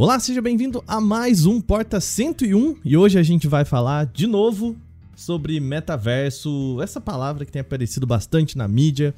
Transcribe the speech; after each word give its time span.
Olá, 0.00 0.20
seja 0.20 0.40
bem-vindo 0.40 0.80
a 0.86 1.00
mais 1.00 1.44
um 1.44 1.60
Porta 1.60 1.98
101 2.00 2.76
e 2.84 2.96
hoje 2.96 3.18
a 3.18 3.22
gente 3.24 3.48
vai 3.48 3.64
falar 3.64 4.06
de 4.06 4.28
novo 4.28 4.76
sobre 5.16 5.58
metaverso, 5.58 6.80
essa 6.80 7.00
palavra 7.00 7.44
que 7.44 7.50
tem 7.50 7.58
aparecido 7.58 8.06
bastante 8.06 8.56
na 8.56 8.68
mídia, 8.68 9.12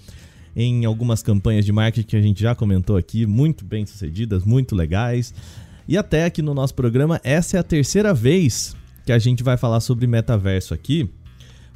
em 0.56 0.86
algumas 0.86 1.22
campanhas 1.22 1.66
de 1.66 1.70
marketing 1.70 2.08
que 2.08 2.16
a 2.16 2.22
gente 2.22 2.40
já 2.40 2.54
comentou 2.54 2.96
aqui, 2.96 3.26
muito 3.26 3.62
bem 3.62 3.84
sucedidas, 3.84 4.42
muito 4.42 4.74
legais. 4.74 5.34
E 5.86 5.98
até 5.98 6.24
aqui 6.24 6.40
no 6.40 6.54
nosso 6.54 6.74
programa, 6.74 7.20
essa 7.22 7.58
é 7.58 7.60
a 7.60 7.62
terceira 7.62 8.14
vez 8.14 8.74
que 9.04 9.12
a 9.12 9.18
gente 9.18 9.42
vai 9.42 9.58
falar 9.58 9.80
sobre 9.80 10.06
metaverso 10.06 10.72
aqui. 10.72 11.10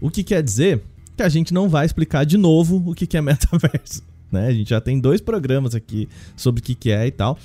O 0.01 0.09
que 0.09 0.25
quer 0.25 0.43
dizer 0.43 0.83
que 1.15 1.23
a 1.23 1.29
gente 1.29 1.53
não 1.53 1.69
vai 1.69 1.85
explicar 1.85 2.25
de 2.25 2.39
novo 2.39 2.83
o 2.91 2.95
que 2.95 3.15
é 3.15 3.21
metaverso. 3.21 4.03
Né? 4.33 4.49
A 4.49 4.53
gente 4.53 4.71
já 4.71 4.81
tem 4.81 4.99
dois 4.99 5.21
programas 5.21 5.77
aqui 5.77 6.09
sobre 6.35 6.61
o 6.61 6.65
que 6.65 6.91
é 6.91 7.07
e 7.07 7.11
tal. 7.13 7.39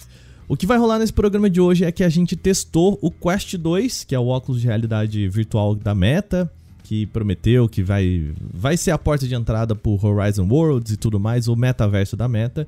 O 0.49 0.57
que 0.57 0.65
vai 0.65 0.79
rolar 0.79 0.97
nesse 0.97 1.13
programa 1.13 1.47
de 1.47 1.61
hoje 1.61 1.85
é 1.85 1.91
que 1.91 2.03
a 2.03 2.09
gente 2.09 2.35
testou 2.35 2.97
o 3.03 3.11
Quest 3.11 3.55
2, 3.55 4.03
que 4.03 4.15
é 4.15 4.19
o 4.19 4.25
óculos 4.25 4.59
de 4.59 4.65
realidade 4.65 5.29
virtual 5.29 5.75
da 5.75 5.93
Meta, 5.93 6.51
que 6.83 7.05
prometeu 7.05 7.69
que 7.69 7.83
vai, 7.83 8.33
vai 8.51 8.75
ser 8.75 8.89
a 8.89 8.97
porta 8.97 9.27
de 9.27 9.35
entrada 9.35 9.75
para 9.75 9.91
Horizon 9.91 10.47
Worlds 10.49 10.91
e 10.91 10.97
tudo 10.97 11.19
mais, 11.19 11.47
o 11.47 11.55
metaverso 11.55 12.17
da 12.17 12.27
Meta. 12.27 12.67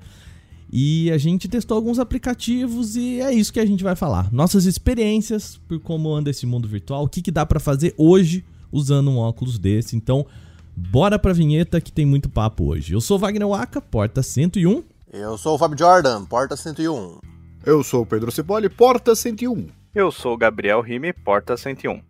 E 0.71 1.09
a 1.09 1.17
gente 1.17 1.47
testou 1.47 1.75
alguns 1.75 1.97
aplicativos 1.97 2.95
e 2.95 3.19
é 3.19 3.33
isso 3.33 3.51
que 3.51 3.59
a 3.59 3.65
gente 3.65 3.83
vai 3.83 3.95
falar. 3.95 4.31
Nossas 4.31 4.65
experiências 4.65 5.59
por 5.67 5.79
como 5.79 6.13
anda 6.13 6.29
esse 6.29 6.45
mundo 6.45 6.67
virtual, 6.67 7.03
o 7.03 7.09
que, 7.09 7.19
que 7.19 7.31
dá 7.31 7.47
para 7.47 7.59
fazer 7.59 7.95
hoje 7.97 8.45
usando 8.71 9.09
um 9.09 9.17
óculos 9.17 9.57
desse. 9.57 9.95
Então, 9.95 10.23
bora 10.75 11.17
pra 11.17 11.33
vinheta 11.33 11.81
que 11.81 11.91
tem 11.91 12.05
muito 12.05 12.29
papo 12.29 12.65
hoje. 12.65 12.93
Eu 12.93 13.01
sou 13.01 13.17
Wagner 13.17 13.47
Waka, 13.47 13.81
porta 13.81 14.21
101. 14.21 14.83
Eu 15.11 15.35
sou 15.35 15.55
o 15.55 15.57
Fábio 15.57 15.79
Jordan, 15.79 16.25
porta 16.25 16.55
101. 16.55 17.40
Eu 17.63 17.83
sou 17.83 18.01
o 18.01 18.05
Pedro 18.07 18.31
Cipoli, 18.31 18.67
porta 18.67 19.13
101. 19.13 19.67
Eu 19.93 20.11
sou 20.11 20.33
o 20.33 20.37
Gabriel 20.37 20.81
Rime, 20.81 21.13
porta 21.13 21.55
101. 21.55 22.01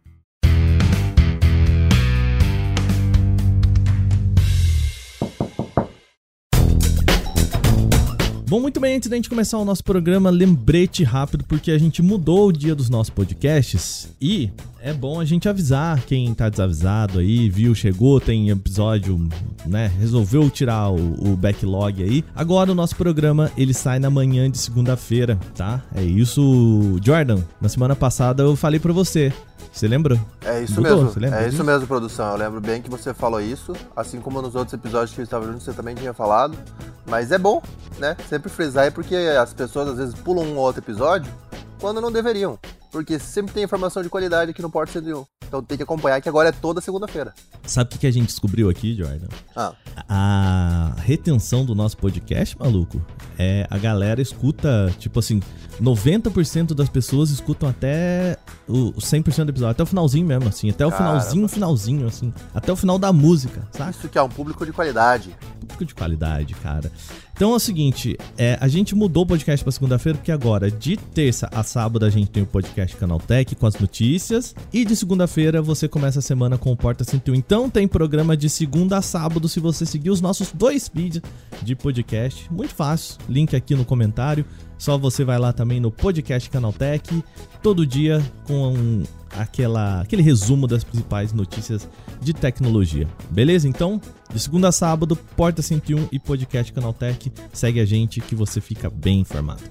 Bom, 8.47 8.61
muito 8.61 8.79
bem, 8.79 8.95
antes 8.95 9.09
da 9.09 9.17
gente 9.17 9.29
começar 9.29 9.57
o 9.57 9.65
nosso 9.65 9.83
programa, 9.83 10.29
lembrete 10.29 11.03
rápido, 11.03 11.43
porque 11.43 11.71
a 11.71 11.77
gente 11.77 12.01
mudou 12.01 12.47
o 12.47 12.53
dia 12.53 12.73
dos 12.73 12.89
nossos 12.89 13.09
podcasts 13.09 14.15
e 14.21 14.51
é 14.83 14.93
bom 14.93 15.19
a 15.19 15.25
gente 15.25 15.47
avisar 15.47 15.99
quem 16.01 16.33
tá 16.33 16.49
desavisado 16.49 17.19
aí, 17.19 17.49
viu, 17.49 17.73
chegou, 17.75 18.19
tem 18.19 18.49
episódio, 18.49 19.29
né, 19.65 19.91
resolveu 19.99 20.49
tirar 20.49 20.89
o, 20.89 21.31
o 21.31 21.37
backlog 21.37 22.03
aí. 22.03 22.25
Agora 22.35 22.71
o 22.71 22.75
nosso 22.75 22.95
programa, 22.95 23.51
ele 23.55 23.73
sai 23.73 23.99
na 23.99 24.09
manhã 24.09 24.49
de 24.49 24.57
segunda-feira, 24.57 25.39
tá? 25.55 25.81
É 25.93 26.01
isso, 26.01 26.97
Jordan. 27.03 27.43
Na 27.59 27.69
semana 27.69 27.95
passada 27.95 28.43
eu 28.43 28.55
falei 28.55 28.79
para 28.79 28.91
você, 28.91 29.31
você 29.71 29.87
lembra? 29.87 30.19
É 30.43 30.63
isso 30.63 30.81
Mudou, 30.81 31.05
mesmo. 31.05 31.25
É 31.25 31.47
isso 31.47 31.63
mesmo, 31.63 31.87
produção. 31.87 32.31
Eu 32.31 32.37
lembro 32.37 32.59
bem 32.59 32.81
que 32.81 32.89
você 32.89 33.13
falou 33.13 33.39
isso, 33.39 33.73
assim 33.95 34.19
como 34.19 34.41
nos 34.41 34.55
outros 34.55 34.73
episódios 34.73 35.13
que 35.13 35.21
eu 35.21 35.23
estava 35.23 35.45
junto, 35.45 35.63
você 35.63 35.73
também 35.73 35.95
tinha 35.95 36.13
falado. 36.13 36.57
Mas 37.05 37.31
é 37.31 37.37
bom, 37.37 37.61
né? 37.99 38.17
Sempre 38.27 38.49
frisar 38.49 38.85
aí 38.85 38.91
porque 38.91 39.15
as 39.15 39.53
pessoas 39.53 39.89
às 39.89 39.97
vezes 39.97 40.15
pulam 40.15 40.45
um 40.45 40.57
ou 40.57 40.65
outro 40.65 40.81
episódio 40.81 41.31
quando 41.79 42.01
não 42.01 42.11
deveriam. 42.11 42.59
Porque 42.91 43.17
sempre 43.17 43.53
tem 43.53 43.63
informação 43.63 44.03
de 44.03 44.09
qualidade 44.09 44.51
aqui 44.51 44.61
no 44.61 44.69
Porto 44.69 44.91
101. 44.91 45.25
Então 45.47 45.61
tem 45.63 45.77
que 45.77 45.83
acompanhar 45.83 46.21
que 46.21 46.29
agora 46.29 46.49
é 46.49 46.51
toda 46.51 46.79
segunda-feira. 46.79 47.33
Sabe 47.65 47.95
o 47.95 47.99
que 47.99 48.07
a 48.07 48.11
gente 48.11 48.27
descobriu 48.27 48.69
aqui, 48.69 48.95
Jordan? 48.95 49.27
Ah. 49.55 49.73
A 50.07 50.93
retenção 50.97 51.65
do 51.65 51.75
nosso 51.75 51.97
podcast, 51.97 52.57
maluco, 52.57 53.01
é 53.37 53.67
a 53.69 53.77
galera 53.77 54.21
escuta, 54.21 54.93
tipo 54.97 55.19
assim, 55.19 55.41
90% 55.81 56.73
das 56.73 56.87
pessoas 56.87 57.31
escutam 57.31 57.67
até 57.67 58.37
o 58.67 58.93
100% 58.93 59.45
do 59.45 59.49
episódio, 59.49 59.71
até 59.71 59.83
o 59.83 59.85
finalzinho 59.85 60.25
mesmo, 60.25 60.47
assim, 60.47 60.69
até 60.69 60.85
o 60.85 60.89
Caramba. 60.89 61.19
finalzinho, 61.19 61.47
finalzinho, 61.47 62.07
assim, 62.07 62.33
até 62.53 62.71
o 62.71 62.75
final 62.75 62.97
da 62.97 63.11
música, 63.11 63.67
sabe? 63.71 63.91
Isso 63.91 64.07
que 64.07 64.17
é 64.17 64.21
um 64.21 64.29
público 64.29 64.65
de 64.65 64.71
qualidade. 64.71 65.35
Público 65.59 65.85
de 65.85 65.95
qualidade, 65.95 66.53
cara. 66.55 66.91
Então 67.33 67.53
é 67.53 67.55
o 67.55 67.59
seguinte, 67.59 68.17
é, 68.37 68.57
a 68.61 68.67
gente 68.67 68.93
mudou 68.93 69.23
o 69.23 69.25
podcast 69.25 69.63
para 69.63 69.71
segunda-feira, 69.71 70.17
porque 70.17 70.31
agora, 70.31 70.69
de 70.69 70.95
terça 70.95 71.49
a 71.51 71.63
sábado, 71.63 72.05
a 72.05 72.09
gente 72.09 72.29
tem 72.29 72.43
o 72.43 72.45
podcast 72.45 72.95
Canaltech 72.95 73.55
com 73.55 73.65
as 73.65 73.75
notícias. 73.79 74.55
E 74.71 74.85
de 74.85 74.95
segunda-feira 74.95 75.61
você 75.61 75.87
começa 75.87 76.19
a 76.19 76.21
semana 76.21 76.57
com 76.57 76.71
o 76.71 76.77
Porta 76.77 77.03
101. 77.03 77.35
Então 77.35 77.69
tem 77.69 77.87
programa 77.87 78.37
de 78.37 78.49
segunda 78.49 78.97
a 78.97 79.01
sábado 79.01 79.49
se 79.49 79.59
você 79.59 79.85
seguir 79.85 80.09
os 80.09 80.21
nossos 80.21 80.51
dois 80.51 80.89
vídeos 80.93 81.23
de 81.63 81.75
podcast. 81.75 82.51
Muito 82.51 82.75
fácil, 82.75 83.17
link 83.27 83.55
aqui 83.55 83.75
no 83.75 83.85
comentário. 83.85 84.45
Só 84.77 84.97
você 84.97 85.23
vai 85.23 85.37
lá 85.37 85.53
também 85.53 85.79
no 85.79 85.91
podcast 85.91 86.49
Canaltech, 86.49 87.23
todo 87.61 87.85
dia 87.85 88.19
com 88.45 89.03
aquela, 89.37 90.01
aquele 90.01 90.21
resumo 90.23 90.67
das 90.67 90.83
principais 90.83 91.31
notícias 91.31 91.87
de 92.19 92.33
tecnologia. 92.33 93.07
Beleza? 93.29 93.67
Então, 93.67 94.01
de 94.33 94.39
segunda 94.39 94.69
a 94.69 94.71
sábado, 94.71 95.15
Porta 95.15 95.61
101 95.61 96.07
e 96.11 96.19
podcast 96.19 96.71
Canaltech. 96.71 97.31
Segue 97.51 97.79
a 97.79 97.85
gente 97.85 98.21
que 98.21 98.35
você 98.35 98.61
fica 98.61 98.89
bem 98.89 99.19
informado. 99.19 99.61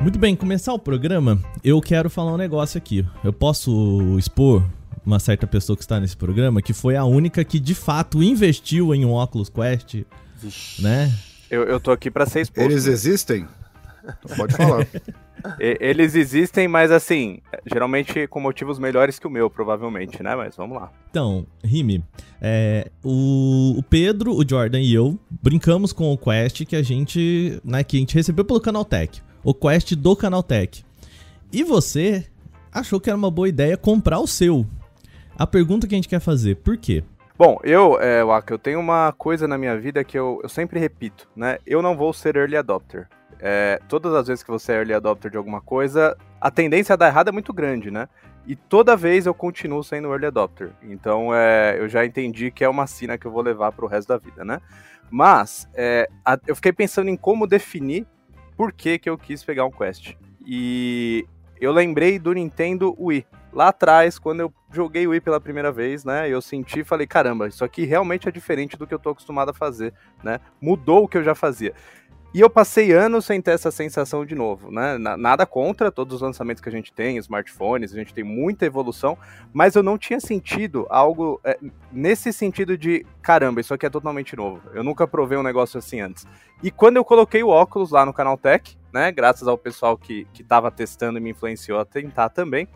Muito 0.00 0.18
bem, 0.18 0.34
começar 0.34 0.72
o 0.72 0.78
programa, 0.78 1.38
eu 1.62 1.80
quero 1.80 2.08
falar 2.08 2.32
um 2.32 2.36
negócio 2.38 2.78
aqui. 2.78 3.06
Eu 3.22 3.32
posso 3.32 4.18
expor 4.18 4.64
uma 5.04 5.18
certa 5.18 5.46
pessoa 5.46 5.76
que 5.76 5.82
está 5.82 6.00
nesse 6.00 6.16
programa 6.16 6.62
que 6.62 6.72
foi 6.72 6.96
a 6.96 7.04
única 7.04 7.44
que 7.44 7.60
de 7.60 7.74
fato 7.74 8.22
investiu 8.22 8.94
em 8.94 9.04
um 9.04 9.12
Oculus 9.12 9.50
Quest, 9.50 10.02
Vixe. 10.36 10.82
né? 10.82 11.14
Eu, 11.50 11.64
eu 11.64 11.78
tô 11.78 11.90
aqui 11.90 12.10
para 12.10 12.24
ser 12.24 12.40
exposto. 12.40 12.70
Eles 12.70 12.86
existem? 12.86 13.46
Então 14.02 14.36
pode 14.36 14.56
falar. 14.56 14.86
Eles 15.58 16.14
existem, 16.14 16.68
mas 16.68 16.90
assim, 16.90 17.40
geralmente 17.70 18.26
com 18.26 18.40
motivos 18.40 18.78
melhores 18.78 19.18
que 19.18 19.26
o 19.26 19.30
meu, 19.30 19.50
provavelmente, 19.50 20.22
né? 20.22 20.34
Mas 20.34 20.56
vamos 20.56 20.76
lá. 20.76 20.90
Então, 21.10 21.46
Rime, 21.62 22.04
é, 22.40 22.90
o, 23.02 23.76
o, 23.78 23.82
Pedro, 23.82 24.34
o 24.34 24.48
Jordan 24.48 24.80
e 24.80 24.94
eu 24.94 25.18
brincamos 25.42 25.92
com 25.92 26.12
o 26.12 26.18
Quest 26.18 26.64
que 26.64 26.76
a 26.76 26.82
gente, 26.82 27.60
né, 27.64 27.82
que 27.84 27.96
a 27.96 28.00
gente 28.00 28.14
recebeu 28.14 28.44
pelo 28.44 28.60
Canaltech. 28.60 29.22
O 29.42 29.54
Quest 29.54 29.94
do 29.94 30.14
Canaltech. 30.14 30.84
E 31.52 31.64
você 31.64 32.26
achou 32.72 33.00
que 33.00 33.10
era 33.10 33.16
uma 33.16 33.30
boa 33.30 33.48
ideia 33.48 33.76
comprar 33.76 34.20
o 34.20 34.26
seu. 34.26 34.66
A 35.36 35.46
pergunta 35.46 35.86
que 35.86 35.94
a 35.94 35.98
gente 35.98 36.08
quer 36.08 36.20
fazer, 36.20 36.56
por 36.56 36.76
quê? 36.76 37.02
Bom, 37.36 37.58
eu, 37.64 37.98
é, 37.98 38.22
Waka, 38.22 38.52
eu 38.52 38.58
tenho 38.58 38.78
uma 38.78 39.12
coisa 39.16 39.48
na 39.48 39.56
minha 39.56 39.78
vida 39.78 40.04
que 40.04 40.18
eu, 40.18 40.40
eu 40.42 40.48
sempre 40.48 40.78
repito, 40.78 41.26
né? 41.34 41.58
Eu 41.66 41.80
não 41.80 41.96
vou 41.96 42.12
ser 42.12 42.36
early 42.36 42.56
adopter 42.56 43.08
é, 43.40 43.80
todas 43.88 44.12
as 44.14 44.28
vezes 44.28 44.42
que 44.42 44.50
você 44.50 44.72
é 44.72 44.76
early 44.76 44.92
adopter 44.92 45.30
de 45.30 45.36
alguma 45.36 45.60
coisa, 45.60 46.16
a 46.40 46.50
tendência 46.50 46.92
a 46.92 46.96
dar 46.96 47.08
errado 47.08 47.28
é 47.28 47.32
muito 47.32 47.52
grande, 47.52 47.90
né? 47.90 48.08
E 48.46 48.56
toda 48.56 48.96
vez 48.96 49.26
eu 49.26 49.34
continuo 49.34 49.82
sendo 49.82 50.08
early 50.08 50.26
adopter. 50.26 50.70
Então 50.82 51.34
é, 51.34 51.76
eu 51.78 51.88
já 51.88 52.04
entendi 52.04 52.50
que 52.50 52.64
é 52.64 52.68
uma 52.68 52.86
sina 52.86 53.18
que 53.18 53.26
eu 53.26 53.30
vou 53.30 53.42
levar 53.42 53.72
para 53.72 53.84
o 53.84 53.88
resto 53.88 54.08
da 54.08 54.18
vida, 54.18 54.44
né? 54.44 54.60
Mas 55.10 55.68
é, 55.74 56.08
a, 56.24 56.38
eu 56.46 56.54
fiquei 56.54 56.72
pensando 56.72 57.08
em 57.08 57.16
como 57.16 57.46
definir 57.46 58.06
por 58.56 58.72
que, 58.72 58.98
que 58.98 59.08
eu 59.08 59.16
quis 59.16 59.42
pegar 59.42 59.64
um 59.64 59.70
Quest. 59.70 60.14
E 60.46 61.26
eu 61.60 61.72
lembrei 61.72 62.18
do 62.18 62.32
Nintendo 62.32 62.94
Wii. 62.98 63.26
Lá 63.52 63.68
atrás, 63.68 64.18
quando 64.18 64.40
eu 64.40 64.52
joguei 64.72 65.06
o 65.06 65.10
Wii 65.10 65.20
pela 65.20 65.40
primeira 65.40 65.72
vez, 65.72 66.04
né? 66.04 66.28
Eu 66.28 66.40
senti 66.40 66.80
e 66.80 66.84
falei, 66.84 67.06
caramba, 67.06 67.48
isso 67.48 67.64
aqui 67.64 67.84
realmente 67.84 68.28
é 68.28 68.32
diferente 68.32 68.76
do 68.76 68.86
que 68.86 68.94
eu 68.94 68.98
tô 68.98 69.10
acostumado 69.10 69.50
a 69.50 69.54
fazer, 69.54 69.92
né? 70.22 70.40
Mudou 70.60 71.04
o 71.04 71.08
que 71.08 71.18
eu 71.18 71.24
já 71.24 71.34
fazia. 71.34 71.74
E 72.32 72.40
eu 72.40 72.48
passei 72.48 72.92
anos 72.92 73.24
sem 73.24 73.40
ter 73.40 73.50
essa 73.50 73.72
sensação 73.72 74.24
de 74.24 74.36
novo, 74.36 74.70
né? 74.70 74.96
Nada 74.98 75.44
contra 75.44 75.90
todos 75.90 76.14
os 76.16 76.22
lançamentos 76.22 76.62
que 76.62 76.68
a 76.68 76.72
gente 76.72 76.92
tem, 76.92 77.16
smartphones, 77.16 77.92
a 77.92 77.96
gente 77.96 78.14
tem 78.14 78.22
muita 78.22 78.64
evolução, 78.64 79.18
mas 79.52 79.74
eu 79.74 79.82
não 79.82 79.98
tinha 79.98 80.20
sentido 80.20 80.86
algo 80.90 81.40
é, 81.42 81.58
nesse 81.90 82.32
sentido 82.32 82.78
de 82.78 83.04
caramba, 83.20 83.60
isso 83.60 83.74
aqui 83.74 83.84
é 83.84 83.90
totalmente 83.90 84.36
novo. 84.36 84.62
Eu 84.72 84.84
nunca 84.84 85.08
provei 85.08 85.36
um 85.36 85.42
negócio 85.42 85.76
assim 85.76 86.00
antes. 86.00 86.24
E 86.62 86.70
quando 86.70 86.98
eu 86.98 87.04
coloquei 87.04 87.42
o 87.42 87.48
óculos 87.48 87.90
lá 87.90 88.06
no 88.06 88.12
canal 88.12 88.38
Tech, 88.38 88.78
né? 88.92 89.10
Graças 89.10 89.48
ao 89.48 89.58
pessoal 89.58 89.98
que, 89.98 90.24
que 90.32 90.44
tava 90.44 90.70
testando 90.70 91.18
e 91.18 91.20
me 91.20 91.30
influenciou 91.30 91.80
a 91.80 91.84
tentar 91.84 92.28
também, 92.28 92.68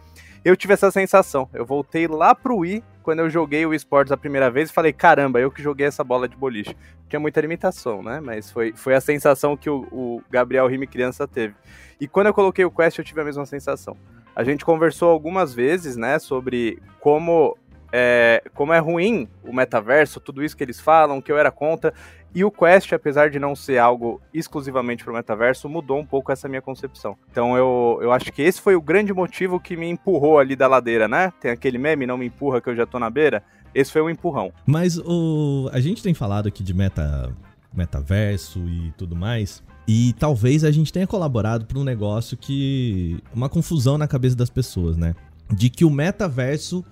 eu 0.45 0.57
tive 0.57 0.75
essa 0.75 0.91
sensação. 0.91 1.49
Eu 1.53 1.65
voltei 1.65 2.07
lá 2.07 2.35
pro 2.35 2.59
Wii 2.59 2.85
quando 3.03 3.21
eu 3.21 3.31
joguei 3.31 3.65
o 3.65 3.73
esportes 3.75 4.13
a 4.13 4.17
primeira 4.17 4.51
vez 4.51 4.71
e 4.71 4.73
falei, 4.73 4.93
caramba, 4.93 5.41
eu 5.41 5.51
que 5.51 5.63
joguei 5.63 5.87
essa 5.87 6.05
bola 6.05 6.29
de 6.29 6.37
boliche. 6.37 6.77
Tinha 7.09 7.21
muita 7.21 7.41
limitação, 7.41 8.03
né? 8.03 8.21
Mas 8.21 8.51
foi, 8.51 8.73
foi 8.75 8.95
a 8.95 9.01
sensação 9.01 9.57
que 9.57 9.71
o, 9.71 9.87
o 9.91 10.23
Gabriel 10.31 10.67
Rime 10.67 10.87
criança 10.87 11.27
teve. 11.27 11.55
E 12.01 12.09
quando 12.09 12.27
eu 12.27 12.35
coloquei 12.35 12.65
o 12.65 12.71
Quest, 12.71 12.99
eu 12.99 13.05
tive 13.05 13.21
a 13.21 13.25
mesma 13.25 13.47
sensação. 13.47 13.97
A 14.35 14.43
gente 14.43 14.65
conversou 14.65 15.11
algumas 15.11 15.55
vezes, 15.55 15.97
né, 15.97 16.19
sobre 16.19 16.83
como 17.01 17.57
é, 17.97 18.43
como 18.55 18.73
é 18.73 18.79
ruim 18.81 19.29
o 19.45 19.53
metaverso, 19.53 20.19
tudo 20.19 20.43
isso 20.43 20.57
que 20.57 20.65
eles 20.65 20.81
falam, 20.81 21.21
que 21.21 21.31
eu 21.31 21.39
era 21.39 21.53
contra. 21.53 21.95
E 22.35 22.45
o 22.45 22.51
Quest, 22.51 22.93
apesar 22.93 23.31
de 23.31 23.39
não 23.39 23.55
ser 23.55 23.79
algo 23.79 24.21
exclusivamente 24.33 25.05
para 25.05 25.13
o 25.13 25.17
metaverso, 25.17 25.69
mudou 25.69 25.99
um 25.99 26.07
pouco 26.07 26.33
essa 26.33 26.49
minha 26.49 26.61
concepção. 26.61 27.17
Então 27.31 27.57
eu, 27.57 27.99
eu 28.03 28.13
acho 28.13 28.33
que 28.33 28.43
esse 28.43 28.61
foi 28.61 28.75
o 28.75 28.83
grande 28.83 29.13
motivo 29.13 29.61
que 29.61 29.77
me 29.77 29.89
empurrou 29.89 30.39
ali 30.39 30.57
da 30.57 30.67
ladeira, 30.67 31.07
né? 31.07 31.33
Tem 31.41 31.51
aquele 31.51 31.79
meme, 31.79 32.07
não 32.07 32.19
me 32.19 32.27
empurra 32.27 32.61
que 32.61 32.69
eu 32.69 32.75
já 32.75 32.85
tô 32.85 32.99
na 32.99 33.09
beira. 33.09 33.43
esse 33.75 33.93
foi 33.93 34.03
um 34.03 34.11
empurrão. 34.11 34.53
Mas 34.67 34.99
o 34.99 35.71
a 35.73 35.81
gente 35.81 36.03
tem 36.03 36.13
falado 36.13 36.49
aqui 36.49 36.63
de 36.63 36.75
meta 36.75 37.33
metaverso 37.73 38.61
e 38.61 38.93
tudo 38.97 39.17
mais. 39.17 39.63
E 39.87 40.15
talvez 40.19 40.65
a 40.65 40.71
gente 40.71 40.93
tenha 40.93 41.07
colaborado 41.07 41.67
para 41.67 41.79
um 41.79 41.85
negócio 41.85 42.37
que. 42.37 43.19
uma 43.35 43.49
confusão 43.49 43.99
na 43.99 44.09
cabeça 44.09 44.35
das 44.35 44.49
pessoas, 44.49 44.97
né? 44.97 45.15
De 45.53 45.69
que 45.69 45.85
o 45.85 45.91
metaverso 45.91 46.85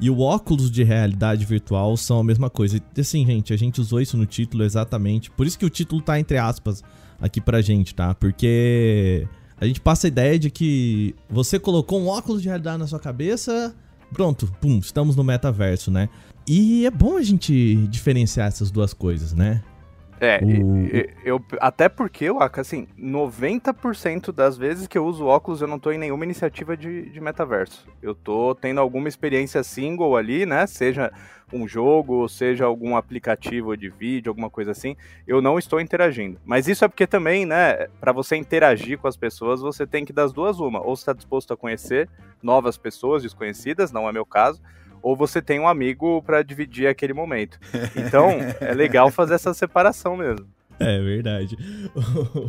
e 0.00 0.10
o 0.10 0.20
óculos 0.20 0.70
de 0.70 0.82
realidade 0.82 1.44
virtual 1.44 1.96
são 1.96 2.18
a 2.18 2.24
mesma 2.24 2.50
coisa. 2.50 2.78
E 2.96 3.00
assim, 3.00 3.24
gente, 3.24 3.52
a 3.52 3.56
gente 3.56 3.80
usou 3.80 4.00
isso 4.00 4.16
no 4.16 4.26
título 4.26 4.64
exatamente. 4.64 5.30
Por 5.30 5.46
isso 5.46 5.58
que 5.58 5.64
o 5.64 5.70
título 5.70 6.02
tá 6.02 6.18
entre 6.18 6.38
aspas 6.38 6.82
aqui 7.20 7.40
pra 7.40 7.62
gente, 7.62 7.94
tá? 7.94 8.14
Porque 8.14 9.26
a 9.56 9.66
gente 9.66 9.80
passa 9.80 10.06
a 10.06 10.08
ideia 10.08 10.38
de 10.38 10.50
que 10.50 11.14
você 11.28 11.58
colocou 11.58 12.00
um 12.00 12.08
óculos 12.08 12.42
de 12.42 12.48
realidade 12.48 12.78
na 12.78 12.86
sua 12.86 12.98
cabeça, 12.98 13.74
pronto, 14.12 14.52
pum, 14.60 14.78
estamos 14.78 15.16
no 15.16 15.24
metaverso, 15.24 15.90
né? 15.90 16.08
E 16.46 16.84
é 16.84 16.90
bom 16.90 17.16
a 17.16 17.22
gente 17.22 17.76
diferenciar 17.88 18.48
essas 18.48 18.70
duas 18.70 18.92
coisas, 18.92 19.32
né? 19.32 19.62
É, 20.24 20.40
o... 20.42 21.18
eu, 21.24 21.44
até 21.60 21.88
porque, 21.88 22.24
eu 22.24 22.38
assim, 22.40 22.86
90% 22.98 24.32
das 24.32 24.56
vezes 24.56 24.86
que 24.86 24.96
eu 24.96 25.04
uso 25.04 25.26
óculos 25.26 25.60
eu 25.60 25.68
não 25.68 25.78
tô 25.78 25.92
em 25.92 25.98
nenhuma 25.98 26.24
iniciativa 26.24 26.76
de, 26.76 27.10
de 27.10 27.20
metaverso. 27.20 27.86
Eu 28.02 28.14
tô 28.14 28.54
tendo 28.54 28.80
alguma 28.80 29.08
experiência 29.08 29.62
single 29.62 30.16
ali, 30.16 30.46
né? 30.46 30.66
Seja 30.66 31.12
um 31.52 31.68
jogo, 31.68 32.28
seja 32.28 32.64
algum 32.64 32.96
aplicativo 32.96 33.76
de 33.76 33.88
vídeo, 33.88 34.30
alguma 34.30 34.50
coisa 34.50 34.72
assim, 34.72 34.96
eu 35.26 35.40
não 35.40 35.58
estou 35.58 35.80
interagindo. 35.80 36.40
Mas 36.44 36.66
isso 36.66 36.84
é 36.84 36.88
porque 36.88 37.06
também, 37.06 37.46
né, 37.46 37.86
para 38.00 38.12
você 38.12 38.36
interagir 38.36 38.98
com 38.98 39.06
as 39.06 39.16
pessoas, 39.16 39.60
você 39.60 39.86
tem 39.86 40.04
que 40.04 40.12
das 40.12 40.32
duas 40.32 40.58
uma, 40.58 40.80
ou 40.80 40.94
está 40.94 41.12
disposto 41.12 41.52
a 41.52 41.56
conhecer 41.56 42.08
novas 42.42 42.76
pessoas 42.76 43.22
desconhecidas, 43.22 43.92
não 43.92 44.08
é 44.08 44.12
meu 44.12 44.26
caso, 44.26 44.60
ou 45.04 45.14
você 45.14 45.42
tem 45.42 45.60
um 45.60 45.68
amigo 45.68 46.22
para 46.22 46.42
dividir 46.42 46.86
aquele 46.86 47.12
momento. 47.12 47.58
Então, 47.94 48.30
é 48.58 48.72
legal 48.72 49.10
fazer 49.10 49.34
essa 49.34 49.52
separação 49.52 50.16
mesmo. 50.16 50.46
É 50.80 50.98
verdade. 51.00 51.56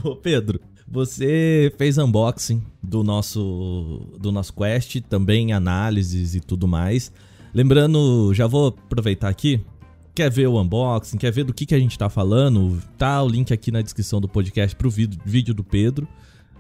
Ô 0.04 0.16
Pedro, 0.16 0.60
você 0.88 1.72
fez 1.78 1.98
unboxing 1.98 2.64
do 2.82 3.04
nosso 3.04 4.10
do 4.18 4.32
nosso 4.32 4.54
Quest, 4.54 5.02
também 5.02 5.52
análises 5.52 6.34
e 6.34 6.40
tudo 6.40 6.66
mais. 6.66 7.12
Lembrando, 7.54 8.34
já 8.34 8.48
vou 8.48 8.68
aproveitar 8.68 9.28
aqui. 9.28 9.60
Quer 10.16 10.32
ver 10.32 10.48
o 10.48 10.60
unboxing? 10.60 11.18
Quer 11.18 11.32
ver 11.32 11.44
do 11.44 11.54
que, 11.54 11.66
que 11.66 11.76
a 11.76 11.80
gente 11.80 12.00
tá 12.00 12.10
falando? 12.10 12.82
Tá 12.98 13.22
o 13.22 13.28
link 13.28 13.54
aqui 13.54 13.70
na 13.70 13.82
descrição 13.82 14.22
do 14.22 14.30
podcast 14.30 14.74
pro 14.78 14.90
vídeo 14.90 15.54
do 15.54 15.64
Pedro, 15.64 16.08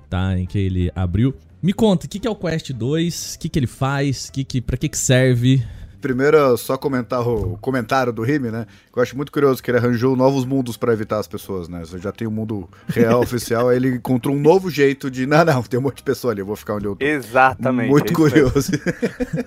tá? 0.09 0.37
Em 0.37 0.45
que 0.45 0.59
ele 0.59 0.91
abriu. 0.93 1.33
Me 1.63 1.73
conta, 1.73 2.05
o 2.05 2.09
que, 2.09 2.19
que 2.19 2.27
é 2.27 2.29
o 2.29 2.35
Quest 2.35 2.71
2? 2.73 3.35
O 3.35 3.39
que, 3.39 3.49
que 3.49 3.57
ele 3.57 3.65
faz? 3.65 4.29
Que 4.29 4.43
que, 4.43 4.61
pra 4.61 4.77
que, 4.77 4.89
que 4.89 4.97
serve? 4.97 5.65
Primeiro, 6.05 6.55
só 6.55 6.77
comentar 6.77 7.27
o 7.27 7.57
comentário 7.57 8.13
do 8.13 8.21
Rime, 8.21 8.51
né? 8.51 8.67
Que 8.93 8.99
eu 8.99 9.01
acho 9.01 9.17
muito 9.17 9.31
curioso 9.31 9.63
que 9.63 9.71
ele 9.71 9.79
arranjou 9.79 10.15
novos 10.15 10.45
mundos 10.45 10.77
para 10.77 10.93
evitar 10.93 11.17
as 11.17 11.27
pessoas, 11.27 11.67
né? 11.67 11.79
Você 11.79 11.97
já 11.97 12.11
tem 12.11 12.27
o 12.27 12.29
um 12.29 12.33
mundo 12.33 12.69
real 12.85 13.21
oficial, 13.25 13.69
aí 13.69 13.77
ele 13.77 13.95
encontrou 13.95 14.35
um 14.35 14.39
novo 14.39 14.69
jeito 14.69 15.09
de. 15.09 15.25
Não, 15.25 15.43
não, 15.43 15.63
tem 15.63 15.79
um 15.79 15.81
monte 15.81 15.97
de 15.97 16.03
pessoa 16.03 16.31
ali, 16.31 16.41
eu 16.41 16.45
vou 16.45 16.55
ficar 16.55 16.75
onde 16.75 16.85
eu 16.85 16.95
tô. 16.95 17.03
Exatamente. 17.03 17.89
Muito 17.89 18.13
é 18.13 18.15
curioso. 18.15 18.71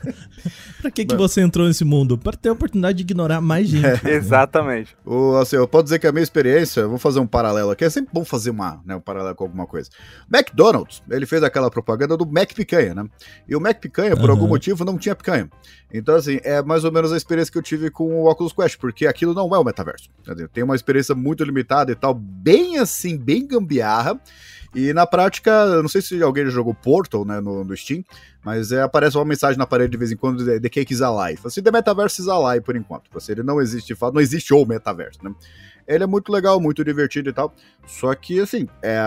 pra 0.83 0.91
que, 0.91 1.05
que 1.07 1.15
você 1.15 1.43
entrou 1.43 1.69
nesse 1.69 1.85
mundo? 1.85 2.19
Para 2.19 2.37
ter 2.37 2.49
a 2.49 2.55
oportunidade 2.55 2.99
de 2.99 3.03
ignorar 3.05 3.41
mais 3.41 3.69
gente. 3.71 3.87
É, 4.05 4.15
exatamente. 4.15 4.97
O, 5.07 5.37
assim, 5.37 5.55
eu 5.55 5.69
posso 5.69 5.85
dizer 5.85 6.01
que 6.01 6.09
a 6.09 6.13
minha 6.13 6.25
experiência, 6.25 6.89
vou 6.89 6.99
fazer 6.99 7.21
um 7.21 7.27
paralelo 7.29 7.71
aqui, 7.71 7.85
é 7.85 7.91
sempre 7.91 8.11
bom 8.13 8.25
fazer 8.25 8.51
uma, 8.51 8.83
né, 8.85 8.97
um 8.97 9.01
paralelo 9.01 9.37
com 9.37 9.45
alguma 9.45 9.69
coisa. 9.69 9.91
McDonald's, 10.29 11.05
ele 11.09 11.25
fez 11.25 11.41
aquela 11.45 11.71
propaganda 11.71 12.17
do 12.17 12.27
Mac 12.27 12.53
Picanha, 12.53 12.97
né? 12.97 13.05
E 13.49 13.55
o 13.55 13.61
Mac 13.61 13.79
Picanha, 13.79 14.17
por 14.17 14.25
uhum. 14.25 14.33
algum 14.33 14.49
motivo, 14.49 14.85
não 14.85 14.99
tinha 14.99 15.15
picanha. 15.15 15.49
Então, 15.93 16.17
assim, 16.17 16.41
é 16.49 16.63
mais 16.63 16.83
ou 16.85 16.91
menos 16.91 17.13
a 17.13 17.17
experiência 17.17 17.53
que 17.53 17.59
eu 17.59 17.63
tive 17.63 17.91
com 17.91 18.23
o 18.23 18.31
Oculus 18.31 18.55
Quest, 18.55 18.79
porque 18.79 19.07
aquilo 19.07 19.35
não 19.35 19.55
é 19.55 19.59
o 19.59 19.65
metaverso. 19.65 20.09
Tem 20.53 20.65
uma 20.65 20.75
experiência 20.75 21.15
muito 21.15 21.45
limitada 21.45 21.93
e 21.93 21.95
tal, 21.95 22.15
bem 22.15 22.79
assim, 22.79 23.19
bem 23.19 23.47
gambiarra. 23.47 24.19
E 24.75 24.93
na 24.93 25.07
prática, 25.07 25.81
não 25.83 25.89
sei 25.89 26.03
se 26.03 26.23
alguém 26.23 26.45
já 26.45 26.51
jogou 26.51 26.75
Portal, 26.75 27.25
né, 27.25 27.41
no, 27.41 27.65
no 27.65 27.77
Steam, 27.77 28.05
mas 28.45 28.71
é, 28.71 28.83
aparece 28.83 29.17
uma 29.17 29.25
mensagem 29.25 29.59
na 29.59 29.67
parede 29.67 29.91
de 29.93 29.97
vez 29.97 30.13
em 30.13 30.17
quando 30.17 30.45
de 30.45 30.61
The 30.61 30.69
Cake 30.69 30.93
is 30.93 31.01
Alive. 31.01 31.41
Assim, 31.45 31.63
The 31.63 31.71
Metaverse 31.71 32.21
is 32.21 32.29
Alive 32.29 32.65
por 32.65 32.77
enquanto. 32.77 33.11
Assim, 33.17 33.33
ele 33.33 33.43
não 33.43 33.61
existe 33.61 33.89
de 33.89 33.95
fato, 33.95 34.15
não 34.15 34.21
existe 34.21 34.53
o 34.53 34.65
metaverso, 34.67 35.21
né? 35.23 35.35
Ele 35.87 36.05
é 36.05 36.07
muito 36.07 36.31
legal, 36.31 36.61
muito 36.61 36.85
divertido 36.85 37.31
e 37.31 37.33
tal. 37.33 37.55
Só 37.87 38.15
que, 38.15 38.39
assim, 38.41 38.69
é, 38.83 39.01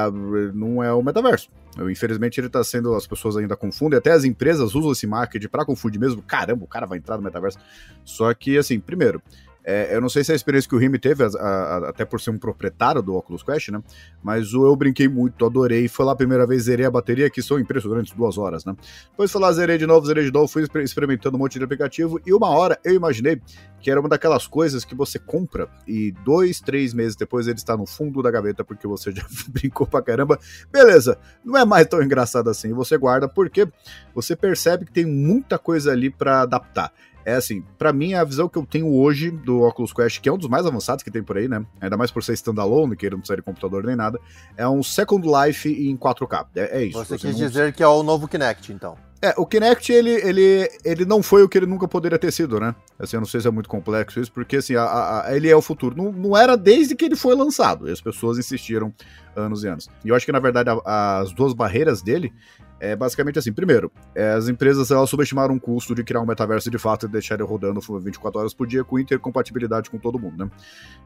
não 0.54 0.84
é 0.84 0.92
o 0.92 1.04
metaverso. 1.04 1.50
Infelizmente 1.90 2.40
ele 2.42 2.50
tá 2.50 2.64
sendo, 2.64 2.94
as 2.96 3.08
pessoas 3.08 3.38
ainda 3.38 3.56
confundem, 3.56 3.98
até 3.98 4.12
as 4.12 4.26
empresas 4.26 4.76
usam 4.76 4.92
esse 4.92 5.08
marketing 5.08 5.48
para 5.48 5.64
confundir 5.64 6.00
mesmo. 6.00 6.22
Caramba, 6.22 6.66
o 6.66 6.68
cara 6.68 6.86
vai 6.86 6.98
entrar 6.98 7.18
no 7.18 7.24
metaverso. 7.24 7.60
Só 8.04 8.34
que, 8.34 8.58
assim, 8.58 8.80
primeiro, 8.80 9.22
é, 9.64 9.96
eu 9.96 10.02
não 10.02 10.10
sei 10.10 10.24
se 10.24 10.32
é 10.32 10.34
a 10.34 10.36
experiência 10.36 10.68
que 10.68 10.76
o 10.76 10.80
Remy 10.80 10.98
teve, 10.98 11.24
a, 11.24 11.28
a, 11.28 11.90
até 11.90 12.04
por 12.04 12.20
ser 12.20 12.32
um 12.32 12.38
proprietário 12.38 13.02
do 13.02 13.16
Oculus 13.16 13.44
Quest, 13.44 13.70
né? 13.70 13.82
Mas 14.24 14.54
o 14.54 14.66
eu 14.66 14.76
brinquei 14.76 15.08
muito, 15.08 15.46
adorei. 15.46 15.88
Foi 15.88 16.06
lá 16.06 16.14
a 16.14 16.16
primeira 16.16 16.48
vez, 16.48 16.64
zerei 16.64 16.86
a 16.86 16.92
bateria, 16.92 17.30
que 17.30 17.42
são 17.42 17.60
impressionantes 17.60 18.14
duas 18.14 18.38
horas, 18.38 18.66
né? 18.66 18.76
Depois 19.12 19.32
foi 19.32 19.42
lá, 19.42 19.52
zerei 19.52 19.78
de 19.78 19.86
novo, 19.86 20.06
zerei 20.06 20.26
de 20.26 20.32
novo, 20.32 20.48
fui 20.48 20.66
experimentando 20.84 21.38
um 21.38 21.40
monte 21.40 21.60
de 21.60 21.66
aplicativo. 21.66 22.20
E 22.26 22.34
uma 22.34 22.50
hora 22.50 22.80
eu 22.84 22.94
imaginei 22.94 23.40
que 23.80 23.90
era 23.90 24.00
uma 24.00 24.10
daquelas 24.10 24.46
coisas 24.46 24.86
que 24.86 24.94
você 24.94 25.18
compra 25.18 25.68
e 25.88 26.12
dois, 26.24 26.60
três 26.60 26.94
meses 26.94 27.16
depois 27.16 27.48
ele 27.48 27.58
está 27.58 27.76
no 27.76 27.86
fundo 27.86 28.22
da 28.22 28.30
gaveta 28.30 28.64
porque 28.64 28.88
você 28.88 29.12
já 29.14 29.24
brincou 29.50 29.86
pra 29.86 30.02
caramba. 30.02 30.40
Beleza, 30.72 31.18
não 31.44 31.58
é 31.58 31.66
mais 31.66 31.88
tão 31.88 32.02
engraçado 32.02 32.50
assim. 32.50 32.74
Você 32.74 32.98
guarda 32.98 33.28
porque 33.28 33.68
você 34.14 34.36
percebe 34.36 34.86
que 34.86 34.92
tem 34.92 35.06
muita 35.06 35.58
coisa 35.60 35.92
ali 35.92 36.10
para 36.10 36.42
adaptar 36.42 36.92
é 37.26 37.34
assim, 37.34 37.64
para 37.78 37.94
mim 37.94 38.14
a 38.14 38.24
visão 38.24 38.48
que 38.48 38.58
eu 38.58 38.66
tenho 38.66 38.94
hoje 38.94 39.32
do 39.32 39.62
Oculus 39.62 39.94
Quest, 39.94 40.20
que 40.20 40.30
é 40.30 40.32
um 40.32 40.38
dos 40.38 40.48
mais 40.48 40.66
avançados 40.66 41.04
que 41.04 41.12
tem 41.12 41.24
por 41.24 41.38
aí, 41.38 41.48
né? 41.48 41.66
Ainda 41.80 41.98
mais 41.98 42.12
por 42.12 42.24
ser 42.24 42.34
standalone, 42.34 42.96
que 42.96 43.06
ele 43.06 43.16
não 43.16 43.20
precisa 43.20 43.38
de 43.38 43.42
computador 43.42 43.84
nem 43.84 43.96
nada, 43.96 44.20
é 44.58 44.68
um 44.68 44.82
Second 44.84 45.28
Life 45.28 45.70
em 45.70 45.96
4K. 45.98 46.48
É, 46.56 46.80
é 46.80 46.86
isso. 46.86 46.98
Você 46.98 47.18
quis 47.18 47.38
não... 47.38 47.48
dizer 47.48 47.74
que 47.74 47.84
é 47.84 47.88
o 47.88 48.04
novo 48.04 48.28
Kinect, 48.28 48.72
então. 48.72 48.98
É, 49.24 49.36
o 49.38 49.46
Kinect, 49.46 49.92
ele, 49.94 50.10
ele, 50.10 50.68
ele 50.84 51.06
não 51.06 51.22
foi 51.22 51.44
o 51.44 51.50
que 51.50 51.56
ele 51.56 51.68
nunca 51.68 51.88
poderia 51.88 52.18
ter 52.18 52.32
sido, 52.32 52.60
né? 52.60 52.74
Assim, 52.98 53.18
eu 53.18 53.20
não 53.20 53.28
sei 53.28 53.40
se 53.40 53.48
é 53.48 53.52
muito 53.52 53.70
complexo 53.70 54.20
isso, 54.20 54.32
porque 54.32 54.56
assim, 54.56 54.76
a, 54.76 55.26
a, 55.28 55.36
ele 55.36 55.48
é 55.48 55.56
o 55.56 55.62
futuro. 55.62 55.96
Não, 55.96 56.12
não 56.12 56.36
era 56.36 56.58
desde 56.58 56.96
que 56.96 57.06
ele 57.06 57.16
foi 57.16 57.36
lançado, 57.36 57.88
e 57.88 57.92
as 57.92 58.02
pessoas 58.02 58.40
insistiram 58.40 58.92
anos 59.36 59.64
e 59.64 59.68
anos. 59.68 59.88
E 60.04 60.10
eu 60.10 60.16
acho 60.16 60.26
que, 60.26 60.32
na 60.32 60.40
verdade, 60.40 60.72
a, 60.72 61.20
as 61.20 61.32
duas 61.34 61.54
barreiras 61.54 62.02
dele 62.02 62.34
é 62.82 62.96
basicamente 62.96 63.38
assim. 63.38 63.54
Primeiro, 63.54 63.92
é, 64.16 64.32
as 64.32 64.50
empresas 64.50 64.90
elas 64.90 65.08
subestimaram 65.10 65.56
o 65.56 65.60
custo 65.60 65.94
de 65.94 66.04
criar 66.04 66.20
um 66.20 66.26
metaverso 66.26 66.70
de 66.70 66.80
fato 66.80 67.06
e 67.06 67.10
deixar 67.10 67.36
ele 67.36 67.44
rodando 67.44 67.80
24 67.80 68.40
horas 68.40 68.54
por 68.56 68.66
dia 68.66 68.84
com 68.84 68.98
intercompatibilidade 68.98 69.90
com 69.90 70.00
todo 70.00 70.18
mundo, 70.18 70.46
né? 70.46 70.52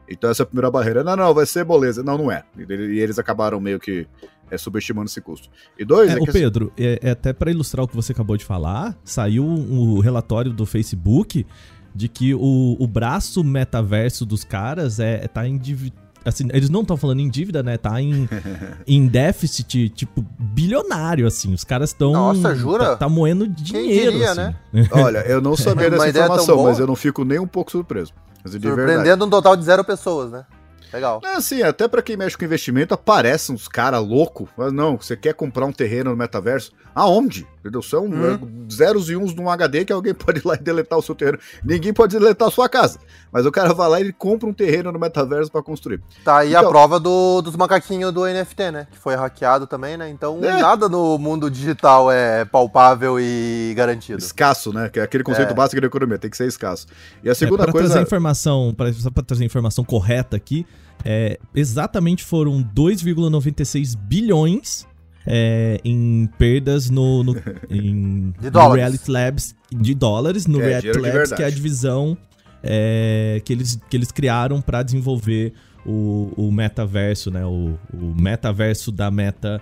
Então 0.08 0.30
essa 0.30 0.42
é 0.42 0.44
a 0.44 0.46
primeira 0.46 0.70
barreira. 0.70 1.04
Não, 1.04 1.14
não, 1.14 1.34
vai 1.34 1.44
ser 1.44 1.64
beleza. 1.64 2.02
Não, 2.02 2.16
não 2.16 2.32
é. 2.32 2.42
E 2.58 2.98
eles 2.98 3.18
acabaram 3.18 3.60
meio 3.60 3.78
que 3.78 4.06
é, 4.50 4.56
subestimando 4.56 5.10
esse 5.10 5.20
custo. 5.20 5.50
E 5.78 5.84
dois, 5.84 6.10
é, 6.10 6.14
é 6.14 6.16
o 6.16 6.24
Pedro, 6.24 6.72
é, 6.78 6.98
é 7.02 7.10
até 7.10 7.34
para 7.34 7.50
ilustrar 7.50 7.84
o 7.84 7.88
que 7.88 7.94
você 7.94 8.12
acabou 8.12 8.38
de 8.38 8.44
falar, 8.44 8.96
saiu 9.04 9.44
um, 9.44 9.96
um 9.96 9.98
relatório 9.98 10.52
do 10.52 10.64
Facebook 10.64 11.46
de 11.94 12.08
que 12.08 12.34
o, 12.34 12.76
o 12.78 12.86
braço 12.86 13.44
metaverso 13.44 14.24
dos 14.24 14.44
caras 14.44 14.98
é, 14.98 15.28
tá 15.28 15.46
endividado 15.46 16.05
assim, 16.26 16.48
eles 16.52 16.68
não 16.68 16.82
estão 16.82 16.96
falando 16.96 17.20
em 17.20 17.28
dívida, 17.28 17.62
né? 17.62 17.76
Tá 17.76 18.00
em, 18.00 18.28
em 18.86 19.06
déficit, 19.06 19.88
tipo, 19.90 20.24
bilionário, 20.38 21.26
assim. 21.26 21.54
Os 21.54 21.64
caras 21.64 21.90
estão. 21.90 22.12
Nossa, 22.12 22.54
jura? 22.54 22.84
Tá, 22.84 22.96
tá 22.96 23.08
moendo 23.08 23.46
dinheiro. 23.48 24.12
Diria, 24.12 24.30
assim. 24.32 24.40
né? 24.40 24.56
Olha, 24.92 25.18
eu 25.20 25.40
não 25.40 25.56
sabia 25.56 25.90
dessa 25.90 26.08
informação, 26.08 26.64
mas 26.64 26.78
eu 26.78 26.86
não 26.86 26.96
fico 26.96 27.24
nem 27.24 27.38
um 27.38 27.46
pouco 27.46 27.70
surpreso. 27.70 28.12
Surpreendendo 28.44 29.24
um 29.24 29.30
total 29.30 29.56
de 29.56 29.64
zero 29.64 29.84
pessoas, 29.84 30.30
né? 30.30 30.44
Legal. 30.92 31.20
É 31.24 31.36
assim, 31.36 31.62
até 31.62 31.88
para 31.88 32.02
quem 32.02 32.16
mexe 32.16 32.36
com 32.36 32.44
investimento, 32.44 32.94
aparecem 32.94 33.54
uns 33.54 33.68
caras 33.68 34.06
loucos. 34.06 34.48
Mas 34.56 34.72
não, 34.72 34.96
você 34.96 35.16
quer 35.16 35.34
comprar 35.34 35.66
um 35.66 35.72
terreno 35.72 36.10
no 36.10 36.16
metaverso? 36.16 36.72
Aonde? 36.94 37.46
Entendeu? 37.60 37.82
São 37.82 38.06
hum. 38.06 38.66
zeros 38.72 39.10
e 39.10 39.16
uns 39.16 39.34
num 39.34 39.50
HD 39.50 39.84
que 39.84 39.92
alguém 39.92 40.14
pode 40.16 40.38
ir 40.38 40.46
lá 40.46 40.54
e 40.54 40.58
deletar 40.58 40.98
o 40.98 41.02
seu 41.02 41.14
terreno. 41.14 41.38
Ninguém 41.64 41.92
pode 41.92 42.18
deletar 42.18 42.48
a 42.48 42.50
sua 42.50 42.68
casa. 42.68 42.98
Mas 43.30 43.44
o 43.44 43.52
cara 43.52 43.74
vai 43.74 43.88
lá 43.88 43.98
e 44.00 44.04
ele 44.04 44.12
compra 44.12 44.48
um 44.48 44.52
terreno 44.52 44.90
no 44.90 44.98
metaverso 44.98 45.50
para 45.50 45.62
construir. 45.62 46.00
Tá 46.24 46.38
aí 46.38 46.50
então, 46.50 46.64
a 46.64 46.68
prova 46.68 46.98
do, 46.98 47.42
dos 47.42 47.56
macaquinhos 47.56 48.12
do 48.12 48.24
NFT, 48.24 48.70
né? 48.70 48.86
Que 48.90 48.96
foi 48.96 49.14
hackeado 49.14 49.66
também, 49.66 49.96
né? 49.96 50.08
Então 50.08 50.38
é. 50.42 50.62
nada 50.62 50.88
no 50.88 51.18
mundo 51.18 51.50
digital 51.50 52.10
é 52.10 52.44
palpável 52.44 53.20
e 53.20 53.74
garantido. 53.76 54.18
Escasso, 54.18 54.72
né? 54.72 54.88
Que 54.88 55.00
é 55.00 55.02
aquele 55.02 55.24
conceito 55.24 55.50
é. 55.50 55.54
básico 55.54 55.80
da 55.80 55.86
economia, 55.86 56.18
tem 56.18 56.30
que 56.30 56.36
ser 56.36 56.46
escasso. 56.46 56.86
E 57.22 57.28
a 57.28 57.34
segunda 57.34 57.64
é, 57.64 57.64
pra 57.64 57.72
coisa. 57.72 57.88
Trazer 57.88 58.06
informação, 58.06 58.72
pra, 58.74 58.92
só 58.92 59.10
pra 59.10 59.22
trazer 59.22 59.44
informação 59.44 59.84
correta 59.84 60.36
aqui, 60.36 60.64
é, 61.04 61.38
exatamente 61.54 62.24
foram 62.24 62.62
2,96 62.62 63.96
bilhões 63.96 64.86
é, 65.26 65.80
em 65.84 66.28
perdas 66.38 66.88
no, 66.90 67.22
no, 67.24 67.36
em, 67.70 68.32
no 68.40 68.72
Reality 68.72 69.10
Labs 69.10 69.54
de 69.70 69.94
dólares, 69.94 70.46
no 70.46 70.60
é, 70.60 70.66
Reality 70.66 70.98
Labs, 70.98 71.32
que 71.32 71.42
é 71.42 71.46
a 71.46 71.50
divisão 71.50 72.16
é, 72.62 73.40
que, 73.44 73.52
eles, 73.52 73.78
que 73.88 73.96
eles 73.96 74.10
criaram 74.10 74.60
para 74.60 74.82
desenvolver 74.82 75.52
o, 75.84 76.32
o 76.36 76.50
metaverso, 76.50 77.30
né? 77.30 77.44
O, 77.46 77.78
o 77.92 78.14
metaverso 78.20 78.90
da 78.90 79.10
meta. 79.10 79.60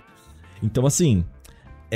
Então, 0.62 0.87
assim, 0.87 1.25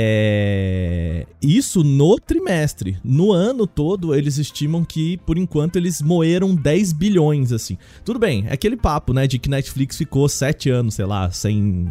É... 0.01 1.27
Isso 1.43 1.83
no 1.83 2.21
trimestre. 2.21 2.99
No 3.03 3.33
ano 3.33 3.67
todo, 3.67 4.15
eles 4.15 4.39
estimam 4.39 4.85
que, 4.85 5.17
por 5.27 5.37
enquanto, 5.37 5.75
eles 5.75 6.01
moeram 6.01 6.55
10 6.55 6.93
bilhões, 6.93 7.51
assim. 7.51 7.77
Tudo 8.05 8.17
bem, 8.17 8.45
é 8.47 8.53
aquele 8.53 8.77
papo, 8.77 9.13
né, 9.13 9.27
de 9.27 9.41
que 9.41 9.51
Netflix 9.51 9.97
ficou 9.97 10.29
7 10.29 10.71
anos, 10.71 10.95
sei 10.95 11.05
lá, 11.05 11.33
sem, 11.33 11.89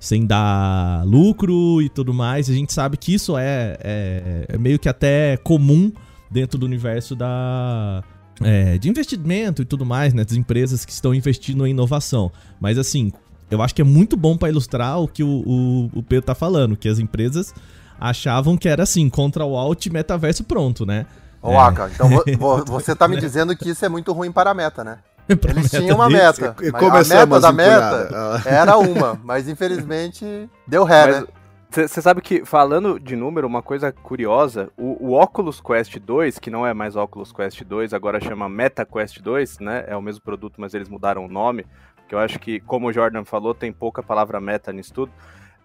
sem 0.00 0.26
dar 0.26 1.04
lucro 1.06 1.80
e 1.80 1.88
tudo 1.88 2.12
mais. 2.12 2.50
A 2.50 2.52
gente 2.52 2.72
sabe 2.72 2.96
que 2.96 3.14
isso 3.14 3.38
é, 3.38 3.78
é, 3.80 4.46
é 4.48 4.58
meio 4.58 4.76
que 4.76 4.88
até 4.88 5.36
comum 5.36 5.92
dentro 6.28 6.58
do 6.58 6.66
universo 6.66 7.14
da, 7.14 8.02
é, 8.42 8.78
de 8.78 8.88
investimento 8.88 9.62
e 9.62 9.64
tudo 9.64 9.86
mais, 9.86 10.12
né? 10.12 10.24
Das 10.24 10.36
empresas 10.36 10.84
que 10.84 10.90
estão 10.90 11.14
investindo 11.14 11.64
em 11.64 11.70
inovação. 11.70 12.32
Mas 12.60 12.78
assim, 12.78 13.12
eu 13.50 13.62
acho 13.62 13.74
que 13.74 13.82
é 13.82 13.84
muito 13.84 14.16
bom 14.16 14.36
para 14.36 14.48
ilustrar 14.48 15.00
o 15.00 15.08
que 15.08 15.22
o, 15.22 15.28
o, 15.28 15.90
o 15.98 16.02
Pedro 16.02 16.26
tá 16.26 16.34
falando, 16.34 16.76
que 16.76 16.88
as 16.88 16.98
empresas 16.98 17.54
achavam 18.00 18.56
que 18.56 18.68
era 18.68 18.82
assim, 18.82 19.08
contra 19.08 19.44
o 19.44 19.56
Alt 19.56 19.86
metaverso 19.86 20.44
pronto, 20.44 20.84
né? 20.84 21.06
Ô, 21.40 21.52
é. 21.52 21.56
Aka, 21.56 21.90
então 21.92 22.08
você 22.66 22.94
tá 22.94 23.06
me 23.06 23.18
dizendo 23.18 23.56
que 23.56 23.70
isso 23.70 23.84
é 23.84 23.88
muito 23.88 24.12
ruim 24.12 24.32
para 24.32 24.50
a 24.50 24.54
meta, 24.54 24.82
né? 24.82 24.98
Eles 25.28 25.70
tinham 25.70 25.96
uma 25.96 26.08
meta. 26.08 26.54
E, 26.60 26.68
a 26.68 27.04
meta 27.04 27.40
da 27.40 27.52
meta 27.52 28.42
era 28.44 28.76
uma, 28.76 29.18
mas 29.22 29.48
infelizmente 29.48 30.48
deu 30.66 30.84
ré, 30.84 31.06
mas, 31.06 31.20
né? 31.20 31.26
Você 31.70 32.00
sabe 32.00 32.20
que, 32.20 32.44
falando 32.44 33.00
de 33.00 33.16
número, 33.16 33.48
uma 33.48 33.60
coisa 33.60 33.90
curiosa, 33.90 34.70
o, 34.76 35.08
o, 35.08 35.20
Oculus 35.20 35.60
Quest 35.60 35.98
2, 35.98 36.38
que 36.38 36.48
não 36.48 36.64
é 36.64 36.72
mais 36.72 36.94
Oculus 36.94 37.32
Quest 37.32 37.64
2, 37.64 37.92
agora 37.92 38.20
chama 38.20 38.48
Meta 38.48 38.86
Quest 38.86 39.20
2, 39.20 39.58
né? 39.58 39.84
É 39.88 39.96
o 39.96 40.02
mesmo 40.02 40.22
produto, 40.22 40.60
mas 40.60 40.72
eles 40.72 40.88
mudaram 40.88 41.24
o 41.24 41.28
nome. 41.28 41.66
Que 42.14 42.16
eu 42.16 42.20
acho 42.20 42.38
que, 42.38 42.60
como 42.60 42.86
o 42.86 42.92
Jordan 42.92 43.24
falou, 43.24 43.52
tem 43.52 43.72
pouca 43.72 44.00
palavra 44.00 44.40
meta 44.40 44.72
nisso 44.72 44.94
tudo. 44.94 45.12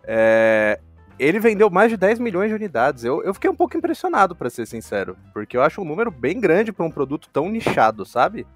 É, 0.03 0.79
ele 1.19 1.39
vendeu 1.39 1.69
mais 1.69 1.91
de 1.91 1.97
10 1.97 2.17
milhões 2.17 2.49
de 2.49 2.55
unidades. 2.55 3.03
Eu, 3.03 3.23
eu 3.23 3.35
fiquei 3.35 3.49
um 3.49 3.55
pouco 3.55 3.77
impressionado, 3.77 4.35
para 4.35 4.49
ser 4.49 4.65
sincero, 4.65 5.15
porque 5.31 5.55
eu 5.55 5.61
acho 5.61 5.79
um 5.79 5.85
número 5.85 6.09
bem 6.09 6.39
grande 6.39 6.71
para 6.71 6.83
um 6.83 6.89
produto 6.89 7.29
tão 7.31 7.47
nichado, 7.49 8.03
sabe? 8.03 8.47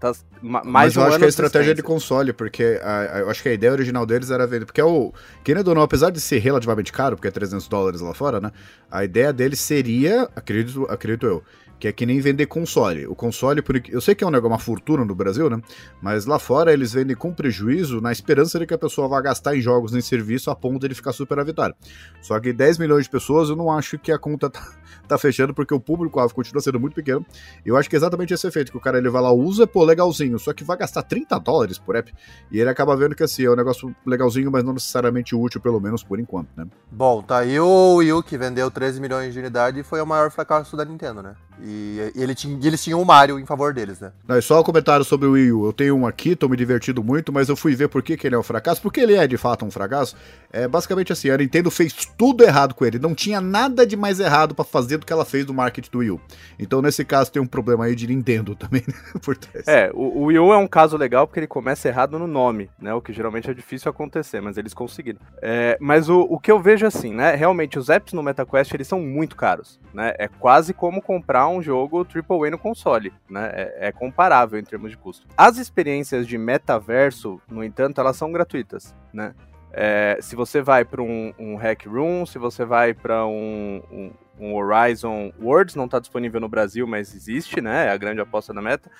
Tá 0.00 0.12
mais 0.40 0.66
Mas 0.66 0.96
eu 0.96 1.02
um 1.02 1.04
acho 1.04 1.18
que 1.18 1.24
é 1.24 1.26
a 1.26 1.28
estratégia 1.28 1.74
de 1.74 1.82
console, 1.82 2.32
porque 2.32 2.80
a, 2.82 3.00
a, 3.00 3.18
eu 3.20 3.30
acho 3.30 3.42
que 3.42 3.50
a 3.50 3.52
ideia 3.52 3.72
original 3.72 4.06
deles 4.06 4.30
era 4.30 4.46
vender. 4.46 4.64
Porque 4.64 4.80
é 4.80 4.84
o. 4.84 5.12
Querendo 5.44 5.68
ou 5.68 5.74
não, 5.74 5.82
apesar 5.82 6.10
de 6.10 6.20
ser 6.20 6.38
relativamente 6.38 6.90
caro, 6.90 7.16
porque 7.16 7.28
é 7.28 7.30
300 7.30 7.68
dólares 7.68 8.00
lá 8.00 8.14
fora, 8.14 8.40
né? 8.40 8.50
A 8.90 9.04
ideia 9.04 9.32
deles 9.32 9.60
seria, 9.60 10.28
acredito, 10.34 10.86
acredito 10.90 11.26
eu, 11.26 11.44
que 11.82 11.88
é 11.88 11.92
que 11.92 12.06
nem 12.06 12.20
vender 12.20 12.46
console. 12.46 13.08
O 13.08 13.14
console, 13.16 13.60
eu 13.90 14.00
sei 14.00 14.14
que 14.14 14.22
é 14.22 14.26
um 14.26 14.30
negócio, 14.30 14.52
uma 14.52 14.58
fortuna 14.60 15.04
no 15.04 15.16
Brasil, 15.16 15.50
né? 15.50 15.60
Mas 16.00 16.26
lá 16.26 16.38
fora 16.38 16.72
eles 16.72 16.92
vendem 16.92 17.16
com 17.16 17.34
prejuízo 17.34 18.00
na 18.00 18.12
esperança 18.12 18.56
de 18.56 18.68
que 18.68 18.72
a 18.72 18.78
pessoa 18.78 19.08
vá 19.08 19.20
gastar 19.20 19.56
em 19.56 19.60
jogos, 19.60 19.92
em 19.92 20.00
serviço, 20.00 20.48
a 20.48 20.54
ponto 20.54 20.78
de 20.78 20.86
ele 20.86 20.94
ficar 20.94 21.12
superavitário. 21.12 21.74
Só 22.20 22.38
que 22.38 22.52
10 22.52 22.78
milhões 22.78 23.06
de 23.06 23.10
pessoas 23.10 23.48
eu 23.48 23.56
não 23.56 23.68
acho 23.68 23.98
que 23.98 24.12
a 24.12 24.18
conta 24.18 24.46
tá, 24.48 24.62
tá 25.08 25.18
fechando, 25.18 25.52
porque 25.52 25.74
o 25.74 25.80
público-alvo 25.80 26.32
continua 26.32 26.62
sendo 26.62 26.78
muito 26.78 26.94
pequeno. 26.94 27.26
Eu 27.66 27.76
acho 27.76 27.90
que 27.90 27.96
é 27.96 27.98
exatamente 27.98 28.32
esse 28.32 28.46
efeito, 28.46 28.70
que 28.70 28.78
o 28.78 28.80
cara 28.80 28.98
ele 28.98 29.10
vai 29.10 29.20
lá, 29.20 29.32
usa, 29.32 29.66
pô, 29.66 29.82
legalzinho, 29.82 30.38
só 30.38 30.52
que 30.52 30.62
vai 30.62 30.76
gastar 30.76 31.02
30 31.02 31.36
dólares 31.40 31.80
por 31.80 31.96
app, 31.96 32.14
e 32.52 32.60
ele 32.60 32.70
acaba 32.70 32.96
vendo 32.96 33.16
que 33.16 33.24
assim, 33.24 33.44
é 33.44 33.50
um 33.50 33.56
negócio 33.56 33.92
legalzinho, 34.06 34.52
mas 34.52 34.62
não 34.62 34.72
necessariamente 34.72 35.34
útil, 35.34 35.60
pelo 35.60 35.80
menos 35.80 36.04
por 36.04 36.20
enquanto, 36.20 36.48
né? 36.56 36.64
Bom, 36.92 37.22
tá 37.22 37.38
aí 37.38 37.58
o 37.58 37.96
Wii 37.96 38.12
U 38.12 38.22
que 38.22 38.38
vendeu 38.38 38.70
13 38.70 39.00
milhões 39.00 39.34
de 39.34 39.40
unidades 39.40 39.80
e 39.80 39.82
foi 39.82 40.00
o 40.00 40.06
maior 40.06 40.30
fracasso 40.30 40.76
da 40.76 40.84
Nintendo, 40.84 41.22
né? 41.22 41.34
E, 41.60 41.71
e 41.72 42.22
ele 42.22 42.34
tinha, 42.34 42.58
e 42.60 42.66
eles 42.66 42.82
tinham 42.82 43.00
o 43.00 43.04
Mario 43.04 43.38
em 43.38 43.46
favor 43.46 43.72
deles, 43.72 44.00
né? 44.00 44.12
Não, 44.26 44.38
e 44.38 44.42
só 44.42 44.60
um 44.60 44.62
comentário 44.62 45.04
sobre 45.04 45.26
o 45.26 45.32
Wii 45.32 45.52
U. 45.52 45.66
Eu 45.66 45.72
tenho 45.72 45.96
um 45.96 46.06
aqui, 46.06 46.36
tô 46.36 46.48
me 46.48 46.56
divertindo 46.56 47.02
muito, 47.02 47.32
mas 47.32 47.48
eu 47.48 47.56
fui 47.56 47.74
ver 47.74 47.88
por 47.88 48.02
que, 48.02 48.16
que 48.16 48.26
ele 48.26 48.34
é 48.34 48.38
um 48.38 48.42
fracasso. 48.42 48.82
Porque 48.82 49.00
ele 49.00 49.14
é 49.14 49.26
de 49.26 49.36
fato 49.36 49.64
um 49.64 49.70
fracasso. 49.70 50.16
É 50.52 50.68
basicamente 50.68 51.12
assim: 51.12 51.30
a 51.30 51.36
Nintendo 51.36 51.70
fez 51.70 51.92
tudo 52.16 52.44
errado 52.44 52.74
com 52.74 52.84
ele. 52.84 52.98
Não 52.98 53.14
tinha 53.14 53.40
nada 53.40 53.86
de 53.86 53.96
mais 53.96 54.20
errado 54.20 54.54
para 54.54 54.64
fazer 54.64 54.98
do 54.98 55.06
que 55.06 55.12
ela 55.12 55.24
fez 55.24 55.44
do 55.44 55.54
marketing 55.54 55.90
do 55.90 55.98
Wii 55.98 56.10
U. 56.10 56.20
Então, 56.58 56.82
nesse 56.82 57.04
caso, 57.04 57.32
tem 57.32 57.40
um 57.40 57.46
problema 57.46 57.84
aí 57.84 57.94
de 57.94 58.06
Nintendo 58.06 58.54
também 58.56 58.82
né, 58.86 58.94
por 59.22 59.36
trás. 59.36 59.66
É, 59.66 59.90
o, 59.94 60.22
o 60.22 60.24
Wii 60.24 60.38
U 60.38 60.52
é 60.52 60.58
um 60.58 60.68
caso 60.68 60.96
legal 60.96 61.26
porque 61.26 61.40
ele 61.40 61.46
começa 61.46 61.88
errado 61.88 62.18
no 62.18 62.26
nome, 62.26 62.70
né? 62.78 62.92
O 62.92 63.00
que 63.00 63.12
geralmente 63.12 63.50
é 63.50 63.54
difícil 63.54 63.90
acontecer, 63.90 64.40
mas 64.40 64.58
eles 64.58 64.74
conseguiram. 64.74 65.20
É, 65.40 65.78
mas 65.80 66.08
o, 66.08 66.20
o 66.20 66.38
que 66.38 66.50
eu 66.50 66.60
vejo 66.60 66.86
assim, 66.86 67.14
né? 67.14 67.34
Realmente, 67.34 67.78
os 67.78 67.88
apps 67.88 68.12
no 68.12 68.22
MetaQuest 68.22 68.74
eles 68.74 68.88
são 68.88 69.00
muito 69.00 69.36
caros, 69.36 69.80
né? 69.94 70.14
É 70.18 70.28
quase 70.28 70.74
como 70.74 71.00
comprar 71.00 71.48
um 71.48 71.61
jogo 71.62 72.06
AAA 72.06 72.50
no 72.50 72.58
console, 72.58 73.12
né? 73.28 73.50
É, 73.54 73.88
é, 73.88 73.92
comparável 73.92 74.58
em 74.58 74.64
termos 74.64 74.90
de 74.90 74.96
custo. 74.96 75.26
As 75.36 75.56
experiências 75.58 76.26
de 76.26 76.36
metaverso, 76.36 77.40
no 77.48 77.62
entanto, 77.62 78.00
elas 78.00 78.16
são 78.16 78.32
gratuitas, 78.32 78.94
né? 79.12 79.34
É, 79.72 80.18
se 80.20 80.36
você 80.36 80.60
vai 80.60 80.84
para 80.84 81.00
um, 81.00 81.32
um, 81.38 81.56
Hack 81.56 81.86
Room, 81.86 82.26
se 82.26 82.38
você 82.38 82.62
vai 82.64 82.92
para 82.92 83.24
um, 83.26 83.82
um, 83.90 84.12
um, 84.38 84.54
Horizon 84.54 85.32
Worlds, 85.40 85.74
não 85.74 85.86
está 85.86 85.98
disponível 85.98 86.38
no 86.40 86.48
Brasil, 86.48 86.86
mas 86.86 87.14
existe, 87.14 87.60
né? 87.60 87.86
É 87.86 87.90
a 87.90 87.96
grande 87.96 88.20
aposta 88.20 88.52
da 88.52 88.60
meta. 88.60 88.90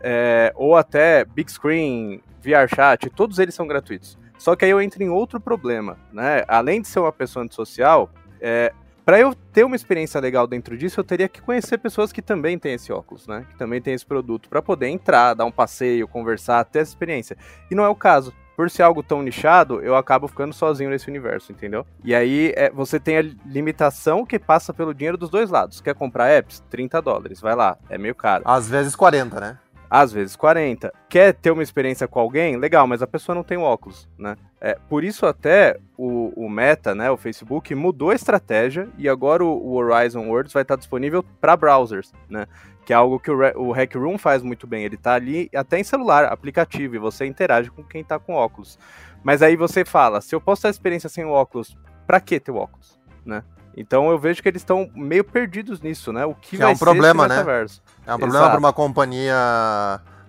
É, 0.00 0.50
ou 0.56 0.76
até 0.76 1.24
Big 1.26 1.52
Screen, 1.52 2.22
VR 2.40 2.74
Chat, 2.74 3.10
todos 3.10 3.38
eles 3.38 3.54
são 3.54 3.66
gratuitos. 3.66 4.18
Só 4.38 4.56
que 4.56 4.64
aí 4.64 4.70
eu 4.70 4.80
entro 4.80 5.02
em 5.02 5.08
outro 5.08 5.38
problema, 5.38 5.98
né? 6.12 6.42
Além 6.48 6.80
de 6.80 6.88
ser 6.88 7.00
uma 7.00 7.12
pessoa 7.12 7.44
antissocial, 7.44 8.10
é, 8.40 8.72
para 9.04 9.20
eu 9.20 9.34
ter 9.34 9.64
uma 9.64 9.76
experiência 9.76 10.20
legal 10.20 10.46
dentro 10.46 10.76
disso, 10.76 10.98
eu 10.98 11.04
teria 11.04 11.28
que 11.28 11.42
conhecer 11.42 11.78
pessoas 11.78 12.12
que 12.12 12.22
também 12.22 12.58
têm 12.58 12.74
esse 12.74 12.92
óculos, 12.92 13.26
né? 13.26 13.44
Que 13.50 13.56
também 13.56 13.80
têm 13.80 13.92
esse 13.92 14.06
produto, 14.06 14.48
para 14.48 14.62
poder 14.62 14.88
entrar, 14.88 15.34
dar 15.34 15.44
um 15.44 15.52
passeio, 15.52 16.08
conversar, 16.08 16.64
ter 16.64 16.80
essa 16.80 16.92
experiência. 16.92 17.36
E 17.70 17.74
não 17.74 17.84
é 17.84 17.88
o 17.88 17.94
caso. 17.94 18.32
Por 18.56 18.70
ser 18.70 18.82
algo 18.84 19.02
tão 19.02 19.20
nichado, 19.20 19.82
eu 19.82 19.96
acabo 19.96 20.28
ficando 20.28 20.54
sozinho 20.54 20.88
nesse 20.88 21.08
universo, 21.08 21.50
entendeu? 21.50 21.84
E 22.04 22.14
aí 22.14 22.52
é, 22.54 22.70
você 22.70 23.00
tem 23.00 23.18
a 23.18 23.22
limitação 23.44 24.24
que 24.24 24.38
passa 24.38 24.72
pelo 24.72 24.94
dinheiro 24.94 25.18
dos 25.18 25.28
dois 25.28 25.50
lados. 25.50 25.80
Quer 25.80 25.94
comprar 25.94 26.28
apps? 26.30 26.62
30 26.70 27.02
dólares, 27.02 27.40
vai 27.40 27.56
lá, 27.56 27.76
é 27.90 27.98
meio 27.98 28.14
caro. 28.14 28.44
Às 28.46 28.70
vezes 28.70 28.94
40, 28.94 29.40
né? 29.40 29.58
Às 29.94 30.12
vezes 30.12 30.34
40. 30.34 30.92
Quer 31.08 31.34
ter 31.34 31.52
uma 31.52 31.62
experiência 31.62 32.08
com 32.08 32.18
alguém? 32.18 32.56
Legal, 32.56 32.84
mas 32.84 33.00
a 33.00 33.06
pessoa 33.06 33.32
não 33.32 33.44
tem 33.44 33.56
óculos, 33.56 34.08
né? 34.18 34.34
É, 34.60 34.76
por 34.88 35.04
isso 35.04 35.24
até 35.24 35.78
o, 35.96 36.32
o, 36.34 36.50
Meta, 36.50 36.96
né, 36.96 37.12
o 37.12 37.16
Facebook, 37.16 37.72
mudou 37.76 38.10
a 38.10 38.14
estratégia 38.16 38.88
e 38.98 39.08
agora 39.08 39.44
o, 39.44 39.50
o 39.50 39.74
Horizon 39.74 40.26
Worlds 40.26 40.52
vai 40.52 40.62
estar 40.62 40.74
disponível 40.74 41.22
para 41.40 41.56
browsers, 41.56 42.12
né? 42.28 42.46
Que 42.84 42.92
é 42.92 42.96
algo 42.96 43.20
que 43.20 43.30
o, 43.30 43.38
o 43.56 43.70
Hack 43.70 43.94
Room 43.94 44.18
faz 44.18 44.42
muito 44.42 44.66
bem. 44.66 44.84
Ele 44.84 44.96
está 44.96 45.14
ali 45.14 45.48
até 45.54 45.78
em 45.78 45.84
celular, 45.84 46.24
aplicativo, 46.24 46.96
e 46.96 46.98
você 46.98 47.24
interage 47.24 47.70
com 47.70 47.84
quem 47.84 48.00
está 48.00 48.18
com 48.18 48.34
óculos. 48.34 48.76
Mas 49.22 49.42
aí 49.42 49.54
você 49.54 49.84
fala, 49.84 50.20
se 50.20 50.34
eu 50.34 50.40
posso 50.40 50.62
ter 50.62 50.68
a 50.68 50.70
experiência 50.72 51.08
sem 51.08 51.24
o 51.24 51.30
óculos, 51.30 51.78
para 52.04 52.20
que 52.20 52.40
ter 52.40 52.50
o 52.50 52.56
óculos, 52.56 52.98
né? 53.24 53.44
Então 53.76 54.10
eu 54.10 54.18
vejo 54.18 54.42
que 54.42 54.48
eles 54.48 54.62
estão 54.62 54.90
meio 54.94 55.22
perdidos 55.22 55.80
nisso, 55.80 56.12
né? 56.12 56.24
O 56.24 56.34
que, 56.34 56.50
que 56.50 56.56
vai 56.56 56.72
é 56.72 56.74
um 56.74 56.78
problema, 56.78 57.28
né? 57.28 57.44
É 58.06 58.14
um 58.14 58.18
problema 58.18 58.50
para 58.50 58.58
uma 58.58 58.72
companhia. 58.72 59.34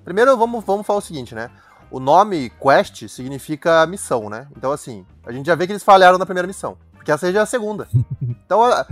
Primeiro, 0.04 0.38
vamos, 0.38 0.64
vamos 0.64 0.86
falar 0.86 1.00
o 1.00 1.02
seguinte, 1.02 1.36
né? 1.36 1.50
O 1.92 2.00
nome 2.00 2.52
Quest 2.62 3.08
significa 3.08 3.86
missão, 3.86 4.30
né? 4.30 4.48
Então, 4.56 4.72
assim, 4.72 5.06
a 5.26 5.32
gente 5.32 5.46
já 5.46 5.56
vê 5.56 5.66
que 5.66 5.74
eles 5.74 5.84
falharam 5.84 6.18
na 6.18 6.26
primeira 6.26 6.48
missão. 6.48 6.78
Porque 6.94 7.12
essa 7.12 7.32
já 7.32 7.42
é 7.42 7.44
a 7.44 7.46
segunda. 7.46 7.88
Então, 8.46 8.62
é, 8.70 8.84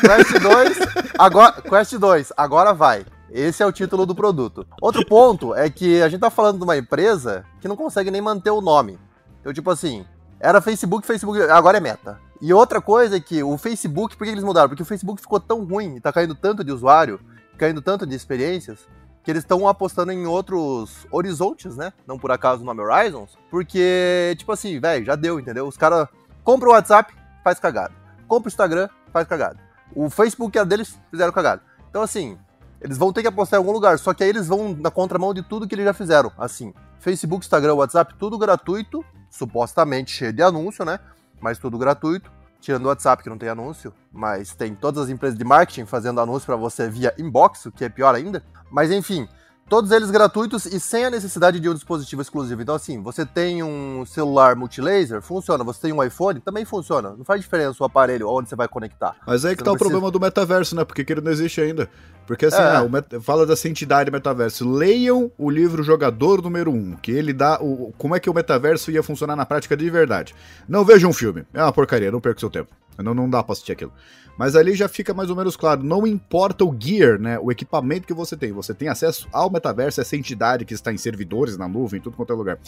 Quest 0.00 0.32
2, 0.40 0.78
agora, 1.18 1.60
Quest 1.60 1.92
2, 1.92 2.32
agora 2.34 2.72
vai. 2.72 3.04
Esse 3.30 3.62
é 3.62 3.66
o 3.66 3.72
título 3.72 4.06
do 4.06 4.14
produto. 4.14 4.66
Outro 4.80 5.04
ponto 5.04 5.54
é 5.54 5.68
que 5.68 6.00
a 6.00 6.08
gente 6.08 6.20
tá 6.20 6.30
falando 6.30 6.56
de 6.56 6.64
uma 6.64 6.78
empresa 6.78 7.44
que 7.60 7.68
não 7.68 7.76
consegue 7.76 8.10
nem 8.10 8.22
manter 8.22 8.48
o 8.50 8.62
nome. 8.62 8.98
Então, 9.40 9.52
tipo 9.52 9.70
assim, 9.70 10.06
era 10.40 10.62
Facebook, 10.62 11.06
Facebook, 11.06 11.38
agora 11.50 11.76
é 11.76 11.80
Meta. 11.80 12.18
E 12.40 12.52
outra 12.52 12.80
coisa 12.80 13.16
é 13.16 13.20
que 13.20 13.42
o 13.42 13.58
Facebook, 13.58 14.16
por 14.16 14.24
que 14.24 14.30
eles 14.30 14.44
mudaram? 14.44 14.68
Porque 14.68 14.82
o 14.82 14.86
Facebook 14.86 15.20
ficou 15.20 15.40
tão 15.40 15.64
ruim 15.64 15.96
e 15.96 16.00
tá 16.00 16.12
caindo 16.12 16.34
tanto 16.34 16.62
de 16.62 16.70
usuário, 16.70 17.20
caindo 17.56 17.82
tanto 17.82 18.06
de 18.06 18.14
experiências, 18.14 18.86
que 19.24 19.30
eles 19.30 19.42
estão 19.42 19.66
apostando 19.66 20.12
em 20.12 20.24
outros 20.26 21.06
horizontes, 21.10 21.76
né? 21.76 21.92
Não 22.06 22.18
por 22.18 22.30
acaso 22.30 22.62
o 22.62 22.64
nome 22.64 22.80
Horizons, 22.80 23.36
porque, 23.50 24.34
tipo 24.38 24.52
assim, 24.52 24.78
velho, 24.78 25.04
já 25.04 25.16
deu, 25.16 25.40
entendeu? 25.40 25.66
Os 25.66 25.76
caras 25.76 26.08
compram 26.44 26.70
o 26.70 26.72
WhatsApp, 26.72 27.12
faz 27.42 27.58
cagada. 27.58 27.92
Compra 28.28 28.46
o 28.46 28.50
Instagram, 28.50 28.88
faz 29.12 29.26
cagada. 29.26 29.58
O 29.94 30.08
Facebook 30.08 30.56
era 30.56 30.66
deles, 30.66 30.98
fizeram 31.10 31.32
cagada. 31.32 31.62
Então, 31.90 32.02
assim, 32.02 32.38
eles 32.80 32.96
vão 32.96 33.12
ter 33.12 33.22
que 33.22 33.28
apostar 33.28 33.58
em 33.58 33.60
algum 33.60 33.72
lugar, 33.72 33.98
só 33.98 34.14
que 34.14 34.22
aí 34.22 34.30
eles 34.30 34.46
vão 34.46 34.74
na 34.74 34.90
contramão 34.90 35.34
de 35.34 35.42
tudo 35.42 35.66
que 35.66 35.74
eles 35.74 35.84
já 35.84 35.92
fizeram. 35.92 36.30
Assim, 36.38 36.72
Facebook, 37.00 37.44
Instagram, 37.44 37.74
WhatsApp, 37.74 38.14
tudo 38.18 38.38
gratuito, 38.38 39.04
supostamente 39.28 40.12
cheio 40.12 40.32
de 40.32 40.42
anúncio, 40.42 40.84
né? 40.84 41.00
Mas 41.40 41.58
tudo 41.58 41.78
gratuito. 41.78 42.30
Tirando 42.60 42.86
o 42.86 42.88
WhatsApp, 42.88 43.22
que 43.22 43.30
não 43.30 43.38
tem 43.38 43.48
anúncio, 43.48 43.94
mas 44.12 44.52
tem 44.52 44.74
todas 44.74 45.04
as 45.04 45.10
empresas 45.10 45.38
de 45.38 45.44
marketing 45.44 45.86
fazendo 45.86 46.20
anúncio 46.20 46.46
para 46.46 46.56
você 46.56 46.88
via 46.88 47.14
inbox, 47.16 47.66
o 47.66 47.72
que 47.72 47.84
é 47.84 47.88
pior 47.88 48.14
ainda. 48.14 48.42
Mas 48.68 48.90
enfim, 48.90 49.28
Todos 49.68 49.90
eles 49.90 50.10
gratuitos 50.10 50.64
e 50.64 50.80
sem 50.80 51.04
a 51.04 51.10
necessidade 51.10 51.60
de 51.60 51.68
um 51.68 51.74
dispositivo 51.74 52.22
exclusivo. 52.22 52.62
Então, 52.62 52.74
assim, 52.74 53.02
você 53.02 53.26
tem 53.26 53.62
um 53.62 54.04
celular 54.06 54.56
multilaser, 54.56 55.20
funciona. 55.20 55.62
Você 55.62 55.82
tem 55.82 55.92
um 55.92 56.02
iPhone, 56.02 56.40
também 56.40 56.64
funciona. 56.64 57.10
Não 57.10 57.24
faz 57.24 57.42
diferença 57.42 57.82
o 57.82 57.84
aparelho 57.84 58.28
onde 58.30 58.48
você 58.48 58.56
vai 58.56 58.66
conectar. 58.66 59.14
Mas 59.26 59.44
aí 59.44 59.54
que 59.54 59.62
tá 59.62 59.70
precisa... 59.70 59.76
o 59.76 59.90
problema 59.90 60.10
do 60.10 60.18
metaverso, 60.18 60.74
né? 60.74 60.84
Porque 60.84 61.04
ele 61.12 61.20
não 61.20 61.30
existe 61.30 61.60
ainda. 61.60 61.88
Porque 62.26 62.46
assim, 62.46 62.56
é. 62.56 62.76
ah, 62.76 62.88
met... 62.88 63.20
fala 63.20 63.44
dessa 63.44 63.68
entidade 63.68 64.10
metaverso. 64.10 64.66
Leiam 64.66 65.30
o 65.36 65.50
livro 65.50 65.82
Jogador 65.82 66.40
número 66.40 66.70
1, 66.70 66.96
que 67.02 67.10
ele 67.10 67.34
dá 67.34 67.58
o... 67.60 67.92
como 67.98 68.16
é 68.16 68.20
que 68.20 68.30
o 68.30 68.34
metaverso 68.34 68.90
ia 68.90 69.02
funcionar 69.02 69.36
na 69.36 69.44
prática 69.44 69.76
de 69.76 69.90
verdade. 69.90 70.34
Não 70.66 70.82
vejam 70.82 71.10
um 71.10 71.12
filme. 71.14 71.44
É 71.52 71.62
uma 71.62 71.72
porcaria, 71.72 72.10
não 72.10 72.20
perca 72.20 72.40
seu 72.40 72.48
tempo. 72.48 72.70
Não, 72.98 73.14
não 73.14 73.30
dá 73.30 73.42
pra 73.42 73.52
assistir 73.52 73.72
aquilo. 73.72 73.92
Mas 74.38 74.54
ali 74.54 74.74
já 74.74 74.88
fica 74.88 75.12
mais 75.12 75.30
ou 75.30 75.36
menos 75.36 75.56
claro, 75.56 75.82
não 75.82 76.06
importa 76.06 76.64
o 76.64 76.74
gear, 76.78 77.18
né, 77.18 77.38
o 77.40 77.50
equipamento 77.50 78.06
que 78.06 78.14
você 78.14 78.36
tem, 78.36 78.52
você 78.52 78.72
tem 78.72 78.88
acesso 78.88 79.28
ao 79.32 79.50
metaverso, 79.50 80.00
essa 80.00 80.14
entidade 80.16 80.64
que 80.64 80.72
está 80.72 80.92
em 80.92 80.96
servidores, 80.96 81.56
na 81.56 81.66
nuvem, 81.66 81.98
em 81.98 82.02
tudo 82.02 82.16
quanto 82.16 82.32
é 82.32 82.36
lugar. 82.36 82.58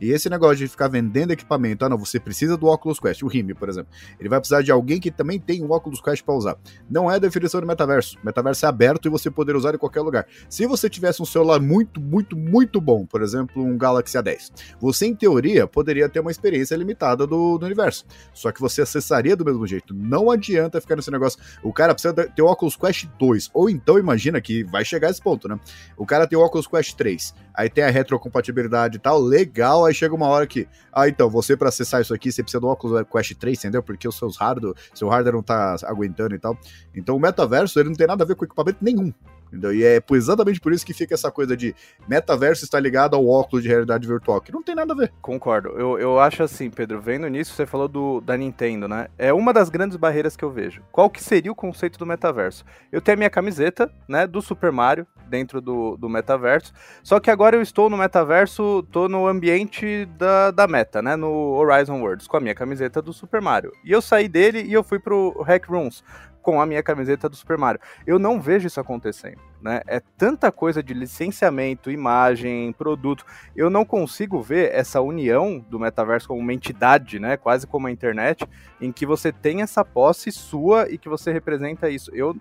E 0.00 0.10
esse 0.10 0.30
negócio 0.30 0.56
de 0.56 0.68
ficar 0.68 0.88
vendendo 0.88 1.30
equipamento, 1.30 1.84
ah 1.84 1.88
não, 1.88 1.98
você 1.98 2.18
precisa 2.18 2.56
do 2.56 2.66
Oculus 2.66 2.98
Quest, 2.98 3.22
o 3.22 3.26
Rime, 3.26 3.52
por 3.52 3.68
exemplo, 3.68 3.92
ele 4.18 4.28
vai 4.28 4.40
precisar 4.40 4.62
de 4.62 4.72
alguém 4.72 4.98
que 4.98 5.10
também 5.10 5.38
tem 5.38 5.62
um 5.62 5.70
Oculus 5.70 6.00
Quest 6.00 6.22
para 6.22 6.34
usar. 6.34 6.56
Não 6.90 7.10
é 7.10 7.16
a 7.16 7.18
definição 7.18 7.60
do 7.60 7.66
metaverso. 7.66 8.16
O 8.22 8.26
metaverso 8.26 8.64
é 8.64 8.68
aberto 8.68 9.06
e 9.06 9.10
você 9.10 9.30
poder 9.30 9.54
usar 9.54 9.74
em 9.74 9.78
qualquer 9.78 10.00
lugar. 10.00 10.26
Se 10.48 10.66
você 10.66 10.88
tivesse 10.88 11.20
um 11.20 11.26
celular 11.26 11.60
muito, 11.60 12.00
muito, 12.00 12.36
muito 12.36 12.80
bom, 12.80 13.04
por 13.04 13.20
exemplo, 13.20 13.62
um 13.62 13.76
Galaxy 13.76 14.16
A10, 14.16 14.50
você 14.80 15.06
em 15.06 15.14
teoria 15.14 15.66
poderia 15.66 16.08
ter 16.08 16.20
uma 16.20 16.30
experiência 16.30 16.74
limitada 16.74 17.26
do, 17.26 17.58
do 17.58 17.66
universo. 17.66 18.06
Só 18.32 18.50
que 18.50 18.60
você 18.62 18.80
acessaria 18.80 19.36
do 19.36 19.44
mesmo 19.44 19.66
jeito. 19.66 19.77
Não 19.94 20.30
adianta 20.30 20.80
ficar 20.80 20.96
nesse 20.96 21.10
negócio. 21.10 21.38
O 21.62 21.72
cara 21.72 21.94
precisa 21.94 22.14
ter 22.14 22.42
o 22.42 22.46
Oculus 22.46 22.76
Quest 22.76 23.06
2. 23.18 23.50
Ou 23.52 23.70
então, 23.70 23.98
imagina 23.98 24.40
que 24.40 24.64
vai 24.64 24.84
chegar 24.84 25.10
esse 25.10 25.20
ponto, 25.20 25.48
né? 25.48 25.58
O 25.96 26.06
cara 26.06 26.26
tem 26.26 26.38
o 26.38 26.44
Oculus 26.44 26.66
Quest 26.66 26.94
3. 26.96 27.34
Aí 27.54 27.68
tem 27.68 27.84
a 27.84 27.90
retrocompatibilidade 27.90 28.96
e 28.96 29.00
tal. 29.00 29.20
Legal. 29.20 29.84
Aí 29.84 29.94
chega 29.94 30.14
uma 30.14 30.28
hora 30.28 30.46
que. 30.46 30.68
Ah, 30.92 31.08
então, 31.08 31.28
você 31.28 31.56
para 31.56 31.68
acessar 31.68 32.00
isso 32.00 32.14
aqui, 32.14 32.30
você 32.30 32.42
precisa 32.42 32.60
do 32.60 32.68
Oculus 32.68 33.04
Quest 33.10 33.34
3, 33.34 33.58
entendeu? 33.58 33.82
Porque 33.82 34.08
os 34.08 34.16
seus 34.16 34.36
hardware, 34.36 34.74
seu 34.94 35.08
hardware 35.08 35.34
não 35.34 35.42
tá 35.42 35.76
aguentando 35.84 36.34
e 36.34 36.38
tal. 36.38 36.58
Então 36.94 37.16
o 37.16 37.20
metaverso, 37.20 37.78
ele 37.78 37.90
não 37.90 37.96
tem 37.96 38.06
nada 38.06 38.24
a 38.24 38.26
ver 38.26 38.34
com 38.34 38.44
equipamento 38.44 38.78
nenhum. 38.80 39.12
Entendeu? 39.48 39.74
E 39.74 39.84
é 39.84 40.00
exatamente 40.12 40.60
por 40.60 40.72
isso 40.72 40.84
que 40.84 40.92
fica 40.92 41.14
essa 41.14 41.30
coisa 41.30 41.56
de 41.56 41.74
metaverso 42.06 42.64
está 42.64 42.78
ligado 42.78 43.16
ao 43.16 43.26
óculos 43.26 43.62
de 43.62 43.68
realidade 43.68 44.06
virtual, 44.06 44.40
que 44.40 44.52
não 44.52 44.62
tem 44.62 44.74
nada 44.74 44.92
a 44.92 44.96
ver. 44.96 45.12
Concordo. 45.20 45.70
Eu, 45.70 45.98
eu 45.98 46.20
acho 46.20 46.42
assim, 46.42 46.70
Pedro, 46.70 47.00
vendo 47.00 47.26
nisso, 47.28 47.54
você 47.54 47.66
falou 47.66 47.88
do, 47.88 48.20
da 48.20 48.36
Nintendo, 48.36 48.86
né? 48.86 49.08
É 49.18 49.32
uma 49.32 49.52
das 49.52 49.70
grandes 49.70 49.96
barreiras 49.96 50.36
que 50.36 50.44
eu 50.44 50.50
vejo. 50.50 50.82
Qual 50.92 51.08
que 51.08 51.22
seria 51.22 51.50
o 51.50 51.54
conceito 51.54 51.98
do 51.98 52.06
metaverso? 52.06 52.64
Eu 52.92 53.00
tenho 53.00 53.16
a 53.16 53.18
minha 53.18 53.30
camiseta, 53.30 53.90
né, 54.06 54.26
do 54.26 54.40
Super 54.42 54.70
Mario, 54.70 55.06
dentro 55.28 55.60
do, 55.60 55.96
do 55.96 56.08
metaverso, 56.08 56.72
só 57.02 57.20
que 57.20 57.30
agora 57.30 57.56
eu 57.56 57.62
estou 57.62 57.90
no 57.90 57.96
metaverso, 57.96 58.82
tô 58.90 59.08
no 59.08 59.26
ambiente 59.26 60.06
da, 60.16 60.50
da 60.50 60.66
meta, 60.66 61.02
né, 61.02 61.16
no 61.16 61.54
Horizon 61.54 62.00
Worlds, 62.00 62.26
com 62.26 62.36
a 62.36 62.40
minha 62.40 62.54
camiseta 62.54 63.02
do 63.02 63.12
Super 63.12 63.40
Mario. 63.40 63.70
E 63.84 63.92
eu 63.92 64.00
saí 64.00 64.28
dele 64.28 64.62
e 64.62 64.72
eu 64.72 64.82
fui 64.82 64.98
pro 64.98 65.42
Hack 65.42 65.68
Rooms, 65.68 66.02
com 66.48 66.62
a 66.62 66.64
minha 66.64 66.82
camiseta 66.82 67.28
do 67.28 67.36
Super 67.36 67.58
Mario. 67.58 67.78
Eu 68.06 68.18
não 68.18 68.40
vejo 68.40 68.66
isso 68.66 68.80
acontecendo, 68.80 69.36
né? 69.60 69.82
É 69.86 70.00
tanta 70.16 70.50
coisa 70.50 70.82
de 70.82 70.94
licenciamento, 70.94 71.90
imagem, 71.90 72.72
produto. 72.72 73.22
Eu 73.54 73.68
não 73.68 73.84
consigo 73.84 74.40
ver 74.40 74.74
essa 74.74 74.98
união 75.02 75.62
do 75.68 75.78
metaverso 75.78 76.26
como 76.26 76.40
uma 76.40 76.54
entidade, 76.54 77.18
né? 77.18 77.36
Quase 77.36 77.66
como 77.66 77.86
a 77.86 77.90
internet, 77.90 78.48
em 78.80 78.90
que 78.90 79.04
você 79.04 79.30
tem 79.30 79.60
essa 79.60 79.84
posse 79.84 80.32
sua 80.32 80.90
e 80.90 80.96
que 80.96 81.06
você 81.06 81.30
representa 81.30 81.90
isso. 81.90 82.10
Eu 82.14 82.34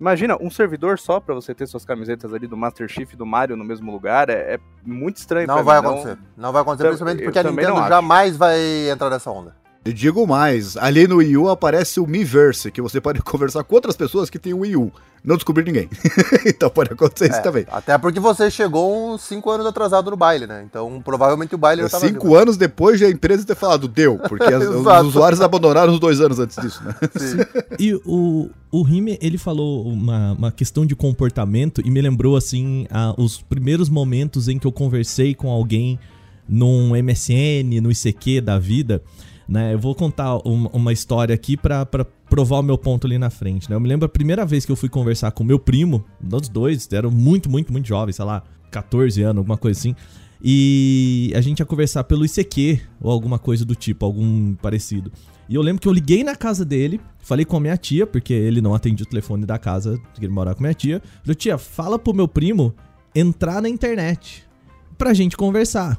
Imagina, 0.00 0.38
um 0.40 0.50
servidor 0.50 0.98
só 0.98 1.20
para 1.20 1.34
você 1.34 1.54
ter 1.54 1.66
suas 1.66 1.84
camisetas 1.84 2.32
ali 2.32 2.46
do 2.46 2.56
Master 2.56 2.88
Chief 2.88 3.12
e 3.12 3.16
do 3.16 3.26
Mario 3.26 3.54
no 3.54 3.64
mesmo 3.64 3.92
lugar, 3.92 4.30
é, 4.30 4.54
é 4.54 4.60
muito 4.82 5.18
estranho. 5.18 5.46
Não 5.46 5.62
vai 5.62 5.78
mim, 5.78 5.86
acontecer. 5.86 6.16
Não... 6.16 6.44
não 6.44 6.52
vai 6.52 6.62
acontecer, 6.62 6.88
principalmente 6.88 7.22
porque 7.22 7.38
a 7.38 7.42
Nintendo 7.42 7.86
jamais 7.86 8.34
vai 8.34 8.88
entrar 8.88 9.10
nessa 9.10 9.30
onda. 9.30 9.59
E 9.82 9.94
digo 9.94 10.26
mais, 10.26 10.76
ali 10.76 11.08
no 11.08 11.16
Wii 11.16 11.38
U 11.38 11.48
aparece 11.48 12.00
o 12.00 12.06
Miiverse, 12.06 12.70
que 12.70 12.82
você 12.82 13.00
pode 13.00 13.20
conversar 13.24 13.64
com 13.64 13.74
outras 13.74 13.96
pessoas 13.96 14.28
que 14.28 14.38
têm 14.38 14.52
o 14.52 14.58
Wii 14.58 14.76
U. 14.76 14.92
Não 15.24 15.36
descobrir 15.36 15.64
ninguém. 15.64 15.88
então 16.44 16.68
pode 16.68 16.92
acontecer 16.92 17.26
é, 17.26 17.28
isso 17.28 17.42
também. 17.42 17.66
Até 17.70 17.96
porque 17.96 18.20
você 18.20 18.50
chegou 18.50 19.14
uns 19.14 19.22
5 19.22 19.50
anos 19.50 19.66
atrasado 19.66 20.10
no 20.10 20.16
baile, 20.16 20.46
né? 20.46 20.64
Então 20.68 21.00
provavelmente 21.02 21.54
o 21.54 21.58
baile 21.58 21.80
é, 21.80 21.84
já 21.84 21.90
tava 21.90 22.06
5 22.06 22.34
anos 22.34 22.56
depois 22.58 22.98
de 22.98 23.06
a 23.06 23.10
empresa 23.10 23.44
ter 23.44 23.54
falado, 23.54 23.88
deu, 23.88 24.18
porque 24.18 24.44
as, 24.44 24.64
os 24.68 25.06
usuários 25.08 25.40
abandonaram 25.40 25.92
os 25.92 26.00
dois 26.00 26.20
anos 26.20 26.38
antes 26.38 26.56
disso, 26.60 26.82
né? 26.84 26.94
Sim. 27.16 27.38
e 27.78 27.94
o, 28.04 28.50
o 28.70 28.82
Rime, 28.82 29.18
ele 29.20 29.38
falou 29.38 29.86
uma, 29.86 30.32
uma 30.32 30.52
questão 30.52 30.84
de 30.84 30.94
comportamento 30.94 31.82
e 31.82 31.90
me 31.90 32.00
lembrou, 32.02 32.36
assim, 32.36 32.86
a, 32.90 33.14
os 33.16 33.40
primeiros 33.42 33.88
momentos 33.88 34.46
em 34.46 34.58
que 34.58 34.66
eu 34.66 34.72
conversei 34.72 35.34
com 35.34 35.50
alguém 35.50 35.98
num 36.46 36.90
MSN, 37.02 37.80
no 37.80 37.90
ICQ 37.90 38.40
da 38.40 38.58
vida 38.58 39.02
né? 39.50 39.74
Eu 39.74 39.78
vou 39.80 39.96
contar 39.96 40.36
uma, 40.46 40.92
história 40.92 41.34
aqui 41.34 41.56
para 41.56 41.84
provar 42.28 42.60
o 42.60 42.62
meu 42.62 42.78
ponto 42.78 43.04
ali 43.04 43.18
na 43.18 43.30
frente, 43.30 43.68
né? 43.68 43.74
Eu 43.74 43.80
me 43.80 43.88
lembro 43.88 44.06
a 44.06 44.08
primeira 44.08 44.46
vez 44.46 44.64
que 44.64 44.70
eu 44.70 44.76
fui 44.76 44.88
conversar 44.88 45.32
com 45.32 45.42
meu 45.42 45.58
primo, 45.58 46.04
nós 46.22 46.48
dois 46.48 46.88
eram 46.92 47.10
muito, 47.10 47.50
muito, 47.50 47.72
muito 47.72 47.88
jovens, 47.88 48.14
sei 48.14 48.24
lá, 48.24 48.44
14 48.70 49.20
anos, 49.22 49.38
alguma 49.38 49.58
coisa 49.58 49.76
assim. 49.76 49.96
E 50.40 51.32
a 51.34 51.40
gente 51.40 51.58
ia 51.58 51.66
conversar 51.66 52.04
pelo 52.04 52.24
ICQ 52.24 52.80
ou 53.00 53.10
alguma 53.10 53.40
coisa 53.40 53.64
do 53.64 53.74
tipo, 53.74 54.06
algum 54.06 54.54
parecido. 54.54 55.10
E 55.48 55.56
eu 55.56 55.62
lembro 55.62 55.82
que 55.82 55.88
eu 55.88 55.92
liguei 55.92 56.22
na 56.22 56.36
casa 56.36 56.64
dele, 56.64 57.00
falei 57.18 57.44
com 57.44 57.56
a 57.56 57.60
minha 57.60 57.76
tia, 57.76 58.06
porque 58.06 58.32
ele 58.32 58.60
não 58.60 58.72
atendia 58.72 59.04
o 59.04 59.08
telefone 59.08 59.44
da 59.44 59.58
casa, 59.58 59.98
porque 60.12 60.24
ele 60.26 60.32
morava 60.32 60.54
com 60.54 60.62
a 60.62 60.66
minha 60.66 60.74
tia. 60.74 61.02
Falei, 61.22 61.34
tia, 61.34 61.58
fala 61.58 61.98
pro 61.98 62.14
meu 62.14 62.28
primo 62.28 62.72
entrar 63.12 63.60
na 63.60 63.68
internet 63.68 64.44
pra 64.96 65.12
gente 65.12 65.36
conversar 65.36 65.98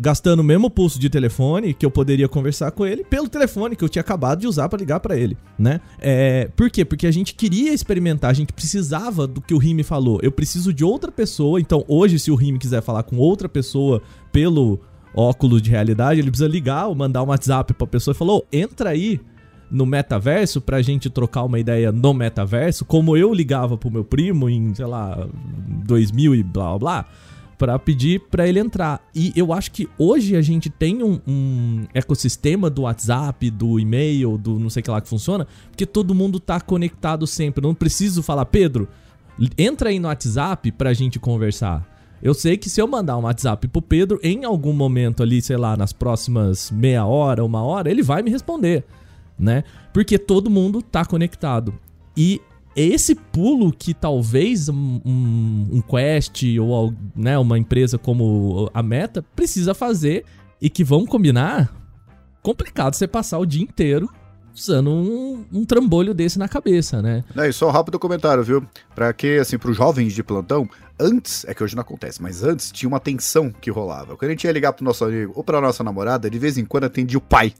gastando 0.00 0.40
o 0.40 0.44
mesmo 0.44 0.70
pulso 0.70 0.98
de 0.98 1.10
telefone 1.10 1.74
que 1.74 1.84
eu 1.84 1.90
poderia 1.90 2.26
conversar 2.26 2.70
com 2.70 2.86
ele 2.86 3.04
pelo 3.04 3.28
telefone 3.28 3.76
que 3.76 3.84
eu 3.84 3.88
tinha 3.88 4.00
acabado 4.00 4.40
de 4.40 4.46
usar 4.46 4.66
para 4.66 4.78
ligar 4.78 4.98
para 4.98 5.14
ele, 5.14 5.36
né? 5.58 5.78
É, 5.98 6.48
por 6.56 6.70
quê? 6.70 6.86
Porque 6.86 7.06
a 7.06 7.10
gente 7.10 7.34
queria 7.34 7.74
experimentar, 7.74 8.30
a 8.30 8.34
gente 8.34 8.50
precisava 8.50 9.26
do 9.26 9.42
que 9.42 9.52
o 9.52 9.58
Rime 9.58 9.82
falou. 9.82 10.18
Eu 10.22 10.32
preciso 10.32 10.72
de 10.72 10.82
outra 10.82 11.12
pessoa, 11.12 11.60
então 11.60 11.84
hoje 11.86 12.18
se 12.18 12.30
o 12.30 12.34
Rime 12.34 12.58
quiser 12.58 12.80
falar 12.80 13.02
com 13.02 13.18
outra 13.18 13.46
pessoa 13.46 14.00
pelo 14.32 14.80
óculos 15.14 15.60
de 15.60 15.68
realidade, 15.68 16.18
ele 16.18 16.30
precisa 16.30 16.48
ligar 16.48 16.86
ou 16.86 16.94
mandar 16.94 17.22
um 17.22 17.26
WhatsApp 17.26 17.74
pra 17.74 17.86
pessoa 17.86 18.14
e 18.14 18.16
falar: 18.16 18.36
oh, 18.36 18.44
entra 18.50 18.90
aí 18.90 19.20
no 19.70 19.84
metaverso 19.84 20.62
pra 20.62 20.80
gente 20.80 21.10
trocar 21.10 21.44
uma 21.44 21.58
ideia 21.58 21.92
no 21.92 22.14
metaverso, 22.14 22.86
como 22.86 23.18
eu 23.18 23.34
ligava 23.34 23.76
pro 23.76 23.90
meu 23.90 24.04
primo 24.04 24.48
em, 24.48 24.74
sei 24.74 24.86
lá, 24.86 25.28
2000 25.84 26.34
e 26.36 26.42
blá 26.42 26.70
blá 26.70 26.78
blá 26.78 27.06
para 27.60 27.78
pedir 27.78 28.20
para 28.30 28.48
ele 28.48 28.58
entrar. 28.58 29.06
E 29.14 29.34
eu 29.36 29.52
acho 29.52 29.70
que 29.70 29.86
hoje 29.98 30.34
a 30.34 30.40
gente 30.40 30.70
tem 30.70 31.02
um, 31.02 31.20
um, 31.28 31.84
ecossistema 31.92 32.70
do 32.70 32.82
WhatsApp, 32.82 33.50
do 33.50 33.78
e-mail, 33.78 34.38
do 34.38 34.58
não 34.58 34.70
sei 34.70 34.82
que 34.82 34.90
lá 34.90 34.98
que 34.98 35.06
funciona, 35.06 35.46
porque 35.70 35.84
todo 35.84 36.14
mundo 36.14 36.40
tá 36.40 36.58
conectado 36.58 37.26
sempre. 37.26 37.62
Eu 37.62 37.68
não 37.68 37.74
preciso 37.74 38.22
falar, 38.22 38.46
Pedro, 38.46 38.88
entra 39.58 39.90
aí 39.90 39.98
no 39.98 40.08
WhatsApp 40.08 40.72
pra 40.72 40.94
gente 40.94 41.18
conversar. 41.18 41.86
Eu 42.22 42.32
sei 42.32 42.56
que 42.56 42.70
se 42.70 42.80
eu 42.80 42.86
mandar 42.86 43.18
um 43.18 43.24
WhatsApp 43.24 43.68
pro 43.68 43.82
Pedro, 43.82 44.18
em 44.22 44.42
algum 44.46 44.72
momento 44.72 45.22
ali, 45.22 45.42
sei 45.42 45.58
lá, 45.58 45.76
nas 45.76 45.92
próximas 45.92 46.70
meia 46.70 47.04
hora, 47.04 47.44
uma 47.44 47.62
hora, 47.62 47.90
ele 47.90 48.02
vai 48.02 48.22
me 48.22 48.30
responder, 48.30 48.84
né? 49.38 49.64
Porque 49.92 50.18
todo 50.18 50.48
mundo 50.48 50.80
tá 50.80 51.04
conectado. 51.04 51.74
E 52.16 52.40
esse 52.74 53.14
pulo 53.14 53.72
que 53.72 53.92
talvez 53.92 54.68
um, 54.68 55.00
um, 55.04 55.68
um 55.72 55.80
Quest 55.80 56.42
ou 56.60 56.94
né, 57.14 57.38
uma 57.38 57.58
empresa 57.58 57.98
como 57.98 58.70
a 58.72 58.82
Meta 58.82 59.24
precisa 59.34 59.74
fazer 59.74 60.24
e 60.60 60.70
que 60.70 60.84
vão 60.84 61.06
combinar, 61.06 61.74
complicado 62.42 62.94
você 62.94 63.08
passar 63.08 63.38
o 63.38 63.46
dia 63.46 63.62
inteiro 63.62 64.08
usando 64.54 64.90
um, 64.90 65.44
um 65.52 65.64
trambolho 65.64 66.12
desse 66.12 66.38
na 66.38 66.48
cabeça, 66.48 67.00
né? 67.00 67.24
É, 67.36 67.48
e 67.48 67.52
só 67.52 67.68
um 67.68 67.70
rápido 67.70 67.98
comentário, 67.98 68.42
viu? 68.42 68.66
Para 68.94 69.12
que, 69.12 69.38
assim, 69.38 69.56
para 69.58 69.70
os 69.70 69.76
jovens 69.76 70.12
de 70.12 70.22
plantão, 70.22 70.68
antes, 71.00 71.44
é 71.48 71.54
que 71.54 71.64
hoje 71.64 71.74
não 71.74 71.80
acontece, 71.80 72.22
mas 72.22 72.44
antes 72.44 72.70
tinha 72.70 72.88
uma 72.88 73.00
tensão 73.00 73.50
que 73.50 73.70
rolava. 73.70 74.16
Quando 74.16 74.28
a 74.28 74.32
gente 74.32 74.44
ia 74.44 74.52
ligar 74.52 74.72
pro 74.72 74.84
nosso 74.84 75.04
amigo 75.04 75.32
ou 75.34 75.42
pra 75.42 75.60
nossa 75.60 75.82
namorada, 75.82 76.28
de 76.28 76.38
vez 76.38 76.58
em 76.58 76.64
quando 76.64 76.84
atendia 76.84 77.18
o 77.18 77.20
pai. 77.20 77.54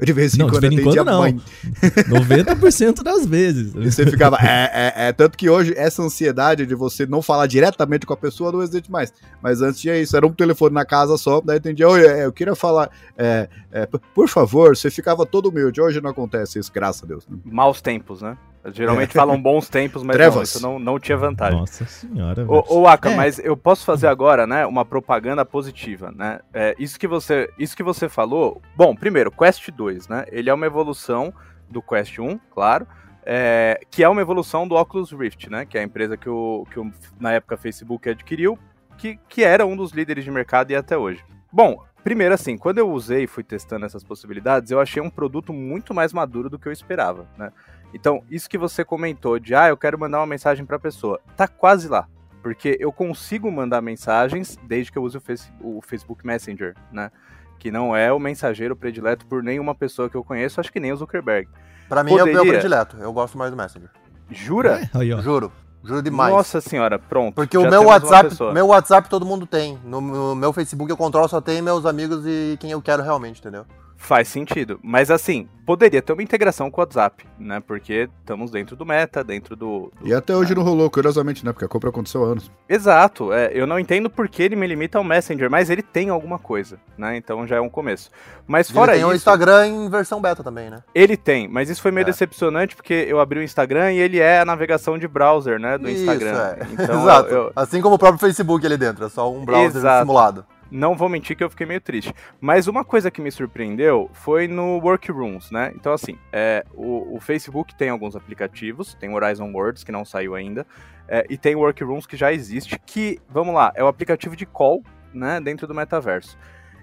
De 0.00 0.12
vez 0.12 0.34
em 0.34 0.38
não, 0.38 0.48
quando 0.48 0.64
atendia 0.64 1.04
quando, 1.04 1.08
a 1.08 1.18
mãe. 1.18 1.40
90% 2.08 3.02
das 3.02 3.26
vezes. 3.26 3.74
E 3.74 3.90
você 3.90 4.06
ficava. 4.06 4.36
É, 4.40 4.70
é, 4.72 5.08
é, 5.08 5.12
tanto 5.12 5.36
que 5.36 5.48
hoje 5.48 5.74
essa 5.76 6.02
ansiedade 6.02 6.66
de 6.66 6.74
você 6.74 7.06
não 7.06 7.20
falar 7.20 7.46
diretamente 7.46 8.06
com 8.06 8.12
a 8.12 8.16
pessoa 8.16 8.50
não 8.50 8.62
existe 8.62 8.90
mais. 8.90 9.12
Mas 9.42 9.60
antes 9.60 9.80
tinha 9.80 9.96
isso, 9.96 10.16
era 10.16 10.26
um 10.26 10.32
telefone 10.32 10.74
na 10.74 10.84
casa 10.84 11.16
só, 11.18 11.40
daí 11.40 11.58
atendia, 11.58 11.88
oi, 11.88 12.06
é, 12.06 12.24
eu 12.24 12.32
queria 12.32 12.54
falar. 12.54 12.90
É, 13.16 13.48
é, 13.70 13.88
por 14.14 14.28
favor, 14.28 14.76
você 14.76 14.90
ficava 14.90 15.26
todo 15.26 15.48
humilde. 15.48 15.80
Hoje 15.80 16.00
não 16.00 16.10
acontece 16.10 16.58
isso, 16.58 16.72
graças 16.72 17.02
a 17.02 17.06
Deus. 17.06 17.26
Maus 17.44 17.80
tempos, 17.80 18.22
né? 18.22 18.36
Geralmente 18.72 19.12
falam 19.12 19.40
bons 19.40 19.68
tempos, 19.68 20.02
mas 20.02 20.16
não, 20.16 20.42
isso 20.42 20.62
não, 20.62 20.78
não 20.78 20.98
tinha 20.98 21.16
vantagem. 21.16 21.58
Nossa 21.58 21.84
senhora. 21.84 22.44
Ô, 22.48 22.80
ô 22.80 22.86
Aka, 22.86 23.10
é. 23.10 23.16
mas 23.16 23.38
eu 23.38 23.56
posso 23.56 23.84
fazer 23.84 24.06
agora, 24.06 24.46
né, 24.46 24.66
uma 24.66 24.84
propaganda 24.84 25.44
positiva, 25.44 26.12
né? 26.14 26.40
É, 26.52 26.74
isso, 26.78 26.98
que 26.98 27.06
você, 27.06 27.50
isso 27.58 27.76
que 27.76 27.82
você 27.82 28.08
falou. 28.08 28.60
Bom, 28.74 28.94
primeiro, 28.94 29.30
Quest 29.30 29.70
2, 29.70 30.08
né? 30.08 30.24
Ele 30.30 30.50
é 30.50 30.54
uma 30.54 30.66
evolução 30.66 31.32
do 31.68 31.82
Quest 31.82 32.18
1, 32.18 32.38
claro. 32.50 32.86
É, 33.28 33.80
que 33.90 34.04
é 34.04 34.08
uma 34.08 34.20
evolução 34.20 34.68
do 34.68 34.76
Oculus 34.76 35.10
Rift, 35.10 35.50
né? 35.50 35.66
Que 35.66 35.76
é 35.76 35.80
a 35.80 35.84
empresa 35.84 36.16
que, 36.16 36.28
o, 36.28 36.64
que 36.70 36.78
o, 36.78 36.92
na 37.18 37.32
época 37.32 37.56
o 37.56 37.58
Facebook 37.58 38.08
adquiriu 38.08 38.56
que, 38.96 39.18
que 39.28 39.44
era 39.44 39.66
um 39.66 39.76
dos 39.76 39.92
líderes 39.92 40.24
de 40.24 40.30
mercado 40.30 40.70
e 40.70 40.76
até 40.76 40.96
hoje. 40.96 41.24
Bom, 41.52 41.84
primeiro 42.02 42.34
assim, 42.34 42.56
quando 42.56 42.78
eu 42.78 42.90
usei 42.90 43.24
e 43.24 43.26
fui 43.26 43.44
testando 43.44 43.84
essas 43.86 44.02
possibilidades, 44.02 44.70
eu 44.70 44.80
achei 44.80 45.02
um 45.02 45.10
produto 45.10 45.52
muito 45.52 45.94
mais 45.94 46.12
maduro 46.12 46.48
do 46.48 46.58
que 46.58 46.66
eu 46.66 46.72
esperava, 46.72 47.28
né? 47.36 47.52
Então, 47.96 48.22
isso 48.30 48.48
que 48.48 48.58
você 48.58 48.84
comentou 48.84 49.38
de, 49.38 49.54
ah, 49.54 49.68
eu 49.68 49.76
quero 49.76 49.98
mandar 49.98 50.18
uma 50.18 50.26
mensagem 50.26 50.66
para 50.66 50.76
a 50.76 50.78
pessoa, 50.78 51.18
tá 51.34 51.48
quase 51.48 51.88
lá. 51.88 52.06
Porque 52.42 52.76
eu 52.78 52.92
consigo 52.92 53.50
mandar 53.50 53.80
mensagens 53.80 54.58
desde 54.64 54.92
que 54.92 54.98
eu 54.98 55.02
use 55.02 55.16
o, 55.16 55.20
face, 55.20 55.50
o 55.62 55.80
Facebook 55.80 56.24
Messenger, 56.24 56.74
né? 56.92 57.10
Que 57.58 57.70
não 57.70 57.96
é 57.96 58.12
o 58.12 58.18
mensageiro 58.18 58.76
predileto 58.76 59.24
por 59.26 59.42
nenhuma 59.42 59.74
pessoa 59.74 60.10
que 60.10 60.14
eu 60.14 60.22
conheço, 60.22 60.60
acho 60.60 60.70
que 60.70 60.78
nem 60.78 60.92
o 60.92 60.96
Zuckerberg. 60.96 61.48
Para 61.88 62.04
mim 62.04 62.10
Poderia... 62.10 62.32
é 62.32 62.34
o 62.34 62.44
meu 62.44 62.52
predileto, 62.52 62.98
eu 62.98 63.12
gosto 63.14 63.38
mais 63.38 63.50
do 63.50 63.56
Messenger. 63.56 63.88
Jura? 64.30 64.82
É, 64.82 64.98
aí, 64.98 65.22
Juro. 65.22 65.50
Juro 65.82 66.02
demais. 66.02 66.34
Nossa 66.34 66.60
senhora, 66.60 66.98
pronto. 66.98 67.34
Porque 67.34 67.56
o 67.56 67.66
meu 67.66 67.84
WhatsApp, 67.84 68.28
meu 68.52 68.66
WhatsApp 68.66 69.08
todo 69.08 69.24
mundo 69.24 69.46
tem. 69.46 69.78
No, 69.82 70.02
no 70.02 70.34
meu 70.34 70.52
Facebook 70.52 70.90
eu 70.90 70.96
controlo 70.98 71.28
só 71.28 71.40
tem 71.40 71.62
meus 71.62 71.86
amigos 71.86 72.26
e 72.26 72.58
quem 72.60 72.72
eu 72.72 72.82
quero 72.82 73.02
realmente, 73.02 73.40
entendeu? 73.40 73.64
Faz 73.96 74.28
sentido. 74.28 74.78
Mas 74.82 75.10
assim, 75.10 75.48
poderia 75.66 76.00
ter 76.00 76.12
uma 76.12 76.22
integração 76.22 76.70
com 76.70 76.80
o 76.80 76.82
WhatsApp, 76.82 77.26
né? 77.38 77.60
Porque 77.60 78.08
estamos 78.20 78.50
dentro 78.50 78.76
do 78.76 78.86
meta, 78.86 79.24
dentro 79.24 79.56
do. 79.56 79.90
do 80.00 80.08
e 80.08 80.14
até 80.14 80.34
hoje 80.34 80.54
não 80.54 80.62
rolou, 80.62 80.88
curiosamente, 80.88 81.44
né? 81.44 81.52
Porque 81.52 81.64
a 81.64 81.68
compra 81.68 81.90
aconteceu 81.90 82.24
há 82.24 82.28
anos. 82.28 82.50
Exato. 82.68 83.32
É, 83.32 83.50
eu 83.52 83.66
não 83.66 83.78
entendo 83.78 84.08
por 84.08 84.28
que 84.28 84.42
ele 84.42 84.54
me 84.54 84.66
limita 84.66 84.98
ao 84.98 85.04
Messenger, 85.04 85.50
mas 85.50 85.68
ele 85.68 85.82
tem 85.82 86.08
alguma 86.08 86.38
coisa, 86.38 86.78
né? 86.96 87.16
Então 87.16 87.46
já 87.46 87.56
é 87.56 87.60
um 87.60 87.68
começo. 87.68 88.10
Mas 88.46 88.70
fora 88.70 88.92
ele 88.92 89.00
tem 89.00 89.08
isso. 89.08 89.12
o 89.12 89.16
Instagram 89.16 89.66
em 89.66 89.90
versão 89.90 90.20
beta 90.20 90.44
também, 90.44 90.70
né? 90.70 90.82
Ele 90.94 91.16
tem, 91.16 91.48
mas 91.48 91.68
isso 91.68 91.82
foi 91.82 91.90
meio 91.90 92.04
é. 92.04 92.06
decepcionante 92.06 92.76
porque 92.76 93.06
eu 93.08 93.18
abri 93.18 93.40
o 93.40 93.42
Instagram 93.42 93.92
e 93.92 93.98
ele 93.98 94.20
é 94.20 94.40
a 94.40 94.44
navegação 94.44 94.98
de 94.98 95.08
browser, 95.08 95.58
né? 95.58 95.76
Do 95.78 95.88
isso, 95.88 96.02
Instagram. 96.02 96.36
É. 96.36 96.66
Então, 96.72 97.02
Exato. 97.02 97.28
Eu, 97.28 97.42
eu... 97.44 97.52
Assim 97.56 97.80
como 97.80 97.96
o 97.96 97.98
próprio 97.98 98.20
Facebook 98.20 98.64
ali 98.64 98.76
dentro, 98.76 99.04
é 99.04 99.08
só 99.08 99.32
um 99.32 99.44
browser 99.44 99.78
Exato. 99.78 100.00
simulado. 100.00 100.46
Não 100.70 100.96
vou 100.96 101.08
mentir 101.08 101.36
que 101.36 101.44
eu 101.44 101.50
fiquei 101.50 101.66
meio 101.66 101.80
triste. 101.80 102.12
Mas 102.40 102.66
uma 102.66 102.84
coisa 102.84 103.10
que 103.10 103.20
me 103.20 103.30
surpreendeu 103.30 104.10
foi 104.12 104.48
no 104.48 104.78
Workrooms, 104.78 105.50
né? 105.50 105.72
Então, 105.74 105.92
assim, 105.92 106.18
é, 106.32 106.64
o, 106.74 107.16
o, 107.16 107.20
Facebook 107.20 107.74
tem 107.76 107.88
alguns 107.88 108.16
aplicativos, 108.16 108.94
tem 108.94 109.14
Horizon 109.14 109.52
Words, 109.52 109.84
que 109.84 109.92
não 109.92 110.04
saiu 110.04 110.34
ainda, 110.34 110.66
é, 111.08 111.24
e 111.30 111.36
tem 111.36 111.54
Workrooms, 111.54 112.06
que 112.06 112.16
já 112.16 112.32
existe, 112.32 112.78
que, 112.84 113.20
vamos 113.28 113.54
lá, 113.54 113.72
é 113.74 113.84
o 113.84 113.86
aplicativo 113.86 114.34
de 114.34 114.44
call, 114.44 114.82
né, 115.14 115.40
dentro 115.40 115.66
do 115.66 115.74
metaverso. 115.74 116.36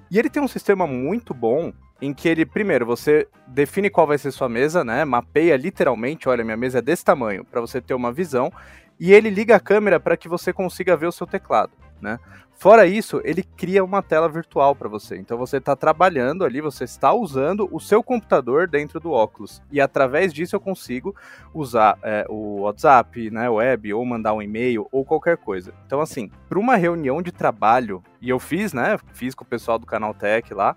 E 0.10 0.17
ele 0.17 0.30
tem 0.30 0.41
um 0.41 0.48
sistema 0.48 0.88
muito 0.88 1.34
bom 1.34 1.74
em 2.02 2.13
que 2.13 2.28
ele, 2.28 2.46
primeiro, 2.46 2.86
você 2.86 3.28
define 3.48 3.89
qual 3.89 4.06
vai 4.06 4.17
ser 4.17 4.32
sua 4.32 4.50
mesa, 4.50 4.84
né? 4.84 5.06
Mapeia 5.06 5.56
literalmente, 5.56 6.28
olha, 6.28 6.43
minha 6.43 6.58
mesa 6.58 6.80
é 6.80 6.82
desse 6.82 7.04
tamanho, 7.04 7.46
para 7.46 7.62
você 7.62 7.80
ter 7.80 7.93
uma 7.93 8.12
visão, 8.12 8.52
e 9.00 9.13
ele 9.13 9.30
liga 9.30 9.56
a 9.56 9.60
câmera 9.60 10.00
para 10.00 10.17
que 10.17 10.28
você 10.28 10.52
consiga 10.52 10.98
ver 10.98 11.08
o 11.08 11.12
seu 11.12 11.26
teclado, 11.26 11.72
né? 12.01 12.19
Fora 12.63 12.86
isso, 12.86 13.19
ele 13.25 13.43
cria 13.43 13.84
uma 13.84 14.01
tela 14.01 14.29
virtual 14.29 14.73
para 14.73 14.88
você. 14.88 15.17
Então 15.17 15.38
você 15.38 15.58
está 15.58 15.75
trabalhando 15.75 16.45
ali, 16.45 16.62
você 16.62 16.86
está 16.86 17.12
usando 17.12 17.67
o 17.69 17.79
seu 17.79 18.01
computador 18.01 18.69
dentro 18.69 19.01
do 19.01 19.12
óculos. 19.12 19.62
E 19.69 19.82
através 19.82 20.34
disso 20.34 20.56
eu 20.56 20.62
consigo 20.62 21.13
usar 21.53 21.97
é, 22.01 22.25
o 22.29 22.62
WhatsApp, 22.62 23.29
né, 23.29 23.49
web, 23.49 23.93
ou 23.93 24.06
mandar 24.06 24.34
um 24.34 24.41
e-mail, 24.41 24.88
ou 24.93 25.03
qualquer 25.03 25.36
coisa. 25.36 25.73
Então, 25.86 25.99
assim, 25.99 26.32
para 26.47 26.58
uma 26.58 26.77
reunião 26.77 27.21
de 27.21 27.34
trabalho, 27.34 28.01
e 28.21 28.29
eu 28.29 28.39
fiz, 28.39 28.71
né? 28.71 28.97
Fiz 29.12 29.36
com 29.36 29.43
o 29.43 29.47
pessoal 29.47 29.77
do 29.77 29.86
Canal 29.86 30.13
Tech 30.13 30.53
lá. 30.53 30.73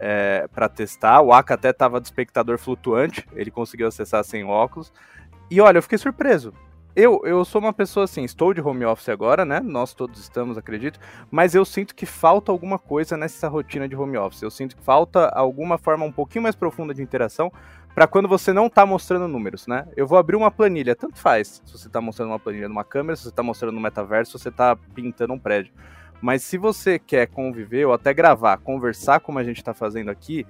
É, 0.00 0.48
para 0.52 0.68
testar, 0.68 1.20
o 1.20 1.32
Aka 1.32 1.54
até 1.54 1.72
tava 1.72 2.00
de 2.00 2.06
espectador 2.08 2.58
flutuante, 2.58 3.24
ele 3.32 3.50
conseguiu 3.50 3.86
acessar 3.86 4.24
sem 4.24 4.44
óculos. 4.44 4.92
E 5.50 5.60
olha, 5.60 5.78
eu 5.78 5.82
fiquei 5.82 5.98
surpreso, 5.98 6.52
eu, 6.98 7.20
eu 7.24 7.44
sou 7.44 7.60
uma 7.60 7.72
pessoa 7.72 8.02
assim, 8.02 8.24
estou 8.24 8.52
de 8.52 8.60
home 8.60 8.84
office 8.84 9.08
agora, 9.08 9.44
né? 9.44 9.60
Nós 9.60 9.94
todos 9.94 10.18
estamos, 10.18 10.58
acredito, 10.58 10.98
mas 11.30 11.54
eu 11.54 11.64
sinto 11.64 11.94
que 11.94 12.04
falta 12.04 12.50
alguma 12.50 12.76
coisa 12.76 13.16
nessa 13.16 13.46
rotina 13.46 13.88
de 13.88 13.94
home 13.94 14.18
office. 14.18 14.42
Eu 14.42 14.50
sinto 14.50 14.76
que 14.76 14.82
falta 14.82 15.28
alguma 15.28 15.78
forma 15.78 16.04
um 16.04 16.10
pouquinho 16.10 16.42
mais 16.42 16.56
profunda 16.56 16.92
de 16.92 17.00
interação 17.00 17.52
para 17.94 18.08
quando 18.08 18.26
você 18.26 18.52
não 18.52 18.66
está 18.66 18.84
mostrando 18.84 19.28
números, 19.28 19.68
né? 19.68 19.86
Eu 19.96 20.08
vou 20.08 20.18
abrir 20.18 20.34
uma 20.34 20.50
planilha, 20.50 20.96
tanto 20.96 21.20
faz 21.20 21.62
se 21.64 21.72
você 21.72 21.86
está 21.86 22.00
mostrando 22.00 22.30
uma 22.30 22.38
planilha 22.40 22.68
numa 22.68 22.82
câmera, 22.82 23.14
se 23.14 23.22
você 23.22 23.28
está 23.28 23.44
mostrando 23.44 23.74
no 23.74 23.80
metaverso, 23.80 24.32
se 24.32 24.42
você 24.42 24.48
está 24.48 24.74
pintando 24.74 25.32
um 25.32 25.38
prédio. 25.38 25.72
Mas 26.20 26.42
se 26.42 26.58
você 26.58 26.98
quer 26.98 27.28
conviver 27.28 27.86
ou 27.86 27.92
até 27.92 28.12
gravar, 28.12 28.56
conversar 28.56 29.20
como 29.20 29.38
a 29.38 29.44
gente 29.44 29.58
está 29.58 29.72
fazendo 29.72 30.10
aqui, 30.10 30.44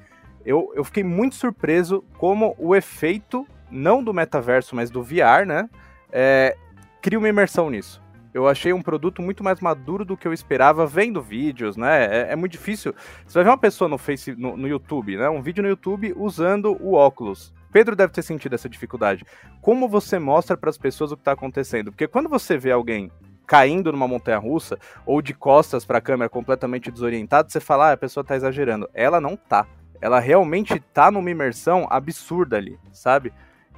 eu, 0.47 0.73
eu 0.75 0.83
fiquei 0.83 1.05
muito 1.05 1.35
surpreso 1.35 2.03
como 2.17 2.57
o 2.59 2.75
efeito, 2.75 3.47
não 3.71 4.03
do 4.03 4.15
metaverso, 4.15 4.75
mas 4.75 4.89
do 4.89 5.03
VR, 5.03 5.45
né? 5.47 5.69
É, 6.13 6.57
cria 7.01 7.19
uma 7.19 7.29
imersão 7.29 7.71
nisso. 7.71 8.03
Eu 8.33 8.47
achei 8.47 8.73
um 8.73 8.83
produto 8.83 9.23
muito 9.23 9.43
mais 9.43 9.61
maduro 9.61 10.05
do 10.05 10.17
que 10.17 10.29
eu 10.29 10.33
esperava 10.33 10.87
vendo 10.87 11.21
vídeos, 11.23 11.77
né? 11.77 12.05
É, 12.05 12.33
é 12.33 12.37
muito 12.37 12.53
difícil. 12.53 12.95
Você 13.27 13.35
vai 13.35 13.45
ver 13.45 13.51
uma 13.51 13.59
pessoa 13.59 13.89
no 13.89 13.99
Face, 13.99 14.35
no, 14.37 14.57
no, 14.57 14.69
YouTube, 14.69 15.17
né? 15.17 15.29
Um 15.29 15.43
vídeo 15.43 15.63
no 15.63 15.69
YouTube 15.69 16.15
usando 16.17 16.77
o 16.81 16.95
óculos. 16.95 17.55
Pedro 17.73 17.97
deve 17.97 18.13
ter 18.13 18.23
sentido 18.23 18.55
essa 18.55 18.69
dificuldade. 18.69 19.25
Como 19.61 19.89
você 19.89 20.19
mostra 20.19 20.57
para 20.57 20.71
as 20.71 20.79
pessoas 20.79 21.11
o 21.11 21.17
que 21.17 21.23
está 21.23 21.33
acontecendo? 21.33 21.91
Porque 21.91 22.07
quando 22.07 22.29
você 22.29 22.57
vê 22.57 22.71
alguém 22.71 23.11
caindo 23.47 23.91
numa 23.91 24.07
montanha 24.07 24.39
russa 24.39 24.79
ou 25.07 25.23
de 25.23 25.33
costas 25.33 25.85
para 25.85 25.99
a 25.99 26.03
câmera 26.03 26.29
completamente 26.29 26.91
desorientado, 26.91 27.51
você 27.51 27.59
fala, 27.59 27.89
ah, 27.89 27.93
a 27.93 27.97
pessoa 27.97 28.23
está 28.23 28.37
exagerando. 28.37 28.89
Ela 28.93 29.21
não 29.21 29.37
tá. 29.37 29.67
Ela 30.01 30.21
realmente 30.21 30.75
está 30.75 31.11
numa 31.11 31.31
imersão 31.31 31.87
absurda 31.91 32.57
ali, 32.57 32.79
sabe? 32.93 33.33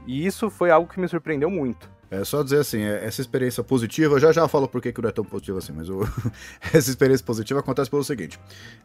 E 0.07 0.27
isso 0.27 0.51
foi 0.51 0.71
algo 0.71 0.93
que 0.93 1.01
me 1.01 1.09
surpreendeu 1.09 1.51
muito. 1.51 1.90
É 2.11 2.25
só 2.25 2.42
dizer 2.42 2.59
assim, 2.59 2.81
é, 2.81 3.05
essa 3.05 3.20
experiência 3.20 3.62
positiva, 3.62 4.18
já 4.18 4.33
já 4.33 4.49
falo 4.49 4.66
por 4.66 4.83
que, 4.83 4.92
não 5.01 5.09
é 5.09 5.12
tão 5.12 5.25
positivo 5.25 5.59
assim, 5.59 5.73
mas 5.73 5.88
o, 5.88 6.01
essa 6.75 6.90
experiência 6.90 7.25
positiva 7.25 7.61
acontece 7.61 7.88
pelo 7.88 8.03
seguinte. 8.03 8.38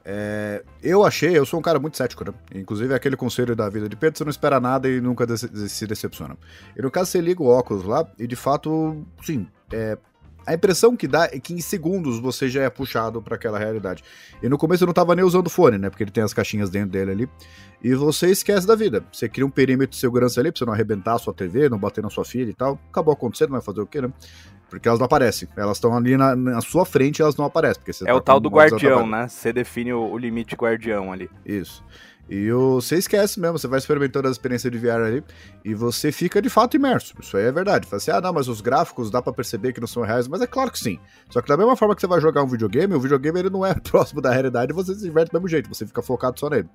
É, 0.04 0.64
eu 0.84 1.04
achei, 1.04 1.36
eu 1.36 1.46
sou 1.46 1.60
um 1.60 1.64
cara 1.64 1.80
muito 1.80 1.98
cético, 1.98 2.24
né? 2.24 2.34
Inclusive 2.54 2.94
é 2.94 2.96
aquele 2.96 3.18
conselho 3.18 3.56
da 3.56 3.68
vida 3.68 3.90
de 3.90 3.96
Pedro, 3.96 4.18
você 4.18 4.24
não 4.24 4.30
espera 4.30 4.60
nada 4.60 4.88
e 4.88 5.02
nunca 5.02 5.26
se 5.36 5.88
decepciona. 5.88 6.38
E 6.78 6.82
no 6.82 6.92
caso, 6.92 7.10
você 7.10 7.20
liga 7.20 7.42
o 7.42 7.48
óculos 7.48 7.84
lá 7.84 8.08
e 8.20 8.28
de 8.28 8.36
fato, 8.36 9.04
sim, 9.24 9.48
é, 9.74 9.98
a 10.46 10.54
impressão 10.54 10.96
que 10.96 11.08
dá 11.08 11.26
é 11.26 11.40
que 11.40 11.54
em 11.54 11.62
segundos 11.62 12.20
você 12.20 12.48
já 12.48 12.64
é 12.64 12.70
puxado 12.70 13.22
para 13.22 13.36
aquela 13.36 13.58
realidade. 13.58 14.04
E 14.42 14.48
no 14.48 14.58
começo 14.58 14.84
eu 14.84 14.88
não 14.88 14.94
tava 14.94 15.16
nem 15.16 15.26
usando 15.26 15.50
fone, 15.50 15.78
né? 15.78 15.90
Porque 15.90 16.04
ele 16.04 16.12
tem 16.12 16.24
as 16.24 16.34
caixinhas 16.34 16.70
dentro 16.70 16.92
dele 16.92 17.12
ali. 17.12 17.30
E 17.84 17.94
você 17.94 18.30
esquece 18.30 18.66
da 18.66 18.76
vida. 18.76 19.04
Você 19.12 19.28
cria 19.28 19.46
um 19.46 19.50
perímetro 19.50 19.92
de 19.92 19.98
segurança 19.98 20.40
ali 20.40 20.52
pra 20.52 20.60
você 20.60 20.66
não 20.66 20.74
arrebentar 20.74 21.16
a 21.16 21.20
sua 21.20 21.34
TV, 21.34 21.70
não 21.70 21.78
bater 21.78 22.04
na 22.04 22.10
sua 22.10 22.26
filha 22.26 22.50
e 22.50 22.54
tal. 22.54 22.80
Acabou 22.90 23.14
acontecendo, 23.14 23.52
vai 23.52 23.62
fazer 23.62 23.82
o 23.82 23.88
quê, 23.88 24.02
né? 24.02 24.12
Porque 24.70 24.88
elas 24.88 25.00
não 25.00 25.06
aparecem. 25.06 25.48
Elas 25.56 25.78
estão 25.78 25.96
ali 25.96 26.18
na, 26.18 26.36
na, 26.36 26.62
sua 26.62 26.86
frente 26.86 27.20
e 27.20 27.22
elas 27.22 27.36
não 27.36 27.46
aparecem. 27.46 27.82
Porque 27.84 28.04
é 28.04 28.08
tá 28.08 28.16
o 28.16 28.22
tal 28.22 28.40
do 28.40 28.50
guardião, 28.50 29.08
né? 29.08 29.28
Você 29.28 29.54
define 29.54 29.94
o, 29.94 30.12
o 30.12 30.18
limite 30.18 30.56
guardião 30.56 31.12
ali. 31.12 31.30
Isso. 31.46 31.84
E 32.28 32.50
você 32.52 32.96
esquece 32.96 33.40
mesmo, 33.40 33.60
você 33.60 33.68
vai 33.68 33.78
experimentando 33.78 34.28
a 34.28 34.32
experiência 34.32 34.70
de 34.72 34.80
VR 34.80 35.04
ali 35.06 35.24
e 35.64 35.76
você 35.76 36.12
fica 36.12 36.42
de 36.42 36.50
fato 36.50 36.76
imerso. 36.76 37.14
Isso 37.22 37.38
aí 37.38 37.46
é 37.46 37.52
verdade. 37.52 37.86
Fala 37.86 37.98
assim, 37.98 38.12
ah, 38.12 38.20
não, 38.20 38.34
mas 38.34 38.48
os 38.48 38.62
gráficos 38.62 39.12
dá 39.12 39.22
para 39.22 39.32
perceber 39.32 39.74
que 39.74 39.80
não 39.80 39.88
são 39.88 40.02
reais, 40.02 40.28
mas 40.28 40.42
é 40.42 40.48
claro 40.48 40.72
que 40.72 40.80
sim. 40.80 41.00
Só 41.30 41.40
que 41.42 41.48
da 41.48 41.56
mesma 41.56 41.76
forma 41.76 41.94
que 41.94 42.02
você 42.02 42.08
vai 42.08 42.20
jogar 42.20 42.42
um 42.42 42.48
videogame, 42.48 42.96
o 42.96 43.00
videogame 43.00 43.40
ele 43.40 43.50
não 43.50 43.64
é 43.64 43.76
próximo 43.80 44.22
da 44.22 44.32
realidade 44.32 44.72
e 44.72 44.76
você 44.76 44.96
se 44.96 45.04
diverte 45.04 45.32
do 45.32 45.36
mesmo 45.36 45.48
jeito, 45.48 45.70
você 45.70 45.86
fica 45.86 46.02
focado 46.02 46.40
só 46.40 46.50
nele. 46.50 46.68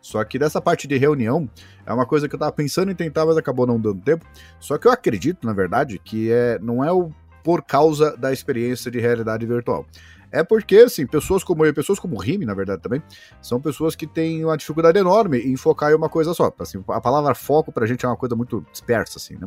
Só 0.00 0.22
que 0.24 0.38
dessa 0.38 0.60
parte 0.60 0.86
de 0.86 0.96
reunião 0.98 1.48
é 1.86 1.92
uma 1.92 2.04
coisa 2.04 2.28
que 2.28 2.34
eu 2.34 2.38
tava 2.38 2.52
pensando 2.52 2.90
em 2.90 2.94
tentar, 2.94 3.24
mas 3.24 3.36
acabou 3.36 3.66
não 3.66 3.80
dando 3.80 4.02
tempo. 4.02 4.26
Só 4.60 4.76
que 4.76 4.86
eu 4.86 4.92
acredito, 4.92 5.46
na 5.46 5.54
verdade, 5.54 5.98
que 5.98 6.30
é, 6.30 6.58
não 6.60 6.84
é 6.84 6.92
o 6.92 7.10
por 7.42 7.62
causa 7.62 8.16
da 8.16 8.32
experiência 8.32 8.90
de 8.90 8.98
realidade 8.98 9.44
virtual. 9.44 9.86
É 10.34 10.42
porque, 10.42 10.78
assim, 10.78 11.06
pessoas 11.06 11.44
como 11.44 11.64
eu, 11.64 11.72
pessoas 11.72 12.00
como 12.00 12.20
o 12.20 12.44
na 12.44 12.54
verdade, 12.54 12.82
também, 12.82 13.00
são 13.40 13.60
pessoas 13.60 13.94
que 13.94 14.04
têm 14.04 14.44
uma 14.44 14.56
dificuldade 14.56 14.98
enorme 14.98 15.38
em 15.38 15.56
focar 15.56 15.92
em 15.92 15.94
uma 15.94 16.08
coisa 16.08 16.34
só. 16.34 16.52
Assim, 16.58 16.82
a 16.88 17.00
palavra 17.00 17.36
foco 17.36 17.70
pra 17.70 17.86
gente 17.86 18.04
é 18.04 18.08
uma 18.08 18.16
coisa 18.16 18.34
muito 18.34 18.66
dispersa, 18.72 19.18
assim, 19.18 19.36
né? 19.36 19.46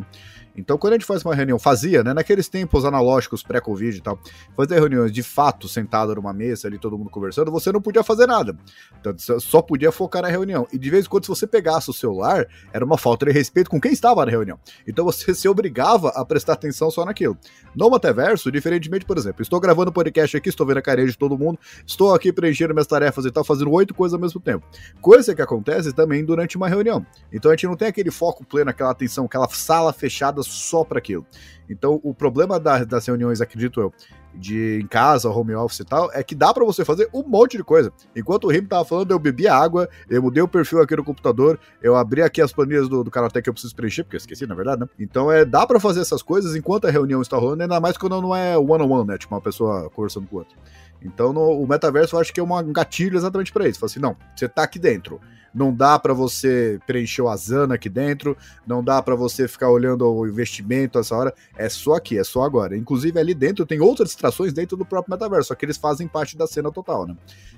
Então, 0.56 0.78
quando 0.78 0.94
a 0.94 0.96
gente 0.96 1.06
faz 1.06 1.26
uma 1.26 1.36
reunião, 1.36 1.60
fazia, 1.60 2.04
né, 2.04 2.14
naqueles 2.14 2.48
tempos 2.48 2.86
analógicos 2.86 3.44
pré-Covid 3.44 3.98
e 3.98 4.02
tal, 4.02 4.18
fazer 4.56 4.76
reuniões 4.76 5.12
de 5.12 5.22
fato 5.22 5.68
sentado 5.68 6.16
numa 6.16 6.32
mesa 6.32 6.70
ali, 6.70 6.80
todo 6.80 6.98
mundo 6.98 7.10
conversando, 7.10 7.52
você 7.52 7.70
não 7.70 7.82
podia 7.82 8.02
fazer 8.02 8.26
nada. 8.26 8.58
Então, 8.98 9.14
só 9.40 9.62
podia 9.62 9.92
focar 9.92 10.22
na 10.22 10.30
reunião. 10.30 10.66
E 10.72 10.80
de 10.80 10.90
vez 10.90 11.06
em 11.06 11.10
quando, 11.10 11.26
se 11.26 11.30
você 11.30 11.46
pegasse 11.46 11.90
o 11.90 11.94
celular, 11.94 12.48
era 12.72 12.86
uma 12.86 12.98
falta 12.98 13.26
de 13.26 13.34
respeito 13.34 13.70
com 13.70 13.80
quem 13.80 13.92
estava 13.92 14.26
na 14.26 14.32
reunião. 14.32 14.58
Então, 14.88 15.04
você 15.04 15.36
se 15.36 15.50
obrigava 15.50 16.10
a 16.16 16.24
prestar 16.24 16.54
atenção 16.54 16.90
só 16.90 17.04
naquilo. 17.04 17.38
No 17.76 17.92
Metaverso, 17.92 18.50
diferentemente, 18.50 19.04
por 19.04 19.18
exemplo, 19.18 19.42
estou 19.42 19.60
gravando 19.60 19.92
podcast 19.92 20.38
aqui, 20.38 20.48
estou 20.48 20.66
vendo 20.66 20.77
a 20.78 20.82
carinha 20.82 21.08
de 21.08 21.18
todo 21.18 21.38
mundo, 21.38 21.60
estou 21.86 22.14
aqui 22.14 22.32
preenchendo 22.32 22.74
minhas 22.74 22.88
tarefas 22.88 23.26
e 23.26 23.32
tal, 23.32 23.44
fazendo 23.44 23.72
oito 23.72 23.94
coisas 23.94 24.14
ao 24.14 24.20
mesmo 24.20 24.40
tempo. 24.40 24.66
Coisa 25.02 25.36
que 25.36 25.42
acontece 25.42 25.94
também 25.94 26.24
durante 26.24 26.58
uma 26.58 26.68
reunião. 26.68 27.06
Então, 27.32 27.52
a 27.52 27.56
gente 27.56 27.68
não 27.68 27.76
tem 27.76 27.88
aquele 27.88 28.12
foco 28.12 28.46
pleno, 28.46 28.70
aquela 28.70 28.92
atenção, 28.92 29.26
aquela 29.26 29.48
sala 29.50 29.92
fechada 29.94 30.42
só 30.44 30.84
para 30.84 30.98
aquilo. 30.98 31.26
Então, 31.70 32.00
o 32.04 32.14
problema 32.14 32.60
da, 32.60 32.84
das 32.84 33.06
reuniões, 33.06 33.42
acredito 33.42 33.82
eu, 33.82 33.94
de 34.38 34.80
em 34.82 34.88
casa, 34.88 35.30
home 35.30 35.56
office 35.56 35.80
e 35.80 35.86
tal, 35.86 36.12
é 36.14 36.24
que 36.24 36.36
dá 36.36 36.54
para 36.54 36.64
você 36.64 36.86
fazer 36.86 37.10
um 37.14 37.24
monte 37.24 37.58
de 37.58 37.64
coisa. 37.64 37.92
Enquanto 38.16 38.46
o 38.46 38.52
Rim 38.52 38.66
tava 38.66 38.86
falando, 38.86 39.12
eu 39.12 39.20
bebi 39.20 39.48
água, 39.48 39.90
eu 40.10 40.22
mudei 40.22 40.42
o 40.42 40.48
perfil 40.48 40.82
aqui 40.82 40.96
no 40.96 41.04
computador, 41.04 41.60
eu 41.82 41.96
abri 41.96 42.22
aqui 42.22 42.42
as 42.42 42.52
planilhas 42.52 42.88
do, 42.88 43.04
do 43.04 43.12
Karate 43.12 43.42
que 43.42 43.50
eu 43.50 43.54
preciso 43.54 43.76
preencher, 43.76 44.04
porque 44.04 44.16
eu 44.16 44.20
esqueci, 44.20 44.46
na 44.46 44.56
verdade, 44.56 44.82
né? 44.82 44.88
Então, 45.00 45.32
é, 45.32 45.44
dá 45.44 45.66
para 45.66 45.80
fazer 45.80 46.02
essas 46.02 46.22
coisas 46.22 46.56
enquanto 46.56 46.86
a 46.86 46.92
reunião 46.92 47.22
está 47.22 47.38
rolando, 47.38 47.64
ainda 47.64 47.80
mais 47.80 47.98
quando 47.98 48.22
não 48.22 48.36
é 48.36 48.58
one-on-one, 48.58 48.84
-on 48.84 49.00
-one, 49.02 49.08
né? 49.08 49.18
Tipo, 49.18 49.36
uma 49.36 49.42
pessoa 49.42 49.90
conversando 49.90 50.28
com 50.28 50.38
outra. 50.38 50.56
Então 51.02 51.32
no, 51.32 51.62
o 51.62 51.68
metaverso 51.68 52.16
eu 52.16 52.20
acho 52.20 52.34
que 52.34 52.40
é 52.40 52.44
um 52.44 52.74
gatilho 52.74 53.18
exatamente 53.18 53.52
para 53.52 53.68
isso. 53.68 53.80
Fala 53.80 53.90
assim, 53.90 54.00
não, 54.00 54.16
você 54.36 54.48
tá 54.48 54.64
aqui 54.64 54.80
dentro. 54.80 55.20
Não 55.54 55.74
dá 55.74 55.98
para 55.98 56.14
você 56.14 56.80
preencher 56.86 57.22
o 57.22 57.30
Asana 57.30 57.76
aqui 57.76 57.90
dentro, 57.90 58.38
não 58.66 58.84
dá 58.84 59.02
para 59.02 59.16
você 59.16 59.48
ficar 59.48 59.70
olhando 59.70 60.08
o 60.08 60.28
investimento 60.28 61.00
essa 61.00 61.16
hora. 61.16 61.34
É 61.58 61.70
só 61.70 61.96
aqui, 61.96 62.18
é 62.18 62.24
só 62.24 62.44
agora. 62.44 62.78
Inclusive 62.78 63.20
ali 63.20 63.34
dentro 63.34 63.66
tem 63.66 63.80
outras 63.80 64.10
distrações 64.10 64.54
dentro 64.54 64.78
do 64.78 64.86
próprio 64.86 65.14
metaverso, 65.14 65.50
só 65.50 65.56
que 65.56 65.66
eles 65.66 65.78
fazem 65.78 66.08
parte 66.08 66.38
da 66.38 66.48
cena 66.48 66.72
total, 66.72 67.08
né? 67.08 67.16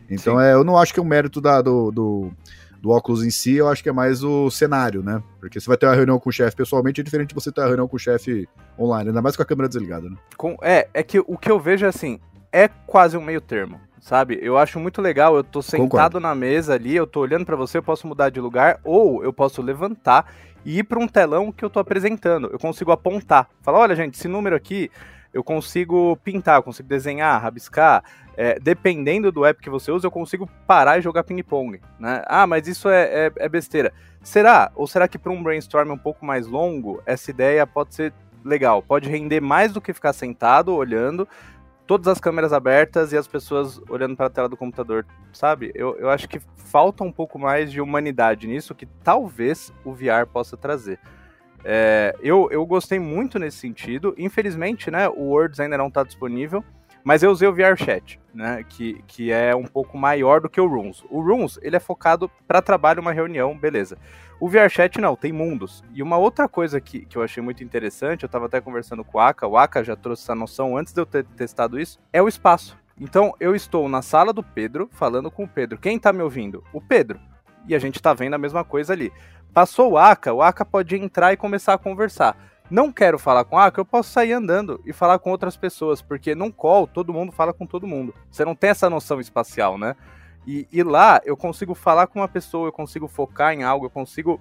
Então 0.09 0.39
é, 0.39 0.53
eu 0.53 0.63
não 0.63 0.77
acho 0.77 0.93
que 0.93 0.99
é 0.99 1.03
um 1.03 1.07
mérito 1.07 1.41
da, 1.41 1.61
do, 1.61 1.91
do 1.91 2.31
do 2.81 2.91
óculos 2.91 3.23
em 3.23 3.29
si, 3.29 3.55
eu 3.55 3.67
acho 3.67 3.83
que 3.83 3.89
é 3.89 3.91
mais 3.91 4.23
o 4.23 4.49
cenário, 4.49 5.03
né? 5.03 5.21
Porque 5.39 5.59
você 5.59 5.67
vai 5.67 5.77
ter 5.77 5.85
uma 5.85 5.95
reunião 5.95 6.19
com 6.19 6.29
o 6.29 6.33
chefe 6.33 6.55
pessoalmente, 6.55 7.01
é 7.01 7.03
diferente 7.03 7.29
de 7.29 7.35
você 7.35 7.51
ter 7.51 7.61
uma 7.61 7.67
reunião 7.67 7.87
com 7.87 7.97
o 7.97 7.99
chefe 7.99 8.47
online, 8.77 9.09
ainda 9.09 9.21
mais 9.21 9.35
com 9.35 9.43
a 9.43 9.45
câmera 9.45 9.67
desligada, 9.67 10.09
né? 10.09 10.15
Com, 10.37 10.57
é, 10.61 10.87
é 10.93 11.03
que 11.03 11.19
o 11.19 11.37
que 11.37 11.51
eu 11.51 11.59
vejo 11.59 11.85
é 11.85 11.89
assim, 11.89 12.19
é 12.51 12.67
quase 12.67 13.17
um 13.17 13.21
meio 13.21 13.41
termo, 13.41 13.79
sabe? 14.01 14.39
Eu 14.41 14.57
acho 14.57 14.79
muito 14.79 15.01
legal, 15.01 15.35
eu 15.35 15.43
tô 15.43 15.61
sentado 15.61 15.89
Concordo. 15.89 16.19
na 16.19 16.35
mesa 16.35 16.73
ali, 16.73 16.95
eu 16.95 17.07
tô 17.07 17.21
olhando 17.21 17.45
para 17.45 17.55
você, 17.55 17.77
eu 17.77 17.83
posso 17.83 18.07
mudar 18.07 18.29
de 18.29 18.39
lugar, 18.39 18.79
ou 18.83 19.23
eu 19.23 19.33
posso 19.33 19.61
levantar 19.61 20.31
e 20.65 20.79
ir 20.79 20.83
para 20.83 20.99
um 20.99 21.07
telão 21.07 21.51
que 21.51 21.63
eu 21.63 21.69
tô 21.69 21.79
apresentando. 21.79 22.49
Eu 22.51 22.59
consigo 22.59 22.91
apontar, 22.91 23.49
falar, 23.61 23.79
olha 23.79 23.95
gente, 23.95 24.15
esse 24.15 24.27
número 24.27 24.55
aqui 24.55 24.89
eu 25.33 25.43
consigo 25.43 26.17
pintar, 26.23 26.57
eu 26.57 26.63
consigo 26.63 26.87
desenhar, 26.87 27.41
rabiscar. 27.41 28.03
É, 28.35 28.57
dependendo 28.57 29.31
do 29.31 29.45
app 29.45 29.61
que 29.61 29.69
você 29.69 29.91
usa, 29.91 30.07
eu 30.07 30.11
consigo 30.11 30.49
parar 30.65 30.97
e 30.97 31.01
jogar 31.01 31.23
ping-pong. 31.23 31.81
Né? 31.99 32.23
Ah, 32.25 32.47
mas 32.47 32.67
isso 32.67 32.89
é, 32.89 33.27
é, 33.27 33.31
é 33.35 33.49
besteira. 33.49 33.93
Será? 34.23 34.71
Ou 34.75 34.87
será 34.87 35.07
que 35.07 35.19
para 35.19 35.31
um 35.31 35.43
brainstorm 35.43 35.91
um 35.91 35.97
pouco 35.97 36.25
mais 36.25 36.47
longo, 36.47 37.01
essa 37.05 37.31
ideia 37.31 37.67
pode 37.67 37.93
ser 37.95 38.13
legal? 38.43 38.81
Pode 38.81 39.09
render 39.09 39.41
mais 39.41 39.73
do 39.73 39.81
que 39.81 39.93
ficar 39.93 40.13
sentado, 40.13 40.73
olhando, 40.73 41.27
todas 41.89 42.07
as 42.07 42.19
câmeras 42.19 42.53
abertas 42.53 43.11
e 43.13 43.17
as 43.17 43.27
pessoas 43.27 43.81
olhando 43.89 44.15
para 44.15 44.27
a 44.27 44.29
tela 44.29 44.47
do 44.47 44.55
computador, 44.55 45.07
sabe? 45.33 45.71
Eu, 45.73 45.97
eu 45.97 46.07
acho 46.07 46.29
que 46.29 46.39
falta 46.55 47.03
um 47.03 47.11
pouco 47.11 47.39
mais 47.39 47.71
de 47.71 47.81
humanidade 47.81 48.45
nisso 48.45 48.75
que 48.75 48.85
talvez 48.85 49.73
o 49.83 49.91
VR 49.91 50.27
possa 50.31 50.55
trazer. 50.55 50.99
É, 51.65 52.15
eu, 52.21 52.47
eu 52.51 52.63
gostei 52.63 52.99
muito 52.99 53.39
nesse 53.39 53.57
sentido. 53.57 54.13
Infelizmente, 54.19 54.91
né, 54.91 55.09
o 55.09 55.29
Words 55.29 55.59
ainda 55.59 55.79
não 55.79 55.87
está 55.87 56.03
disponível, 56.03 56.63
mas 57.03 57.23
eu 57.23 57.31
usei 57.31 57.47
o 57.47 57.53
VRChat, 57.53 58.19
né, 58.33 58.63
que, 58.67 59.01
que 59.07 59.31
é 59.31 59.55
um 59.55 59.65
pouco 59.65 59.97
maior 59.97 60.41
do 60.41 60.49
que 60.49 60.59
o 60.59 60.67
Rooms. 60.67 61.03
O 61.09 61.21
Rooms, 61.21 61.59
ele 61.61 61.75
é 61.75 61.79
focado 61.79 62.29
para 62.47 62.61
trabalho, 62.61 63.01
uma 63.01 63.11
reunião, 63.11 63.57
beleza. 63.57 63.97
O 64.39 64.47
VRChat 64.47 64.99
não, 64.99 65.15
tem 65.15 65.33
mundos. 65.33 65.83
E 65.93 66.01
uma 66.01 66.17
outra 66.17 66.47
coisa 66.47 66.79
que, 66.79 67.05
que 67.05 67.17
eu 67.17 67.23
achei 67.23 67.43
muito 67.43 67.63
interessante, 67.63 68.23
eu 68.23 68.27
estava 68.27 68.45
até 68.45 68.61
conversando 68.61 69.03
com 69.03 69.17
o 69.17 69.21
Aka, 69.21 69.47
o 69.47 69.57
Aka 69.57 69.83
já 69.83 69.95
trouxe 69.95 70.23
essa 70.23 70.35
noção 70.35 70.77
antes 70.77 70.93
de 70.93 71.01
eu 71.01 71.05
ter 71.05 71.25
testado 71.25 71.79
isso, 71.79 71.99
é 72.13 72.21
o 72.21 72.27
espaço. 72.27 72.77
Então, 72.99 73.33
eu 73.39 73.55
estou 73.55 73.87
na 73.87 74.01
sala 74.01 74.33
do 74.33 74.43
Pedro, 74.43 74.89
falando 74.91 75.31
com 75.31 75.45
o 75.45 75.47
Pedro. 75.47 75.77
Quem 75.77 75.95
está 75.95 76.11
me 76.11 76.21
ouvindo? 76.21 76.63
O 76.73 76.81
Pedro. 76.81 77.19
E 77.67 77.73
a 77.73 77.79
gente 77.79 77.95
está 77.95 78.13
vendo 78.13 78.33
a 78.33 78.37
mesma 78.37 78.63
coisa 78.63 78.93
ali. 78.93 79.11
Passou 79.53 79.93
o 79.93 79.97
Aka, 79.97 80.33
o 80.33 80.41
Aka 80.41 80.65
pode 80.65 80.95
entrar 80.95 81.33
e 81.33 81.37
começar 81.37 81.73
a 81.73 81.77
conversar. 81.77 82.37
Não 82.69 82.91
quero 82.91 83.17
falar 83.17 83.45
com 83.45 83.55
o 83.55 83.59
Aka, 83.59 83.81
eu 83.81 83.85
posso 83.85 84.11
sair 84.11 84.31
andando 84.31 84.79
e 84.85 84.93
falar 84.93 85.17
com 85.19 85.31
outras 85.31 85.57
pessoas, 85.57 86.01
porque 86.01 86.35
num 86.35 86.51
call 86.51 86.85
todo 86.85 87.13
mundo 87.13 87.31
fala 87.31 87.51
com 87.51 87.65
todo 87.65 87.87
mundo. 87.87 88.13
Você 88.29 88.45
não 88.45 88.55
tem 88.55 88.69
essa 88.69 88.89
noção 88.89 89.19
espacial, 89.19 89.77
né? 89.77 89.95
E, 90.45 90.67
e 90.71 90.83
lá 90.83 91.19
eu 91.25 91.35
consigo 91.35 91.73
falar 91.73 92.07
com 92.07 92.19
uma 92.19 92.27
pessoa, 92.27 92.67
eu 92.67 92.71
consigo 92.71 93.07
focar 93.07 93.53
em 93.53 93.63
algo, 93.63 93.87
eu 93.87 93.89
consigo 93.89 94.39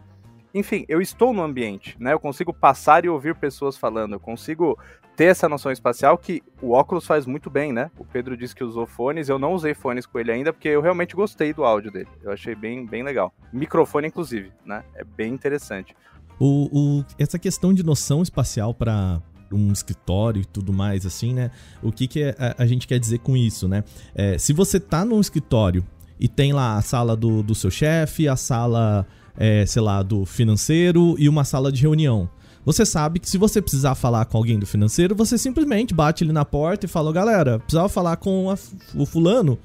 enfim, 0.55 0.85
eu 0.89 1.01
estou 1.01 1.33
no 1.33 1.43
ambiente, 1.43 1.97
né? 2.01 2.13
Eu 2.13 2.21
consigo 2.21 2.53
passar 2.53 3.05
e 3.05 3.09
ouvir 3.09 3.35
pessoas 3.35 3.77
falando, 3.77 4.15
eu 4.15 4.21
consigo 4.21 4.79
ter 5.15 5.27
essa 5.27 5.49
noção 5.49 5.73
espacial 5.73 6.17
que 6.17 6.43
o 6.63 6.71
óculos 6.71 7.07
faz 7.07 7.27
muito 7.27 7.51
bem, 7.51 7.73
né? 7.73 7.91
O 7.99 8.05
Pedro 8.05 8.37
disse 8.37 8.55
que 8.55 8.63
usou 8.63 8.87
fones, 8.87 9.29
eu 9.29 9.39
não 9.39 9.53
usei 9.53 9.75
fones 9.75 10.07
com 10.07 10.19
ele 10.19 10.31
ainda 10.31 10.53
porque 10.53 10.69
eu 10.69 10.81
realmente 10.81 11.17
gostei 11.17 11.53
do 11.53 11.65
áudio 11.65 11.91
dele. 11.91 12.09
Eu 12.23 12.31
achei 12.31 12.55
bem, 12.55 12.87
bem 12.87 13.03
legal. 13.03 13.35
Microfone, 13.53 14.07
inclusive, 14.07 14.53
né? 14.65 14.85
É 14.95 15.05
bem 15.05 15.33
interessante. 15.33 15.95
O, 16.39 16.69
o 16.73 17.05
essa 17.19 17.39
questão 17.39 17.75
de 17.75 17.83
noção 17.83 18.23
espacial 18.23 18.73
para 18.73 19.21
um 19.53 19.73
escritório 19.73 20.43
e 20.43 20.45
tudo 20.45 20.73
mais, 20.73 21.07
assim, 21.07 21.33
né? 21.33 21.51
O 21.83 21.91
que, 21.91 22.07
que 22.07 22.25
a, 22.25 22.57
a 22.59 22.67
gente 22.67 22.87
quer 22.87 22.99
dizer 22.99 23.19
com 23.19 23.37
isso, 23.37 23.67
né? 23.67 23.83
É, 24.15 24.39
se 24.39 24.53
você 24.53 24.79
tá 24.79 25.05
num 25.05 25.21
escritório 25.21 25.85
e 26.21 26.29
tem 26.29 26.53
lá 26.53 26.77
a 26.77 26.83
sala 26.83 27.17
do, 27.17 27.43
do 27.43 27.55
seu 27.55 27.71
chefe, 27.71 28.29
a 28.29 28.37
sala 28.37 29.07
é, 29.39 29.65
sei 29.65 29.81
lá, 29.81 30.03
do 30.03 30.25
financeiro 30.25 31.15
e 31.19 31.29
uma 31.29 31.45
sala 31.45 31.71
de 31.71 31.81
reunião. 31.81 32.29
Você 32.65 32.85
sabe 32.85 33.21
que 33.21 33.31
se 33.31 33.39
você 33.39 33.63
precisar 33.63 33.95
falar 33.95 34.27
com 34.27 34.37
alguém 34.37 34.59
do 34.59 34.67
financeiro, 34.67 35.15
você 35.15 35.39
simplesmente 35.39 35.95
bate 35.95 36.25
ali 36.25 36.33
na 36.33 36.45
porta 36.45 36.85
e 36.85 36.89
fala, 36.89 37.13
galera, 37.13 37.61
precisava 37.61 37.89
falar 37.89 38.17
com 38.17 38.51
a, 38.51 38.59
o 38.95 39.07
fulano, 39.07 39.59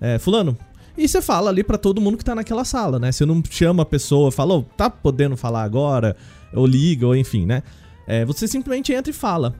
é, 0.00 0.18
fulano. 0.18 0.58
E 1.00 1.08
você 1.08 1.22
fala 1.22 1.48
ali 1.48 1.64
para 1.64 1.78
todo 1.78 1.98
mundo 1.98 2.18
que 2.18 2.24
tá 2.24 2.34
naquela 2.34 2.62
sala, 2.62 2.98
né? 2.98 3.10
Você 3.10 3.24
não 3.24 3.42
chama 3.48 3.84
a 3.84 3.86
pessoa, 3.86 4.30
fala, 4.30 4.56
oh, 4.56 4.62
tá 4.62 4.90
podendo 4.90 5.34
falar 5.34 5.62
agora, 5.62 6.14
ou 6.52 6.66
liga, 6.66 7.06
ou 7.06 7.16
enfim, 7.16 7.46
né? 7.46 7.62
É, 8.06 8.22
você 8.22 8.46
simplesmente 8.46 8.92
entra 8.92 9.10
e 9.10 9.14
fala. 9.14 9.54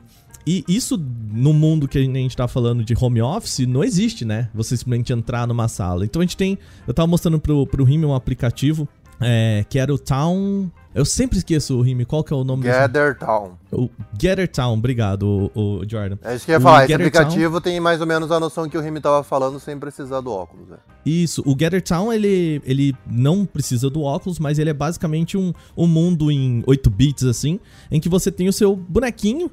E 0.45 0.63
isso, 0.67 1.03
no 1.33 1.51
mundo 1.51 1.87
que 1.87 1.97
a 1.97 2.01
gente 2.01 2.37
tá 2.37 2.47
falando 2.47 2.83
de 2.83 2.93
home 2.99 3.23
office, 3.23 3.65
não 3.65 3.83
existe, 3.83 4.23
né? 4.23 4.49
Você 4.53 4.77
simplesmente 4.77 5.11
entrar 5.11 5.47
numa 5.47 5.67
sala. 5.67 6.05
Então 6.05 6.21
a 6.21 6.23
gente 6.23 6.37
tem. 6.37 6.59
Eu 6.87 6.93
tava 6.93 7.07
mostrando 7.07 7.39
pro, 7.39 7.65
pro 7.65 7.83
Rime 7.83 8.05
um 8.05 8.13
aplicativo 8.13 8.87
é, 9.21 9.65
que 9.69 9.79
era 9.79 9.93
o 9.93 9.97
Town. 9.97 10.69
Eu 10.93 11.05
sempre 11.05 11.37
esqueço 11.37 11.77
o 11.77 11.81
rime, 11.81 12.03
qual 12.03 12.21
que 12.21 12.33
é 12.33 12.35
o 12.35 12.43
nome 12.43 12.63
Gather. 12.63 13.17
Town. 13.17 13.51
O 13.71 13.89
Gather 14.13 14.47
Town, 14.47 14.73
obrigado, 14.73 15.49
o, 15.55 15.79
o 15.79 15.89
Jordan. 15.89 16.17
É 16.21 16.35
isso 16.35 16.45
que 16.45 16.51
eu 16.51 16.55
ia 16.55 16.59
o 16.59 16.61
falar, 16.61 16.83
esse 16.83 16.93
aplicativo 16.93 17.53
Town... 17.53 17.61
tem 17.61 17.79
mais 17.79 18.01
ou 18.01 18.07
menos 18.07 18.29
a 18.29 18.39
noção 18.41 18.67
que 18.67 18.77
o 18.77 18.81
rime 18.81 18.99
tava 18.99 19.23
falando 19.23 19.57
sem 19.57 19.79
precisar 19.79 20.19
do 20.19 20.31
óculos. 20.31 20.67
Né? 20.67 20.77
Isso, 21.05 21.41
o 21.45 21.55
Gather 21.55 21.81
Town, 21.81 22.11
ele, 22.11 22.61
ele 22.65 22.93
não 23.09 23.45
precisa 23.45 23.89
do 23.89 24.01
óculos, 24.01 24.37
mas 24.37 24.59
ele 24.59 24.69
é 24.69 24.73
basicamente 24.73 25.37
um, 25.37 25.53
um 25.77 25.87
mundo 25.87 26.29
em 26.29 26.61
8 26.67 26.89
bits, 26.89 27.23
assim, 27.23 27.57
em 27.89 27.99
que 27.99 28.09
você 28.09 28.29
tem 28.29 28.49
o 28.49 28.53
seu 28.53 28.75
bonequinho 28.75 29.49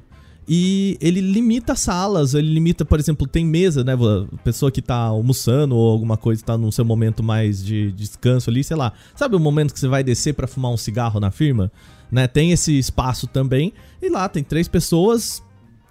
e 0.51 0.97
ele 0.99 1.21
limita 1.21 1.75
salas, 1.75 2.33
ele 2.33 2.51
limita, 2.51 2.83
por 2.83 2.99
exemplo, 2.99 3.27
tem 3.27 3.45
mesa, 3.45 3.83
né? 3.83 3.93
Pessoa 4.43 4.71
que 4.71 4.81
tá 4.81 4.95
almoçando 4.95 5.75
ou 5.75 5.91
alguma 5.91 6.17
coisa, 6.17 6.43
tá 6.43 6.57
no 6.57 6.71
seu 6.71 6.83
momento 6.83 7.21
mais 7.21 7.63
de 7.63 7.91
descanso 7.91 8.49
ali, 8.49 8.63
sei 8.63 8.75
lá. 8.75 8.91
Sabe 9.13 9.35
o 9.35 9.39
momento 9.39 9.71
que 9.71 9.79
você 9.79 9.87
vai 9.87 10.03
descer 10.03 10.33
para 10.33 10.47
fumar 10.47 10.71
um 10.71 10.77
cigarro 10.77 11.19
na 11.19 11.29
firma? 11.29 11.71
Né? 12.11 12.27
Tem 12.27 12.51
esse 12.51 12.75
espaço 12.79 13.27
também. 13.27 13.71
E 14.01 14.09
lá 14.09 14.27
tem 14.27 14.43
três 14.43 14.67
pessoas 14.67 15.43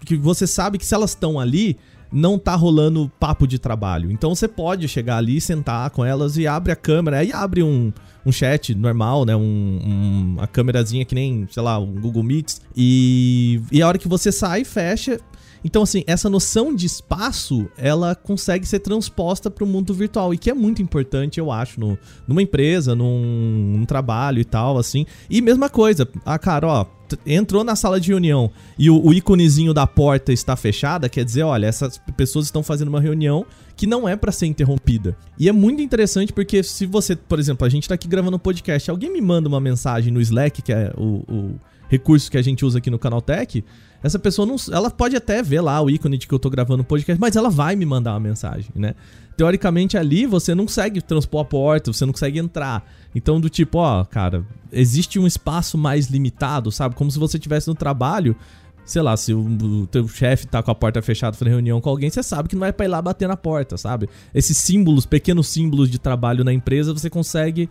que 0.04 0.16
você 0.16 0.44
sabe 0.44 0.76
que 0.76 0.84
se 0.84 0.92
elas 0.92 1.10
estão 1.10 1.38
ali, 1.38 1.76
não 2.12 2.38
tá 2.38 2.54
rolando 2.54 3.10
papo 3.18 3.46
de 3.46 3.58
trabalho. 3.58 4.10
Então 4.10 4.34
você 4.34 4.48
pode 4.48 4.88
chegar 4.88 5.18
ali, 5.18 5.40
sentar 5.40 5.90
com 5.90 6.04
elas 6.04 6.36
e 6.36 6.46
abre 6.46 6.72
a 6.72 6.76
câmera, 6.76 7.18
aí 7.18 7.32
abre 7.32 7.62
um, 7.62 7.92
um 8.24 8.32
chat 8.32 8.74
normal, 8.74 9.24
né? 9.24 9.36
Um, 9.36 9.40
um, 9.40 10.34
uma 10.38 10.46
câmerazinha 10.46 11.04
que 11.04 11.14
nem, 11.14 11.46
sei 11.50 11.62
lá, 11.62 11.78
um 11.78 11.92
Google 11.92 12.22
Meets. 12.22 12.60
E, 12.76 13.60
e 13.70 13.82
a 13.82 13.88
hora 13.88 13.98
que 13.98 14.08
você 14.08 14.32
sai, 14.32 14.64
fecha. 14.64 15.20
Então, 15.64 15.82
assim, 15.82 16.04
essa 16.06 16.30
noção 16.30 16.74
de 16.74 16.86
espaço, 16.86 17.68
ela 17.76 18.14
consegue 18.14 18.64
ser 18.64 18.78
transposta 18.78 19.50
para 19.50 19.64
o 19.64 19.66
mundo 19.66 19.92
virtual, 19.92 20.32
e 20.32 20.38
que 20.38 20.50
é 20.50 20.54
muito 20.54 20.80
importante, 20.80 21.40
eu 21.40 21.50
acho, 21.50 21.80
no, 21.80 21.98
numa 22.28 22.40
empresa, 22.40 22.94
num, 22.94 23.74
num 23.76 23.84
trabalho 23.84 24.40
e 24.40 24.44
tal, 24.44 24.78
assim. 24.78 25.04
E 25.28 25.40
mesma 25.40 25.68
coisa, 25.68 26.08
a 26.24 26.38
cara, 26.38 26.66
ó, 26.66 26.86
entrou 27.26 27.64
na 27.64 27.76
sala 27.76 28.00
de 28.00 28.08
reunião 28.08 28.50
e 28.78 28.90
o, 28.90 29.04
o 29.04 29.12
íconezinho 29.12 29.72
da 29.74 29.86
porta 29.86 30.32
está 30.32 30.56
fechada, 30.56 31.08
quer 31.08 31.24
dizer, 31.24 31.42
olha, 31.42 31.66
essas 31.66 31.98
pessoas 32.16 32.46
estão 32.46 32.62
fazendo 32.62 32.88
uma 32.88 33.00
reunião 33.00 33.44
que 33.76 33.86
não 33.86 34.08
é 34.08 34.16
para 34.16 34.32
ser 34.32 34.46
interrompida. 34.46 35.16
E 35.38 35.48
é 35.48 35.52
muito 35.52 35.80
interessante 35.82 36.32
porque 36.32 36.62
se 36.62 36.86
você, 36.86 37.14
por 37.14 37.38
exemplo, 37.38 37.66
a 37.66 37.70
gente 37.70 37.88
tá 37.88 37.94
aqui 37.94 38.08
gravando 38.08 38.36
um 38.36 38.40
podcast, 38.40 38.90
alguém 38.90 39.12
me 39.12 39.20
manda 39.20 39.48
uma 39.48 39.60
mensagem 39.60 40.12
no 40.12 40.20
Slack, 40.20 40.62
que 40.62 40.72
é 40.72 40.92
o, 40.96 41.24
o 41.28 41.60
recurso 41.88 42.30
que 42.30 42.36
a 42.36 42.42
gente 42.42 42.64
usa 42.64 42.78
aqui 42.78 42.90
no 42.90 42.98
Canaltech, 42.98 43.64
essa 44.02 44.18
pessoa 44.18 44.46
não. 44.46 44.56
Ela 44.72 44.90
pode 44.90 45.16
até 45.16 45.42
ver 45.42 45.60
lá 45.60 45.80
o 45.80 45.90
ícone 45.90 46.18
de 46.18 46.26
que 46.26 46.34
eu 46.34 46.38
tô 46.38 46.48
gravando 46.48 46.82
o 46.82 46.84
podcast, 46.84 47.20
mas 47.20 47.34
ela 47.34 47.50
vai 47.50 47.74
me 47.74 47.84
mandar 47.84 48.12
uma 48.12 48.20
mensagem, 48.20 48.70
né? 48.74 48.94
Teoricamente 49.36 49.96
ali 49.96 50.26
você 50.26 50.54
não 50.54 50.66
consegue 50.66 51.00
transpor 51.00 51.40
a 51.40 51.44
porta, 51.44 51.92
você 51.92 52.06
não 52.06 52.12
consegue 52.12 52.38
entrar. 52.38 52.84
Então, 53.14 53.40
do 53.40 53.48
tipo, 53.48 53.78
ó, 53.78 54.04
cara, 54.04 54.44
existe 54.72 55.18
um 55.18 55.26
espaço 55.26 55.78
mais 55.78 56.08
limitado, 56.08 56.70
sabe? 56.70 56.94
Como 56.94 57.10
se 57.10 57.18
você 57.18 57.36
estivesse 57.36 57.68
no 57.68 57.74
trabalho. 57.74 58.36
Sei 58.84 59.02
lá, 59.02 59.16
se 59.18 59.34
o, 59.34 59.40
o 59.40 59.86
teu 59.86 60.08
chefe 60.08 60.46
tá 60.46 60.62
com 60.62 60.70
a 60.70 60.74
porta 60.74 61.02
fechada 61.02 61.36
fazendo 61.36 61.52
reunião 61.52 61.78
com 61.78 61.90
alguém, 61.90 62.08
você 62.08 62.22
sabe 62.22 62.48
que 62.48 62.54
não 62.54 62.60
vai 62.60 62.72
pra 62.72 62.86
ir 62.86 62.88
lá 62.88 63.02
bater 63.02 63.28
na 63.28 63.36
porta, 63.36 63.76
sabe? 63.76 64.08
Esses 64.34 64.56
símbolos, 64.56 65.04
pequenos 65.04 65.48
símbolos 65.48 65.90
de 65.90 65.98
trabalho 65.98 66.42
na 66.42 66.54
empresa, 66.54 66.94
você 66.94 67.10
consegue 67.10 67.68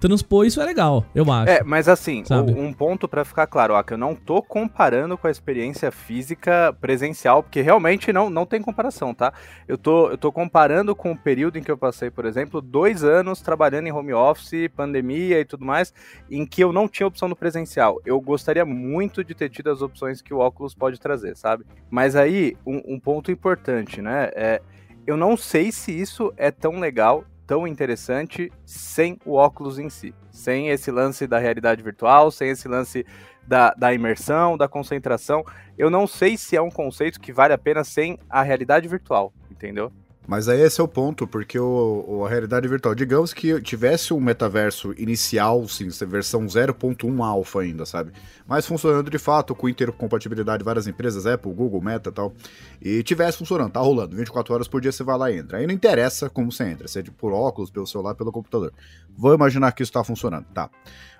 transpor 0.00 0.46
isso 0.46 0.60
é 0.60 0.64
legal, 0.64 1.04
eu 1.14 1.30
acho. 1.30 1.52
É, 1.52 1.62
mas 1.62 1.88
assim, 1.88 2.24
o, 2.30 2.60
um 2.60 2.72
ponto 2.72 3.06
para 3.06 3.24
ficar 3.24 3.46
claro, 3.46 3.74
ó, 3.74 3.82
que 3.82 3.92
eu 3.92 3.98
não 3.98 4.14
tô 4.14 4.42
comparando 4.42 5.16
com 5.18 5.26
a 5.26 5.30
experiência 5.30 5.92
física 5.92 6.74
presencial, 6.80 7.42
porque 7.42 7.60
realmente 7.60 8.12
não, 8.12 8.30
não 8.30 8.46
tem 8.46 8.62
comparação, 8.62 9.14
tá? 9.14 9.32
Eu 9.68 9.76
tô, 9.76 10.10
eu 10.10 10.18
tô 10.18 10.32
comparando 10.32 10.96
com 10.96 11.12
o 11.12 11.16
período 11.16 11.58
em 11.58 11.62
que 11.62 11.70
eu 11.70 11.76
passei, 11.76 12.10
por 12.10 12.24
exemplo, 12.24 12.60
dois 12.60 13.04
anos 13.04 13.40
trabalhando 13.40 13.86
em 13.86 13.92
home 13.92 14.14
office, 14.14 14.68
pandemia 14.74 15.38
e 15.38 15.44
tudo 15.44 15.64
mais, 15.64 15.92
em 16.30 16.46
que 16.46 16.64
eu 16.64 16.72
não 16.72 16.88
tinha 16.88 17.06
opção 17.06 17.28
no 17.28 17.36
presencial. 17.36 18.00
Eu 18.04 18.20
gostaria 18.20 18.64
muito 18.64 19.22
de 19.22 19.34
ter 19.34 19.50
tido 19.50 19.70
as 19.70 19.82
opções 19.82 20.22
que 20.22 20.32
o 20.32 20.38
óculos 20.38 20.74
pode 20.74 20.98
trazer, 20.98 21.36
sabe? 21.36 21.64
Mas 21.90 22.16
aí, 22.16 22.56
um, 22.66 22.94
um 22.94 23.00
ponto 23.00 23.30
importante, 23.30 24.00
né? 24.00 24.30
É, 24.34 24.62
eu 25.06 25.16
não 25.16 25.36
sei 25.36 25.72
se 25.72 25.92
isso 25.92 26.32
é 26.36 26.50
tão 26.50 26.78
legal, 26.78 27.24
tão 27.50 27.66
interessante 27.66 28.52
sem 28.64 29.18
o 29.26 29.34
óculos 29.34 29.76
em 29.76 29.90
si. 29.90 30.14
Sem 30.30 30.68
esse 30.68 30.88
lance 30.88 31.26
da 31.26 31.36
realidade 31.40 31.82
virtual, 31.82 32.30
sem 32.30 32.50
esse 32.50 32.68
lance 32.68 33.04
da, 33.44 33.74
da 33.76 33.92
imersão, 33.92 34.56
da 34.56 34.68
concentração. 34.68 35.44
Eu 35.76 35.90
não 35.90 36.06
sei 36.06 36.36
se 36.36 36.54
é 36.54 36.62
um 36.62 36.70
conceito 36.70 37.20
que 37.20 37.32
vale 37.32 37.52
a 37.52 37.58
pena 37.58 37.82
sem 37.82 38.16
a 38.28 38.40
realidade 38.42 38.86
virtual, 38.86 39.32
entendeu? 39.50 39.90
Mas 40.30 40.48
aí 40.48 40.60
esse 40.60 40.80
é 40.80 40.84
o 40.84 40.86
ponto, 40.86 41.26
porque 41.26 41.58
o, 41.58 42.04
o, 42.06 42.24
a 42.24 42.28
realidade 42.28 42.68
virtual, 42.68 42.94
digamos 42.94 43.34
que 43.34 43.60
tivesse 43.60 44.14
um 44.14 44.20
metaverso 44.20 44.94
inicial, 44.96 45.66
sim, 45.66 45.88
versão 46.06 46.46
0.1 46.46 47.24
alfa 47.24 47.62
ainda, 47.62 47.84
sabe? 47.84 48.12
Mas 48.46 48.64
funcionando 48.64 49.10
de 49.10 49.18
fato, 49.18 49.56
com 49.56 49.68
intercompatibilidade 49.68 50.58
de 50.58 50.64
várias 50.64 50.86
empresas, 50.86 51.26
Apple, 51.26 51.52
Google, 51.52 51.82
Meta 51.82 52.10
e 52.10 52.12
tal, 52.12 52.32
e 52.80 53.02
tivesse 53.02 53.38
funcionando, 53.38 53.72
tá 53.72 53.80
rolando, 53.80 54.14
24 54.14 54.54
horas 54.54 54.68
por 54.68 54.80
dia 54.80 54.92
você 54.92 55.02
vai 55.02 55.18
lá 55.18 55.32
e 55.32 55.38
entra. 55.38 55.58
Aí 55.58 55.66
não 55.66 55.74
interessa 55.74 56.30
como 56.30 56.52
você 56.52 56.62
entra, 56.62 56.86
seja 56.86 57.10
por 57.10 57.32
óculos, 57.32 57.68
pelo 57.68 57.88
celular, 57.88 58.14
pelo 58.14 58.30
computador. 58.30 58.72
Vou 59.16 59.34
imaginar 59.34 59.72
que 59.72 59.82
isso 59.82 59.90
tá 59.90 60.04
funcionando, 60.04 60.46
tá? 60.54 60.70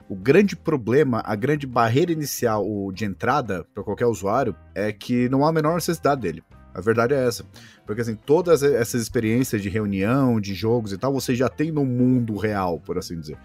O 0.08 0.14
grande 0.14 0.54
problema, 0.54 1.20
a 1.26 1.34
grande 1.34 1.66
barreira 1.66 2.12
inicial 2.12 2.64
de 2.92 3.06
entrada 3.06 3.66
para 3.74 3.82
qualquer 3.82 4.06
usuário 4.06 4.54
é 4.72 4.92
que 4.92 5.28
não 5.28 5.44
há 5.44 5.48
a 5.48 5.52
menor 5.52 5.74
necessidade 5.74 6.20
dele. 6.20 6.44
A 6.74 6.80
verdade 6.80 7.14
é 7.14 7.26
essa. 7.26 7.44
Porque, 7.86 8.00
assim, 8.02 8.14
todas 8.14 8.62
essas 8.62 9.02
experiências 9.02 9.60
de 9.60 9.68
reunião, 9.68 10.40
de 10.40 10.54
jogos 10.54 10.92
e 10.92 10.98
tal, 10.98 11.12
você 11.12 11.34
já 11.34 11.48
tem 11.48 11.70
no 11.72 11.84
mundo 11.84 12.36
real, 12.36 12.78
por 12.80 12.98
assim 12.98 13.18
dizer. 13.18 13.38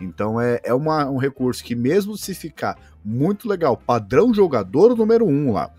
Então 0.00 0.40
é, 0.40 0.60
é 0.64 0.74
uma, 0.74 1.08
um 1.08 1.16
recurso 1.16 1.62
que, 1.62 1.74
mesmo 1.74 2.16
se 2.16 2.34
ficar 2.34 2.76
muito 3.04 3.48
legal, 3.48 3.76
padrão 3.76 4.32
jogador 4.34 4.96
número 4.96 5.26
um 5.26 5.52
lá, 5.52 5.70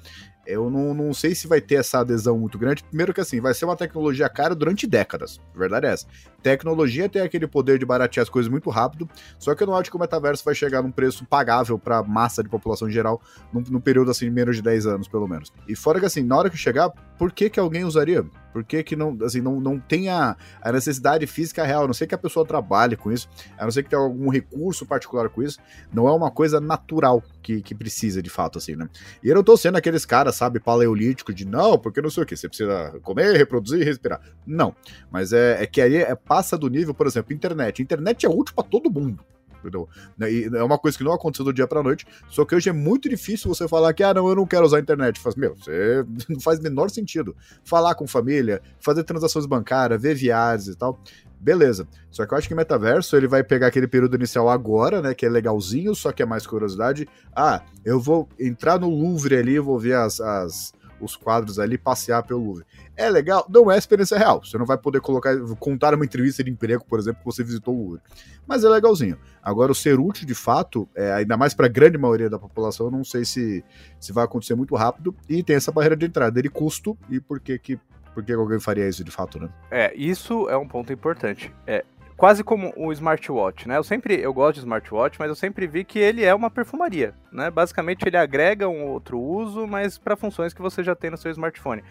eu 0.46 0.70
não, 0.70 0.94
não 0.94 1.14
sei 1.14 1.34
se 1.34 1.48
vai 1.48 1.62
ter 1.62 1.76
essa 1.76 2.00
adesão 2.00 2.38
muito 2.38 2.58
grande. 2.58 2.84
Primeiro 2.84 3.14
que 3.14 3.22
assim, 3.22 3.40
vai 3.40 3.54
ser 3.54 3.66
uma 3.66 3.78
tecnologia 3.78 4.28
cara 4.30 4.54
durante 4.54 4.86
décadas. 4.86 5.40
A 5.56 5.58
verdade 5.58 5.88
é 5.88 5.92
essa. 5.92 6.06
Tecnologia 6.44 7.08
tem 7.08 7.22
aquele 7.22 7.48
poder 7.48 7.80
de 7.80 7.86
baratear 7.86 8.22
as 8.22 8.30
coisas 8.30 8.52
muito 8.52 8.70
rápido, 8.70 9.10
só 9.40 9.56
que 9.56 9.64
eu 9.64 9.68
não 9.68 9.76
acho 9.76 9.90
que 9.90 9.96
o 9.96 10.00
metaverso 10.00 10.44
vai 10.44 10.54
chegar 10.54 10.84
num 10.84 10.92
preço 10.92 11.26
pagável 11.26 11.80
para 11.80 12.04
massa 12.04 12.44
de 12.44 12.50
população 12.50 12.90
geral 12.90 13.22
num, 13.52 13.64
num, 13.70 13.80
período 13.80 14.12
assim 14.12 14.26
de 14.26 14.32
menos 14.32 14.58
de 14.58 14.62
10 14.62 14.86
anos, 14.86 15.08
pelo 15.08 15.28
menos. 15.28 15.54
E 15.68 15.76
fora 15.76 16.00
que 16.00 16.06
assim, 16.06 16.22
na 16.22 16.38
hora 16.38 16.50
que 16.50 16.58
chegar, 16.58 16.90
por 17.18 17.32
que 17.32 17.50
que 17.50 17.60
alguém 17.60 17.86
usaria? 17.86 18.26
Por 18.54 18.64
que, 18.64 18.84
que 18.84 18.96
não, 18.96 19.18
assim, 19.24 19.42
não, 19.42 19.60
não 19.60 19.80
tem 19.80 20.10
a, 20.10 20.38
a, 20.62 20.72
necessidade 20.72 21.26
física 21.26 21.64
real? 21.64 21.86
A 21.86 21.88
não 21.88 21.94
sei 21.94 22.06
que 22.06 22.14
a 22.14 22.20
pessoa 22.20 22.46
trabalhe 22.46 22.96
com 22.96 23.12
isso, 23.12 23.28
a 23.58 23.64
não 23.64 23.72
ser 23.72 23.82
que 23.82 23.90
tenha 23.90 24.02
algum 24.02 24.30
recurso 24.30 24.86
particular 24.86 25.28
com 25.28 25.42
isso, 25.42 25.58
não 25.92 26.08
é 26.08 26.12
uma 26.12 26.30
coisa 26.30 26.62
natural 26.62 27.24
que, 27.42 27.64
que 27.64 27.74
precisa 27.74 28.22
de 28.22 28.30
fato, 28.30 28.60
assim, 28.60 28.76
né? 28.76 28.88
E 29.24 29.30
eu 29.30 29.36
não 29.36 29.44
tô 29.44 29.58
sendo 29.58 29.78
aqueles 29.78 30.06
caras, 30.06 30.36
sabe, 30.36 30.60
paleolítico 30.60 31.34
de 31.34 31.46
não, 31.46 31.80
porque 31.80 32.00
não 32.00 32.12
sei 32.12 32.24
o 32.24 32.26
que, 32.28 32.38
você 32.38 32.48
precisa 32.48 33.00
comer, 33.02 33.36
reproduzir 33.36 33.84
respirar. 33.84 34.22
Não. 34.46 34.76
Mas 35.12 35.34
é, 35.34 35.64
é 35.64 35.66
que 35.66 35.82
aí 35.82 35.96
é, 35.96 36.16
passa 36.34 36.58
do 36.58 36.68
nível, 36.68 36.96
por 36.96 37.06
exemplo, 37.06 37.32
internet. 37.32 37.80
Internet 37.80 38.26
é 38.26 38.30
útil 38.30 38.56
para 38.56 38.64
todo 38.64 38.90
mundo. 38.90 39.24
Entendeu? 39.60 39.88
Né, 40.18 40.28
é 40.46 40.64
uma 40.64 40.80
coisa 40.80 40.98
que 40.98 41.04
não 41.04 41.14
aconteceu 41.14 41.46
do 41.46 41.54
dia 41.54 41.68
pra 41.68 41.84
noite, 41.84 42.08
só 42.28 42.44
que 42.44 42.56
hoje 42.56 42.70
é 42.70 42.74
muito 42.74 43.08
difícil 43.08 43.54
você 43.54 43.68
falar 43.68 43.94
que, 43.94 44.02
ah, 44.02 44.16
não, 44.16 44.28
eu 44.28 44.36
não 44.36 44.46
quero 44.48 44.66
usar 44.66 44.78
a 44.78 44.80
internet. 44.80 45.20
Faz, 45.20 45.36
meu, 45.36 45.56
você 45.56 46.04
não 46.28 46.40
faz 46.40 46.60
menor 46.60 46.90
sentido. 46.90 47.36
Falar 47.64 47.94
com 47.94 48.08
família, 48.08 48.64
fazer 48.80 49.04
transações 49.04 49.46
bancárias, 49.46 50.02
ver 50.02 50.16
viagens 50.16 50.70
e 50.74 50.76
tal. 50.76 51.00
Beleza. 51.40 51.88
Só 52.10 52.26
que 52.26 52.34
eu 52.34 52.38
acho 52.38 52.48
que 52.48 52.56
metaverso 52.56 53.16
ele 53.16 53.28
vai 53.28 53.44
pegar 53.44 53.68
aquele 53.68 53.88
período 53.88 54.16
inicial 54.16 54.50
agora, 54.50 55.04
né? 55.04 55.14
Que 55.14 55.28
é 55.28 55.30
legalzinho, 55.30 55.94
só 55.94 56.12
que 56.12 56.24
é 56.24 56.26
mais 56.26 56.48
curiosidade. 56.48 57.08
Ah, 57.36 57.62
eu 57.86 58.00
vou 58.00 58.28
entrar 58.40 58.80
no 58.80 58.90
Louvre 58.90 59.38
ali, 59.38 59.60
vou 59.60 59.78
ver 59.78 59.96
as, 59.96 60.20
as 60.20 60.74
os 61.04 61.16
quadros 61.16 61.60
ali, 61.60 61.78
passear 61.78 62.24
pelo 62.24 62.44
Louvre. 62.44 62.66
É 62.96 63.10
legal? 63.10 63.46
Não 63.50 63.72
é 63.72 63.78
experiência 63.78 64.18
real. 64.18 64.44
Você 64.44 64.58
não 64.58 64.66
vai 64.66 64.78
poder 64.78 65.02
colocar, 65.02 65.36
contar 65.60 65.94
uma 65.94 66.06
entrevista 66.06 66.44
de 66.44 66.52
emprego, 66.52 66.86
por 66.86 67.00
exemplo, 67.00 67.20
que 67.20 67.26
você 67.26 67.44
visitou 67.44 67.76
o 67.76 67.82
Louvre. 67.82 68.02
Mas 68.48 68.64
é 68.64 68.70
legalzinho. 68.70 69.18
Agora, 69.42 69.72
o 69.72 69.76
ser 69.76 70.00
útil 70.00 70.26
de 70.26 70.36
fato, 70.36 70.88
é, 70.96 71.14
ainda 71.14 71.36
mais 71.36 71.54
para 71.54 71.66
a 71.66 71.70
grande 71.70 71.98
maioria 71.98 72.30
da 72.30 72.40
população, 72.40 72.90
não 72.90 73.04
sei 73.04 73.26
se, 73.26 73.64
se 74.00 74.14
vai 74.14 74.24
acontecer 74.26 74.56
muito 74.56 74.76
rápido. 74.76 75.16
E 75.28 75.44
tem 75.44 75.56
essa 75.56 75.72
barreira 75.72 75.96
de 75.96 76.06
entrada, 76.06 76.42
de 76.42 76.50
custo 76.50 76.98
e 77.10 77.20
por 77.20 77.40
que 77.40 77.58
que 77.60 77.80
por 78.14 78.24
que 78.24 78.32
alguém 78.32 78.60
faria 78.60 78.88
isso 78.88 79.04
de 79.04 79.12
fato, 79.12 79.40
né? 79.40 79.50
É, 79.72 79.94
isso 79.96 80.48
é 80.48 80.56
um 80.56 80.68
ponto 80.68 80.94
importante. 80.94 81.52
É, 81.66 81.84
quase 82.18 82.44
como 82.44 82.74
o 82.76 82.92
smartwatch, 82.92 83.68
né? 83.68 83.78
Eu 83.78 83.84
sempre 83.84 84.20
eu 84.20 84.34
gosto 84.34 84.56
de 84.56 84.60
smartwatch, 84.60 85.18
mas 85.20 85.30
eu 85.30 85.36
sempre 85.36 85.68
vi 85.68 85.84
que 85.84 86.00
ele 86.00 86.24
é 86.24 86.34
uma 86.34 86.50
perfumaria, 86.50 87.14
né? 87.32 87.50
Basicamente 87.50 88.04
ele 88.06 88.18
agrega 88.18 88.68
um 88.68 88.86
outro 88.86 89.20
uso, 89.20 89.68
mas 89.68 89.98
para 89.98 90.16
funções 90.16 90.54
que 90.54 90.62
você 90.62 90.84
já 90.84 90.96
tem 90.96 91.10
no 91.10 91.18
seu 91.18 91.32
smartphone. 91.32 91.84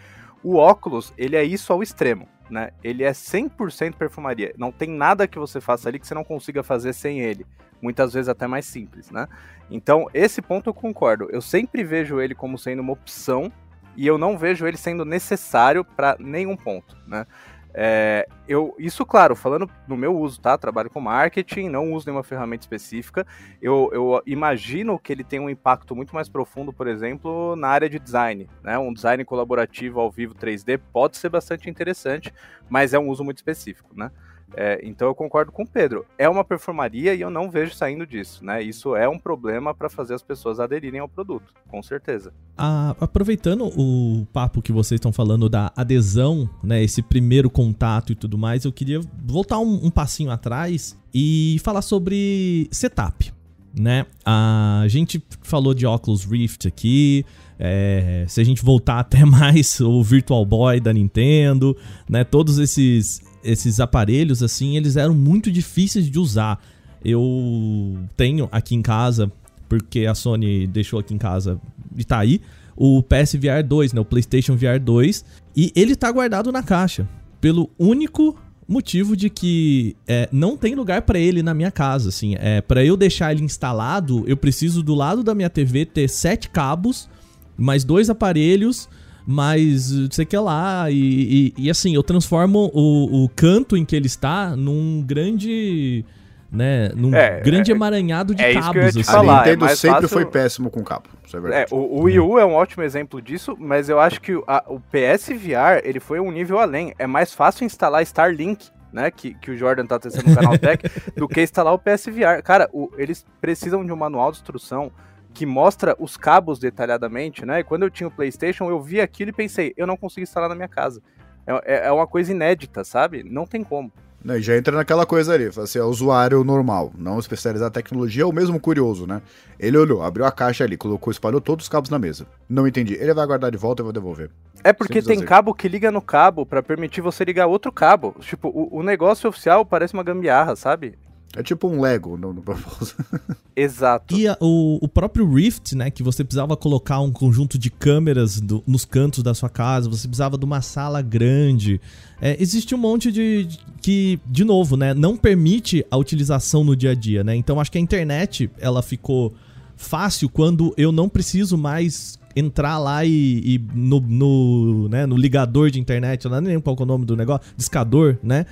O 0.43 0.57
óculos, 0.57 1.13
ele 1.17 1.37
é 1.37 1.45
isso 1.45 1.73
ao 1.73 1.83
extremo, 1.83 2.29
né? 2.51 2.71
Ele 2.83 3.05
é 3.05 3.13
100% 3.13 3.95
perfumaria. 3.95 4.53
Não 4.59 4.73
tem 4.73 4.91
nada 4.91 5.29
que 5.29 5.39
você 5.39 5.61
faça 5.61 5.89
ali 5.89 6.01
que 6.01 6.07
você 6.07 6.15
não 6.15 6.25
consiga 6.25 6.63
fazer 6.63 6.93
sem 6.93 7.21
ele. 7.21 7.47
Muitas 7.81 8.13
vezes 8.13 8.29
até 8.29 8.47
mais 8.47 8.65
simples, 8.65 9.11
né? 9.11 9.29
Então, 9.71 10.09
esse 10.13 10.43
ponto 10.43 10.71
eu 10.71 10.75
concordo. 10.75 11.29
Eu 11.31 11.41
sempre 11.41 11.85
vejo 11.85 12.21
ele 12.21 12.35
como 12.35 12.59
sendo 12.59 12.81
uma 12.81 12.93
opção 12.93 13.53
e 13.97 14.07
eu 14.07 14.19
não 14.19 14.37
vejo 14.37 14.67
ele 14.67 14.77
sendo 14.77 15.05
necessário 15.05 15.85
para 15.85 16.17
nenhum 16.19 16.57
ponto, 16.57 16.97
né? 17.07 17.27
É, 17.75 18.27
eu, 18.47 18.75
isso, 18.79 19.05
claro, 19.07 19.35
falando 19.35 19.69
no 19.89 19.97
meu 19.97 20.17
uso, 20.17 20.41
tá? 20.41 20.59
Trabalho 20.59 20.91
com 20.91 21.01
marketing, 21.01 21.69
não 21.69 21.93
uso 21.93 22.07
nenhuma 22.07 22.23
ferramenta 22.23 22.63
específica. 22.63 23.27
Eu, 23.61 23.91
eu, 23.93 24.23
imagino 24.27 24.99
que 24.99 25.13
ele 25.13 25.25
tem 25.25 25.41
um 25.41 25.49
impacto 25.49 25.97
muito 25.97 26.15
mais 26.15 26.29
profundo, 26.29 26.73
por 26.73 26.87
exemplo, 26.87 27.57
na 27.57 27.69
área 27.69 27.89
de 27.89 27.99
design. 27.99 28.49
Né? 28.63 28.79
Um 28.79 28.93
design 28.93 29.25
colaborativo 29.25 30.01
ao 30.01 30.11
vivo 30.11 30.35
3D 30.35 30.79
pode 30.93 31.17
ser 31.17 31.29
bastante 31.29 31.71
interessante, 31.71 32.33
mas 32.69 32.93
é 32.93 32.99
um 32.99 33.09
uso 33.09 33.25
muito 33.25 33.39
específico, 33.39 33.91
né? 33.95 34.11
É, 34.57 34.81
então 34.83 35.09
eu 35.09 35.15
concordo 35.15 35.51
com 35.51 35.63
o 35.63 35.67
Pedro. 35.67 36.05
É 36.19 36.29
uma 36.29 36.45
performaria 36.45 37.15
e 37.15 37.21
eu 37.21 37.31
não 37.31 37.51
vejo 37.51 37.75
saindo 37.75 38.07
disso, 38.07 38.45
né? 38.45 38.63
Isso 38.63 38.95
é 38.95 39.09
um 39.09 39.19
problema 39.19 39.75
para 39.75 39.89
fazer 39.89 40.15
as 40.15 40.23
pessoas 40.23 40.61
aderirem 40.61 41.01
ao 41.01 41.09
produto, 41.09 41.53
com 41.69 41.83
certeza. 41.83 42.33
Ah, 42.57 42.95
aproveitando 43.01 43.67
o 43.77 44.27
papo 44.33 44.61
que 44.61 44.73
vocês 44.73 44.99
estão 44.99 45.13
falando 45.13 45.49
da 45.49 45.73
adesão, 45.77 46.49
né? 46.63 46.83
Esse 46.83 47.03
primeiro 47.03 47.49
contato 47.49 48.13
e 48.13 48.15
tudo 48.15 48.37
mais, 48.37 48.65
eu 48.65 48.73
queria 48.73 49.01
voltar 49.25 49.59
um, 49.59 49.87
um 49.87 49.91
passinho 49.91 50.31
atrás 50.31 50.97
e 51.15 51.59
falar 51.63 51.83
sobre 51.83 52.69
setup. 52.71 53.33
Né? 53.75 54.05
A 54.23 54.85
gente 54.89 55.23
falou 55.41 55.73
de 55.73 55.87
Oculus 55.87 56.27
Rift 56.27 56.69
aqui, 56.69 57.25
é, 57.59 58.27
se 58.29 58.39
a 58.39 58.45
gente 58.45 58.63
voltar 58.63 58.99
até 59.01 59.25
mais 59.25 59.81
o 59.81 60.03
Virtual 60.03 60.45
Boy 60.45 60.79
da 60.79 60.93
Nintendo, 60.93 61.75
né? 62.09 62.23
Todos 62.23 62.59
esses 62.59 63.23
esses 63.45 63.81
aparelhos, 63.81 64.43
assim, 64.43 64.77
eles 64.77 64.97
eram 64.97 65.15
muito 65.15 65.51
difíceis 65.51 66.11
de 66.11 66.19
usar. 66.19 66.63
Eu 67.05 67.99
tenho 68.17 68.49
aqui 68.53 68.75
em 68.75 68.83
casa, 68.83 69.31
porque 69.69 70.07
a 70.07 70.15
Sony 70.15 70.67
deixou 70.67 70.99
aqui 70.99 71.15
em 71.15 71.19
casa 71.19 71.61
e 71.97 72.05
tá 72.05 72.19
aí, 72.19 72.41
o 72.77 73.03
PSVR 73.03 73.63
2, 73.67 73.93
né, 73.93 74.01
o 74.01 74.05
PlayStation 74.05 74.57
VR 74.57 74.79
2, 74.81 75.25
e 75.57 75.73
ele 75.75 75.95
tá 75.95 76.11
guardado 76.11 76.51
na 76.51 76.63
caixa, 76.63 77.09
pelo 77.41 77.71
único 77.79 78.37
motivo 78.67 79.17
de 79.17 79.29
que 79.29 79.97
é, 80.07 80.29
não 80.33 80.57
tem 80.57 80.75
lugar 80.75 81.03
para 81.03 81.19
ele 81.19 81.43
na 81.43 81.53
minha 81.53 81.71
casa, 81.71 82.09
assim, 82.09 82.35
é 82.39 82.61
para 82.61 82.85
eu 82.85 82.97
deixar 82.97 83.33
ele 83.33 83.43
instalado, 83.43 84.25
eu 84.27 84.37
preciso 84.37 84.83
do 84.83 84.95
lado 84.95 85.23
da 85.23 85.35
minha 85.35 85.51
TV 85.51 85.85
ter 85.85 86.09
sete 86.09 86.49
cabos, 86.49 87.09
mais 87.57 87.85
dois 87.85 88.09
aparelhos 88.09 88.89
mas 89.27 89.93
sei 90.11 90.25
que 90.25 90.37
lá. 90.37 90.91
E, 90.91 91.53
e, 91.57 91.65
e, 91.65 91.71
assim, 91.71 91.95
eu 91.95 92.03
transformo 92.03 92.71
o, 92.73 93.25
o 93.25 93.29
canto 93.29 93.77
em 93.77 93.85
que 93.85 93.95
ele 93.95 94.07
está 94.07 94.57
num 94.57 95.03
grande. 95.03 96.05
Né, 96.51 96.91
num 96.95 97.15
é, 97.15 97.41
grande 97.41 97.73
é, 97.73 97.75
emaranhado 97.75 98.35
de 98.35 98.43
é 98.43 98.53
cabos. 98.53 98.67
Isso 98.67 98.73
que 98.73 98.79
eu 98.79 98.83
ia 98.83 98.93
te 98.93 99.01
assim. 99.01 99.11
falar, 99.11 99.37
a 99.37 99.39
Nintendo 99.39 99.65
é 99.65 99.75
sempre 99.75 100.03
fácil... 100.03 100.09
foi 100.11 100.27
péssimo 100.27 100.71
com 100.71 100.85
cabo. 100.85 101.05
É, 101.51 101.63
é 101.63 101.67
o, 101.71 101.77
o 101.77 102.03
Wii 102.03 102.21
U 102.21 102.39
é 102.39 102.45
um 102.45 102.53
ótimo 102.53 102.83
exemplo 102.83 103.23
disso, 103.23 103.57
mas 103.59 103.89
eu 103.89 103.99
acho 103.99 104.21
que 104.21 104.33
a, 104.47 104.63
o 104.67 104.79
PSVR 104.79 105.81
ele 105.83 105.99
foi 105.99 106.21
um 106.21 106.31
nível 106.31 106.59
além. 106.59 106.93
É 106.99 107.07
mais 107.07 107.33
fácil 107.33 107.65
instalar 107.65 108.03
Starlink 108.03 108.67
né, 108.93 109.11
que, 109.11 109.35
que 109.35 109.51
o 109.51 109.57
Jordan 109.57 109.87
tá 109.87 109.99
testando 109.99 110.29
no 110.29 110.37
canal 110.37 110.57
Tech, 110.59 110.85
do 111.17 111.27
que 111.27 111.43
instalar 111.43 111.73
o 111.73 111.79
PSVR. 111.79 112.43
Cara, 112.45 112.69
o, 112.73 112.91
eles 112.99 113.25
precisam 113.41 113.85
de 113.85 113.91
um 113.91 113.97
manual 113.97 114.31
de 114.31 114.39
instrução 114.39 114.93
que 115.33 115.47
mostra 115.47 115.97
os 115.99 116.17
cabos 116.17 116.59
detalhadamente, 116.59 117.45
né? 117.45 117.61
E 117.61 117.65
quando 117.65 117.83
eu 117.83 117.91
tinha 117.91 118.09
o 118.09 118.11
PlayStation, 118.11 118.69
eu 118.69 118.81
vi 118.81 119.01
aquilo 119.01 119.31
e 119.31 119.33
pensei, 119.33 119.73
eu 119.77 119.87
não 119.87 119.97
consigo 119.97 120.23
instalar 120.23 120.49
na 120.49 120.55
minha 120.55 120.69
casa. 120.69 121.03
É, 121.47 121.75
é, 121.75 121.87
é 121.87 121.93
uma 121.93 122.07
coisa 122.07 122.33
inédita, 122.33 122.85
sabe? 122.85 123.23
Não 123.25 123.47
tem 123.47 123.65
como. 123.65 123.93
Não, 124.25 124.39
já 124.39 124.57
entra 124.57 124.77
naquela 124.77 125.05
coisa 125.05 125.35
ali, 125.35 125.47
assim, 125.47 125.81
é 125.81 125.83
usuário 125.83 126.45
normal, 126.45 126.93
não 126.97 127.19
especializado 127.19 127.71
em 127.71 127.83
tecnologia, 127.83 128.25
ou 128.25 128.33
mesmo 128.33 128.61
curioso, 128.61 129.05
né? 129.05 129.21
Ele 129.59 129.77
olhou, 129.77 130.01
abriu 130.03 130.25
a 130.25 130.31
caixa 130.31 130.63
ali, 130.63 130.77
colocou, 130.77 131.11
espalhou 131.11 131.41
todos 131.41 131.65
os 131.65 131.69
cabos 131.69 131.91
na 131.91 131.99
mesa. 131.99 132.27
Não 132.49 132.67
entendi. 132.67 132.95
Ele 132.95 133.13
vai 133.13 133.27
guardar 133.27 133.51
de 133.51 133.59
volta 133.59 133.83
e 133.83 133.85
vai 133.85 133.93
devolver. 133.93 134.31
É 134.63 134.73
porque 134.73 135.01
Simples 135.01 135.07
tem 135.07 135.17
assim. 135.17 135.27
cabo 135.27 135.53
que 135.53 135.67
liga 135.67 135.91
no 135.91 136.01
cabo 136.01 136.47
para 136.47 136.63
permitir 136.63 137.01
você 137.01 137.25
ligar 137.25 137.47
outro 137.47 137.73
cabo. 137.73 138.15
Tipo, 138.21 138.49
o, 138.49 138.79
o 138.79 138.83
negócio 138.83 139.29
oficial 139.29 139.67
parece 139.67 139.95
uma 139.95 140.05
gambiarra, 140.05 140.55
sabe? 140.55 140.97
É 141.35 141.43
tipo 141.43 141.67
um 141.67 141.81
Lego 141.81 142.17
no, 142.17 142.33
no 142.33 142.43
propósito. 142.43 143.03
Exato. 143.57 144.15
E 144.15 144.29
a, 144.29 144.37
o, 144.39 144.79
o 144.83 144.89
próprio 144.89 145.31
Rift, 145.33 145.75
né? 145.75 145.91
Que 145.91 146.03
você 146.03 146.23
precisava 146.23 146.57
colocar 146.57 147.01
um 147.01 147.11
conjunto 147.11 147.59
de 147.59 147.71
câmeras 147.71 148.39
do, 148.39 148.63
nos 148.67 148.85
cantos 148.85 149.23
da 149.23 149.33
sua 149.33 149.49
casa, 149.49 149.89
você 149.89 150.07
precisava 150.07 150.37
de 150.37 150.45
uma 150.45 150.61
sala 150.61 151.01
grande. 151.01 151.81
É, 152.21 152.37
existe 152.41 152.75
um 152.75 152.79
monte 152.79 153.11
de, 153.11 153.45
de. 153.45 153.59
que, 153.81 154.21
de 154.27 154.45
novo, 154.45 154.77
né? 154.77 154.93
Não 154.93 155.17
permite 155.17 155.85
a 155.91 155.97
utilização 155.97 156.65
no 156.65 156.77
dia 156.77 156.91
a 156.91 156.95
dia, 156.95 157.25
né? 157.25 157.35
Então 157.35 157.59
acho 157.59 157.73
que 157.73 157.79
a 157.79 157.81
internet 157.81 158.51
ela 158.59 158.83
ficou 158.83 159.33
fácil 159.75 160.29
quando 160.29 160.75
eu 160.77 160.93
não 160.93 161.09
preciso 161.09 161.57
mais 161.57 162.19
entrar 162.37 162.79
lá 162.79 163.05
e, 163.05 163.41
e 163.45 163.59
no, 163.75 164.01
no, 164.01 164.89
né, 164.89 165.05
no 165.07 165.17
ligador 165.17 165.71
de 165.71 165.79
internet, 165.79 166.25
eu 166.25 166.31
não 166.31 166.41
lembro 166.41 166.63
qual 166.63 166.77
é 166.79 166.83
o 166.83 166.87
nome 166.87 167.05
do 167.05 167.17
negócio, 167.17 167.53
discador, 167.57 168.19
né? 168.23 168.47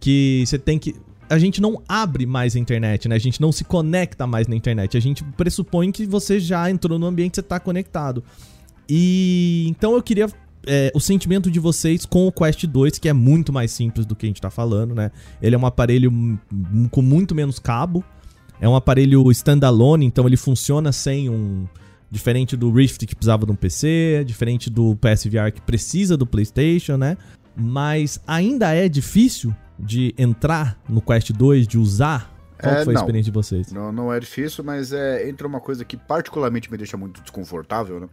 Que 0.00 0.42
você 0.46 0.58
tem 0.58 0.78
que 0.78 0.94
a 1.32 1.38
gente 1.38 1.62
não 1.62 1.82
abre 1.88 2.26
mais 2.26 2.54
a 2.54 2.58
internet, 2.58 3.08
né? 3.08 3.16
A 3.16 3.18
gente 3.18 3.40
não 3.40 3.50
se 3.50 3.64
conecta 3.64 4.26
mais 4.26 4.46
na 4.46 4.54
internet. 4.54 4.98
A 4.98 5.00
gente 5.00 5.24
pressupõe 5.24 5.90
que 5.90 6.04
você 6.04 6.38
já 6.38 6.70
entrou 6.70 6.98
no 6.98 7.06
ambiente, 7.06 7.36
você 7.36 7.40
está 7.40 7.58
conectado. 7.58 8.22
E 8.86 9.64
então 9.70 9.94
eu 9.94 10.02
queria 10.02 10.26
é, 10.66 10.92
o 10.94 11.00
sentimento 11.00 11.50
de 11.50 11.58
vocês 11.58 12.04
com 12.04 12.26
o 12.26 12.32
Quest 12.32 12.66
2, 12.66 12.98
que 12.98 13.08
é 13.08 13.14
muito 13.14 13.50
mais 13.50 13.70
simples 13.70 14.04
do 14.04 14.14
que 14.14 14.26
a 14.26 14.28
gente 14.28 14.36
está 14.36 14.50
falando, 14.50 14.94
né? 14.94 15.10
Ele 15.40 15.54
é 15.54 15.58
um 15.58 15.64
aparelho 15.64 16.12
com 16.90 17.00
muito 17.00 17.34
menos 17.34 17.58
cabo. 17.58 18.04
É 18.60 18.68
um 18.68 18.76
aparelho 18.76 19.30
standalone, 19.30 20.04
então 20.04 20.26
ele 20.26 20.36
funciona 20.36 20.92
sem 20.92 21.30
um. 21.30 21.66
Diferente 22.10 22.58
do 22.58 22.70
Rift 22.70 23.06
que 23.06 23.14
precisava 23.16 23.46
de 23.46 23.52
um 23.52 23.54
PC, 23.54 24.22
diferente 24.26 24.68
do 24.68 24.94
PSVR 24.96 25.50
que 25.50 25.62
precisa 25.62 26.14
do 26.14 26.26
PlayStation, 26.26 26.98
né? 26.98 27.16
Mas 27.56 28.20
ainda 28.26 28.74
é 28.74 28.86
difícil 28.86 29.54
de 29.82 30.14
entrar 30.16 30.78
no 30.88 31.02
Quest 31.02 31.32
2, 31.32 31.66
de 31.66 31.76
usar? 31.76 32.32
Qual 32.60 32.74
é, 32.74 32.84
foi 32.84 32.92
a 32.92 32.94
não, 32.94 33.02
experiência 33.02 33.32
de 33.32 33.34
vocês? 33.34 33.72
Não, 33.72 33.90
não 33.90 34.12
é 34.12 34.20
difícil, 34.20 34.62
mas 34.62 34.92
é, 34.92 35.28
entra 35.28 35.46
uma 35.46 35.60
coisa 35.60 35.84
que 35.84 35.96
particularmente 35.96 36.70
me 36.70 36.78
deixa 36.78 36.96
muito 36.96 37.20
desconfortável, 37.20 37.98
né? 37.98 38.08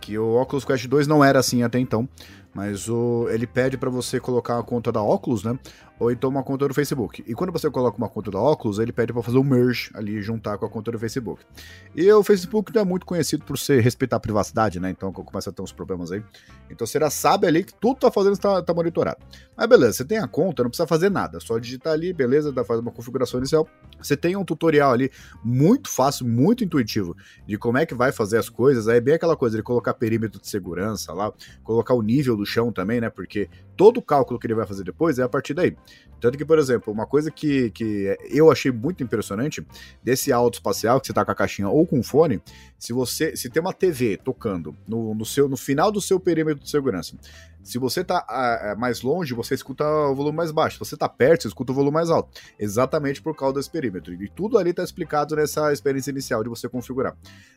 Que 0.00 0.18
o 0.18 0.40
Oculus 0.40 0.64
Quest 0.64 0.86
2 0.88 1.06
não 1.06 1.24
era 1.24 1.38
assim 1.38 1.62
até 1.62 1.78
então. 1.78 2.08
Mas 2.52 2.88
o, 2.88 3.28
ele 3.30 3.46
pede 3.46 3.78
para 3.78 3.88
você 3.88 4.20
colocar 4.20 4.58
a 4.58 4.62
conta 4.62 4.90
da 4.90 5.00
Oculus, 5.00 5.44
né? 5.44 5.58
Ou 6.02 6.10
então 6.10 6.28
uma 6.28 6.42
conta 6.42 6.66
do 6.66 6.74
Facebook. 6.74 7.22
E 7.24 7.32
quando 7.32 7.52
você 7.52 7.70
coloca 7.70 7.96
uma 7.96 8.08
conta 8.08 8.28
da 8.28 8.40
Oculus, 8.40 8.80
ele 8.80 8.92
pede 8.92 9.12
para 9.12 9.22
fazer 9.22 9.38
um 9.38 9.44
merge 9.44 9.88
ali, 9.94 10.20
juntar 10.20 10.58
com 10.58 10.66
a 10.66 10.68
conta 10.68 10.90
do 10.90 10.98
Facebook. 10.98 11.44
E 11.94 12.10
o 12.12 12.24
Facebook 12.24 12.74
não 12.74 12.82
é 12.82 12.84
muito 12.84 13.06
conhecido 13.06 13.44
por 13.44 13.56
ser 13.56 13.80
respeitar 13.80 14.16
a 14.16 14.20
privacidade, 14.20 14.80
né? 14.80 14.90
Então 14.90 15.12
começa 15.12 15.50
a 15.50 15.52
ter 15.52 15.62
uns 15.62 15.70
problemas 15.70 16.10
aí. 16.10 16.20
Então 16.68 16.84
você 16.84 16.98
já 16.98 17.08
sabe 17.08 17.46
ali 17.46 17.62
que 17.62 17.72
tudo 17.72 18.00
tá 18.00 18.10
fazendo 18.10 18.32
está 18.32 18.60
tá 18.60 18.74
monitorado. 18.74 19.18
Mas 19.56 19.68
beleza, 19.68 19.92
você 19.92 20.04
tem 20.04 20.18
a 20.18 20.26
conta, 20.26 20.64
não 20.64 20.70
precisa 20.70 20.88
fazer 20.88 21.08
nada. 21.08 21.38
Só 21.38 21.56
digitar 21.56 21.92
ali, 21.92 22.12
beleza, 22.12 22.50
dá 22.50 22.64
fazer 22.64 22.80
uma 22.80 22.90
configuração 22.90 23.38
inicial. 23.38 23.68
Você 24.00 24.16
tem 24.16 24.34
um 24.34 24.44
tutorial 24.44 24.90
ali 24.90 25.08
muito 25.44 25.88
fácil, 25.88 26.26
muito 26.26 26.64
intuitivo 26.64 27.16
de 27.46 27.56
como 27.56 27.78
é 27.78 27.86
que 27.86 27.94
vai 27.94 28.10
fazer 28.10 28.38
as 28.38 28.48
coisas. 28.48 28.88
Aí 28.88 28.96
é 28.96 29.00
bem 29.00 29.14
aquela 29.14 29.36
coisa 29.36 29.56
de 29.56 29.62
colocar 29.62 29.94
perímetro 29.94 30.40
de 30.40 30.48
segurança 30.48 31.12
lá, 31.12 31.32
colocar 31.62 31.94
o 31.94 32.02
nível 32.02 32.36
do 32.36 32.44
chão 32.44 32.72
também, 32.72 33.00
né? 33.00 33.08
Porque 33.08 33.48
todo 33.76 33.98
o 33.98 34.02
cálculo 34.02 34.38
que 34.38 34.46
ele 34.46 34.54
vai 34.54 34.66
fazer 34.66 34.84
depois 34.84 35.18
é 35.18 35.22
a 35.22 35.28
partir 35.28 35.54
daí. 35.54 35.76
Tanto 36.22 36.38
que, 36.38 36.44
por 36.44 36.56
exemplo, 36.56 36.92
uma 36.92 37.04
coisa 37.04 37.32
que, 37.32 37.70
que 37.70 38.16
eu 38.30 38.48
achei 38.48 38.70
muito 38.70 39.02
impressionante 39.02 39.66
desse 40.04 40.32
áudio 40.32 40.58
espacial, 40.58 41.00
que 41.00 41.08
você 41.08 41.12
tá 41.12 41.24
com 41.24 41.32
a 41.32 41.34
caixinha 41.34 41.68
ou 41.68 41.84
com 41.84 41.98
o 41.98 42.02
fone, 42.04 42.40
se 42.78 42.92
você 42.92 43.34
se 43.34 43.50
tem 43.50 43.60
uma 43.60 43.72
TV 43.72 44.16
tocando 44.16 44.72
no, 44.86 45.16
no, 45.16 45.24
seu, 45.24 45.48
no 45.48 45.56
final 45.56 45.90
do 45.90 46.00
seu 46.00 46.20
perímetro 46.20 46.62
de 46.62 46.70
segurança, 46.70 47.16
se 47.60 47.76
você 47.76 48.04
tá 48.04 48.76
mais 48.78 49.02
longe, 49.02 49.34
você 49.34 49.54
escuta 49.54 49.84
o 49.84 50.14
volume 50.14 50.36
mais 50.36 50.52
baixo. 50.52 50.76
Se 50.76 50.78
você 50.90 50.96
tá 50.96 51.08
perto, 51.08 51.42
você 51.42 51.48
escuta 51.48 51.72
o 51.72 51.74
volume 51.74 51.94
mais 51.94 52.08
alto. 52.08 52.40
Exatamente 52.56 53.20
por 53.20 53.36
causa 53.36 53.56
desse 53.56 53.70
perímetro. 53.70 54.14
E 54.14 54.28
tudo 54.28 54.58
ali 54.58 54.72
tá 54.72 54.84
explicado 54.84 55.34
nessa 55.34 55.72
experiência 55.72 56.10
inicial 56.12 56.44
de 56.44 56.48
você 56.48 56.68
configurar. 56.68 57.16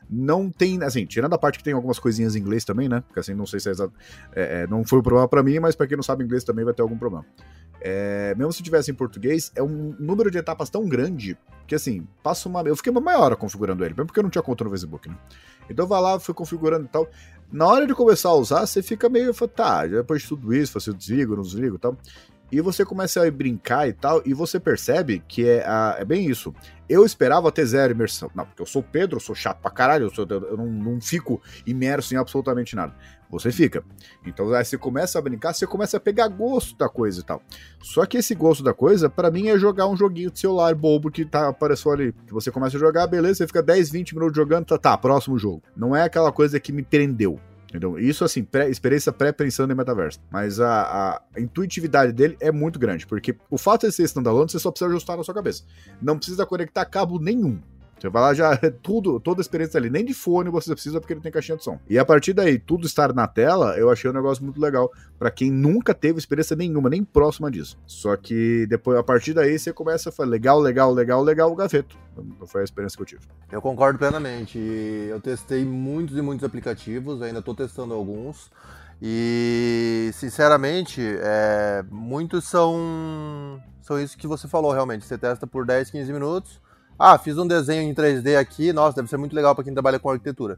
Não 0.09 0.49
tem, 0.49 0.81
assim, 0.83 1.05
tirando 1.05 1.33
a 1.33 1.37
parte 1.37 1.59
que 1.59 1.63
tem 1.63 1.73
algumas 1.73 1.99
coisinhas 1.99 2.35
em 2.35 2.39
inglês 2.39 2.65
também, 2.65 2.89
né? 2.89 3.01
Porque 3.01 3.19
assim, 3.19 3.35
não 3.35 3.45
sei 3.45 3.59
se 3.59 3.69
é 3.69 3.71
exato. 3.71 3.93
É, 4.35 4.61
é, 4.61 4.67
não 4.67 4.83
foi 4.83 4.99
o 4.99 5.03
problema 5.03 5.27
para 5.27 5.43
mim, 5.43 5.59
mas 5.59 5.75
para 5.75 5.85
quem 5.87 5.97
não 5.97 6.03
sabe 6.03 6.23
inglês 6.23 6.43
também 6.43 6.65
vai 6.65 6.73
ter 6.73 6.81
algum 6.81 6.97
problema. 6.97 7.25
É, 7.81 8.33
mesmo 8.35 8.51
se 8.55 8.63
tivesse 8.63 8.91
em 8.91 8.93
português, 8.93 9.51
é 9.55 9.61
um 9.61 9.95
número 9.99 10.31
de 10.31 10.37
etapas 10.37 10.69
tão 10.69 10.87
grande 10.87 11.37
que, 11.67 11.75
assim, 11.75 12.07
passa 12.23 12.47
uma. 12.47 12.61
Eu 12.61 12.75
fiquei 12.75 12.91
uma 12.91 13.01
meia 13.01 13.19
hora 13.19 13.35
configurando 13.35 13.83
ele, 13.83 13.93
mesmo 13.93 14.07
porque 14.07 14.19
eu 14.19 14.23
não 14.23 14.29
tinha 14.29 14.41
conta 14.41 14.63
no 14.63 14.69
Facebook, 14.69 15.09
né? 15.09 15.17
Então 15.69 15.87
vai 15.87 16.01
lá, 16.01 16.19
fui 16.19 16.33
configurando 16.33 16.85
e 16.85 16.89
tal. 16.89 17.09
Na 17.51 17.67
hora 17.67 17.85
de 17.85 17.93
começar 17.93 18.29
a 18.29 18.35
usar, 18.35 18.65
você 18.65 18.81
fica 18.81 19.09
meio. 19.09 19.33
Tá, 19.33 19.85
depois 19.85 20.21
de 20.21 20.27
tudo 20.27 20.53
isso, 20.53 20.79
você 20.79 20.93
desliga, 20.93 21.35
não 21.35 21.43
desligo 21.43 21.75
e 21.75 21.79
tal. 21.79 21.97
E 22.51 22.61
você 22.61 22.85
começa 22.85 23.25
a 23.25 23.31
brincar 23.31 23.87
e 23.87 23.93
tal, 23.93 24.21
e 24.23 24.33
você 24.33 24.59
percebe 24.59 25.23
que 25.27 25.47
é, 25.47 25.65
a, 25.65 25.97
é 25.99 26.05
bem 26.05 26.29
isso. 26.29 26.53
Eu 26.87 27.03
esperava 27.03 27.51
ter 27.51 27.65
zero 27.65 27.91
imersão. 27.91 28.29
Não, 28.35 28.45
porque 28.45 28.61
eu 28.61 28.65
sou 28.67 28.83
Pedro, 28.83 29.17
eu 29.17 29.19
sou 29.19 29.33
chato 29.33 29.59
pra 29.59 29.71
caralho, 29.71 30.05
eu, 30.05 30.13
sou, 30.13 30.27
eu 30.29 30.55
não, 30.55 30.67
não 30.67 31.01
fico 31.01 31.41
imerso 31.65 32.13
em 32.13 32.17
absolutamente 32.17 32.75
nada 32.75 32.93
você 33.29 33.51
fica. 33.51 33.83
Então 34.25 34.53
aí 34.53 34.63
você 34.63 34.77
começa 34.77 35.19
a 35.19 35.21
brincar, 35.21 35.53
você 35.53 35.67
começa 35.67 35.97
a 35.97 35.99
pegar 35.99 36.27
gosto 36.27 36.77
da 36.77 36.89
coisa 36.89 37.19
e 37.19 37.23
tal. 37.23 37.41
Só 37.81 38.05
que 38.05 38.17
esse 38.17 38.35
gosto 38.35 38.63
da 38.63 38.73
coisa, 38.73 39.09
para 39.09 39.31
mim, 39.31 39.49
é 39.49 39.57
jogar 39.57 39.87
um 39.87 39.95
joguinho 39.95 40.31
de 40.31 40.39
celular 40.39 40.73
bobo 40.75 41.11
que 41.11 41.25
tá, 41.25 41.49
apareceu 41.49 41.91
ali. 41.91 42.13
Que 42.25 42.33
você 42.33 42.51
começa 42.51 42.77
a 42.77 42.79
jogar, 42.79 43.07
beleza, 43.07 43.35
você 43.35 43.47
fica 43.47 43.61
10, 43.61 43.89
20 43.89 44.15
minutos 44.15 44.35
jogando, 44.35 44.65
tá, 44.65 44.77
tá, 44.77 44.97
próximo 44.97 45.37
jogo. 45.37 45.61
Não 45.75 45.95
é 45.95 46.03
aquela 46.03 46.31
coisa 46.31 46.59
que 46.59 46.71
me 46.71 46.83
prendeu. 46.83 47.39
Entendeu? 47.75 47.99
Isso, 47.99 48.23
assim, 48.23 48.43
pré, 48.43 48.69
experiência 48.69 49.11
pré-pensando 49.11 49.73
em 49.73 49.75
metaverso. 49.75 50.19
Mas 50.31 50.61
a, 50.61 51.19
a, 51.35 51.39
intuitividade 51.39 52.13
dele 52.13 52.37
é 52.39 52.49
muito 52.49 52.79
grande, 52.79 53.05
porque 53.05 53.35
o 53.49 53.57
fato 53.57 53.85
de 53.85 53.91
ser 53.91 54.03
standalone, 54.03 54.49
você 54.49 54.59
só 54.59 54.71
precisa 54.71 54.89
ajustar 54.89 55.17
na 55.17 55.23
sua 55.23 55.33
cabeça. 55.33 55.63
Não 56.01 56.17
precisa 56.17 56.45
conectar 56.45 56.85
cabo 56.85 57.19
nenhum. 57.19 57.59
Você 57.99 58.09
vai 58.09 58.21
lá 58.21 58.33
já, 58.33 58.59
é 58.61 58.69
tudo, 58.69 59.19
toda 59.19 59.39
a 59.39 59.43
experiência 59.43 59.77
ali. 59.77 59.89
Nem 59.89 60.03
de 60.03 60.13
fone 60.13 60.49
você 60.49 60.71
precisa 60.73 60.99
porque 60.99 61.13
ele 61.13 61.21
tem 61.21 61.31
caixinha 61.31 61.57
de 61.57 61.63
som. 61.63 61.79
E 61.89 61.97
a 61.97 62.05
partir 62.05 62.33
daí, 62.33 62.59
tudo 62.59 62.85
estar 62.85 63.13
na 63.13 63.27
tela, 63.27 63.77
eu 63.77 63.89
achei 63.89 64.09
um 64.09 64.13
negócio 64.13 64.43
muito 64.43 64.59
legal 64.59 64.91
para 65.17 65.31
quem 65.31 65.49
nunca 65.51 65.93
teve 65.93 66.19
experiência 66.19 66.55
nenhuma, 66.55 66.89
nem 66.89 67.03
próxima 67.03 67.49
disso. 67.49 67.77
Só 67.85 68.15
que 68.15 68.65
depois, 68.67 68.97
a 68.97 69.03
partir 69.03 69.33
daí, 69.33 69.57
você 69.57 69.71
começa 69.71 70.09
a 70.09 70.11
falar 70.11 70.29
legal, 70.29 70.59
legal, 70.59 70.93
legal, 70.93 71.23
legal, 71.23 71.51
o 71.51 71.55
gaveto. 71.55 71.97
Não 72.39 72.47
foi 72.47 72.61
a 72.61 72.63
experiência 72.63 72.97
que 72.97 73.01
eu 73.01 73.07
tive. 73.07 73.21
Eu 73.51 73.61
concordo 73.61 73.97
plenamente. 73.97 74.59
Eu 74.59 75.19
testei 75.19 75.63
muitos 75.65 76.17
e 76.17 76.21
muitos 76.21 76.45
aplicativos, 76.45 77.21
ainda 77.21 77.39
estou 77.39 77.55
testando 77.55 77.93
alguns. 77.93 78.51
E, 79.01 80.09
sinceramente, 80.13 81.01
é, 81.01 81.83
muitos 81.89 82.45
são, 82.45 83.61
são 83.81 83.99
isso 83.99 84.17
que 84.17 84.27
você 84.27 84.47
falou, 84.47 84.71
realmente. 84.71 85.05
Você 85.05 85.17
testa 85.17 85.45
por 85.45 85.65
10, 85.65 85.91
15 85.91 86.13
minutos 86.13 86.64
ah, 86.97 87.17
fiz 87.17 87.37
um 87.37 87.47
desenho 87.47 87.81
em 87.81 87.93
3D 87.93 88.37
aqui, 88.37 88.71
nossa, 88.71 88.95
deve 88.95 89.09
ser 89.09 89.17
muito 89.17 89.35
legal 89.35 89.53
para 89.53 89.63
quem 89.63 89.73
trabalha 89.73 89.99
com 89.99 90.09
arquitetura. 90.09 90.57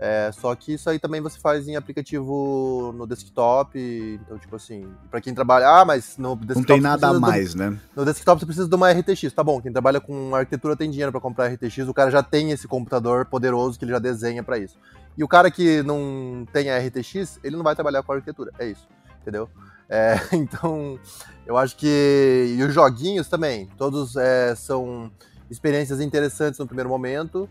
É, 0.00 0.30
só 0.32 0.54
que 0.54 0.74
isso 0.74 0.88
aí 0.88 0.96
também 0.96 1.20
você 1.20 1.40
faz 1.40 1.66
em 1.66 1.74
aplicativo 1.74 2.94
no 2.96 3.04
desktop, 3.04 3.76
então 4.22 4.38
tipo 4.38 4.54
assim, 4.54 4.86
para 5.10 5.20
quem 5.20 5.34
trabalha, 5.34 5.66
ah, 5.68 5.84
mas 5.84 6.16
no 6.16 6.36
desktop 6.36 6.56
não 6.56 6.64
tem 6.64 6.80
nada 6.80 7.08
a 7.08 7.18
mais, 7.18 7.52
do, 7.52 7.58
né? 7.58 7.76
No 7.96 8.04
desktop 8.04 8.38
você 8.38 8.46
precisa 8.46 8.68
de 8.68 8.74
uma 8.76 8.92
RTX, 8.92 9.32
tá 9.32 9.42
bom? 9.42 9.60
Quem 9.60 9.72
trabalha 9.72 10.00
com 10.00 10.36
arquitetura 10.36 10.76
tem 10.76 10.88
dinheiro 10.88 11.10
para 11.10 11.20
comprar 11.20 11.48
RTX, 11.48 11.88
o 11.88 11.94
cara 11.94 12.12
já 12.12 12.22
tem 12.22 12.52
esse 12.52 12.68
computador 12.68 13.26
poderoso 13.26 13.76
que 13.76 13.84
ele 13.84 13.90
já 13.90 13.98
desenha 13.98 14.40
para 14.40 14.56
isso. 14.56 14.78
E 15.16 15.24
o 15.24 15.28
cara 15.28 15.50
que 15.50 15.82
não 15.82 16.46
tem 16.52 16.70
a 16.70 16.78
RTX, 16.78 17.40
ele 17.42 17.56
não 17.56 17.64
vai 17.64 17.74
trabalhar 17.74 18.04
com 18.04 18.12
arquitetura, 18.12 18.52
é 18.56 18.68
isso, 18.68 18.86
entendeu? 19.20 19.48
É, 19.88 20.14
então, 20.32 20.96
eu 21.44 21.56
acho 21.56 21.76
que 21.76 22.54
e 22.56 22.62
os 22.62 22.72
joguinhos 22.72 23.26
também, 23.28 23.68
todos 23.76 24.14
é, 24.14 24.54
são 24.54 25.10
experiências 25.50 26.00
interessantes 26.00 26.58
no 26.58 26.66
primeiro 26.66 26.88
momento, 26.88 27.48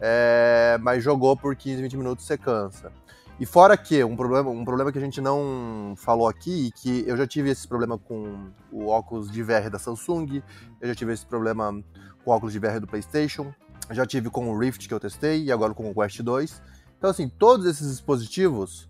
é, 0.00 0.78
mas 0.80 1.02
jogou 1.02 1.36
por 1.36 1.54
15, 1.54 1.82
20 1.82 1.96
minutos 1.96 2.24
você 2.24 2.38
cansa. 2.38 2.92
E 3.40 3.46
fora 3.46 3.74
que, 3.74 4.04
um 4.04 4.14
problema, 4.14 4.50
um 4.50 4.64
problema 4.66 4.92
que 4.92 4.98
a 4.98 5.00
gente 5.00 5.18
não 5.18 5.94
falou 5.96 6.28
aqui, 6.28 6.70
que 6.76 7.04
eu 7.06 7.16
já 7.16 7.26
tive 7.26 7.48
esse 7.48 7.66
problema 7.66 7.96
com 7.96 8.50
o 8.70 8.88
óculos 8.88 9.30
de 9.30 9.42
VR 9.42 9.70
da 9.70 9.78
Samsung, 9.78 10.42
eu 10.78 10.88
já 10.88 10.94
tive 10.94 11.14
esse 11.14 11.24
problema 11.24 11.72
com 12.22 12.30
o 12.30 12.34
óculos 12.34 12.52
de 12.52 12.58
VR 12.58 12.78
do 12.78 12.86
PlayStation, 12.86 13.50
já 13.90 14.04
tive 14.04 14.28
com 14.28 14.50
o 14.50 14.58
Rift 14.58 14.86
que 14.86 14.92
eu 14.92 15.00
testei, 15.00 15.44
e 15.44 15.50
agora 15.50 15.72
com 15.72 15.90
o 15.90 15.94
Quest 15.94 16.20
2. 16.20 16.62
Então, 16.98 17.08
assim, 17.08 17.30
todos 17.30 17.64
esses 17.64 17.90
dispositivos, 17.90 18.86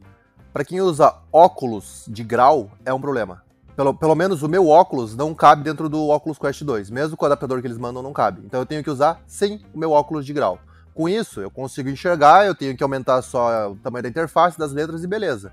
para 0.53 0.65
quem 0.65 0.81
usa 0.81 1.15
óculos 1.33 2.07
de 2.09 2.25
grau, 2.25 2.73
é 2.85 2.93
um 2.93 3.01
problema. 3.01 3.45
Pelo, 3.77 3.95
pelo 3.95 4.15
menos 4.15 4.43
o 4.43 4.49
meu 4.49 4.69
óculos 4.69 5.17
não 5.17 5.35
cabe 5.35 5.63
dentro 5.63 5.89
do 5.89 6.09
Oculus 6.09 6.39
Quest 6.39 6.63
2. 6.63 6.91
Mesmo 6.91 7.17
com 7.17 7.25
o 7.25 7.27
adaptador 7.27 7.61
que 7.61 7.67
eles 7.67 7.79
mandam, 7.79 8.03
não 8.03 8.13
cabe. 8.13 8.43
Então 8.45 8.61
eu 8.61 8.67
tenho 8.67 8.83
que 8.83 8.91
usar 8.91 9.23
sem 9.27 9.65
o 9.73 9.79
meu 9.79 9.93
óculos 9.93 10.27
de 10.27 10.33
grau. 10.33 10.59
Com 10.95 11.09
isso, 11.09 11.41
eu 11.41 11.51
consigo 11.51 11.89
enxergar, 11.89 12.47
eu 12.47 12.55
tenho 12.55 12.77
que 12.77 12.83
aumentar 12.83 13.23
só 13.23 13.71
o 13.71 13.77
tamanho 13.77 14.03
da 14.03 14.09
interface, 14.09 14.59
das 14.59 14.73
letras 14.73 15.03
e 15.03 15.07
beleza. 15.07 15.53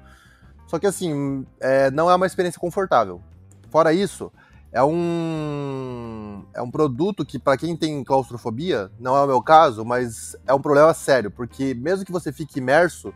Só 0.65 0.77
que 0.77 0.87
assim, 0.87 1.45
é, 1.59 1.89
não 1.91 2.09
é 2.11 2.15
uma 2.15 2.25
experiência 2.25 2.59
confortável. 2.59 3.21
Fora 3.69 3.93
isso, 3.93 4.31
é 4.71 4.83
um 4.83 6.43
é 6.53 6.61
um 6.61 6.69
produto 6.69 7.25
que 7.25 7.39
para 7.39 7.57
quem 7.57 7.75
tem 7.75 8.03
claustrofobia, 8.03 8.91
não 8.99 9.15
é 9.15 9.21
o 9.21 9.27
meu 9.27 9.41
caso, 9.41 9.85
mas 9.85 10.35
é 10.45 10.53
um 10.53 10.61
problema 10.61 10.93
sério, 10.93 11.31
porque 11.31 11.73
mesmo 11.73 12.05
que 12.05 12.11
você 12.11 12.31
fique 12.31 12.59
imerso, 12.59 13.13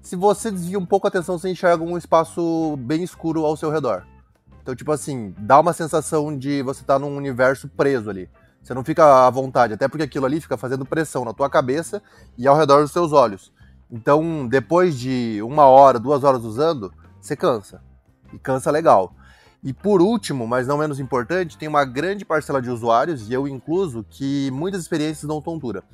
se 0.00 0.16
você 0.16 0.50
desvia 0.50 0.78
um 0.78 0.86
pouco 0.86 1.06
a 1.06 1.08
atenção, 1.08 1.38
você 1.38 1.50
enxerga 1.50 1.82
um 1.82 1.98
espaço 1.98 2.76
bem 2.78 3.02
escuro 3.02 3.44
ao 3.44 3.56
seu 3.56 3.70
redor. 3.70 4.06
Então, 4.64 4.74
tipo 4.74 4.90
assim, 4.90 5.34
dá 5.36 5.60
uma 5.60 5.74
sensação 5.74 6.34
de 6.34 6.62
você 6.62 6.80
estar 6.80 6.94
tá 6.94 6.98
num 6.98 7.14
universo 7.14 7.68
preso 7.68 8.08
ali. 8.08 8.30
Você 8.62 8.72
não 8.72 8.82
fica 8.82 9.26
à 9.26 9.28
vontade, 9.28 9.74
até 9.74 9.86
porque 9.86 10.04
aquilo 10.04 10.24
ali 10.24 10.40
fica 10.40 10.56
fazendo 10.56 10.86
pressão 10.86 11.22
na 11.22 11.34
tua 11.34 11.50
cabeça 11.50 12.02
e 12.38 12.48
ao 12.48 12.56
redor 12.56 12.80
dos 12.80 12.90
seus 12.90 13.12
olhos. 13.12 13.52
Então, 13.90 14.48
depois 14.48 14.98
de 14.98 15.38
uma 15.42 15.66
hora, 15.66 15.98
duas 15.98 16.24
horas 16.24 16.44
usando, 16.44 16.90
você 17.20 17.36
cansa. 17.36 17.82
E 18.32 18.38
cansa 18.38 18.70
legal. 18.70 19.14
E 19.62 19.70
por 19.74 20.00
último, 20.00 20.46
mas 20.46 20.66
não 20.66 20.78
menos 20.78 20.98
importante, 20.98 21.58
tem 21.58 21.68
uma 21.68 21.84
grande 21.84 22.24
parcela 22.24 22.62
de 22.62 22.70
usuários, 22.70 23.28
e 23.28 23.34
eu 23.34 23.46
incluso, 23.46 24.02
que 24.08 24.50
muitas 24.50 24.80
experiências 24.80 25.28
dão 25.28 25.42
tontura. 25.42 25.84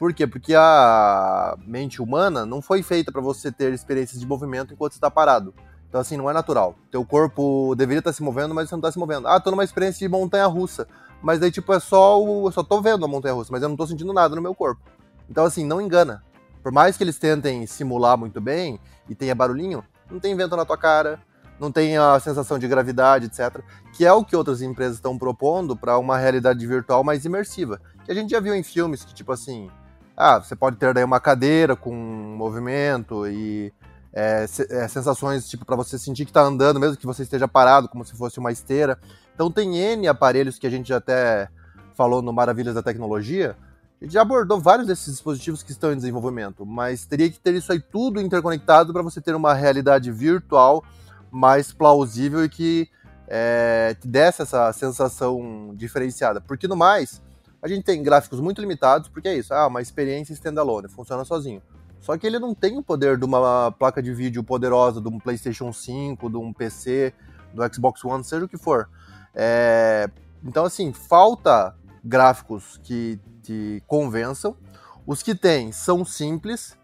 Por 0.00 0.12
quê? 0.12 0.26
Porque 0.26 0.52
a 0.52 1.56
mente 1.64 2.02
humana 2.02 2.44
não 2.44 2.60
foi 2.60 2.82
feita 2.82 3.12
para 3.12 3.20
você 3.20 3.52
ter 3.52 3.72
experiências 3.72 4.18
de 4.18 4.26
movimento 4.26 4.74
enquanto 4.74 4.94
você 4.94 4.98
está 4.98 5.12
parado. 5.12 5.54
Então, 5.88 6.00
assim, 6.00 6.16
não 6.16 6.28
é 6.28 6.32
natural. 6.32 6.74
Teu 6.90 7.04
corpo 7.04 7.74
deveria 7.76 8.00
estar 8.00 8.10
tá 8.10 8.16
se 8.16 8.22
movendo, 8.22 8.54
mas 8.54 8.68
você 8.68 8.74
não 8.74 8.80
está 8.80 8.92
se 8.92 8.98
movendo. 8.98 9.28
Ah, 9.28 9.40
tô 9.40 9.50
numa 9.50 9.64
experiência 9.64 10.06
de 10.06 10.12
montanha 10.12 10.46
russa. 10.46 10.86
Mas 11.22 11.40
daí, 11.40 11.50
tipo, 11.50 11.72
é 11.72 11.80
só 11.80 12.22
o. 12.22 12.48
Eu 12.48 12.52
só 12.52 12.62
tô 12.62 12.80
vendo 12.82 13.04
a 13.04 13.08
montanha 13.08 13.34
russa, 13.34 13.50
mas 13.52 13.62
eu 13.62 13.68
não 13.68 13.76
tô 13.76 13.86
sentindo 13.86 14.12
nada 14.12 14.34
no 14.34 14.42
meu 14.42 14.54
corpo. 14.54 14.80
Então, 15.28 15.44
assim, 15.44 15.64
não 15.64 15.80
engana. 15.80 16.22
Por 16.62 16.72
mais 16.72 16.96
que 16.96 17.04
eles 17.04 17.18
tentem 17.18 17.66
simular 17.66 18.18
muito 18.18 18.40
bem 18.40 18.80
e 19.08 19.14
tenha 19.14 19.34
barulhinho, 19.34 19.84
não 20.10 20.18
tem 20.18 20.36
vento 20.36 20.56
na 20.56 20.64
tua 20.64 20.76
cara, 20.76 21.20
não 21.58 21.70
tem 21.70 21.96
a 21.96 22.18
sensação 22.20 22.58
de 22.58 22.68
gravidade, 22.68 23.26
etc. 23.26 23.62
Que 23.92 24.04
é 24.04 24.12
o 24.12 24.24
que 24.24 24.36
outras 24.36 24.60
empresas 24.60 24.96
estão 24.96 25.16
propondo 25.16 25.76
para 25.76 25.98
uma 25.98 26.18
realidade 26.18 26.66
virtual 26.66 27.02
mais 27.02 27.24
imersiva. 27.24 27.80
Que 28.04 28.12
a 28.12 28.14
gente 28.14 28.30
já 28.30 28.40
viu 28.40 28.54
em 28.54 28.62
filmes 28.62 29.04
que, 29.04 29.14
tipo 29.14 29.32
assim, 29.32 29.70
ah, 30.16 30.38
você 30.38 30.56
pode 30.56 30.76
ter 30.76 30.92
daí 30.92 31.04
uma 31.04 31.20
cadeira 31.20 31.76
com 31.76 31.94
movimento 31.94 33.26
e 33.26 33.72
é, 34.18 34.46
é, 34.70 34.88
sensações 34.88 35.46
tipo 35.46 35.66
para 35.66 35.76
você 35.76 35.98
sentir 35.98 36.24
que 36.24 36.30
está 36.30 36.40
andando, 36.40 36.80
mesmo 36.80 36.96
que 36.96 37.04
você 37.04 37.22
esteja 37.22 37.46
parado, 37.46 37.86
como 37.86 38.02
se 38.02 38.16
fosse 38.16 38.38
uma 38.38 38.50
esteira. 38.50 38.98
Então 39.34 39.50
tem 39.50 39.76
N 39.76 40.08
aparelhos 40.08 40.58
que 40.58 40.66
a 40.66 40.70
gente 40.70 40.90
até 40.90 41.50
falou 41.94 42.22
no 42.22 42.32
Maravilhas 42.32 42.74
da 42.74 42.82
Tecnologia. 42.82 43.54
A 44.00 44.04
gente 44.04 44.14
já 44.14 44.22
abordou 44.22 44.58
vários 44.58 44.86
desses 44.86 45.12
dispositivos 45.12 45.62
que 45.62 45.70
estão 45.70 45.92
em 45.92 45.96
desenvolvimento, 45.96 46.64
mas 46.64 47.04
teria 47.04 47.30
que 47.30 47.38
ter 47.38 47.54
isso 47.54 47.70
aí 47.70 47.78
tudo 47.78 48.18
interconectado 48.18 48.90
para 48.90 49.02
você 49.02 49.20
ter 49.20 49.34
uma 49.34 49.52
realidade 49.52 50.10
virtual 50.10 50.82
mais 51.30 51.70
plausível 51.70 52.42
e 52.42 52.48
que 52.48 52.88
é, 53.28 53.94
te 54.00 54.08
desse 54.08 54.40
essa 54.40 54.72
sensação 54.72 55.74
diferenciada. 55.74 56.40
Porque 56.40 56.66
no 56.66 56.76
mais, 56.76 57.20
a 57.60 57.68
gente 57.68 57.84
tem 57.84 58.02
gráficos 58.02 58.40
muito 58.40 58.62
limitados, 58.62 59.10
porque 59.10 59.28
é 59.28 59.36
isso, 59.36 59.52
ah, 59.52 59.66
uma 59.66 59.82
experiência 59.82 60.32
standalone, 60.32 60.88
funciona 60.88 61.22
sozinho. 61.22 61.60
Só 62.06 62.16
que 62.16 62.24
ele 62.24 62.38
não 62.38 62.54
tem 62.54 62.78
o 62.78 62.84
poder 62.84 63.18
de 63.18 63.24
uma 63.24 63.72
placa 63.72 64.00
de 64.00 64.14
vídeo 64.14 64.44
poderosa, 64.44 65.00
de 65.00 65.08
um 65.08 65.18
PlayStation 65.18 65.72
5, 65.72 66.30
de 66.30 66.36
um 66.36 66.52
PC, 66.52 67.12
do 67.52 67.74
Xbox 67.74 68.04
One, 68.04 68.22
seja 68.22 68.44
o 68.44 68.48
que 68.48 68.56
for. 68.56 68.88
É... 69.34 70.08
Então, 70.44 70.64
assim, 70.64 70.92
falta 70.92 71.74
gráficos 72.04 72.78
que 72.84 73.18
te 73.42 73.82
convençam. 73.88 74.56
Os 75.04 75.20
que 75.20 75.34
tem 75.34 75.72
são 75.72 76.04
simples. 76.04 76.78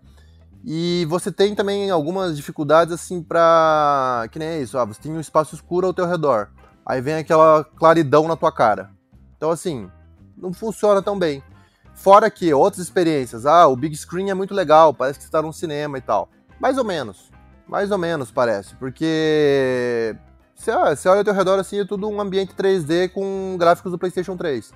E 0.65 1.07
você 1.09 1.31
tem 1.31 1.55
também 1.55 1.89
algumas 1.89 2.37
dificuldades, 2.37 2.93
assim, 2.93 3.23
pra. 3.23 4.27
Que 4.33 4.41
nem 4.41 4.49
é 4.49 4.61
isso, 4.61 4.77
ah, 4.77 4.85
você 4.85 5.01
tem 5.01 5.13
um 5.13 5.21
espaço 5.21 5.55
escuro 5.55 5.87
ao 5.87 5.95
teu 5.95 6.09
redor. 6.09 6.51
Aí 6.85 7.01
vem 7.01 7.15
aquela 7.15 7.63
claridão 7.63 8.27
na 8.27 8.35
tua 8.35 8.51
cara. 8.51 8.91
Então, 9.37 9.53
assim, 9.53 9.89
não 10.37 10.53
funciona 10.53 11.01
tão 11.01 11.17
bem. 11.17 11.45
Fora 11.95 12.31
que 12.31 12.53
outras 12.53 12.83
experiências, 12.83 13.47
ah, 13.47 13.67
o 13.67 13.77
big 13.77 13.95
screen 13.97 14.31
é 14.31 14.35
muito 14.35 14.55
legal, 14.55 14.93
parece 14.93 15.19
que 15.19 15.25
você 15.25 15.29
está 15.29 15.43
num 15.43 15.53
cinema 15.53 15.99
e 15.99 16.01
tal. 16.01 16.29
Mais 16.59 16.79
ou 16.79 16.85
menos. 16.85 17.31
Mais 17.67 17.91
ou 17.91 17.99
menos 17.99 18.31
parece, 18.31 18.75
porque 18.77 20.15
você, 20.55 20.73
você 20.73 21.09
olha 21.09 21.21
ao 21.21 21.25
teu 21.25 21.33
redor 21.33 21.59
assim, 21.59 21.81
é 21.81 21.85
tudo 21.85 22.09
um 22.09 22.21
ambiente 22.21 22.55
3D 22.55 23.11
com 23.11 23.57
gráficos 23.59 23.93
do 23.93 23.99
PlayStation 23.99 24.37
3. 24.37 24.73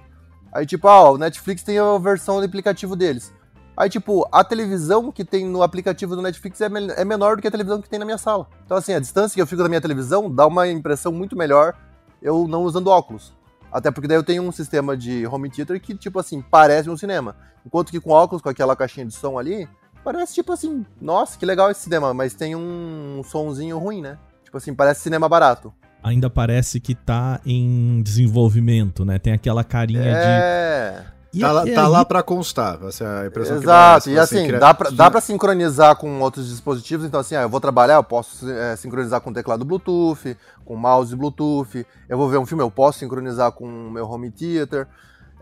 Aí 0.52 0.64
tipo, 0.64 0.88
ah, 0.88 1.10
o 1.10 1.18
Netflix 1.18 1.62
tem 1.62 1.78
a 1.78 1.98
versão 1.98 2.38
do 2.38 2.46
aplicativo 2.46 2.94
deles. 2.96 3.32
Aí, 3.76 3.90
tipo, 3.90 4.26
a 4.32 4.42
televisão 4.42 5.12
que 5.12 5.22
tem 5.22 5.44
no 5.44 5.62
aplicativo 5.62 6.16
do 6.16 6.22
Netflix 6.22 6.62
é, 6.62 6.68
me 6.68 6.90
é, 6.92 7.04
menor 7.04 7.36
do 7.36 7.42
que 7.42 7.48
a 7.48 7.50
televisão 7.50 7.82
que 7.82 7.90
tem 7.90 7.98
na 7.98 8.06
minha 8.06 8.16
sala. 8.16 8.48
Então, 8.64 8.74
assim, 8.74 8.94
a 8.94 8.98
distância 8.98 9.34
que 9.34 9.42
eu 9.42 9.46
fico 9.46 9.62
da 9.62 9.68
minha 9.68 9.82
televisão 9.82 10.30
dá 10.30 10.46
uma 10.46 10.66
impressão 10.66 11.12
muito 11.12 11.36
melhor 11.36 11.76
eu 12.22 12.48
não 12.48 12.62
usando 12.62 12.88
óculos. 12.88 13.36
Até 13.70 13.90
porque 13.90 14.08
daí 14.08 14.16
eu 14.16 14.22
tenho 14.22 14.42
um 14.42 14.52
sistema 14.52 14.96
de 14.96 15.26
home 15.26 15.50
theater 15.50 15.80
que, 15.80 15.94
tipo 15.94 16.18
assim, 16.18 16.40
parece 16.40 16.88
um 16.88 16.96
cinema. 16.96 17.36
Enquanto 17.64 17.90
que 17.90 18.00
com 18.00 18.10
óculos, 18.10 18.42
com 18.42 18.48
aquela 18.48 18.76
caixinha 18.76 19.06
de 19.06 19.12
som 19.12 19.38
ali, 19.38 19.68
parece 20.04 20.34
tipo 20.34 20.52
assim, 20.52 20.86
nossa, 21.00 21.38
que 21.38 21.44
legal 21.44 21.70
esse 21.70 21.80
cinema, 21.80 22.14
mas 22.14 22.32
tem 22.34 22.54
um 22.54 23.22
sonzinho 23.24 23.78
ruim, 23.78 24.00
né? 24.00 24.18
Tipo 24.44 24.56
assim, 24.56 24.72
parece 24.72 25.00
cinema 25.00 25.28
barato. 25.28 25.74
Ainda 26.02 26.30
parece 26.30 26.78
que 26.78 26.94
tá 26.94 27.40
em 27.44 28.00
desenvolvimento, 28.02 29.04
né? 29.04 29.18
Tem 29.18 29.32
aquela 29.32 29.64
carinha 29.64 30.02
é... 30.02 30.90
de 31.00 31.15
e 31.37 31.41
tá, 31.41 31.53
lá, 31.53 31.66
tá 31.66 31.87
lá 31.87 32.03
para 32.03 32.22
constar, 32.22 32.82
essa 32.84 33.05
é 33.05 33.24
a 33.24 33.26
impressão 33.26 33.57
Exato, 33.57 34.05
que 34.05 34.11
dá, 34.14 34.16
e 34.16 34.18
assim, 34.18 34.49
dá 34.53 34.72
pra, 34.72 34.89
dá 34.89 35.11
pra 35.11 35.20
sincronizar 35.20 35.95
com 35.97 36.18
outros 36.20 36.49
dispositivos, 36.49 37.05
então 37.05 37.20
assim, 37.20 37.37
ah, 37.37 37.43
eu 37.43 37.49
vou 37.51 37.61
trabalhar, 37.61 37.97
eu 37.97 38.03
posso 38.03 38.51
é, 38.51 38.74
sincronizar 38.74 39.20
com 39.20 39.34
teclado 39.34 39.62
Bluetooth, 39.62 40.34
com 40.64 40.74
mouse 40.76 41.14
Bluetooth, 41.14 41.87
eu 42.09 42.16
vou 42.16 42.26
ver 42.30 42.39
um 42.39 42.47
filme, 42.47 42.62
eu 42.62 42.70
posso 42.70 43.01
sincronizar 43.01 43.53
com 43.53 43.66
o 43.66 43.91
meu 43.91 44.09
home 44.09 44.30
theater, 44.30 44.89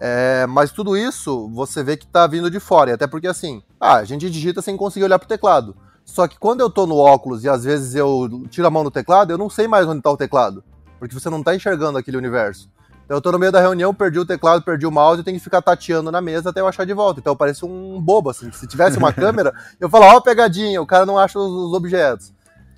é, 0.00 0.44
mas 0.48 0.72
tudo 0.72 0.96
isso 0.96 1.48
você 1.50 1.84
vê 1.84 1.96
que 1.96 2.08
tá 2.08 2.26
vindo 2.26 2.50
de 2.50 2.58
fora, 2.58 2.90
e 2.90 2.94
até 2.94 3.06
porque 3.06 3.28
assim, 3.28 3.62
ah, 3.80 3.98
a 3.98 4.04
gente 4.04 4.28
digita 4.28 4.60
sem 4.60 4.76
conseguir 4.76 5.04
olhar 5.04 5.20
pro 5.20 5.28
teclado, 5.28 5.76
só 6.04 6.26
que 6.26 6.36
quando 6.40 6.60
eu 6.60 6.68
tô 6.68 6.88
no 6.88 6.96
óculos 6.96 7.44
e 7.44 7.48
às 7.48 7.62
vezes 7.62 7.94
eu 7.94 8.42
tiro 8.50 8.66
a 8.66 8.70
mão 8.70 8.82
do 8.82 8.90
teclado, 8.90 9.30
eu 9.30 9.38
não 9.38 9.48
sei 9.48 9.68
mais 9.68 9.86
onde 9.86 10.02
tá 10.02 10.10
o 10.10 10.16
teclado, 10.16 10.64
porque 10.98 11.14
você 11.14 11.30
não 11.30 11.40
tá 11.40 11.54
enxergando 11.54 11.98
aquele 11.98 12.16
universo. 12.16 12.68
Então 13.04 13.16
eu 13.16 13.20
tô 13.20 13.30
no 13.30 13.38
meio 13.38 13.52
da 13.52 13.60
reunião, 13.60 13.94
perdi 13.94 14.18
o 14.18 14.24
teclado, 14.24 14.62
perdi 14.62 14.86
o 14.86 14.90
mouse, 14.90 15.18
eu 15.18 15.24
tenho 15.24 15.36
que 15.36 15.44
ficar 15.44 15.60
tateando 15.60 16.10
na 16.10 16.20
mesa 16.20 16.50
até 16.50 16.60
eu 16.60 16.66
achar 16.66 16.86
de 16.86 16.94
volta. 16.94 17.20
Então 17.20 17.32
eu 17.32 17.36
pareço 17.36 17.66
um 17.66 18.00
bobo, 18.00 18.30
assim. 18.30 18.50
Se 18.52 18.66
tivesse 18.66 18.98
uma 18.98 19.12
câmera, 19.14 19.52
eu 19.78 19.88
falo, 19.88 20.06
ó, 20.06 20.20
pegadinha, 20.20 20.80
o 20.80 20.86
cara 20.86 21.04
não 21.04 21.18
acha 21.18 21.38
os, 21.38 21.50
os 21.50 21.72
objetos. 21.74 22.32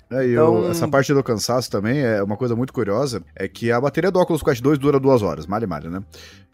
É, 0.09 0.25
então... 0.25 0.63
eu, 0.63 0.71
essa 0.71 0.87
parte 0.87 1.13
do 1.13 1.23
cansaço 1.23 1.69
também 1.69 1.99
é 1.99 2.21
uma 2.23 2.37
coisa 2.37 2.55
muito 2.55 2.73
curiosa, 2.73 3.21
é 3.35 3.47
que 3.47 3.71
a 3.71 3.79
bateria 3.79 4.11
do 4.11 4.19
Oculus 4.19 4.41
Quest 4.41 4.61
2 4.61 4.77
dura 4.77 4.99
duas 4.99 5.21
horas, 5.21 5.45
malha 5.45 5.67
malha, 5.67 5.89
né? 5.89 6.03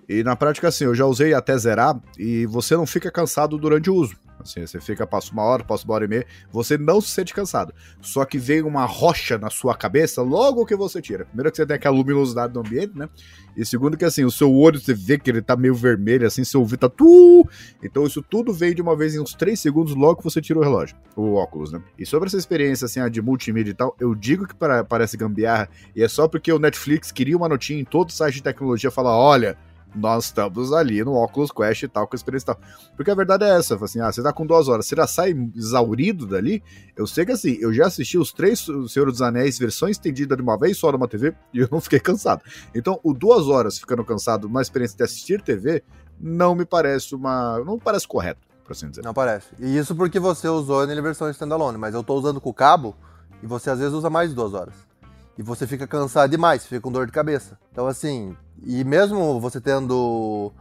E 0.08 0.24
na 0.24 0.36
prática, 0.36 0.68
assim, 0.68 0.84
eu 0.84 0.94
já 0.94 1.06
usei 1.06 1.34
até 1.34 1.58
zerar 1.58 1.98
e 2.18 2.46
você 2.46 2.76
não 2.76 2.86
fica 2.86 3.10
cansado 3.10 3.58
durante 3.58 3.90
o 3.90 3.96
uso. 3.96 4.16
Assim, 4.44 4.66
você 4.66 4.80
fica, 4.80 5.08
passa 5.08 5.32
uma 5.32 5.44
hora, 5.44 5.64
passa 5.64 5.86
uma 5.86 5.96
hora 5.96 6.06
e 6.06 6.08
meia, 6.08 6.26
você 6.52 6.78
não 6.78 7.02
se 7.02 7.10
sente 7.10 7.34
cansado. 7.34 7.74
Só 8.02 8.26
que 8.26 8.38
vem 8.38 8.62
uma 8.62 8.86
rocha 8.86 9.38
na 9.38 9.50
sua 9.50 9.76
cabeça 9.76 10.22
logo 10.22 10.66
que 10.66 10.76
você 10.76 11.02
tira. 11.02 11.26
Primeiro 11.26 11.50
que 11.52 11.58
você 11.58 11.66
tem 11.66 11.76
aquela 11.76 11.96
luminosidade 11.96 12.54
do 12.54 12.60
ambiente, 12.60 12.98
né? 12.98 13.10
E 13.56 13.66
segundo 13.66 13.98
que 13.98 14.06
assim, 14.06 14.24
o 14.24 14.32
seu 14.32 14.54
olho 14.54 14.80
você 14.80 14.94
vê 14.94 15.18
que 15.18 15.30
ele 15.30 15.42
tá 15.42 15.56
meio 15.56 15.76
vermelho, 15.76 16.26
assim, 16.26 16.44
seu 16.44 16.60
ouvido 16.60 16.80
tá 16.80 16.90
tu. 16.90 17.48
Então 17.82 18.06
isso 18.06 18.22
tudo 18.22 18.54
veio 18.54 18.76
de 18.76 18.82
uma 18.82 18.96
vez 18.96 19.16
em 19.16 19.20
uns 19.20 19.34
3 19.34 19.60
segundos 19.60 19.96
logo 19.96 20.18
que 20.18 20.24
você 20.24 20.42
tira 20.42 20.60
o 20.60 20.64
relógio, 20.64 20.98
o 21.16 21.36
óculos, 21.36 21.72
né? 21.72 21.82
E 21.98 22.06
sobre 22.06 22.28
essa 22.28 22.38
experiência 22.38 22.86
assim, 22.86 23.00
de 23.10 23.22
multimídia 23.22 23.72
e 23.72 23.76
tal, 23.76 23.96
eu 24.00 24.14
digo 24.16 24.48
que 24.48 24.56
parece 24.88 25.18
gambiarra, 25.18 25.70
e 25.96 26.04
é 26.04 26.08
só 26.08 26.28
porque 26.28 26.52
o 26.52 26.60
Netflix 26.60 27.12
queria 27.12 27.38
uma 27.38 27.48
notinha 27.48 27.80
em 27.80 27.86
todo 27.86 28.12
site 28.12 28.36
de 28.36 28.44
tecnologia 28.44 28.90
falar, 28.92 29.18
olha, 29.18 29.58
nós 29.96 30.26
estamos 30.26 30.74
ali 30.74 31.04
no 31.04 31.14
Oculus 31.14 31.52
Quest 31.52 31.84
e 31.84 31.88
tal, 31.88 32.08
com 32.08 32.16
a 32.16 32.18
experiência 32.18 32.52
e 32.52 32.56
tal. 32.56 32.60
Porque 32.96 33.12
a 33.12 33.16
verdade 33.16 33.44
é 33.44 33.58
essa, 33.58 33.76
assim, 33.76 34.00
ah, 34.00 34.12
você 34.12 34.22
tá 34.22 34.34
com 34.34 34.46
duas 34.46 34.68
horas, 34.68 34.86
você 34.86 34.96
já 34.96 35.08
sai 35.08 35.34
exaurido 35.56 36.26
dali? 36.26 36.64
Eu 36.96 37.08
sei 37.08 37.26
que 37.26 37.32
assim, 37.32 37.58
eu 37.60 37.74
já 37.74 37.88
assisti 37.88 38.18
os 38.18 38.32
três 38.32 38.66
Senhor 38.88 39.10
dos 39.12 39.22
Anéis, 39.22 39.58
versão 39.58 39.90
estendida 39.90 40.36
de 40.36 40.42
uma 40.42 40.58
vez 40.58 40.78
só 40.78 40.92
numa 40.92 41.08
TV, 41.08 41.34
e 41.54 41.60
eu 41.60 41.70
não 41.72 41.82
fiquei 41.82 42.00
cansado. 42.00 42.44
Então, 42.74 43.00
o 43.04 43.14
duas 43.14 43.48
horas 43.48 43.78
ficando 43.78 44.04
cansado 44.04 44.48
numa 44.48 44.62
experiência 44.62 44.98
de 44.98 45.04
assistir 45.04 45.42
TV, 45.42 45.84
não 46.20 46.56
me 46.56 46.66
parece 46.66 47.16
uma. 47.16 47.60
não 47.66 47.78
parece 47.78 48.08
correto, 48.08 48.42
por 48.64 48.72
assim 48.72 48.90
dizer. 48.90 49.04
Não 49.04 49.14
parece. 49.14 49.48
E 49.60 49.78
isso 49.78 49.96
porque 49.96 50.20
você 50.20 50.48
usou 50.48 50.86
nele 50.88 51.02
versão 51.02 51.30
standalone, 51.30 51.78
mas 51.78 51.94
eu 51.94 52.04
tô 52.04 52.16
usando 52.16 52.40
com 52.40 52.50
o 52.50 52.54
cabo, 52.54 52.96
e 53.42 53.48
você 53.48 53.70
às 53.70 53.80
vezes 53.80 53.94
usa 53.94 54.10
mais 54.10 54.30
de 54.30 54.36
duas 54.36 54.54
horas. 54.54 54.93
E 55.38 55.42
você 55.42 55.66
fica 55.66 55.88
cansado 55.88 56.30
demais, 56.30 56.66
fica 56.66 56.82
com 56.82 56.92
dor 56.92 57.06
de 57.06 57.12
cabeça. 57.12 57.58
Então, 57.72 57.88
assim, 57.88 58.36
e 58.64 58.84
mesmo 58.84 59.40
você 59.40 59.60
tendo 59.60 60.52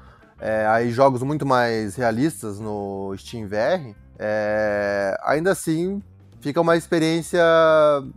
é, 0.40 0.66
aí 0.66 0.90
jogos 0.90 1.22
muito 1.22 1.46
mais 1.46 1.94
realistas 1.94 2.58
no 2.58 3.14
Steam 3.16 3.46
VR, 3.46 3.94
é, 4.18 5.16
ainda 5.24 5.52
assim 5.52 6.02
fica 6.42 6.60
uma 6.60 6.76
experiência 6.76 7.40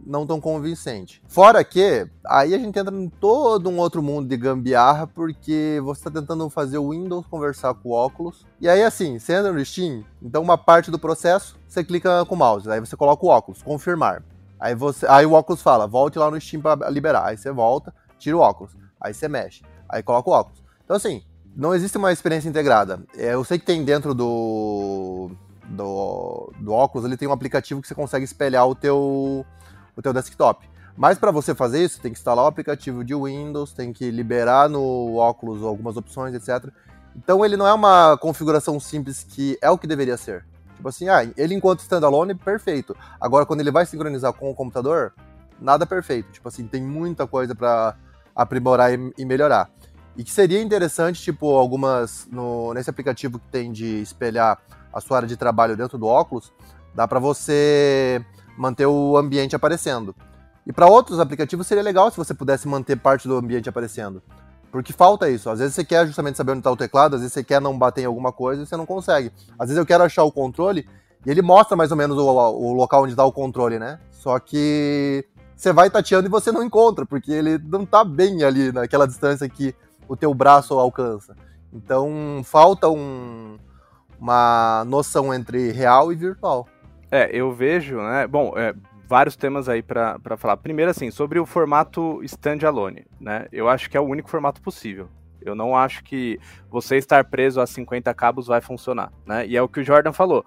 não 0.06 0.26
tão 0.26 0.42
convincente. 0.42 1.22
Fora 1.28 1.64
que, 1.64 2.08
aí 2.26 2.56
a 2.56 2.58
gente 2.58 2.78
entra 2.78 2.94
em 2.94 3.08
todo 3.08 3.70
um 3.70 3.78
outro 3.78 4.02
mundo 4.02 4.28
de 4.28 4.36
gambiarra, 4.36 5.06
porque 5.06 5.80
você 5.84 6.00
está 6.00 6.20
tentando 6.20 6.50
fazer 6.50 6.80
o 6.80 6.90
Windows 6.90 7.28
conversar 7.28 7.76
com 7.76 7.90
o 7.90 7.92
óculos. 7.92 8.44
E 8.60 8.68
aí, 8.68 8.82
assim, 8.82 9.20
você 9.20 9.34
entra 9.34 9.54
no 9.54 9.64
Steam, 9.64 10.04
então 10.22 10.42
uma 10.42 10.58
parte 10.58 10.90
do 10.90 10.98
processo, 10.98 11.56
você 11.68 11.84
clica 11.84 12.26
com 12.26 12.34
o 12.34 12.38
mouse, 12.38 12.70
aí 12.70 12.80
você 12.80 12.98
coloca 12.98 13.24
o 13.24 13.30
óculos, 13.30 13.62
confirmar. 13.62 14.24
Aí, 14.66 14.74
você, 14.74 15.06
aí 15.08 15.28
o 15.28 15.34
óculos 15.34 15.62
fala, 15.62 15.86
volte 15.86 16.18
lá 16.18 16.32
no 16.32 16.42
Steam 16.42 16.60
para 16.60 16.90
liberar. 16.90 17.28
Aí 17.28 17.38
você 17.38 17.52
volta, 17.52 17.94
tira 18.18 18.36
o 18.36 18.40
óculos, 18.40 18.76
aí 19.00 19.14
você 19.14 19.28
mexe 19.28 19.64
aí 19.88 20.02
coloca 20.02 20.28
o 20.28 20.34
óculos. 20.34 20.64
Então, 20.84 20.96
assim, 20.96 21.22
não 21.56 21.76
existe 21.76 22.00
uma 22.00 22.12
experiência 22.12 22.50
integrada. 22.50 23.00
É, 23.16 23.36
eu 23.36 23.44
sei 23.44 23.60
que 23.60 23.66
tem 23.66 23.86
dentro 23.86 24.16
do, 24.16 25.30
do, 25.66 26.52
do 26.60 26.74
óculos, 26.74 27.06
ele 27.06 27.16
tem 27.16 27.28
um 27.28 27.32
aplicativo 27.32 27.80
que 27.80 27.88
você 27.88 27.94
consegue 27.94 28.26
espelhar 28.26 28.68
o 28.68 28.74
teu, 28.74 29.46
o 29.96 30.02
teu 30.02 30.12
desktop. 30.12 30.68
Mas 30.98 31.20
para 31.20 31.30
você 31.30 31.54
fazer 31.54 31.84
isso, 31.84 32.02
tem 32.02 32.12
que 32.12 32.18
instalar 32.18 32.46
o 32.46 32.48
aplicativo 32.48 33.04
de 33.04 33.14
Windows, 33.14 33.72
tem 33.72 33.94
que 33.94 34.10
liberar 34.10 34.68
no 34.68 35.18
óculos 35.18 35.62
algumas 35.62 35.96
opções, 35.96 36.34
etc. 36.34 36.74
Então 37.16 37.46
ele 37.46 37.56
não 37.56 37.68
é 37.68 37.74
uma 37.74 38.18
configuração 38.18 38.80
simples 38.80 39.24
que 39.24 39.60
é 39.62 39.70
o 39.70 39.78
que 39.78 39.86
deveria 39.86 40.18
ser. 40.18 40.44
Tipo 40.76 40.90
assim, 40.90 41.08
ah, 41.08 41.24
ele 41.38 41.54
enquanto 41.54 41.80
standalone, 41.80 42.36
perfeito. 42.36 42.96
Agora, 43.20 43.46
quando 43.46 43.62
ele 43.62 43.72
vai 43.72 43.86
sincronizar 43.86 44.34
com 44.34 44.50
o 44.50 44.56
computador, 44.56 45.14
nada 45.60 45.86
perfeito. 45.86 46.32
Tipo 46.32 46.48
assim, 46.48 46.68
tem 46.68 46.82
muita 46.82 47.26
coisa 47.26 47.56
para 47.56 47.96
aprimorar 48.36 48.94
e, 48.94 49.14
e, 49.18 49.26
melhorar. 49.26 49.70
E 50.18 50.24
que 50.24 50.32
seria 50.32 50.62
interessante, 50.62 51.22
tipo, 51.22 51.56
algumas. 51.56 52.28
No, 52.32 52.74
nesse 52.74 52.90
aplicativo 52.90 53.40
que 53.40 53.48
tem 53.48 53.72
de 53.72 54.02
espelhar 54.02 54.60
a 54.94 55.02
sua 55.02 55.18
área 55.18 55.28
de 55.28 55.36
trabalho 55.36 55.76
dentro 55.76 55.98
do 55.98 56.08
óculos, 56.08 56.54
dá 56.94 57.08
para 57.08 57.20
você 57.20 58.24
manter 58.58 58.86
o 58.86 59.18
ambiente 59.18 59.56
aparecendo. 59.56 60.16
E 60.66 60.74
para 60.74 60.88
outros 60.88 61.20
aplicativos 61.20 61.68
seria 61.68 61.84
legal 61.84 62.10
se 62.10 62.18
você 62.18 62.34
pudesse 62.34 62.68
manter 62.68 62.96
parte 62.98 63.28
do 63.28 63.36
ambiente 63.36 63.70
aparecendo. 63.70 64.24
Porque 64.76 64.92
falta 64.92 65.30
isso. 65.30 65.50
Às 65.50 65.60
vezes 65.60 65.74
você 65.74 65.86
quer 65.86 66.06
justamente 66.06 66.36
saber 66.36 66.52
onde 66.52 66.60
está 66.60 66.70
o 66.70 66.76
teclado, 66.76 67.14
às 67.14 67.22
vezes 67.22 67.32
você 67.32 67.42
quer 67.42 67.62
não 67.62 67.78
bater 67.78 68.02
em 68.02 68.08
alguma 68.08 68.34
coisa 68.34 68.62
e 68.62 68.66
você 68.66 68.76
não 68.76 68.86
consegue. 68.86 69.32
Às 69.58 69.70
vezes 69.70 69.78
eu 69.78 69.86
quero 69.86 70.04
achar 70.04 70.26
o 70.26 70.32
controle 70.34 70.86
e 71.26 71.32
ele 71.32 71.42
mostra 71.42 71.78
mais 71.78 71.92
ou 71.92 71.98
menos 71.98 72.18
o, 72.18 72.26
o 72.26 72.74
local 72.74 73.04
onde 73.04 73.14
está 73.14 73.24
o 73.24 73.32
controle, 73.32 73.80
né? 73.80 74.02
Só 74.12 74.38
que 74.38 75.26
você 75.56 75.72
vai 75.72 75.90
tateando 75.90 76.28
e 76.28 76.30
você 76.30 76.52
não 76.52 76.62
encontra, 76.62 77.06
porque 77.06 77.32
ele 77.32 77.58
não 77.58 77.84
está 77.84 78.04
bem 78.04 78.44
ali 78.44 78.74
naquela 78.74 79.08
distância 79.08 79.48
que 79.48 79.74
o 80.10 80.18
teu 80.18 80.34
braço 80.34 80.74
alcança. 80.78 81.38
Então 81.72 82.42
falta 82.44 82.90
um, 82.90 83.58
uma 84.20 84.84
noção 84.86 85.34
entre 85.34 85.72
real 85.72 86.12
e 86.12 86.16
virtual. 86.16 86.68
É, 87.10 87.30
eu 87.34 87.54
vejo, 87.54 87.96
né? 87.96 88.28
Bom, 88.28 88.52
é, 88.58 88.74
vários 89.08 89.36
temas 89.36 89.70
aí 89.70 89.82
para 89.82 90.38
falar. 90.38 90.58
Primeiro, 90.58 90.92
assim, 90.92 91.12
sobre 91.12 91.40
o 91.40 91.46
formato 91.46 92.22
standalone, 92.24 93.06
né? 93.20 93.48
Eu 93.52 93.70
acho 93.70 93.90
que 93.90 93.98
é 93.98 94.00
o 94.00 94.06
único 94.06 94.30
formato 94.30 94.62
possível. 94.62 95.10
Eu 95.42 95.56
não 95.56 95.76
acho 95.76 96.04
que 96.04 96.40
você 96.70 96.98
estar 96.98 97.24
preso 97.26 97.62
a 97.62 97.68
50 97.68 98.14
cabos 98.14 98.48
vai 98.48 98.62
funcionar, 98.62 99.12
né? 99.26 99.46
E 99.46 99.56
é 99.56 99.62
o 99.62 99.70
que 99.70 99.80
o 99.80 99.84
Jordan 99.84 100.12
falou. 100.12 100.44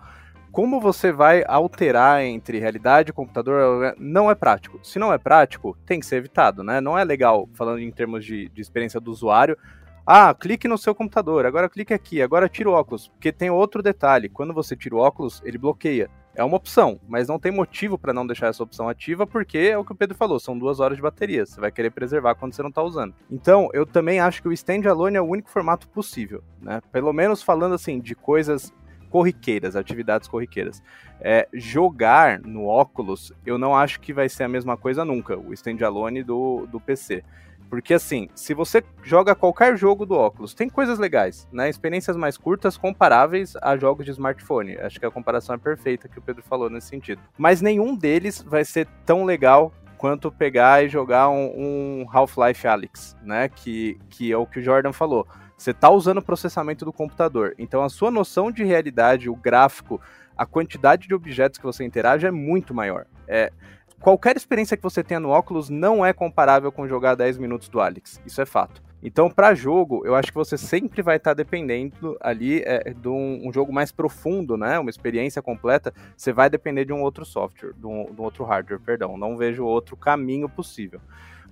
Como 0.50 0.80
você 0.80 1.12
vai 1.12 1.44
alterar 1.46 2.22
entre 2.24 2.58
realidade 2.58 3.10
e 3.10 3.12
computador 3.12 3.94
não 3.98 4.30
é 4.30 4.34
prático. 4.34 4.80
Se 4.82 4.98
não 4.98 5.12
é 5.12 5.18
prático, 5.18 5.76
tem 5.86 6.00
que 6.00 6.06
ser 6.06 6.16
evitado, 6.16 6.64
né? 6.64 6.80
Não 6.80 6.98
é 6.98 7.04
legal, 7.04 7.48
falando 7.54 7.78
em 7.80 7.90
termos 7.92 8.24
de, 8.24 8.48
de 8.48 8.60
experiência 8.60 8.98
do 8.98 9.10
usuário, 9.10 9.56
ah, 10.10 10.34
clique 10.34 10.66
no 10.66 10.78
seu 10.78 10.94
computador, 10.94 11.44
agora 11.44 11.68
clique 11.68 11.92
aqui, 11.92 12.22
agora 12.22 12.48
tira 12.48 12.70
o 12.70 12.72
óculos. 12.72 13.08
Porque 13.08 13.30
tem 13.30 13.50
outro 13.50 13.82
detalhe: 13.82 14.30
quando 14.30 14.54
você 14.54 14.74
tira 14.74 14.96
o 14.96 14.98
óculos, 14.98 15.42
ele 15.44 15.58
bloqueia. 15.58 16.10
É 16.38 16.44
uma 16.44 16.56
opção, 16.56 17.00
mas 17.08 17.26
não 17.26 17.36
tem 17.36 17.50
motivo 17.50 17.98
para 17.98 18.12
não 18.12 18.24
deixar 18.24 18.46
essa 18.46 18.62
opção 18.62 18.88
ativa, 18.88 19.26
porque 19.26 19.58
é 19.58 19.76
o 19.76 19.84
que 19.84 19.90
o 19.90 19.94
Pedro 19.96 20.16
falou, 20.16 20.38
são 20.38 20.56
duas 20.56 20.78
horas 20.78 20.96
de 20.96 21.02
bateria. 21.02 21.44
Você 21.44 21.60
vai 21.60 21.72
querer 21.72 21.90
preservar 21.90 22.36
quando 22.36 22.52
você 22.52 22.62
não 22.62 22.68
está 22.68 22.80
usando. 22.80 23.12
Então, 23.28 23.68
eu 23.72 23.84
também 23.84 24.20
acho 24.20 24.40
que 24.40 24.46
o 24.46 24.52
standalone 24.52 25.16
é 25.16 25.20
o 25.20 25.24
único 25.24 25.50
formato 25.50 25.88
possível, 25.88 26.44
né? 26.62 26.80
Pelo 26.92 27.12
menos 27.12 27.42
falando 27.42 27.74
assim 27.74 27.98
de 27.98 28.14
coisas 28.14 28.72
corriqueiras, 29.10 29.74
atividades 29.74 30.28
corriqueiras. 30.28 30.80
É, 31.20 31.48
jogar 31.52 32.38
no 32.38 32.66
óculos, 32.66 33.32
eu 33.44 33.58
não 33.58 33.74
acho 33.74 33.98
que 33.98 34.12
vai 34.12 34.28
ser 34.28 34.44
a 34.44 34.48
mesma 34.48 34.76
coisa 34.76 35.04
nunca, 35.04 35.36
o 35.36 35.52
standalone 35.52 36.22
do, 36.22 36.68
do 36.70 36.78
PC. 36.78 37.24
Porque 37.68 37.94
assim, 37.94 38.28
se 38.34 38.54
você 38.54 38.82
joga 39.02 39.34
qualquer 39.34 39.76
jogo 39.76 40.06
do 40.06 40.14
óculos, 40.14 40.54
tem 40.54 40.68
coisas 40.68 40.98
legais, 40.98 41.46
né? 41.52 41.68
Experiências 41.68 42.16
mais 42.16 42.36
curtas 42.36 42.76
comparáveis 42.76 43.54
a 43.56 43.76
jogos 43.76 44.04
de 44.04 44.12
smartphone. 44.12 44.78
Acho 44.78 44.98
que 44.98 45.06
a 45.06 45.10
comparação 45.10 45.54
é 45.54 45.58
perfeita 45.58 46.08
que 46.08 46.18
o 46.18 46.22
Pedro 46.22 46.42
falou 46.42 46.70
nesse 46.70 46.88
sentido. 46.88 47.20
Mas 47.36 47.60
nenhum 47.60 47.94
deles 47.94 48.42
vai 48.42 48.64
ser 48.64 48.86
tão 49.04 49.24
legal 49.24 49.72
quanto 49.98 50.30
pegar 50.30 50.84
e 50.84 50.88
jogar 50.88 51.28
um, 51.28 51.52
um 52.02 52.06
Half-Life 52.10 52.66
Alyx, 52.66 53.16
né? 53.22 53.48
Que, 53.48 53.98
que 54.08 54.32
é 54.32 54.36
o 54.36 54.46
que 54.46 54.60
o 54.60 54.62
Jordan 54.62 54.92
falou. 54.92 55.26
Você 55.56 55.72
está 55.72 55.90
usando 55.90 56.18
o 56.18 56.22
processamento 56.22 56.84
do 56.84 56.92
computador. 56.92 57.54
Então 57.58 57.82
a 57.82 57.88
sua 57.88 58.10
noção 58.10 58.50
de 58.50 58.64
realidade, 58.64 59.28
o 59.28 59.34
gráfico, 59.34 60.00
a 60.36 60.46
quantidade 60.46 61.08
de 61.08 61.14
objetos 61.14 61.58
que 61.58 61.64
você 61.64 61.84
interage 61.84 62.26
é 62.26 62.30
muito 62.30 62.72
maior. 62.72 63.06
É, 63.26 63.52
qualquer 64.00 64.36
experiência 64.36 64.76
que 64.76 64.82
você 64.82 65.02
tenha 65.02 65.20
no 65.20 65.30
óculos 65.30 65.68
não 65.68 66.04
é 66.04 66.12
comparável 66.12 66.70
com 66.72 66.88
jogar 66.88 67.14
10 67.14 67.38
minutos 67.38 67.68
do 67.68 67.80
Alex. 67.80 68.20
Isso 68.24 68.40
é 68.40 68.46
fato. 68.46 68.82
Então, 69.02 69.30
para 69.30 69.54
jogo, 69.54 70.04
eu 70.04 70.16
acho 70.16 70.28
que 70.28 70.34
você 70.34 70.58
sempre 70.58 71.02
vai 71.02 71.16
estar 71.16 71.30
tá 71.30 71.34
dependendo 71.34 72.16
ali 72.20 72.62
é, 72.64 72.92
de 72.92 73.08
um, 73.08 73.46
um, 73.46 73.52
jogo 73.52 73.72
mais 73.72 73.92
profundo, 73.92 74.56
né? 74.56 74.76
Uma 74.78 74.90
experiência 74.90 75.40
completa. 75.40 75.94
Você 76.16 76.32
vai 76.32 76.50
depender 76.50 76.84
de 76.84 76.92
um 76.92 77.00
outro 77.00 77.24
software, 77.24 77.72
de 77.76 77.86
um, 77.86 78.06
de 78.12 78.20
um 78.20 78.24
outro 78.24 78.44
hardware, 78.44 78.80
perdão. 78.80 79.16
Não 79.16 79.36
vejo 79.36 79.64
outro 79.64 79.96
caminho 79.96 80.48
possível. 80.48 81.00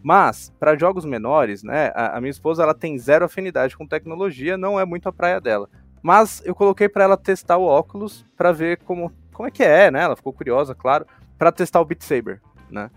Mas, 0.02 0.52
para 0.58 0.76
jogos 0.76 1.04
menores, 1.04 1.62
né? 1.62 1.92
A, 1.94 2.16
a, 2.16 2.20
minha 2.20 2.30
esposa 2.30 2.64
ela 2.64 2.74
tem 2.74 2.98
zero 2.98 3.24
afinidade 3.24 3.76
com 3.76 3.86
tecnologia, 3.86 4.56
não 4.56 4.78
é 4.78 4.84
muito 4.84 5.08
a 5.08 5.12
praia 5.12 5.40
dela. 5.40 5.68
Mas 6.02 6.42
eu 6.44 6.54
coloquei 6.54 6.88
para 6.88 7.04
ela 7.04 7.16
testar 7.16 7.58
o 7.58 7.64
óculos 7.64 8.24
para 8.36 8.50
ver 8.50 8.78
como, 8.78 9.12
como 9.32 9.48
é 9.48 9.52
que 9.52 9.62
é, 9.62 9.88
né? 9.88 10.02
Ela 10.02 10.16
ficou 10.16 10.32
curiosa, 10.32 10.74
claro 10.74 11.06
para 11.38 11.52
testar 11.52 11.80
o 11.80 11.84
Beat 11.84 12.02
Saber, 12.02 12.40
né? 12.70 12.90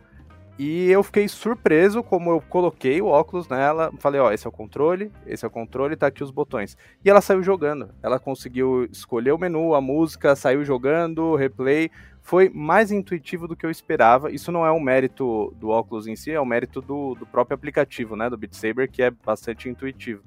E 0.60 0.92
eu 0.92 1.02
fiquei 1.04 1.26
surpreso 1.30 2.04
como 2.04 2.32
eu 2.32 2.42
coloquei 2.42 3.02
o 3.02 3.06
óculos 3.06 3.48
nela, 3.48 3.94
falei, 3.98 4.20
ó, 4.20 4.30
esse 4.30 4.46
é 4.46 4.50
o 4.50 4.52
controle, 4.52 5.10
esse 5.26 5.46
é 5.46 5.48
o 5.48 5.52
controle, 5.52 5.96
tá 5.96 6.08
aqui 6.08 6.22
os 6.22 6.32
botões. 6.32 6.76
E 7.04 7.10
ela 7.10 7.22
saiu 7.22 7.42
jogando. 7.42 7.92
Ela 8.04 8.20
conseguiu 8.20 8.84
escolher 8.92 9.32
o 9.32 9.38
menu, 9.38 9.74
a 9.74 9.80
música, 9.80 10.36
saiu 10.36 10.66
jogando, 10.66 11.34
replay. 11.36 11.90
Foi 12.22 12.50
mais 12.50 12.92
intuitivo 12.92 13.48
do 13.48 13.56
que 13.56 13.66
eu 13.66 13.72
esperava. 13.72 14.34
Isso 14.34 14.52
não 14.52 14.66
é 14.66 14.72
um 14.72 14.82
mérito 14.82 15.56
do 15.58 15.70
óculos 15.70 16.08
em 16.08 16.18
si, 16.18 16.32
é 16.32 16.42
um 16.42 16.46
mérito 16.46 16.82
do, 16.82 17.16
do 17.16 17.26
próprio 17.26 17.56
aplicativo, 17.56 18.18
né, 18.18 18.30
do 18.30 18.38
Beat 18.38 18.54
Saber, 18.54 18.90
que 18.90 19.02
é 19.02 19.12
bastante 19.12 19.70
intuitivo. 19.70 20.22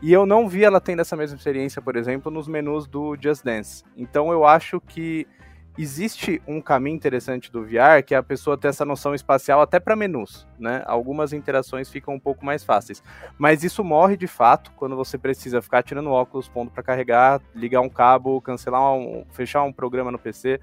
E 0.00 0.12
eu 0.12 0.24
não 0.24 0.48
vi 0.48 0.62
ela 0.62 0.80
tendo 0.80 1.00
essa 1.00 1.16
mesma 1.16 1.36
experiência, 1.36 1.82
por 1.82 1.96
exemplo, 1.96 2.30
nos 2.30 2.46
menus 2.46 2.86
do 2.86 3.16
Just 3.20 3.42
Dance. 3.42 3.82
Então 3.96 4.30
eu 4.30 4.44
acho 4.44 4.80
que 4.80 5.26
existe 5.76 6.40
um 6.46 6.60
caminho 6.60 6.94
interessante 6.94 7.50
do 7.50 7.64
VR 7.64 8.02
que 8.06 8.14
é 8.14 8.18
a 8.18 8.22
pessoa 8.22 8.56
ter 8.56 8.68
essa 8.68 8.84
noção 8.84 9.14
espacial 9.14 9.60
até 9.60 9.80
para 9.80 9.96
menus, 9.96 10.46
né? 10.58 10.82
Algumas 10.86 11.32
interações 11.32 11.88
ficam 11.88 12.14
um 12.14 12.20
pouco 12.20 12.44
mais 12.44 12.62
fáceis, 12.62 13.02
mas 13.36 13.64
isso 13.64 13.82
morre 13.82 14.16
de 14.16 14.26
fato 14.26 14.72
quando 14.76 14.96
você 14.96 15.18
precisa 15.18 15.60
ficar 15.60 15.82
tirando 15.82 16.10
óculos, 16.10 16.48
pondo 16.48 16.70
para 16.70 16.82
carregar, 16.82 17.40
ligar 17.54 17.80
um 17.80 17.88
cabo, 17.88 18.40
cancelar 18.40 18.94
um, 18.94 19.24
fechar 19.32 19.62
um 19.62 19.72
programa 19.72 20.10
no 20.10 20.18
PC. 20.18 20.60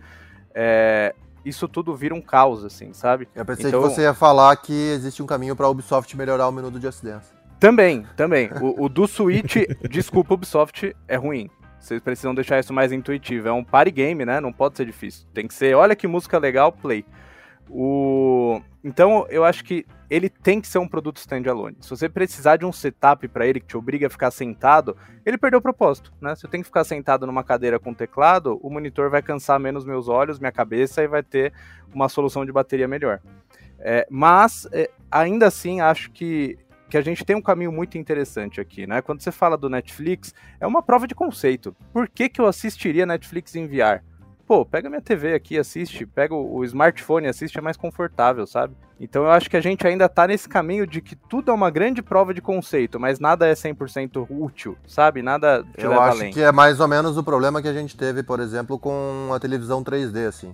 É, 0.53 1.13
isso 1.43 1.67
tudo 1.67 1.95
vira 1.95 2.13
um 2.13 2.21
caos, 2.21 2.63
assim, 2.63 2.93
sabe? 2.93 3.27
Eu 3.35 3.45
pensei 3.45 3.67
então, 3.67 3.81
que 3.81 3.89
você 3.89 4.01
ia 4.01 4.13
falar 4.13 4.55
que 4.57 4.73
existe 4.91 5.21
um 5.23 5.25
caminho 5.25 5.55
para 5.55 5.65
a 5.65 5.69
Ubisoft 5.69 6.15
melhorar 6.15 6.47
o 6.47 6.51
menu 6.51 6.69
do 6.69 6.79
Just 6.79 7.03
Dance. 7.03 7.33
Também, 7.59 8.05
também. 8.15 8.49
O, 8.59 8.85
o 8.85 8.89
do 8.89 9.07
Switch, 9.07 9.55
desculpa, 9.89 10.33
Ubisoft, 10.33 10.95
é 11.07 11.15
ruim. 11.15 11.49
Vocês 11.81 11.99
precisam 11.99 12.35
deixar 12.35 12.59
isso 12.59 12.71
mais 12.71 12.91
intuitivo. 12.91 13.47
É 13.47 13.51
um 13.51 13.63
party 13.63 13.91
game, 13.91 14.23
né? 14.23 14.39
Não 14.39 14.53
pode 14.53 14.77
ser 14.77 14.85
difícil. 14.85 15.27
Tem 15.33 15.47
que 15.47 15.53
ser, 15.53 15.75
olha 15.75 15.95
que 15.95 16.07
música 16.07 16.37
legal, 16.37 16.71
play. 16.71 17.03
O... 17.67 18.61
Então, 18.83 19.25
eu 19.29 19.43
acho 19.43 19.63
que 19.63 19.85
ele 20.09 20.29
tem 20.29 20.61
que 20.61 20.67
ser 20.67 20.77
um 20.77 20.87
produto 20.87 21.17
standalone. 21.17 21.77
Se 21.79 21.89
você 21.89 22.07
precisar 22.07 22.57
de 22.57 22.65
um 22.65 22.71
setup 22.71 23.27
para 23.29 23.47
ele 23.47 23.59
que 23.59 23.65
te 23.65 23.77
obriga 23.77 24.07
a 24.07 24.09
ficar 24.09 24.29
sentado, 24.29 24.95
ele 25.25 25.37
perdeu 25.37 25.59
o 25.59 25.61
propósito, 25.61 26.13
né? 26.21 26.35
Se 26.35 26.45
eu 26.45 26.49
tenho 26.49 26.63
que 26.63 26.67
ficar 26.67 26.83
sentado 26.83 27.25
numa 27.25 27.43
cadeira 27.43 27.79
com 27.79 27.93
teclado, 27.93 28.59
o 28.61 28.69
monitor 28.69 29.09
vai 29.09 29.21
cansar 29.21 29.59
menos 29.59 29.85
meus 29.85 30.07
olhos, 30.07 30.37
minha 30.37 30.51
cabeça 30.51 31.01
e 31.01 31.07
vai 31.07 31.23
ter 31.23 31.53
uma 31.93 32.09
solução 32.09 32.45
de 32.45 32.51
bateria 32.51 32.87
melhor. 32.87 33.21
É, 33.79 34.05
mas, 34.09 34.67
é, 34.71 34.89
ainda 35.09 35.47
assim, 35.47 35.81
acho 35.81 36.11
que 36.11 36.59
que 36.91 36.97
a 36.97 37.01
gente 37.01 37.23
tem 37.23 37.37
um 37.37 37.41
caminho 37.41 37.71
muito 37.71 37.97
interessante 37.97 38.59
aqui, 38.59 38.85
né? 38.85 39.01
Quando 39.01 39.21
você 39.21 39.31
fala 39.31 39.57
do 39.57 39.69
Netflix, 39.69 40.35
é 40.59 40.67
uma 40.67 40.83
prova 40.83 41.07
de 41.07 41.15
conceito. 41.15 41.73
Por 41.93 42.09
que, 42.09 42.27
que 42.27 42.41
eu 42.41 42.45
assistiria 42.45 43.05
Netflix 43.05 43.55
em 43.55 43.65
VR? 43.65 44.03
Pô, 44.45 44.65
pega 44.65 44.89
minha 44.89 45.01
TV 45.01 45.33
aqui, 45.33 45.57
assiste, 45.57 46.05
pega 46.05 46.35
o, 46.35 46.61
smartphone, 46.65 47.27
assiste, 47.27 47.57
é 47.57 47.61
mais 47.61 47.77
confortável, 47.77 48.45
sabe? 48.45 48.75
Então 48.99 49.23
eu 49.23 49.31
acho 49.31 49.49
que 49.49 49.55
a 49.55 49.61
gente 49.61 49.87
ainda 49.87 50.09
tá 50.09 50.27
nesse 50.27 50.49
caminho 50.49 50.85
de 50.85 50.99
que 50.99 51.15
tudo 51.15 51.49
é 51.49 51.53
uma 51.53 51.69
grande 51.69 52.01
prova 52.01 52.33
de 52.33 52.41
conceito, 52.41 52.99
mas 52.99 53.21
nada 53.21 53.47
é 53.47 53.53
100% 53.53 54.27
útil, 54.29 54.77
sabe? 54.85 55.21
Nada 55.21 55.63
te 55.77 55.85
eu 55.85 55.93
acho 55.93 56.17
além. 56.17 56.33
que 56.33 56.41
é 56.41 56.51
mais 56.51 56.81
ou 56.81 56.89
menos 56.89 57.17
o 57.17 57.23
problema 57.23 57.61
que 57.61 57.69
a 57.69 57.73
gente 57.73 57.95
teve, 57.95 58.21
por 58.21 58.41
exemplo, 58.41 58.77
com 58.77 59.29
a 59.33 59.39
televisão 59.39 59.81
3D, 59.81 60.27
assim. 60.27 60.53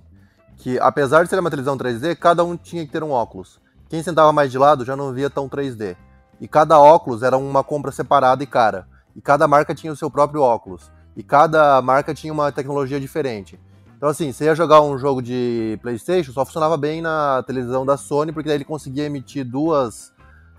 Que 0.56 0.78
apesar 0.78 1.24
de 1.24 1.30
ser 1.30 1.38
uma 1.40 1.50
televisão 1.50 1.76
3D, 1.76 2.14
cada 2.14 2.44
um 2.44 2.56
tinha 2.56 2.86
que 2.86 2.92
ter 2.92 3.02
um 3.02 3.10
óculos. 3.10 3.60
Quem 3.88 4.04
sentava 4.04 4.32
mais 4.32 4.52
de 4.52 4.58
lado 4.58 4.84
já 4.84 4.94
não 4.94 5.12
via 5.12 5.28
tão 5.28 5.48
3D. 5.48 5.96
E 6.40 6.46
cada 6.46 6.78
óculos 6.78 7.22
era 7.22 7.36
uma 7.36 7.64
compra 7.64 7.90
separada 7.90 8.42
e 8.42 8.46
cara. 8.46 8.86
E 9.14 9.20
cada 9.20 9.48
marca 9.48 9.74
tinha 9.74 9.92
o 9.92 9.96
seu 9.96 10.10
próprio 10.10 10.42
óculos. 10.42 10.90
E 11.16 11.22
cada 11.22 11.80
marca 11.82 12.14
tinha 12.14 12.32
uma 12.32 12.52
tecnologia 12.52 13.00
diferente. 13.00 13.58
Então, 13.96 14.08
assim, 14.08 14.30
você 14.30 14.44
ia 14.44 14.54
jogar 14.54 14.80
um 14.80 14.96
jogo 14.96 15.20
de 15.20 15.76
PlayStation, 15.82 16.30
só 16.30 16.44
funcionava 16.44 16.76
bem 16.76 17.02
na 17.02 17.42
televisão 17.42 17.84
da 17.84 17.96
Sony, 17.96 18.30
porque 18.30 18.48
daí 18.48 18.58
ele 18.58 18.64
conseguia 18.64 19.04
emitir 19.04 19.44
duas 19.44 20.12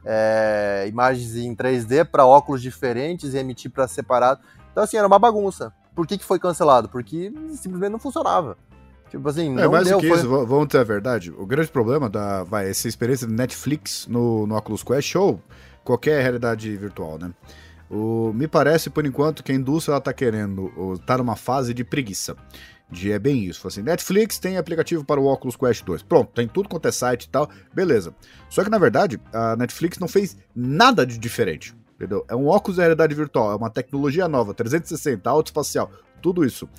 é, 0.04 0.86
imagens 0.90 1.38
em 1.38 1.56
3D 1.56 2.04
para 2.04 2.26
óculos 2.26 2.62
diferentes 2.62 3.34
e 3.34 3.38
emitir 3.38 3.72
para 3.72 3.88
separado. 3.88 4.42
Então, 4.72 4.84
assim, 4.84 4.98
era 4.98 5.08
uma 5.08 5.18
bagunça. 5.18 5.72
Por 5.96 6.06
que, 6.06 6.18
que 6.18 6.26
foi 6.26 6.38
cancelado? 6.38 6.90
Porque 6.90 7.32
simplesmente 7.52 7.92
não 7.92 8.00
funcionava. 8.00 8.58
Tipo 9.10 9.28
assim, 9.30 9.52
é, 9.58 9.64
não 9.64 9.72
mais 9.72 9.88
deu, 9.88 9.98
do 9.98 10.02
que 10.02 10.10
foi... 10.10 10.18
isso, 10.18 10.30
vamos 10.46 10.68
ter 10.68 10.80
a 10.80 10.84
verdade. 10.84 11.32
O 11.32 11.46
grande 11.46 11.70
problema 11.70 12.10
da 12.10 12.44
vai, 12.44 12.70
essa 12.70 12.88
experiência 12.88 13.26
do 13.26 13.34
Netflix 13.34 14.06
no, 14.08 14.46
no 14.46 14.56
Oculus 14.56 14.84
Quest, 14.84 15.16
ou 15.16 15.42
qualquer 15.84 16.22
realidade 16.22 16.76
virtual, 16.76 17.18
né? 17.18 17.32
O, 17.90 18.32
me 18.34 18.48
parece, 18.48 18.90
por 18.90 19.06
enquanto, 19.06 19.44
que 19.44 19.52
a 19.52 19.56
indústria 19.56 19.98
está 19.98 20.14
querendo, 20.14 20.72
está 20.94 21.18
numa 21.18 21.36
fase 21.36 21.74
de 21.74 21.84
preguiça. 21.84 22.36
De 22.92 23.12
é 23.12 23.20
bem 23.20 23.44
isso. 23.44 23.68
Assim, 23.68 23.82
Netflix 23.82 24.40
tem 24.40 24.58
aplicativo 24.58 25.04
para 25.04 25.20
o 25.20 25.26
Oculus 25.26 25.56
Quest 25.56 25.84
2. 25.84 26.04
Pronto, 26.04 26.32
tem 26.34 26.48
tudo 26.48 26.70
quanto 26.70 26.88
é 26.88 26.92
site 26.92 27.24
e 27.24 27.30
tal, 27.30 27.50
beleza. 27.74 28.14
Só 28.50 28.64
que 28.64 28.70
na 28.70 28.78
verdade, 28.78 29.20
a 29.34 29.56
Netflix 29.56 29.98
não 30.00 30.08
fez 30.08 30.38
nada 30.56 31.06
de 31.06 31.18
diferente. 31.18 31.76
Entendeu? 31.96 32.26
É 32.30 32.36
um 32.36 32.48
óculos 32.48 32.78
de 32.78 32.82
realidade 32.82 33.14
virtual, 33.14 33.52
é 33.52 33.56
uma 33.56 33.70
tecnologia 33.70 34.28
nova, 34.28 34.54
360, 34.54 35.30
autoespacial, 35.30 35.92
tudo 36.22 36.46
isso. 36.46 36.70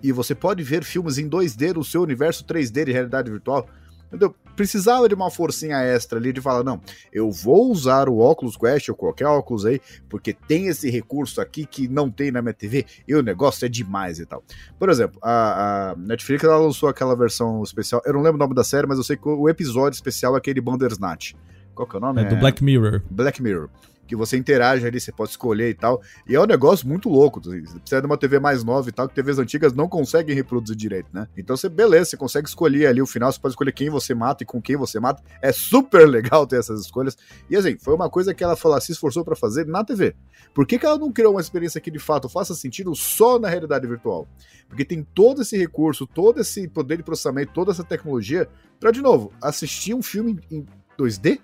E 0.00 0.12
você 0.12 0.36
pode 0.36 0.62
ver 0.62 0.84
filmes 0.84 1.18
em 1.18 1.28
2D 1.28 1.74
no 1.74 1.82
seu 1.82 2.00
universo 2.02 2.44
3D 2.44 2.84
de 2.84 2.92
realidade 2.92 3.28
virtual. 3.28 3.68
Entendeu? 4.08 4.34
Precisava 4.56 5.08
de 5.08 5.14
uma 5.14 5.30
forcinha 5.30 5.76
extra 5.82 6.18
ali 6.18 6.32
de 6.32 6.40
falar, 6.40 6.64
não, 6.64 6.80
eu 7.12 7.30
vou 7.30 7.70
usar 7.70 8.08
o 8.08 8.18
Oculus 8.18 8.56
Quest 8.56 8.88
ou 8.88 8.94
qualquer 8.94 9.26
óculos 9.26 9.64
aí, 9.64 9.80
porque 10.08 10.32
tem 10.32 10.66
esse 10.66 10.90
recurso 10.90 11.40
aqui 11.40 11.64
que 11.64 11.86
não 11.86 12.10
tem 12.10 12.30
na 12.30 12.42
minha 12.42 12.54
TV 12.54 12.84
e 13.06 13.14
o 13.14 13.22
negócio 13.22 13.64
é 13.64 13.68
demais 13.68 14.18
e 14.18 14.26
tal. 14.26 14.42
Por 14.78 14.88
exemplo, 14.88 15.20
a, 15.22 15.90
a 15.90 15.96
Netflix 15.96 16.42
ela 16.42 16.56
lançou 16.56 16.88
aquela 16.88 17.14
versão 17.14 17.62
especial, 17.62 18.02
eu 18.04 18.12
não 18.14 18.22
lembro 18.22 18.36
o 18.36 18.38
nome 18.38 18.54
da 18.54 18.64
série, 18.64 18.86
mas 18.86 18.98
eu 18.98 19.04
sei 19.04 19.16
que 19.16 19.28
o 19.28 19.48
episódio 19.48 19.96
especial 19.96 20.34
é 20.34 20.38
aquele 20.38 20.60
Bandersnatch. 20.60 21.34
Qual 21.74 21.86
que 21.86 21.94
é 21.94 21.98
o 21.98 22.00
nome? 22.00 22.22
É, 22.22 22.24
é 22.24 22.28
do 22.28 22.36
Black 22.36 22.64
Mirror. 22.64 23.02
Black 23.10 23.40
Mirror 23.40 23.68
que 24.08 24.16
você 24.16 24.36
interage 24.36 24.86
ali, 24.86 24.98
você 24.98 25.12
pode 25.12 25.30
escolher 25.30 25.68
e 25.68 25.74
tal. 25.74 26.00
E 26.26 26.34
é 26.34 26.40
um 26.40 26.46
negócio 26.46 26.88
muito 26.88 27.08
louco. 27.08 27.40
Você 27.40 27.60
precisa 27.78 28.00
de 28.00 28.06
uma 28.06 28.16
TV 28.16 28.40
mais 28.40 28.64
nova 28.64 28.88
e 28.88 28.92
tal, 28.92 29.08
que 29.08 29.14
TVs 29.14 29.38
antigas 29.38 29.72
não 29.72 29.88
conseguem 29.88 30.34
reproduzir 30.34 30.76
direito, 30.76 31.08
né? 31.12 31.28
Então 31.36 31.56
você, 31.56 31.68
beleza, 31.68 32.06
você 32.06 32.16
consegue 32.16 32.48
escolher 32.48 32.86
ali 32.86 33.02
o 33.02 33.06
final, 33.06 33.30
você 33.30 33.38
pode 33.38 33.52
escolher 33.52 33.72
quem 33.72 33.90
você 33.90 34.14
mata 34.14 34.42
e 34.42 34.46
com 34.46 34.60
quem 34.60 34.76
você 34.76 34.98
mata. 34.98 35.22
É 35.42 35.52
super 35.52 36.08
legal 36.08 36.46
ter 36.46 36.58
essas 36.58 36.80
escolhas. 36.80 37.16
E 37.50 37.56
assim, 37.56 37.76
foi 37.78 37.94
uma 37.94 38.08
coisa 38.08 38.32
que 38.32 38.42
ela 38.42 38.56
falou, 38.56 38.80
se 38.80 38.92
esforçou 38.92 39.24
para 39.24 39.36
fazer 39.36 39.66
na 39.66 39.84
TV. 39.84 40.16
Por 40.54 40.66
que, 40.66 40.78
que 40.78 40.86
ela 40.86 40.98
não 40.98 41.12
criou 41.12 41.34
uma 41.34 41.40
experiência 41.40 41.80
que 41.80 41.90
de 41.90 41.98
fato 41.98 42.28
faça 42.28 42.54
sentido 42.54 42.94
só 42.94 43.38
na 43.38 43.48
realidade 43.48 43.86
virtual? 43.86 44.26
Porque 44.68 44.84
tem 44.84 45.06
todo 45.14 45.42
esse 45.42 45.56
recurso, 45.56 46.06
todo 46.06 46.40
esse 46.40 46.66
poder 46.66 46.96
de 46.96 47.02
processamento, 47.02 47.52
toda 47.52 47.70
essa 47.70 47.84
tecnologia, 47.84 48.48
para 48.80 48.90
de 48.90 49.02
novo, 49.02 49.32
assistir 49.42 49.94
um 49.94 50.02
filme 50.02 50.38
em 50.50 50.64
2D? 50.98 51.40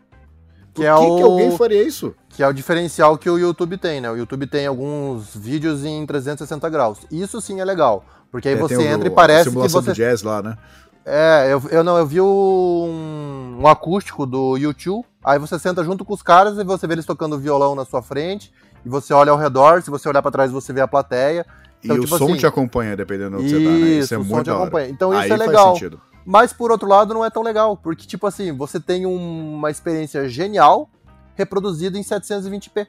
Que 0.74 0.82
Por 0.82 0.86
é 0.86 0.94
que, 0.94 1.04
o... 1.04 1.16
que 1.16 1.22
alguém 1.22 1.56
faria 1.56 1.82
isso? 1.82 2.14
Que 2.28 2.42
é 2.42 2.48
o 2.48 2.52
diferencial 2.52 3.16
que 3.16 3.30
o 3.30 3.38
YouTube 3.38 3.78
tem, 3.78 4.00
né? 4.00 4.10
O 4.10 4.16
YouTube 4.16 4.46
tem 4.48 4.66
alguns 4.66 5.34
vídeos 5.34 5.84
em 5.84 6.04
360 6.04 6.68
graus. 6.68 6.98
Isso 7.12 7.40
sim 7.40 7.60
é 7.60 7.64
legal. 7.64 8.04
Porque 8.30 8.48
aí 8.48 8.54
é, 8.54 8.58
você 8.58 8.82
entra 8.82 9.08
o, 9.08 9.12
e 9.12 9.14
parece 9.14 9.48
que 9.48 9.56
você. 9.56 9.80
Do 9.80 9.92
jazz 9.92 10.22
lá, 10.22 10.42
né? 10.42 10.58
É, 11.06 11.48
eu, 11.52 11.62
eu 11.70 11.84
não, 11.84 11.96
eu 11.96 12.04
vi 12.04 12.20
um, 12.20 13.58
um 13.60 13.68
acústico 13.68 14.26
do 14.26 14.56
YouTube. 14.56 15.04
Aí 15.22 15.38
você 15.38 15.58
senta 15.58 15.84
junto 15.84 16.04
com 16.04 16.12
os 16.12 16.22
caras 16.22 16.58
e 16.58 16.64
você 16.64 16.86
vê 16.88 16.94
eles 16.94 17.06
tocando 17.06 17.38
violão 17.38 17.76
na 17.76 17.84
sua 17.84 18.02
frente. 18.02 18.52
E 18.84 18.88
você 18.88 19.14
olha 19.14 19.30
ao 19.30 19.38
redor, 19.38 19.80
se 19.80 19.90
você 19.90 20.08
olhar 20.08 20.20
para 20.20 20.32
trás, 20.32 20.50
você 20.50 20.72
vê 20.72 20.80
a 20.80 20.88
plateia. 20.88 21.46
Então, 21.84 21.96
e 21.96 22.00
tipo 22.00 22.14
o 22.14 22.18
som 22.18 22.24
assim, 22.24 22.36
te 22.36 22.46
acompanha, 22.46 22.96
dependendo 22.96 23.36
do 23.36 23.42
que 23.42 23.48
você 23.48 23.64
tá, 23.64 23.70
né? 23.70 23.78
Isso 23.78 24.14
é 24.14 24.18
o 24.18 24.24
som 24.24 24.42
te 24.42 24.50
acompanha. 24.50 24.88
Então 24.88 25.12
isso 25.12 25.22
Aí 25.22 25.30
é 25.30 25.36
legal. 25.36 25.76
Mas 26.24 26.52
por 26.52 26.70
outro 26.70 26.88
lado, 26.88 27.12
não 27.12 27.24
é 27.24 27.30
tão 27.30 27.42
legal, 27.42 27.76
porque 27.76 28.06
tipo 28.06 28.26
assim, 28.26 28.52
você 28.52 28.80
tem 28.80 29.04
uma 29.04 29.70
experiência 29.70 30.28
genial 30.28 30.88
reproduzida 31.34 31.98
em 31.98 32.02
720p. 32.02 32.86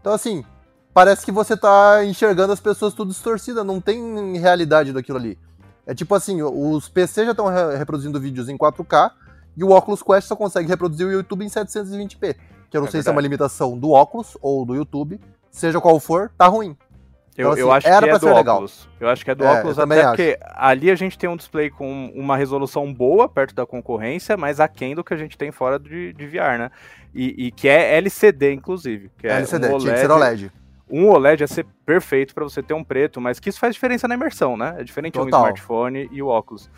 Então 0.00 0.12
assim, 0.12 0.44
parece 0.92 1.24
que 1.24 1.30
você 1.30 1.56
tá 1.56 2.04
enxergando 2.04 2.52
as 2.52 2.60
pessoas 2.60 2.94
tudo 2.94 3.10
distorcida, 3.10 3.62
não 3.62 3.80
tem 3.80 4.36
realidade 4.36 4.92
daquilo 4.92 5.18
ali. 5.18 5.38
É 5.86 5.94
tipo 5.94 6.14
assim, 6.14 6.42
os 6.42 6.88
PC 6.88 7.24
já 7.24 7.30
estão 7.32 7.46
reproduzindo 7.46 8.20
vídeos 8.20 8.48
em 8.48 8.56
4K 8.56 9.12
e 9.56 9.64
o 9.64 9.70
Oculus 9.70 10.02
Quest 10.02 10.28
só 10.28 10.36
consegue 10.36 10.68
reproduzir 10.68 11.06
o 11.06 11.12
YouTube 11.12 11.44
em 11.44 11.48
720p. 11.48 12.36
Que 12.70 12.76
eu 12.76 12.80
não 12.80 12.88
é 12.88 12.90
sei 12.90 12.98
verdade. 12.98 13.02
se 13.02 13.08
é 13.08 13.12
uma 13.12 13.20
limitação 13.20 13.78
do 13.78 13.90
Oculus 13.90 14.36
ou 14.40 14.64
do 14.64 14.74
YouTube, 14.74 15.20
seja 15.50 15.80
qual 15.80 16.00
for, 16.00 16.30
tá 16.38 16.46
ruim. 16.46 16.76
Eu, 17.36 17.44
então, 17.44 17.52
assim, 17.52 17.60
eu 17.62 17.72
acho 17.72 17.86
que 17.86 17.92
é 17.92 18.18
do 18.18 18.28
óculos. 18.28 18.34
Legal. 18.34 18.66
Eu 19.00 19.08
acho 19.08 19.24
que 19.24 19.30
é 19.30 19.34
do 19.34 19.44
é, 19.44 19.58
óculos, 19.58 19.78
até 19.78 20.06
porque 20.08 20.38
ali 20.54 20.90
a 20.90 20.94
gente 20.94 21.18
tem 21.18 21.30
um 21.30 21.36
display 21.36 21.70
com 21.70 22.12
uma 22.14 22.36
resolução 22.36 22.92
boa 22.92 23.28
perto 23.28 23.54
da 23.54 23.64
concorrência, 23.64 24.36
mas 24.36 24.60
aquém 24.60 24.94
do 24.94 25.02
que 25.02 25.14
a 25.14 25.16
gente 25.16 25.38
tem 25.38 25.50
fora 25.50 25.78
de, 25.78 26.12
de 26.12 26.26
VR, 26.26 26.58
né? 26.58 26.70
E, 27.14 27.46
e 27.46 27.50
que 27.50 27.68
é 27.68 27.96
LCD, 27.96 28.52
inclusive. 28.52 29.10
Que 29.16 29.26
é 29.26 29.36
LCD, 29.36 29.66
um 29.66 29.70
OLED, 29.70 29.82
tinha 29.82 29.94
que 29.94 30.00
ser 30.00 30.10
OLED. 30.10 30.52
Um 30.90 31.08
OLED 31.08 31.42
ia 31.42 31.46
ser 31.46 31.66
perfeito 31.86 32.34
para 32.34 32.44
você 32.44 32.62
ter 32.62 32.74
um 32.74 32.84
preto, 32.84 33.18
mas 33.18 33.40
que 33.40 33.48
isso 33.48 33.58
faz 33.58 33.74
diferença 33.74 34.06
na 34.06 34.14
imersão, 34.14 34.56
né? 34.56 34.76
É 34.78 34.84
diferente 34.84 35.14
Total. 35.14 35.40
um 35.40 35.44
smartphone 35.44 36.08
e 36.12 36.22
o 36.22 36.26
óculos. 36.26 36.70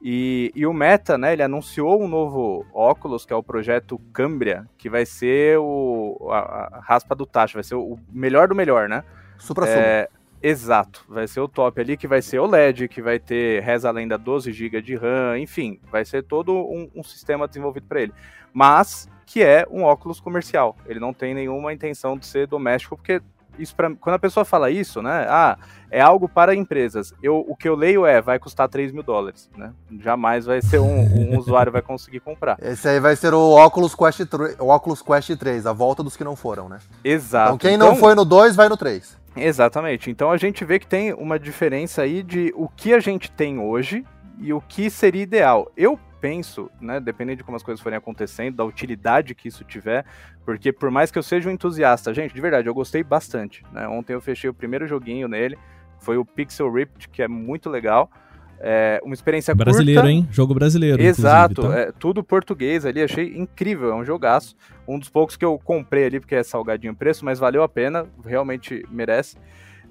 E, 0.00 0.52
e, 0.54 0.64
o 0.66 0.72
Meta, 0.72 1.18
né, 1.18 1.32
ele 1.32 1.42
anunciou 1.42 2.00
um 2.00 2.06
novo 2.06 2.64
óculos, 2.72 3.24
que 3.24 3.32
é 3.32 3.36
o 3.36 3.42
projeto 3.42 3.98
Cambria, 4.12 4.64
que 4.78 4.88
vai 4.88 5.04
ser 5.04 5.58
o, 5.58 6.28
a, 6.30 6.76
a 6.76 6.80
raspa 6.80 7.14
do 7.14 7.26
tacho, 7.26 7.54
vai 7.54 7.64
ser 7.64 7.74
o 7.74 7.98
melhor 8.12 8.46
do 8.46 8.54
melhor, 8.54 8.88
né? 8.88 9.02
Supra 9.38 9.68
é, 9.68 10.08
Exato, 10.42 11.04
vai 11.08 11.26
ser 11.26 11.40
o 11.40 11.48
top 11.48 11.80
ali, 11.80 11.96
que 11.96 12.06
vai 12.06 12.20
ser 12.20 12.38
o 12.38 12.46
LED, 12.46 12.88
que 12.88 13.02
vai 13.02 13.18
ter 13.18 13.62
reza 13.62 13.88
além 13.88 14.06
da 14.06 14.16
12 14.16 14.52
GB 14.52 14.82
de 14.82 14.94
RAM, 14.94 15.38
enfim, 15.38 15.80
vai 15.90 16.04
ser 16.04 16.22
todo 16.22 16.52
um, 16.52 16.88
um 16.94 17.02
sistema 17.02 17.48
desenvolvido 17.48 17.86
para 17.88 18.02
ele. 18.02 18.12
Mas 18.52 19.08
que 19.24 19.42
é 19.42 19.66
um 19.70 19.82
óculos 19.82 20.20
comercial, 20.20 20.76
ele 20.86 21.00
não 21.00 21.12
tem 21.12 21.34
nenhuma 21.34 21.72
intenção 21.72 22.16
de 22.16 22.26
ser 22.26 22.46
doméstico, 22.46 22.96
porque 22.96 23.20
isso 23.58 23.74
pra, 23.74 23.92
quando 23.96 24.14
a 24.14 24.18
pessoa 24.18 24.44
fala 24.44 24.70
isso, 24.70 25.02
né? 25.02 25.26
Ah, 25.28 25.58
é 25.90 26.00
algo 26.00 26.28
para 26.28 26.54
empresas. 26.54 27.12
Eu, 27.22 27.44
o 27.48 27.56
que 27.56 27.68
eu 27.68 27.74
leio 27.74 28.04
é, 28.04 28.20
vai 28.20 28.38
custar 28.38 28.68
3 28.68 28.92
mil 28.92 29.02
dólares, 29.02 29.50
né? 29.56 29.72
Jamais 30.00 30.44
vai 30.44 30.60
ser 30.60 30.78
um, 30.78 31.32
um 31.32 31.38
usuário 31.40 31.72
vai 31.72 31.82
conseguir 31.82 32.20
comprar. 32.20 32.56
Esse 32.60 32.88
aí 32.88 33.00
vai 33.00 33.16
ser 33.16 33.32
o 33.34 33.56
Oculus 33.56 33.94
Quest, 33.94 34.20
o 34.60 34.68
Oculus 34.68 35.02
Quest 35.02 35.36
3, 35.36 35.66
a 35.66 35.72
volta 35.72 36.02
dos 36.02 36.16
que 36.16 36.22
não 36.22 36.36
foram, 36.36 36.68
né? 36.68 36.78
Exato. 37.02 37.54
Então 37.54 37.58
quem 37.58 37.74
então, 37.74 37.88
não 37.88 37.96
foi 37.96 38.14
no 38.14 38.24
2, 38.24 38.54
vai 38.54 38.68
no 38.68 38.76
3. 38.76 39.25
Exatamente. 39.36 40.10
Então 40.10 40.30
a 40.30 40.36
gente 40.36 40.64
vê 40.64 40.78
que 40.78 40.86
tem 40.86 41.12
uma 41.12 41.38
diferença 41.38 42.02
aí 42.02 42.22
de 42.22 42.52
o 42.56 42.68
que 42.68 42.92
a 42.92 43.00
gente 43.00 43.30
tem 43.30 43.58
hoje 43.58 44.04
e 44.38 44.52
o 44.52 44.60
que 44.60 44.88
seria 44.90 45.22
ideal. 45.22 45.70
Eu 45.76 45.98
penso, 46.20 46.70
né, 46.80 46.98
dependendo 46.98 47.38
de 47.38 47.44
como 47.44 47.56
as 47.56 47.62
coisas 47.62 47.80
forem 47.80 47.96
acontecendo, 47.96 48.56
da 48.56 48.64
utilidade 48.64 49.34
que 49.34 49.48
isso 49.48 49.64
tiver, 49.64 50.04
porque 50.44 50.72
por 50.72 50.90
mais 50.90 51.10
que 51.10 51.18
eu 51.18 51.22
seja 51.22 51.48
um 51.48 51.52
entusiasta, 51.52 52.12
gente, 52.12 52.34
de 52.34 52.40
verdade, 52.40 52.68
eu 52.68 52.74
gostei 52.74 53.02
bastante. 53.02 53.62
Né? 53.70 53.86
Ontem 53.86 54.14
eu 54.14 54.20
fechei 54.20 54.48
o 54.48 54.54
primeiro 54.54 54.86
joguinho 54.86 55.28
nele, 55.28 55.58
foi 55.98 56.16
o 56.16 56.24
Pixel 56.24 56.72
Ripped, 56.72 57.08
que 57.08 57.22
é 57.22 57.28
muito 57.28 57.68
legal. 57.70 58.10
É 58.58 59.00
uma 59.04 59.14
experiência 59.14 59.54
brasileiro, 59.54 60.00
curta. 60.00 60.12
hein? 60.12 60.28
Jogo 60.30 60.54
brasileiro. 60.54 61.02
Exato, 61.02 61.62
tá? 61.62 61.78
é, 61.78 61.92
tudo 61.92 62.24
português 62.24 62.86
ali, 62.86 63.02
achei 63.02 63.36
incrível, 63.36 63.90
é 63.90 63.94
um 63.94 64.04
jogaço. 64.04 64.56
Um 64.88 64.98
dos 64.98 65.08
poucos 65.08 65.36
que 65.36 65.44
eu 65.44 65.58
comprei 65.58 66.06
ali, 66.06 66.20
porque 66.20 66.34
é 66.34 66.42
salgadinho 66.42 66.92
o 66.92 66.96
preço, 66.96 67.24
mas 67.24 67.38
valeu 67.38 67.62
a 67.62 67.68
pena, 67.68 68.06
realmente 68.24 68.84
merece. 68.90 69.36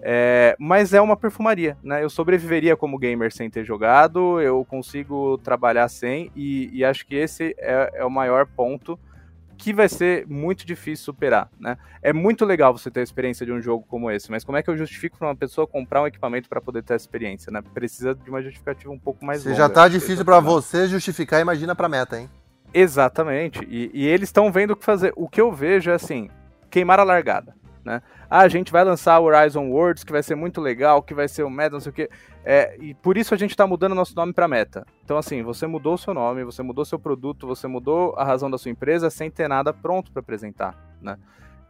É, 0.01 0.55
mas 0.59 0.93
é 0.93 1.01
uma 1.01 1.15
perfumaria, 1.15 1.77
né? 1.83 2.03
Eu 2.03 2.09
sobreviveria 2.09 2.75
como 2.75 2.97
gamer 2.97 3.31
sem 3.31 3.49
ter 3.49 3.63
jogado, 3.63 4.39
eu 4.41 4.65
consigo 4.65 5.37
trabalhar 5.39 5.87
sem, 5.87 6.31
e, 6.35 6.69
e 6.73 6.83
acho 6.83 7.05
que 7.05 7.15
esse 7.15 7.55
é, 7.57 7.91
é 7.95 8.05
o 8.05 8.09
maior 8.09 8.45
ponto 8.45 8.99
que 9.57 9.73
vai 9.73 9.87
ser 9.89 10.27
muito 10.27 10.65
difícil 10.65 11.05
superar, 11.05 11.49
né? 11.59 11.77
É 12.01 12.13
muito 12.13 12.45
legal 12.45 12.77
você 12.77 12.91
ter 12.91 12.99
a 12.99 13.03
experiência 13.03 13.45
de 13.45 13.51
um 13.51 13.61
jogo 13.61 13.85
como 13.87 14.11
esse, 14.11 14.29
mas 14.29 14.43
como 14.43 14.57
é 14.57 14.63
que 14.63 14.69
eu 14.69 14.77
justifico 14.77 15.17
para 15.17 15.27
uma 15.27 15.35
pessoa 15.35 15.65
comprar 15.65 16.01
um 16.01 16.07
equipamento 16.07 16.47
para 16.49 16.61
poder 16.61 16.83
ter 16.83 16.93
a 16.93 16.97
experiência, 16.97 17.51
né? 17.51 17.61
Precisa 17.73 18.13
de 18.13 18.29
uma 18.29 18.41
justificativa 18.41 18.91
um 18.91 18.99
pouco 18.99 19.25
mais 19.25 19.41
Se 19.41 19.49
longa. 19.49 19.57
já 19.57 19.69
tá 19.69 19.87
difícil 19.87 20.25
para 20.25 20.39
você 20.39 20.87
justificar, 20.87 21.41
imagina 21.41 21.75
para 21.75 21.89
meta, 21.89 22.19
hein? 22.19 22.29
Exatamente. 22.73 23.65
E, 23.69 23.89
e 23.93 24.05
eles 24.05 24.29
estão 24.29 24.51
vendo 24.51 24.71
o 24.71 24.75
que 24.75 24.83
fazer. 24.83 25.13
O 25.15 25.29
que 25.29 25.39
eu 25.39 25.51
vejo 25.51 25.89
é 25.89 25.93
assim, 25.93 26.29
queimar 26.69 26.99
a 26.99 27.03
largada 27.03 27.55
né? 27.85 28.01
Ah, 28.27 28.39
a 28.39 28.47
gente 28.47 28.71
vai 28.71 28.83
lançar 28.83 29.19
o 29.19 29.25
Horizon 29.25 29.69
Worlds, 29.69 30.03
que 30.03 30.11
vai 30.11 30.23
ser 30.23 30.33
muito 30.33 30.59
legal, 30.59 31.03
que 31.03 31.13
vai 31.13 31.27
ser 31.27 31.43
o 31.43 31.49
Meta, 31.49 31.73
não 31.73 31.79
sei 31.79 31.91
o 31.91 31.93
quê. 31.93 32.09
É, 32.43 32.75
e 32.79 32.95
por 32.95 33.15
isso 33.15 33.33
a 33.33 33.37
gente 33.37 33.51
está 33.51 33.67
mudando 33.67 33.93
nosso 33.93 34.15
nome 34.15 34.33
para 34.33 34.47
Meta. 34.47 34.85
Então, 35.03 35.17
assim, 35.17 35.43
você 35.43 35.67
mudou 35.67 35.93
o 35.93 35.97
seu 35.97 36.13
nome, 36.13 36.43
você 36.43 36.63
mudou 36.63 36.83
seu 36.83 36.97
produto, 36.97 37.45
você 37.45 37.67
mudou 37.67 38.15
a 38.17 38.23
razão 38.23 38.49
da 38.49 38.57
sua 38.57 38.71
empresa 38.71 39.11
sem 39.11 39.29
ter 39.29 39.47
nada 39.47 39.71
pronto 39.71 40.11
para 40.11 40.19
apresentar, 40.19 40.75
né? 40.99 41.17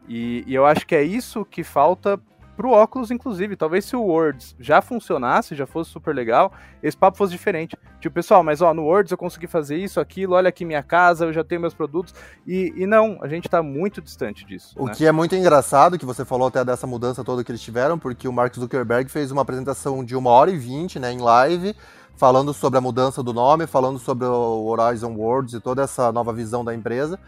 E, 0.07 0.43
e, 0.47 0.53
eu 0.53 0.65
acho 0.65 0.85
que 0.85 0.95
é 0.95 1.03
isso 1.03 1.43
que 1.43 1.63
falta 1.63 2.19
pro 2.55 2.71
óculos, 2.71 3.11
inclusive. 3.11 3.55
Talvez 3.55 3.85
se 3.85 3.95
o 3.95 4.01
Words 4.01 4.55
já 4.59 4.81
funcionasse, 4.81 5.55
já 5.55 5.65
fosse 5.65 5.91
super 5.91 6.15
legal, 6.15 6.51
esse 6.81 6.95
papo 6.95 7.17
fosse 7.17 7.31
diferente. 7.31 7.77
Tipo, 7.99 8.15
pessoal, 8.15 8.43
mas 8.43 8.61
ó, 8.61 8.73
no 8.73 8.83
Words 8.83 9.11
eu 9.11 9.17
consegui 9.17 9.47
fazer 9.47 9.77
isso, 9.77 9.99
aquilo, 9.99 10.35
olha 10.35 10.49
aqui 10.49 10.63
minha 10.63 10.83
casa, 10.83 11.25
eu 11.25 11.33
já 11.33 11.43
tenho 11.43 11.61
meus 11.61 11.73
produtos. 11.73 12.13
E, 12.45 12.73
e 12.75 12.85
não, 12.85 13.17
a 13.21 13.27
gente 13.27 13.49
tá 13.49 13.61
muito 13.61 14.01
distante 14.01 14.45
disso. 14.45 14.75
O 14.77 14.87
né? 14.87 14.93
que 14.93 15.05
é 15.05 15.11
muito 15.11 15.35
engraçado, 15.35 15.97
que 15.97 16.05
você 16.05 16.23
falou 16.23 16.47
até 16.47 16.63
dessa 16.63 16.87
mudança 16.87 17.23
toda 17.23 17.43
que 17.43 17.51
eles 17.51 17.61
tiveram, 17.61 17.97
porque 17.97 18.27
o 18.27 18.33
Mark 18.33 18.55
Zuckerberg 18.55 19.09
fez 19.09 19.31
uma 19.31 19.41
apresentação 19.41 20.03
de 20.03 20.15
uma 20.15 20.29
hora 20.29 20.51
e 20.51 20.57
vinte, 20.57 20.99
né, 20.99 21.11
em 21.11 21.19
live, 21.19 21.75
falando 22.15 22.53
sobre 22.53 22.77
a 22.77 22.81
mudança 22.81 23.21
do 23.21 23.33
nome, 23.33 23.67
falando 23.67 23.99
sobre 23.99 24.25
o 24.25 24.65
Horizon 24.65 25.13
Worlds 25.13 25.53
e 25.53 25.59
toda 25.59 25.83
essa 25.83 26.11
nova 26.11 26.31
visão 26.31 26.63
da 26.63 26.73
empresa. 26.73 27.19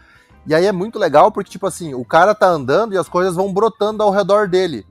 E 0.46 0.54
aí 0.54 0.64
é 0.64 0.72
muito 0.72 0.98
legal 0.98 1.30
porque, 1.30 1.50
tipo 1.50 1.66
assim, 1.66 1.92
o 1.92 2.04
cara 2.04 2.34
tá 2.34 2.46
andando 2.46 2.94
e 2.94 2.98
as 2.98 3.08
coisas 3.08 3.34
vão 3.34 3.52
brotando 3.52 4.02
ao 4.02 4.10
redor 4.10 4.48
dele. 4.48 4.86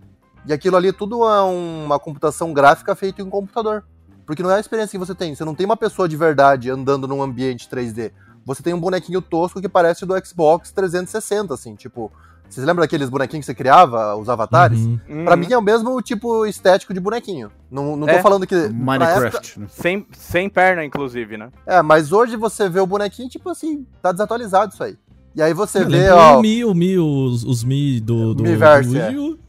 E 0.48 0.54
aquilo 0.54 0.78
ali 0.78 0.94
tudo 0.94 1.24
é 1.28 1.42
uma 1.42 2.00
computação 2.00 2.54
gráfica 2.54 2.96
feita 2.96 3.22
em 3.22 3.26
um 3.26 3.30
computador. 3.30 3.84
Porque 4.26 4.42
não 4.42 4.50
é 4.50 4.56
a 4.56 4.60
experiência 4.60 4.98
que 4.98 5.06
você 5.06 5.14
tem. 5.14 5.36
Você 5.36 5.44
não 5.44 5.54
tem 5.54 5.66
uma 5.66 5.78
pessoa 5.78 6.08
de 6.08 6.16
verdade 6.16 6.70
andando 6.70 7.08
num 7.08 7.22
ambiente 7.22 7.70
3D. 7.70 8.12
Você 8.46 8.64
tem 8.64 8.74
um 8.74 8.80
bonequinho 8.80 9.22
tosco 9.22 9.60
que 9.60 9.68
parece 9.68 10.06
do 10.06 10.26
Xbox 10.26 10.72
360, 10.72 11.54
assim, 11.54 11.76
tipo. 11.76 12.12
Vocês 12.50 12.66
lembram 12.66 12.82
daqueles 12.82 13.10
bonequinhos 13.10 13.46
que 13.46 13.52
você 13.52 13.56
criava, 13.56 14.16
os 14.16 14.30
avatares? 14.30 14.80
Uhum. 14.80 15.26
Pra 15.26 15.34
uhum. 15.34 15.40
mim 15.40 15.52
é 15.52 15.58
o 15.58 15.62
mesmo 15.62 16.02
tipo 16.02 16.46
estético 16.46 16.94
de 16.94 17.00
bonequinho. 17.02 17.52
Não, 17.70 17.98
não 17.98 18.08
é. 18.08 18.16
tô 18.16 18.24
falando 18.24 18.48
que. 18.48 18.56
Minecraft. 18.70 19.26
Época... 19.28 19.60
Né? 19.60 19.68
Sem, 19.70 20.08
sem 20.14 20.50
perna, 20.50 20.86
inclusive, 20.86 21.38
né? 21.38 21.50
É, 21.66 21.82
mas 21.82 22.14
hoje 22.14 22.38
você 22.38 22.70
vê 22.70 22.80
o 22.80 22.88
bonequinho, 22.88 23.28
tipo 23.28 23.50
assim, 23.50 23.86
tá 24.02 24.14
desatualizado 24.14 24.74
isso 24.74 24.82
aí. 24.82 24.98
E 25.38 25.42
aí 25.44 25.54
você 25.54 25.86
vê, 25.86 26.10
ó... 26.10 26.40
O 26.40 26.42
Mi, 26.42 26.66
o 26.66 26.74
Mi, 26.74 26.98
os, 26.98 27.44
os 27.44 27.64
Mi 27.64 28.00
do, 28.00 28.34
do, 28.34 28.42
Wii 28.42 28.58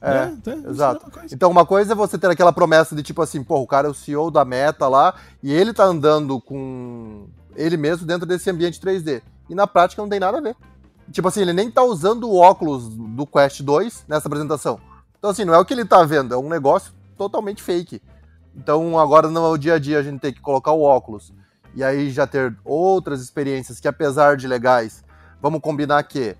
é. 0.03 0.11
é, 0.11 0.51
é, 0.51 0.71
exato. 0.71 1.11
É 1.17 1.27
então 1.33 1.51
uma 1.51 1.65
coisa 1.65 1.93
é 1.93 1.97
você 1.97 2.19
ter 2.19 2.27
aquela 2.27 2.53
promessa 2.53 2.95
de 2.95 3.03
tipo 3.03 3.23
assim, 3.23 3.43
pô, 3.43 3.59
o 3.61 3.67
cara 3.67 3.89
é 3.89 3.91
o 3.91 3.95
CEO 3.95 4.31
da 4.31 4.45
Meta 4.45 4.87
lá, 4.87 5.15
e 5.43 5.51
ele 5.51 5.73
tá 5.73 5.85
andando 5.85 6.39
com 6.43 7.27
ele 7.57 7.79
mesmo 7.79 8.07
dentro 8.07 8.27
desse 8.27 8.51
ambiente 8.51 8.79
3D. 8.79 9.23
E 9.49 9.55
na 9.55 9.67
prática 9.67 10.03
não 10.03 10.11
tem 10.11 10.21
nada 10.21 10.37
a 10.37 10.41
ver. 10.43 10.55
Tipo 11.11 11.29
assim, 11.29 11.41
ele 11.41 11.55
nem 11.55 11.71
tá 11.71 11.83
usando 11.83 12.29
o 12.29 12.37
óculos 12.37 12.87
do 12.91 13.27
Quest 13.27 13.63
2 13.63 14.05
nessa 14.07 14.29
apresentação. 14.29 14.79
Então 15.19 15.31
assim, 15.31 15.47
não 15.47 15.55
é 15.55 15.59
o 15.59 15.65
que 15.65 15.73
ele 15.73 15.87
tá 15.87 16.05
vendo, 16.05 16.35
é 16.35 16.37
um 16.37 16.51
negócio 16.51 16.93
totalmente 17.17 17.63
fake. 17.63 18.03
Então 18.55 18.99
agora 18.99 19.29
no 19.29 19.57
dia 19.57 19.77
a 19.77 19.79
dia 19.79 20.01
a 20.01 20.03
gente 20.03 20.21
tem 20.21 20.35
que 20.35 20.41
colocar 20.43 20.73
o 20.73 20.83
óculos 20.83 21.33
e 21.75 21.83
aí 21.83 22.11
já 22.11 22.27
ter 22.27 22.55
outras 22.63 23.23
experiências 23.23 23.81
que 23.81 23.89
apesar 23.89 24.37
de 24.37 24.47
legais 24.47 25.03
Vamos 25.41 25.61
combinar 25.61 26.03
que, 26.03 26.37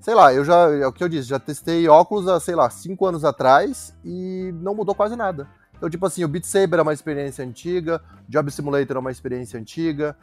sei 0.00 0.14
lá, 0.14 0.32
eu 0.32 0.44
já, 0.44 0.70
é 0.70 0.86
o 0.86 0.92
que 0.92 1.02
eu 1.02 1.08
disse, 1.08 1.28
já 1.28 1.38
testei 1.38 1.88
óculos 1.88 2.28
há, 2.28 2.40
sei 2.40 2.54
lá, 2.54 2.68
cinco 2.70 3.06
anos 3.06 3.24
atrás 3.24 3.94
e 4.04 4.52
não 4.60 4.74
mudou 4.74 4.94
quase 4.94 5.16
nada. 5.16 5.48
Então, 5.76 5.88
tipo 5.88 6.04
assim, 6.04 6.24
o 6.24 6.28
Beat 6.28 6.44
Saber 6.44 6.78
é 6.78 6.82
uma 6.82 6.92
experiência 6.92 7.44
antiga, 7.44 8.02
Job 8.28 8.50
Simulator 8.50 8.96
é 8.96 9.00
uma 9.00 9.10
experiência 9.10 9.58
antiga, 9.58 10.14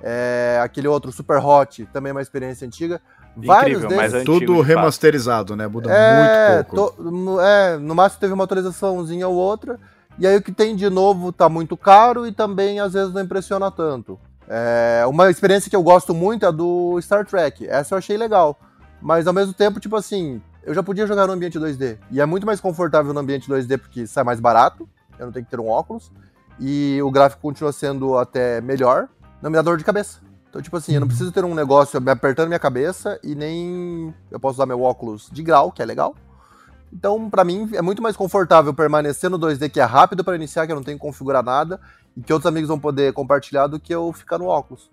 é, 0.00 0.60
aquele 0.62 0.88
outro 0.88 1.12
Super 1.12 1.38
Hot 1.38 1.86
também 1.92 2.10
é 2.10 2.12
uma 2.12 2.22
experiência 2.22 2.66
antiga. 2.66 3.00
Vários 3.36 3.82
Incrível, 3.82 3.88
deles... 3.88 4.12
mas 4.14 4.24
Tudo 4.24 4.60
remasterizado, 4.60 5.54
né? 5.54 5.66
Muda 5.66 5.90
é, 5.92 6.56
muito 6.56 6.70
pouco. 6.70 7.02
To, 7.02 7.40
é, 7.40 7.76
no 7.76 7.94
máximo 7.94 8.20
teve 8.20 8.32
uma 8.32 8.44
atualizaçãozinha 8.44 9.28
ou 9.28 9.34
outra. 9.34 9.78
E 10.18 10.26
aí 10.26 10.36
o 10.36 10.42
que 10.42 10.52
tem 10.52 10.74
de 10.74 10.88
novo 10.88 11.30
tá 11.30 11.48
muito 11.48 11.76
caro 11.76 12.26
e 12.26 12.32
também 12.32 12.80
às 12.80 12.94
vezes 12.94 13.12
não 13.12 13.20
impressiona 13.20 13.70
tanto. 13.70 14.18
É, 14.48 15.04
uma 15.06 15.30
experiência 15.30 15.68
que 15.68 15.76
eu 15.76 15.82
gosto 15.82 16.14
muito 16.14 16.44
é 16.44 16.48
a 16.48 16.50
do 16.50 17.00
Star 17.00 17.26
Trek. 17.26 17.66
Essa 17.66 17.94
eu 17.94 17.98
achei 17.98 18.16
legal. 18.16 18.58
Mas 19.00 19.26
ao 19.26 19.32
mesmo 19.32 19.52
tempo, 19.52 19.80
tipo 19.80 19.96
assim, 19.96 20.40
eu 20.62 20.74
já 20.74 20.82
podia 20.82 21.06
jogar 21.06 21.26
no 21.26 21.32
ambiente 21.32 21.58
2D. 21.58 21.98
E 22.10 22.20
é 22.20 22.26
muito 22.26 22.46
mais 22.46 22.60
confortável 22.60 23.12
no 23.12 23.20
ambiente 23.20 23.50
2D 23.50 23.78
porque 23.78 24.06
sai 24.06 24.24
mais 24.24 24.40
barato. 24.40 24.88
Eu 25.18 25.26
não 25.26 25.32
tenho 25.32 25.44
que 25.44 25.50
ter 25.50 25.60
um 25.60 25.68
óculos. 25.68 26.10
E 26.58 27.00
o 27.02 27.10
gráfico 27.10 27.42
continua 27.42 27.72
sendo 27.72 28.16
até 28.16 28.60
melhor. 28.60 29.08
Não 29.42 29.50
me 29.50 29.56
dá 29.56 29.62
dor 29.62 29.76
de 29.76 29.84
cabeça. 29.84 30.20
Então, 30.48 30.62
tipo 30.62 30.76
assim, 30.76 30.94
eu 30.94 31.00
não 31.00 31.04
uhum. 31.04 31.08
preciso 31.08 31.32
ter 31.32 31.44
um 31.44 31.54
negócio 31.54 32.00
me 32.00 32.10
apertando 32.10 32.48
minha 32.48 32.58
cabeça 32.58 33.20
e 33.22 33.34
nem 33.34 34.14
eu 34.30 34.40
posso 34.40 34.54
usar 34.54 34.66
meu 34.66 34.80
óculos 34.80 35.28
de 35.30 35.42
grau, 35.42 35.70
que 35.70 35.82
é 35.82 35.84
legal. 35.84 36.14
Então, 36.92 37.28
para 37.28 37.44
mim, 37.44 37.68
é 37.74 37.82
muito 37.82 38.00
mais 38.00 38.16
confortável 38.16 38.72
permanecer 38.72 39.28
no 39.28 39.38
2D, 39.38 39.68
que 39.68 39.80
é 39.80 39.84
rápido 39.84 40.24
para 40.24 40.34
iniciar, 40.34 40.66
que 40.66 40.72
eu 40.72 40.76
não 40.76 40.82
tenho 40.82 40.96
que 40.96 41.02
configurar 41.02 41.44
nada, 41.44 41.78
e 42.16 42.22
que 42.22 42.32
outros 42.32 42.48
amigos 42.48 42.68
vão 42.68 42.78
poder 42.78 43.12
compartilhar 43.12 43.66
do 43.66 43.78
que 43.78 43.94
eu 43.94 44.12
ficar 44.12 44.38
no 44.38 44.46
óculos. 44.46 44.90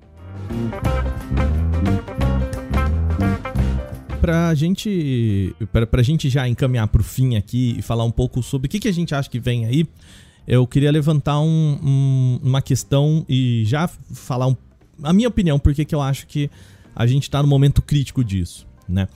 Pra 4.20 4.54
gente, 4.56 5.56
pra, 5.72 5.86
pra 5.86 6.02
gente 6.02 6.30
já 6.30 6.48
encaminhar 6.48 6.88
pro 6.88 7.04
fim 7.04 7.36
aqui 7.36 7.76
e 7.78 7.82
falar 7.82 8.04
um 8.04 8.12
pouco 8.12 8.42
sobre 8.42 8.68
o 8.68 8.70
que, 8.70 8.80
que 8.80 8.88
a 8.88 8.94
gente 8.94 9.14
acha 9.14 9.30
que 9.30 9.40
vem 9.40 9.66
aí, 9.66 9.86
eu 10.48 10.66
queria 10.68 10.92
levantar 10.92 11.40
um, 11.40 11.80
um, 11.84 12.40
uma 12.44 12.62
questão 12.62 13.26
e 13.28 13.64
já 13.66 13.88
falar 13.88 14.48
um, 14.48 14.56
a 15.02 15.14
minha 15.14 15.28
opinião, 15.28 15.60
porque 15.60 15.86
que 15.86 15.96
eu 15.96 16.02
acho 16.02 16.28
que 16.28 16.50
a 16.96 17.08
gente 17.08 17.30
tá 17.30 17.42
no 17.42 17.48
momento 17.48 17.82
crítico 17.82 18.24
disso, 18.24 18.68
né? 18.88 19.08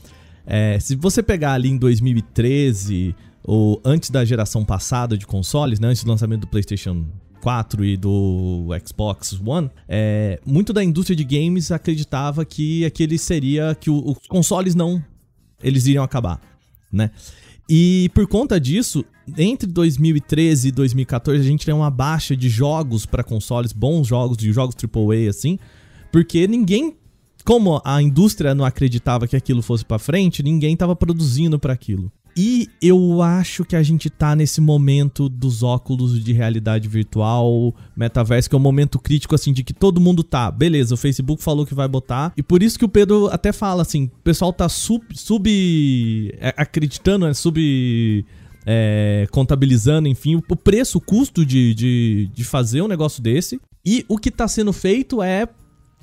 É, 0.45 0.79
se 0.79 0.95
você 0.95 1.21
pegar 1.21 1.53
ali 1.53 1.69
em 1.69 1.77
2013, 1.77 3.13
ou 3.43 3.81
antes 3.83 4.09
da 4.09 4.23
geração 4.23 4.63
passada 4.63 5.17
de 5.17 5.25
consoles, 5.27 5.79
né, 5.79 5.89
antes 5.89 6.03
do 6.03 6.09
lançamento 6.09 6.41
do 6.41 6.47
PlayStation 6.47 7.05
4 7.47 7.85
e 7.85 7.95
do 7.95 8.67
Xbox 8.85 9.39
One, 9.39 9.69
é, 9.87 10.37
muito 10.45 10.73
da 10.73 10.83
indústria 10.83 11.15
de 11.15 11.23
games 11.23 11.71
acreditava 11.71 12.43
que 12.43 12.83
aquele 12.83 13.17
seria 13.17 13.73
que 13.73 13.89
o, 13.89 14.11
os 14.11 14.27
consoles 14.27 14.75
não 14.75 15.01
eles 15.63 15.87
iriam 15.87 16.03
acabar, 16.03 16.41
né? 16.91 17.09
E 17.69 18.11
por 18.13 18.27
conta 18.27 18.59
disso, 18.59 19.05
entre 19.37 19.65
2013 19.65 20.67
e 20.67 20.71
2014 20.73 21.39
a 21.39 21.43
gente 21.43 21.65
tem 21.65 21.73
uma 21.73 21.89
baixa 21.89 22.35
de 22.35 22.49
jogos 22.49 23.05
para 23.05 23.23
consoles, 23.23 23.71
bons 23.71 24.05
jogos, 24.05 24.35
de 24.35 24.51
jogos 24.51 24.75
AAA 24.75 25.29
assim, 25.29 25.57
porque 26.11 26.49
ninguém 26.49 26.97
como 27.45 27.81
a 27.85 28.01
indústria 28.01 28.53
não 28.53 28.65
acreditava 28.65 29.25
que 29.25 29.37
aquilo 29.37 29.61
fosse 29.61 29.85
para 29.85 29.97
frente, 29.97 30.43
ninguém 30.43 30.73
estava 30.73 30.97
produzindo 30.97 31.57
para 31.57 31.71
aquilo. 31.71 32.11
E 32.37 32.69
eu 32.79 33.23
acho 33.23 33.65
que 33.65 33.75
a 33.75 33.81
gente 33.81 34.11
tá 34.11 34.35
nesse 34.35 34.61
momento 34.61 35.27
dos 35.27 35.63
óculos 35.63 36.23
de 36.23 36.31
realidade 36.33 36.87
virtual, 36.87 37.73
metaverso, 37.95 38.47
que 38.47 38.55
é 38.55 38.59
um 38.59 38.61
momento 38.61 38.99
crítico, 38.99 39.33
assim, 39.33 39.51
de 39.51 39.63
que 39.63 39.73
todo 39.73 39.99
mundo 39.99 40.23
tá. 40.23 40.51
Beleza, 40.51 40.93
o 40.93 40.97
Facebook 40.97 41.43
falou 41.43 41.65
que 41.65 41.73
vai 41.73 41.87
botar. 41.87 42.31
E 42.37 42.43
por 42.43 42.61
isso 42.61 42.77
que 42.77 42.85
o 42.85 42.89
Pedro 42.89 43.27
até 43.31 43.51
fala, 43.51 43.81
assim, 43.81 44.03
o 44.05 44.21
pessoal 44.23 44.53
tá 44.53 44.69
sub. 44.69 45.03
sub 45.15 46.31
é, 46.39 46.53
acreditando, 46.55 47.25
né? 47.25 47.33
Sub. 47.33 48.23
É, 48.69 49.25
contabilizando, 49.31 50.09
enfim, 50.09 50.35
o 50.35 50.55
preço, 50.55 50.97
o 50.97 51.01
custo 51.01 51.45
de, 51.45 51.73
de, 51.73 52.29
de 52.33 52.43
fazer 52.43 52.81
um 52.81 52.87
negócio 52.87 53.23
desse. 53.23 53.61
E 53.85 54.05
o 54.09 54.17
que 54.17 54.29
tá 54.29 54.45
sendo 54.45 54.73
feito 54.73 55.23
é 55.23 55.47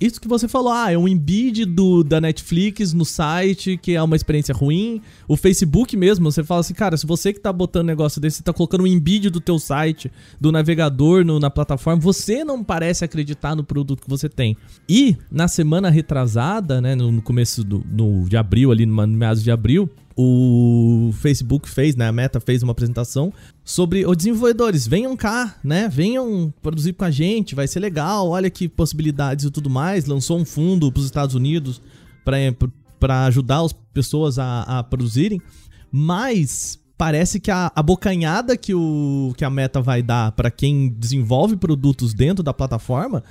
isso 0.01 0.21
que 0.21 0.27
você 0.27 0.49
falou, 0.49 0.73
ah, 0.73 0.91
é 0.91 0.99
um 0.99 1.07
embed 1.07 1.65
do, 1.65 2.03
da 2.03 2.21
Netflix 2.21 2.93
no 2.93 3.05
site, 3.05 3.77
que 3.77 3.95
é 3.95 4.03
uma 4.03 4.17
experiência 4.17 4.53
ruim. 4.53 5.01
O 5.29 5.37
Facebook 5.37 5.97
mesmo, 5.97 6.31
você 6.31 6.43
fala 6.43 6.61
assim, 6.61 6.75
cara, 6.75 6.97
se 6.97 7.07
você 7.07 7.33
que 7.33 7.39
tá 7.39 7.53
botando 7.53 7.87
negócio 7.87 8.21
desse, 8.21 8.43
tá 8.43 8.53
colocando 8.53 8.83
um 8.83 8.87
embed 8.87 9.31
do 9.31 9.41
teu 9.41 9.59
site, 9.59 10.11
do 10.41 10.51
navegador 10.51 11.25
no, 11.25 11.39
na 11.39 11.49
plataforma, 11.49 12.01
você 12.01 12.45
não 12.45 12.63
parece 12.65 13.05
acreditar 13.05 13.55
no 13.55 13.63
produto 13.63 14.03
que 14.03 14.11
você 14.11 14.29
tem. 14.29 14.57
E, 14.89 15.17
na 15.31 15.47
semana 15.47 15.91
retrasada, 15.91 16.81
né, 16.81 16.97
no, 16.97 17.13
no 17.13 17.23
começo 17.23 17.63
do, 17.63 17.85
no, 17.89 18.29
de 18.29 18.37
abril, 18.37 18.73
ali 18.73 18.85
no 18.85 19.07
meados 19.07 19.45
de 19.45 19.51
abril, 19.51 19.89
o 20.17 21.11
Facebook 21.21 21.69
fez, 21.69 21.97
né, 21.97 22.07
a 22.07 22.13
Meta 22.13 22.41
fez 22.41 22.63
uma 22.63 22.73
apresentação 22.73 23.33
sobre 23.65 24.07
os 24.07 24.17
desenvolvedores, 24.17 24.87
venham 24.87 25.17
cá, 25.17 25.57
né, 25.63 25.89
venham 25.89 26.53
produzir 26.63 26.93
com 26.93 27.05
a 27.05 27.11
gente, 27.11 27.55
vai 27.55 27.67
ser 27.67 27.81
legal, 27.81 28.29
olha 28.29 28.49
que 28.49 28.69
possibilidades 28.69 29.45
e 29.45 29.51
tudo 29.51 29.69
mais, 29.69 30.07
lançou 30.07 30.39
um 30.39 30.45
fundo 30.45 30.91
para 30.93 31.01
os 31.01 31.07
Estados 31.07 31.35
Unidos 31.35 31.83
para 33.01 33.27
ajudar 33.27 33.61
as 33.61 33.73
pessoas 33.73 34.39
a, 34.39 34.63
a, 34.63 34.83
produzirem, 34.85 35.41
mas 35.91 36.79
parece 36.97 37.41
que 37.41 37.51
a, 37.51 37.73
a 37.75 37.83
bocanhada 37.83 38.57
que, 38.57 38.73
o, 38.73 39.35
que 39.37 39.45
a 39.45 39.51
Meta 39.51 39.81
vai 39.81 40.03
dar 40.03 40.33
para 40.33 40.51
quem 40.51 40.89
desenvolve 40.89 41.57
produtos 41.57 42.15
dentro 42.15 42.43
da 42.43 42.55
plataforma 42.55 43.23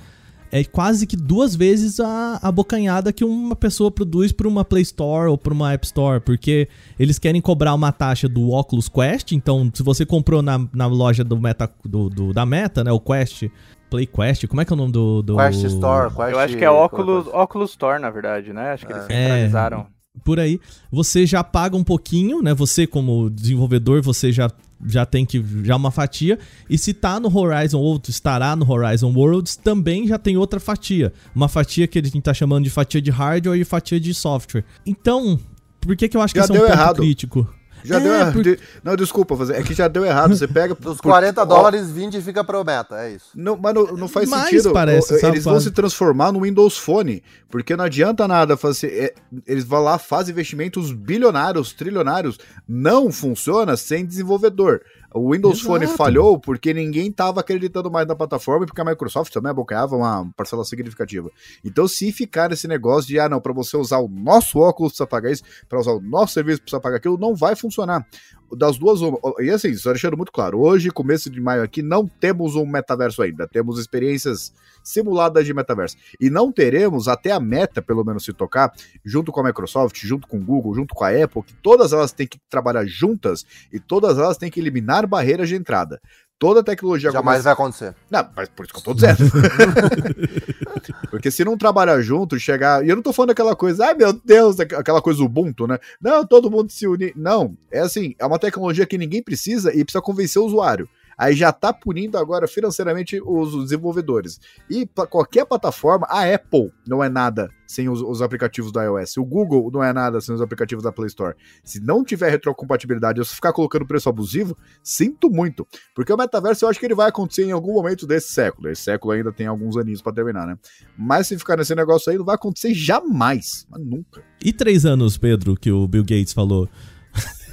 é 0.52 0.64
quase 0.64 1.06
que 1.06 1.16
duas 1.16 1.54
vezes 1.54 2.00
a, 2.00 2.38
a 2.42 2.52
bocanhada 2.52 3.12
que 3.12 3.24
uma 3.24 3.56
pessoa 3.56 3.90
produz 3.90 4.32
para 4.32 4.46
uma 4.46 4.64
Play 4.64 4.82
Store 4.82 5.28
ou 5.28 5.36
para 5.36 5.52
uma 5.52 5.72
App 5.72 5.84
Store, 5.84 6.20
porque 6.20 6.68
eles 6.98 7.18
querem 7.18 7.40
cobrar 7.40 7.74
uma 7.74 7.90
taxa 7.92 8.28
do 8.28 8.50
Oculus 8.50 8.88
Quest, 8.88 9.32
então 9.32 9.70
se 9.74 9.82
você 9.82 10.06
comprou 10.06 10.42
na, 10.42 10.64
na 10.72 10.86
loja 10.86 11.24
do 11.24 11.40
Meta, 11.40 11.70
do, 11.84 12.08
do 12.08 12.32
da 12.32 12.46
Meta, 12.46 12.84
né, 12.84 12.92
o 12.92 13.00
Quest, 13.00 13.44
Play 13.90 14.06
Quest, 14.06 14.46
como 14.46 14.60
é 14.60 14.64
que 14.64 14.72
é 14.72 14.74
o 14.74 14.76
nome 14.76 14.92
do... 14.92 15.22
do... 15.22 15.36
Quest 15.36 15.64
Store, 15.64 16.14
Quest... 16.14 16.32
Eu 16.32 16.38
acho 16.38 16.56
que 16.56 16.64
é 16.64 16.70
Oculus, 16.70 17.26
Oculus 17.28 17.70
Store, 17.70 18.00
na 18.00 18.10
verdade, 18.10 18.52
né? 18.52 18.72
Acho 18.72 18.86
que 18.86 18.92
eles 18.92 19.04
é. 19.04 19.06
centralizaram. 19.08 19.86
É 19.90 19.93
por 20.22 20.38
aí, 20.38 20.60
você 20.90 21.26
já 21.26 21.42
paga 21.42 21.76
um 21.76 21.82
pouquinho, 21.82 22.42
né? 22.42 22.54
Você 22.54 22.86
como 22.86 23.28
desenvolvedor, 23.30 24.02
você 24.02 24.30
já 24.30 24.50
já 24.86 25.06
tem 25.06 25.24
que 25.24 25.42
já 25.62 25.76
uma 25.76 25.90
fatia 25.90 26.38
e 26.68 26.76
se 26.76 26.92
tá 26.92 27.18
no 27.18 27.34
Horizon 27.34 27.78
ou 27.78 28.00
estará 28.06 28.54
no 28.54 28.70
Horizon 28.70 29.14
Worlds 29.14 29.56
também 29.56 30.06
já 30.06 30.18
tem 30.18 30.36
outra 30.36 30.60
fatia, 30.60 31.12
uma 31.34 31.48
fatia 31.48 31.86
que 31.86 31.98
a 31.98 32.02
gente 32.02 32.20
tá 32.20 32.34
chamando 32.34 32.64
de 32.64 32.70
fatia 32.70 33.00
de 33.00 33.10
hardware 33.10 33.58
e 33.58 33.64
fatia 33.64 33.98
de 33.98 34.12
software. 34.12 34.64
Então, 34.84 35.38
por 35.80 35.96
que 35.96 36.08
que 36.08 36.16
eu 36.16 36.20
acho 36.20 36.34
que 36.34 36.40
já 36.40 36.44
isso 36.44 36.52
é 36.52 36.56
um 36.56 36.60
ponto 36.60 36.72
errado. 36.72 36.96
crítico? 36.96 37.48
Já 37.84 37.96
é, 37.96 38.00
deu 38.00 38.14
errado. 38.14 38.32
Por... 38.32 38.58
Não, 38.82 38.96
desculpa, 38.96 39.52
é 39.52 39.62
que 39.62 39.74
já 39.74 39.86
deu 39.86 40.04
errado. 40.04 40.34
Você 40.34 40.48
pega. 40.48 40.74
Dos 40.74 41.00
40 41.00 41.40
por... 41.40 41.46
dólares, 41.46 41.90
20 41.90 42.20
fica 42.22 42.42
pro 42.42 42.64
meta, 42.64 42.96
é 42.96 43.12
isso. 43.12 43.26
Não, 43.34 43.56
mas 43.56 43.74
não, 43.74 43.84
não 43.96 44.08
faz 44.08 44.28
Mais 44.28 44.48
sentido. 44.48 44.72
Parece, 44.72 45.24
eles 45.24 45.44
vão 45.44 45.60
se 45.60 45.70
transformar 45.70 46.32
no 46.32 46.40
Windows 46.40 46.78
Phone. 46.78 47.22
Porque 47.50 47.76
não 47.76 47.84
adianta 47.84 48.26
nada 48.26 48.56
fazer. 48.56 48.88
É, 48.88 49.14
eles 49.46 49.64
vão 49.64 49.82
lá, 49.82 49.98
fazem 49.98 50.32
investimentos 50.32 50.90
bilionários, 50.92 51.72
trilionários. 51.72 52.38
Não 52.66 53.12
funciona 53.12 53.76
sem 53.76 54.04
desenvolvedor. 54.04 54.80
O 55.14 55.32
Windows 55.32 55.58
Exato. 55.58 55.66
Phone 55.68 55.86
falhou 55.86 56.38
porque 56.38 56.74
ninguém 56.74 57.08
estava 57.08 57.40
acreditando 57.40 57.90
mais 57.90 58.06
na 58.06 58.16
plataforma 58.16 58.64
e 58.64 58.66
porque 58.66 58.80
a 58.80 58.84
Microsoft 58.84 59.32
também 59.32 59.50
abocanhava 59.50 59.94
uma 59.94 60.28
parcela 60.36 60.64
significativa. 60.64 61.30
Então, 61.64 61.86
se 61.86 62.10
ficar 62.10 62.50
esse 62.50 62.66
negócio 62.66 63.06
de, 63.06 63.20
ah, 63.20 63.28
não, 63.28 63.40
para 63.40 63.52
você 63.52 63.76
usar 63.76 63.98
o 63.98 64.08
nosso 64.08 64.58
óculos 64.58 64.92
precisa 64.92 65.06
pagar 65.06 65.30
isso, 65.30 65.42
para 65.68 65.78
usar 65.78 65.92
o 65.92 66.00
nosso 66.00 66.34
serviço 66.34 66.60
precisa 66.60 66.80
pagar 66.80 66.96
aquilo, 66.96 67.16
não 67.16 67.34
vai 67.34 67.54
funcionar 67.54 67.74
funcionar. 67.84 68.06
Das 68.52 68.78
duas, 68.78 69.00
e 69.40 69.50
assim, 69.50 69.74
só 69.74 69.90
deixando 69.90 70.16
muito 70.16 70.30
claro, 70.30 70.60
hoje, 70.60 70.90
começo 70.90 71.28
de 71.30 71.40
maio 71.40 71.62
aqui, 71.62 71.82
não 71.82 72.06
temos 72.06 72.54
um 72.54 72.66
metaverso 72.66 73.22
ainda, 73.22 73.48
temos 73.48 73.78
experiências 73.78 74.52
simuladas 74.82 75.46
de 75.46 75.54
metaverso. 75.54 75.96
E 76.20 76.28
não 76.30 76.52
teremos 76.52 77.08
até 77.08 77.32
a 77.32 77.40
meta, 77.40 77.80
pelo 77.82 78.04
menos 78.04 78.24
se 78.24 78.32
tocar, 78.32 78.72
junto 79.04 79.32
com 79.32 79.40
a 79.40 79.44
Microsoft, 79.44 79.98
junto 80.04 80.28
com 80.28 80.38
o 80.38 80.44
Google, 80.44 80.74
junto 80.74 80.94
com 80.94 81.04
a 81.04 81.08
Apple, 81.08 81.42
que 81.42 81.54
todas 81.54 81.92
elas 81.92 82.12
têm 82.12 82.26
que 82.26 82.38
trabalhar 82.48 82.84
juntas 82.86 83.44
e 83.72 83.80
todas 83.80 84.18
elas 84.18 84.36
têm 84.36 84.50
que 84.50 84.60
eliminar 84.60 85.06
barreiras 85.06 85.48
de 85.48 85.56
entrada. 85.56 86.00
Toda 86.38 86.60
a 86.60 86.64
tecnologia 86.64 87.10
Jamais 87.10 87.42
começa... 87.42 87.42
vai 87.42 87.52
acontecer. 87.52 87.94
Não, 88.10 88.28
mas 88.34 88.48
por 88.48 88.64
isso 88.64 88.74
que 88.74 88.80
eu 88.80 88.84
tô 88.84 88.94
dizendo. 88.94 89.18
Porque 91.10 91.30
se 91.30 91.44
não 91.44 91.56
trabalhar 91.56 92.00
junto, 92.00 92.38
chegar. 92.38 92.84
E 92.84 92.88
eu 92.88 92.96
não 92.96 93.02
tô 93.02 93.12
falando 93.12 93.30
aquela 93.30 93.54
coisa, 93.54 93.86
ai 93.86 93.94
meu 93.94 94.12
Deus, 94.12 94.58
aquela 94.60 95.00
coisa 95.00 95.22
Ubuntu, 95.22 95.66
né? 95.66 95.78
Não, 96.00 96.26
todo 96.26 96.50
mundo 96.50 96.70
se 96.70 96.86
unir. 96.86 97.12
Não, 97.16 97.56
é 97.70 97.80
assim, 97.80 98.14
é 98.18 98.26
uma 98.26 98.38
tecnologia 98.38 98.84
que 98.84 98.98
ninguém 98.98 99.22
precisa 99.22 99.70
e 99.70 99.84
precisa 99.84 100.02
convencer 100.02 100.42
o 100.42 100.44
usuário 100.46 100.88
aí 101.16 101.34
já 101.34 101.50
está 101.50 101.72
punindo 101.72 102.18
agora 102.18 102.46
financeiramente 102.46 103.20
os 103.24 103.64
desenvolvedores. 103.64 104.40
E 104.68 104.86
para 104.86 105.06
qualquer 105.06 105.44
plataforma, 105.46 106.06
a 106.08 106.22
Apple 106.32 106.72
não 106.86 107.02
é 107.02 107.08
nada 107.08 107.50
sem 107.66 107.88
os, 107.88 108.00
os, 108.02 108.22
aplicativos 108.22 108.70
do 108.70 108.80
iOS. 108.80 109.16
O 109.16 109.24
Google 109.24 109.70
não 109.72 109.82
é 109.82 109.92
nada 109.92 110.20
sem 110.20 110.34
os 110.34 110.40
aplicativos 110.40 110.84
da 110.84 110.92
Play 110.92 111.08
Store. 111.08 111.34
Se 111.62 111.80
não 111.80 112.04
tiver 112.04 112.30
retrocompatibilidade 112.30 113.18
ou 113.20 113.24
se 113.24 113.34
ficar 113.34 113.52
colocando 113.52 113.86
preço 113.86 114.08
abusivo, 114.08 114.56
sinto 114.82 115.30
muito. 115.30 115.66
Porque 115.94 116.12
o 116.12 116.16
metaverso 116.16 116.64
eu 116.64 116.68
acho 116.68 116.78
que 116.78 116.86
ele 116.86 116.94
vai 116.94 117.08
acontecer 117.08 117.44
em 117.44 117.52
algum 117.52 117.72
momento 117.72 118.06
desse 118.06 118.32
século. 118.32 118.68
Esse 118.68 118.82
século 118.82 119.12
ainda 119.12 119.32
tem 119.32 119.46
alguns 119.46 119.76
aninhos 119.76 120.02
para 120.02 120.12
terminar, 120.12 120.46
né? 120.46 120.58
Mas 120.96 121.26
se 121.26 121.38
ficar 121.38 121.56
nesse 121.56 121.74
negócio 121.74 122.10
aí, 122.10 122.18
não 122.18 122.24
vai 122.24 122.34
acontecer 122.34 122.74
jamais. 122.74 123.66
Mas 123.70 123.84
nunca. 123.84 124.22
E 124.44 124.52
três 124.52 124.84
anos, 124.84 125.16
Pedro, 125.16 125.56
que 125.56 125.70
o 125.70 125.88
Bill 125.88 126.02
Gates 126.02 126.32
falou? 126.32 126.68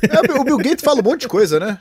É, 0.02 0.40
o 0.40 0.44
Bill 0.44 0.58
Gates 0.58 0.84
fala 0.84 1.00
um 1.00 1.04
monte 1.04 1.22
de 1.22 1.28
coisa, 1.28 1.60
né? 1.60 1.80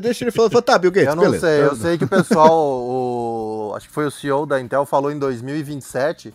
Deixa 0.00 0.24
ele 0.24 0.30
falar, 0.30 0.48
tá, 0.62 0.78
Bill 0.78 0.90
Gates, 0.90 1.08
Eu 1.08 1.16
não 1.16 1.24
beleza. 1.24 1.46
sei, 1.46 1.62
eu 1.62 1.76
sei 1.76 1.98
que 1.98 2.04
o 2.04 2.08
pessoal, 2.08 2.50
o, 2.50 3.72
acho 3.76 3.88
que 3.88 3.94
foi 3.94 4.06
o 4.06 4.10
CEO 4.10 4.46
da 4.46 4.60
Intel, 4.60 4.84
falou 4.86 5.10
em 5.10 5.18
2027. 5.18 6.34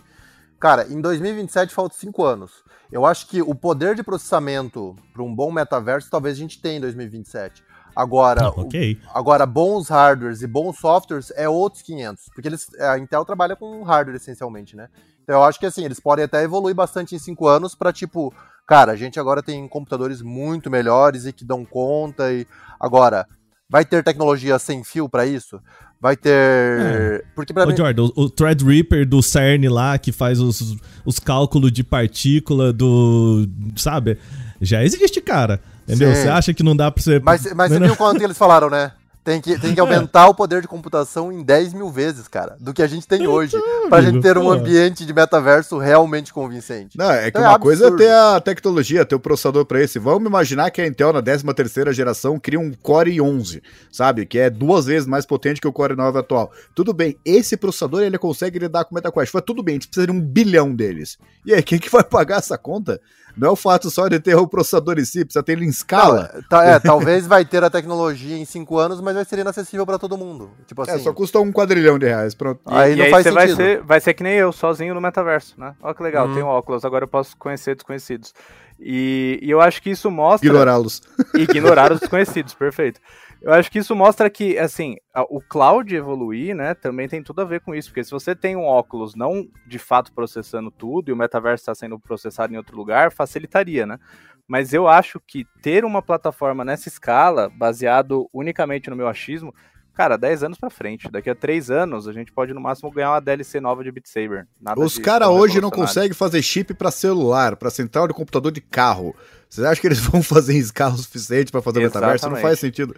Cara, 0.58 0.86
em 0.88 1.00
2027 1.00 1.74
faltam 1.74 1.98
5 1.98 2.24
anos. 2.24 2.50
Eu 2.90 3.04
acho 3.04 3.26
que 3.26 3.42
o 3.42 3.54
poder 3.54 3.94
de 3.94 4.02
processamento 4.02 4.96
para 5.12 5.22
um 5.22 5.34
bom 5.34 5.50
metaverso 5.50 6.08
talvez 6.10 6.36
a 6.36 6.40
gente 6.40 6.60
tenha 6.60 6.76
em 6.76 6.80
2027. 6.80 7.62
Agora, 7.94 8.44
ah, 8.44 8.48
okay. 8.48 9.00
o, 9.06 9.18
agora 9.18 9.46
bons 9.46 9.88
hardwares 9.88 10.42
e 10.42 10.46
bons 10.46 10.78
softwares 10.78 11.32
é 11.34 11.48
outros 11.48 11.82
500, 11.82 12.26
porque 12.34 12.48
eles, 12.48 12.68
a 12.78 12.98
Intel 12.98 13.24
trabalha 13.24 13.56
com 13.56 13.82
hardware 13.82 14.16
essencialmente, 14.16 14.76
né? 14.76 14.88
Então 15.22 15.36
eu 15.36 15.42
acho 15.42 15.58
que 15.58 15.66
assim, 15.66 15.84
eles 15.84 15.98
podem 15.98 16.24
até 16.24 16.42
evoluir 16.42 16.74
bastante 16.74 17.14
em 17.14 17.18
5 17.18 17.48
anos 17.48 17.74
para 17.74 17.92
tipo 17.92 18.32
Cara, 18.66 18.92
a 18.92 18.96
gente 18.96 19.20
agora 19.20 19.42
tem 19.42 19.66
computadores 19.68 20.20
muito 20.20 20.70
melhores 20.70 21.24
e 21.24 21.32
que 21.32 21.44
dão 21.44 21.64
conta 21.64 22.32
e 22.32 22.46
agora 22.80 23.26
vai 23.68 23.84
ter 23.84 24.02
tecnologia 24.02 24.58
sem 24.58 24.82
fio 24.82 25.08
para 25.08 25.24
isso? 25.24 25.60
Vai 26.00 26.16
ter. 26.16 26.30
É. 26.30 27.24
Porque 27.34 27.54
pra 27.54 27.64
Ô, 27.64 27.68
mim... 27.68 27.76
Jordan, 27.76 28.02
o, 28.02 28.24
o 28.24 28.30
Threadripper 28.30 29.08
do 29.08 29.22
CERN 29.22 29.68
lá, 29.68 29.96
que 29.98 30.12
faz 30.12 30.40
os, 30.40 30.76
os 31.04 31.18
cálculos 31.18 31.72
de 31.72 31.82
partícula 31.82 32.72
do. 32.72 33.46
Sabe? 33.76 34.18
Já 34.60 34.84
existe, 34.84 35.20
cara. 35.20 35.60
Entendeu? 35.84 36.14
Você 36.14 36.28
acha 36.28 36.52
que 36.52 36.62
não 36.62 36.76
dá 36.76 36.90
pra 36.90 37.02
você. 37.02 37.20
Mas, 37.20 37.52
mas 37.54 37.72
você 37.72 37.78
viu 37.78 37.96
quanto 37.96 38.22
eles 38.22 38.36
falaram, 38.36 38.68
né? 38.68 38.92
Tem 39.26 39.40
que, 39.40 39.58
tem 39.58 39.74
que 39.74 39.80
aumentar 39.80 40.28
o 40.28 40.34
poder 40.34 40.62
de 40.62 40.68
computação 40.68 41.32
em 41.32 41.42
10 41.42 41.74
mil 41.74 41.90
vezes, 41.90 42.28
cara, 42.28 42.56
do 42.60 42.72
que 42.72 42.80
a 42.80 42.86
gente 42.86 43.08
tem 43.08 43.22
então, 43.22 43.32
hoje, 43.32 43.60
pra 43.88 44.00
gente 44.00 44.20
ter 44.20 44.38
um 44.38 44.48
ambiente 44.48 45.04
de 45.04 45.12
metaverso 45.12 45.78
realmente 45.78 46.32
convincente. 46.32 46.96
Não, 46.96 47.10
é 47.10 47.22
que 47.22 47.30
então 47.30 47.42
uma 47.42 47.56
é 47.56 47.58
coisa 47.58 47.88
é 47.88 47.96
ter 47.96 48.12
a 48.12 48.40
tecnologia, 48.40 49.04
ter 49.04 49.16
o 49.16 49.20
processador 49.20 49.66
para 49.66 49.82
esse. 49.82 49.98
Vamos 49.98 50.28
imaginar 50.28 50.70
que 50.70 50.80
a 50.80 50.86
Intel 50.86 51.12
na 51.12 51.20
13 51.20 51.44
terceira 51.54 51.92
geração 51.92 52.38
cria 52.38 52.60
um 52.60 52.72
Core 52.72 53.20
11, 53.20 53.60
sabe? 53.90 54.24
Que 54.26 54.38
é 54.38 54.48
duas 54.48 54.86
vezes 54.86 55.08
mais 55.08 55.26
potente 55.26 55.60
que 55.60 55.66
o 55.66 55.72
Core 55.72 55.96
9 55.96 56.20
atual. 56.20 56.52
Tudo 56.72 56.92
bem, 56.92 57.18
esse 57.24 57.56
processador 57.56 58.02
ele 58.02 58.18
consegue 58.18 58.60
lidar 58.60 58.84
com 58.84 58.92
o 58.92 58.94
MetaQuest. 58.94 59.32
Foi 59.32 59.42
tudo 59.42 59.60
bem, 59.60 59.72
a 59.72 59.76
gente 59.76 59.88
precisa 59.88 60.06
de 60.06 60.12
um 60.12 60.20
bilhão 60.20 60.72
deles. 60.72 61.18
E 61.44 61.52
aí, 61.52 61.64
quem 61.64 61.80
que 61.80 61.90
vai 61.90 62.04
pagar 62.06 62.38
essa 62.38 62.56
conta? 62.56 63.00
Não 63.36 63.48
é 63.48 63.50
o 63.50 63.56
fato 63.56 63.90
só 63.90 64.08
de 64.08 64.18
ter 64.18 64.34
o 64.34 64.46
processador 64.46 64.98
em 64.98 65.04
si, 65.04 65.24
precisa 65.24 65.42
ter 65.42 65.52
ele 65.52 65.66
em 65.66 65.68
escala. 65.68 66.30
Não, 66.34 66.42
tá, 66.42 66.64
é, 66.64 66.78
talvez 66.78 67.26
vai 67.26 67.44
ter 67.44 67.62
a 67.62 67.68
tecnologia 67.68 68.36
em 68.36 68.44
cinco 68.44 68.78
anos, 68.78 69.00
mas 69.00 69.14
vai 69.14 69.24
ser 69.24 69.38
inacessível 69.38 69.84
para 69.84 69.98
todo 69.98 70.16
mundo. 70.16 70.50
Tipo 70.66 70.82
é, 70.82 70.84
assim. 70.84 71.00
É, 71.00 71.04
só 71.04 71.12
custa 71.12 71.38
um 71.38 71.52
quadrilhão 71.52 71.98
de 71.98 72.06
reais. 72.06 72.34
Pronto. 72.34 72.60
E, 72.66 72.74
aí 72.74 72.92
e 72.92 72.96
não 72.96 73.04
aí 73.04 73.10
faz 73.10 73.24
sentido. 73.24 73.36
Vai 73.36 73.54
ser, 73.54 73.82
vai 73.82 74.00
ser 74.00 74.14
que 74.14 74.22
nem 74.22 74.34
eu, 74.34 74.52
sozinho 74.52 74.94
no 74.94 75.00
metaverso, 75.00 75.54
né? 75.58 75.74
Olha 75.82 75.94
que 75.94 76.02
legal, 76.02 76.28
hum. 76.28 76.34
tenho 76.34 76.46
óculos, 76.46 76.84
agora 76.84 77.04
eu 77.04 77.08
posso 77.08 77.36
conhecer 77.36 77.74
desconhecidos. 77.74 78.32
E, 78.78 79.38
e 79.42 79.50
eu 79.50 79.60
acho 79.60 79.82
que 79.82 79.90
isso 79.90 80.10
mostra. 80.10 80.48
Ignorá-los. 80.48 81.02
Ignorar 81.34 81.92
os 81.92 82.00
desconhecidos, 82.00 82.52
perfeito. 82.54 83.00
Eu 83.46 83.52
acho 83.52 83.70
que 83.70 83.78
isso 83.78 83.94
mostra 83.94 84.28
que, 84.28 84.58
assim, 84.58 84.96
o 85.30 85.40
cloud 85.40 85.94
evoluir, 85.94 86.52
né, 86.52 86.74
também 86.74 87.06
tem 87.06 87.22
tudo 87.22 87.42
a 87.42 87.44
ver 87.44 87.60
com 87.60 87.76
isso, 87.76 87.90
porque 87.90 88.02
se 88.02 88.10
você 88.10 88.34
tem 88.34 88.56
um 88.56 88.64
óculos 88.64 89.14
não 89.14 89.48
de 89.64 89.78
fato 89.78 90.12
processando 90.12 90.68
tudo 90.68 91.10
e 91.10 91.12
o 91.12 91.16
metaverso 91.16 91.62
está 91.62 91.72
sendo 91.72 91.96
processado 91.96 92.52
em 92.52 92.56
outro 92.56 92.76
lugar, 92.76 93.12
facilitaria, 93.12 93.86
né? 93.86 94.00
Mas 94.48 94.72
eu 94.74 94.88
acho 94.88 95.20
que 95.24 95.46
ter 95.62 95.84
uma 95.84 96.02
plataforma 96.02 96.64
nessa 96.64 96.88
escala, 96.88 97.48
baseado 97.48 98.28
unicamente 98.32 98.90
no 98.90 98.96
meu 98.96 99.06
achismo, 99.06 99.54
cara, 99.94 100.16
10 100.16 100.42
anos 100.42 100.58
para 100.58 100.68
frente. 100.68 101.08
Daqui 101.08 101.30
a 101.30 101.34
3 101.34 101.70
anos, 101.70 102.08
a 102.08 102.12
gente 102.12 102.32
pode 102.32 102.52
no 102.52 102.60
máximo 102.60 102.90
ganhar 102.90 103.12
uma 103.12 103.20
DLC 103.20 103.60
nova 103.60 103.84
de 103.84 103.92
Beat 103.92 104.08
Saber. 104.08 104.48
Nada 104.60 104.80
Os 104.80 104.98
caras 104.98 105.28
hoje 105.28 105.60
não 105.60 105.70
conseguem 105.70 106.14
fazer 106.14 106.42
chip 106.42 106.74
para 106.74 106.90
celular, 106.90 107.54
para 107.54 107.70
central 107.70 108.08
de 108.08 108.14
computador 108.14 108.50
de 108.50 108.60
carro. 108.60 109.14
Você 109.48 109.64
acha 109.64 109.80
que 109.80 109.86
eles 109.86 110.00
vão 110.04 110.20
fazer 110.20 110.54
em 110.54 110.58
escala 110.58 110.94
o 110.94 110.98
suficiente 110.98 111.52
para 111.52 111.62
fazer 111.62 111.78
o 111.78 111.82
metaverso? 111.82 112.28
Não 112.28 112.38
faz 112.38 112.58
sentido. 112.58 112.94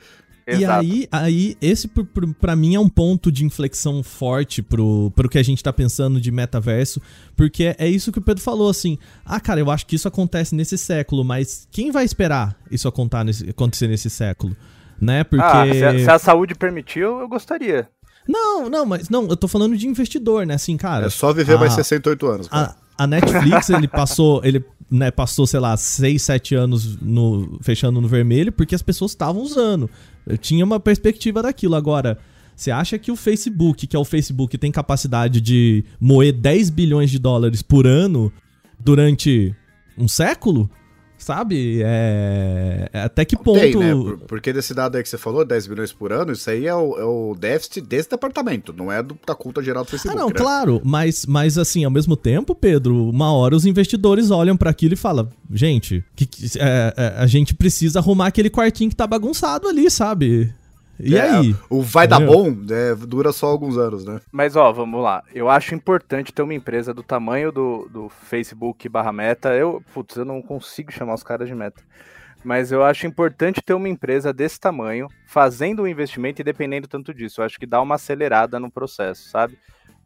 E 0.57 0.64
aí, 0.64 1.09
aí, 1.12 1.57
esse 1.61 1.90
para 2.40 2.57
mim 2.57 2.74
é 2.74 2.80
um 2.80 2.88
ponto 2.88 3.30
de 3.30 3.44
inflexão 3.44 4.03
forte 4.03 4.62
pro, 4.62 5.12
pro 5.14 5.28
que 5.28 5.38
a 5.38 5.42
gente 5.42 5.62
tá 5.62 5.72
pensando 5.72 6.20
de 6.20 6.30
metaverso, 6.30 7.03
porque 7.36 7.74
é 7.78 7.86
isso 7.86 8.11
que 8.11 8.18
o 8.18 8.22
Pedro 8.22 8.42
falou, 8.42 8.70
assim, 8.70 8.99
ah, 9.26 9.40
cara, 9.40 9.61
eu 9.61 9.70
acho 9.70 9.86
que 9.86 9.96
isso 9.96 10.09
acontece 10.09 10.55
nesse 10.55 10.78
século, 10.78 11.24
mas 11.24 11.68
quem 11.70 11.90
vai 11.90 12.05
esperar 12.05 12.57
isso 12.70 12.88
acontecer 12.88 13.88
nesse 13.88 14.09
século? 14.09 14.57
Né? 15.01 15.22
Porque... 15.22 15.44
Ah, 15.44 15.66
se 15.72 15.84
a, 15.84 15.99
se 15.99 16.11
a 16.11 16.18
saúde 16.18 16.55
permitiu, 16.55 17.20
eu 17.20 17.28
gostaria. 17.28 17.88
Não, 18.28 18.68
não, 18.68 18.84
mas 18.84 19.09
não, 19.09 19.26
eu 19.26 19.36
tô 19.36 19.49
falando 19.49 19.76
de 19.76 19.88
investidor, 19.88 20.46
né? 20.46 20.55
Assim, 20.55 20.76
cara. 20.76 21.07
É 21.07 21.11
só 21.11 21.32
viver 21.32 21.55
a, 21.55 21.59
mais 21.59 21.72
68 21.72 22.26
anos. 22.26 22.49
A, 22.51 22.76
a, 22.96 23.07
Netflix, 23.07 23.70
ele 23.70 23.88
passou, 23.88 24.42
ele 24.44 24.62
né, 24.90 25.11
passou, 25.11 25.46
sei 25.46 25.59
lá, 25.59 25.74
6, 25.76 26.20
7 26.20 26.55
anos 26.55 27.01
no, 27.01 27.59
fechando 27.62 28.01
no 28.03 28.07
vermelho 28.07 28.53
porque 28.53 28.74
as 28.74 28.82
pessoas 28.82 29.12
estavam 29.12 29.40
usando. 29.40 29.88
Eu 30.28 30.38
tinha 30.38 30.64
uma 30.64 30.78
perspectiva 30.78 31.42
daquilo. 31.42 31.74
Agora, 31.74 32.18
você 32.54 32.70
acha 32.70 32.98
que 32.98 33.10
o 33.10 33.16
Facebook, 33.16 33.86
que 33.86 33.96
é 33.96 33.98
o 33.98 34.04
Facebook, 34.04 34.58
tem 34.58 34.70
capacidade 34.70 35.40
de 35.40 35.84
moer 36.00 36.32
10 36.32 36.70
bilhões 36.70 37.10
de 37.10 37.18
dólares 37.18 37.62
por 37.62 37.86
ano 37.86 38.32
durante 38.78 39.54
um 39.96 40.06
século? 40.06 40.70
Sabe? 41.18 41.82
É... 41.82 42.88
é 42.92 43.00
até 43.02 43.24
que 43.24 43.36
ponto. 43.36 43.58
Tem, 43.58 43.74
né? 43.74 43.92
Por, 43.92 44.18
porque 44.20 44.52
desse 44.52 44.72
dado 44.72 44.96
aí 44.96 45.02
que 45.02 45.08
você 45.08 45.18
falou, 45.18 45.44
10 45.44 45.66
bilhões 45.66 45.92
por 45.92 46.12
ano, 46.12 46.32
isso 46.32 46.48
aí 46.48 46.66
é 46.66 46.74
o, 46.74 46.98
é 46.98 47.04
o 47.04 47.36
déficit 47.38 47.80
desse 47.80 48.08
departamento, 48.08 48.72
não 48.72 48.90
é 48.90 49.02
do, 49.02 49.18
da 49.26 49.34
conta 49.34 49.62
geral 49.62 49.84
do 49.84 49.90
Facebook. 49.90 50.16
Ah, 50.16 50.22
não, 50.22 50.28
né? 50.28 50.34
claro, 50.34 50.80
mas, 50.84 51.26
mas 51.26 51.58
assim, 51.58 51.84
ao 51.84 51.90
mesmo 51.90 52.16
tempo, 52.16 52.54
Pedro, 52.54 53.08
uma 53.08 53.32
hora 53.32 53.56
os 53.56 53.66
investidores 53.66 54.30
olham 54.30 54.56
para 54.56 54.70
aquilo 54.70 54.94
e 54.94 54.96
falam: 54.96 55.28
gente, 55.52 56.04
que, 56.14 56.24
que 56.24 56.58
é, 56.58 56.94
é, 56.96 57.14
a 57.18 57.26
gente 57.26 57.54
precisa 57.54 57.98
arrumar 57.98 58.28
aquele 58.28 58.48
quartinho 58.48 58.90
que 58.90 58.96
tá 58.96 59.06
bagunçado 59.06 59.68
ali, 59.68 59.90
sabe? 59.90 60.52
E 61.01 61.16
é, 61.16 61.22
aí? 61.22 61.57
O 61.70 61.80
vai 61.80 62.09
dar 62.09 62.20
bom 62.20 62.49
é, 62.70 62.94
dura 62.94 63.32
só 63.32 63.46
alguns 63.46 63.76
anos, 63.78 64.05
né? 64.05 64.20
Mas 64.32 64.57
ó, 64.57 64.72
vamos 64.72 65.03
lá. 65.03 65.22
Eu 65.32 65.49
acho 65.49 65.74
importante 65.74 66.32
ter 66.32 66.42
uma 66.42 66.55
empresa 66.55 66.92
do 66.92 67.03
tamanho 67.03 67.53
do, 67.53 67.88
do 67.88 68.09
Facebook 68.09 68.88
barra 68.88 69.12
meta. 69.12 69.55
Eu, 69.55 69.82
putz, 69.94 70.16
eu 70.16 70.24
não 70.24 70.42
consigo 70.42 70.90
chamar 70.90 71.14
os 71.14 71.22
caras 71.22 71.49
de 71.49 71.55
meta. 71.55 71.82
Mas 72.44 72.72
eu 72.72 72.84
acho 72.84 73.07
importante 73.07 73.62
ter 73.62 73.74
uma 73.74 73.88
empresa 73.88 74.32
desse 74.32 74.59
tamanho 74.59 75.09
fazendo 75.26 75.82
um 75.82 75.88
investimento 75.88 76.40
e 76.40 76.44
dependendo 76.44 76.88
tanto 76.88 77.12
disso. 77.12 77.40
Eu 77.40 77.44
acho 77.44 77.59
que 77.59 77.66
dá 77.66 77.80
uma 77.80 77.96
acelerada 77.96 78.59
no 78.59 78.70
processo, 78.70 79.28
sabe? 79.28 79.59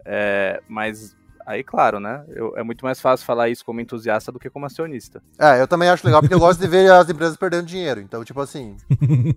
É, 0.04 0.62
mas 0.68 1.16
Aí, 1.46 1.62
claro, 1.62 1.98
né? 1.98 2.24
Eu, 2.28 2.56
é 2.56 2.62
muito 2.62 2.84
mais 2.84 3.00
fácil 3.00 3.26
falar 3.26 3.48
isso 3.48 3.64
como 3.64 3.80
entusiasta 3.80 4.30
do 4.30 4.38
que 4.38 4.48
como 4.48 4.66
acionista. 4.66 5.22
É, 5.38 5.60
eu 5.60 5.66
também 5.66 5.88
acho 5.88 6.06
legal, 6.06 6.20
porque 6.20 6.34
eu 6.34 6.40
gosto 6.40 6.60
de 6.60 6.68
ver 6.68 6.90
as 6.90 7.08
empresas 7.08 7.36
perdendo 7.36 7.66
dinheiro. 7.66 8.00
Então, 8.00 8.24
tipo 8.24 8.40
assim, 8.40 8.76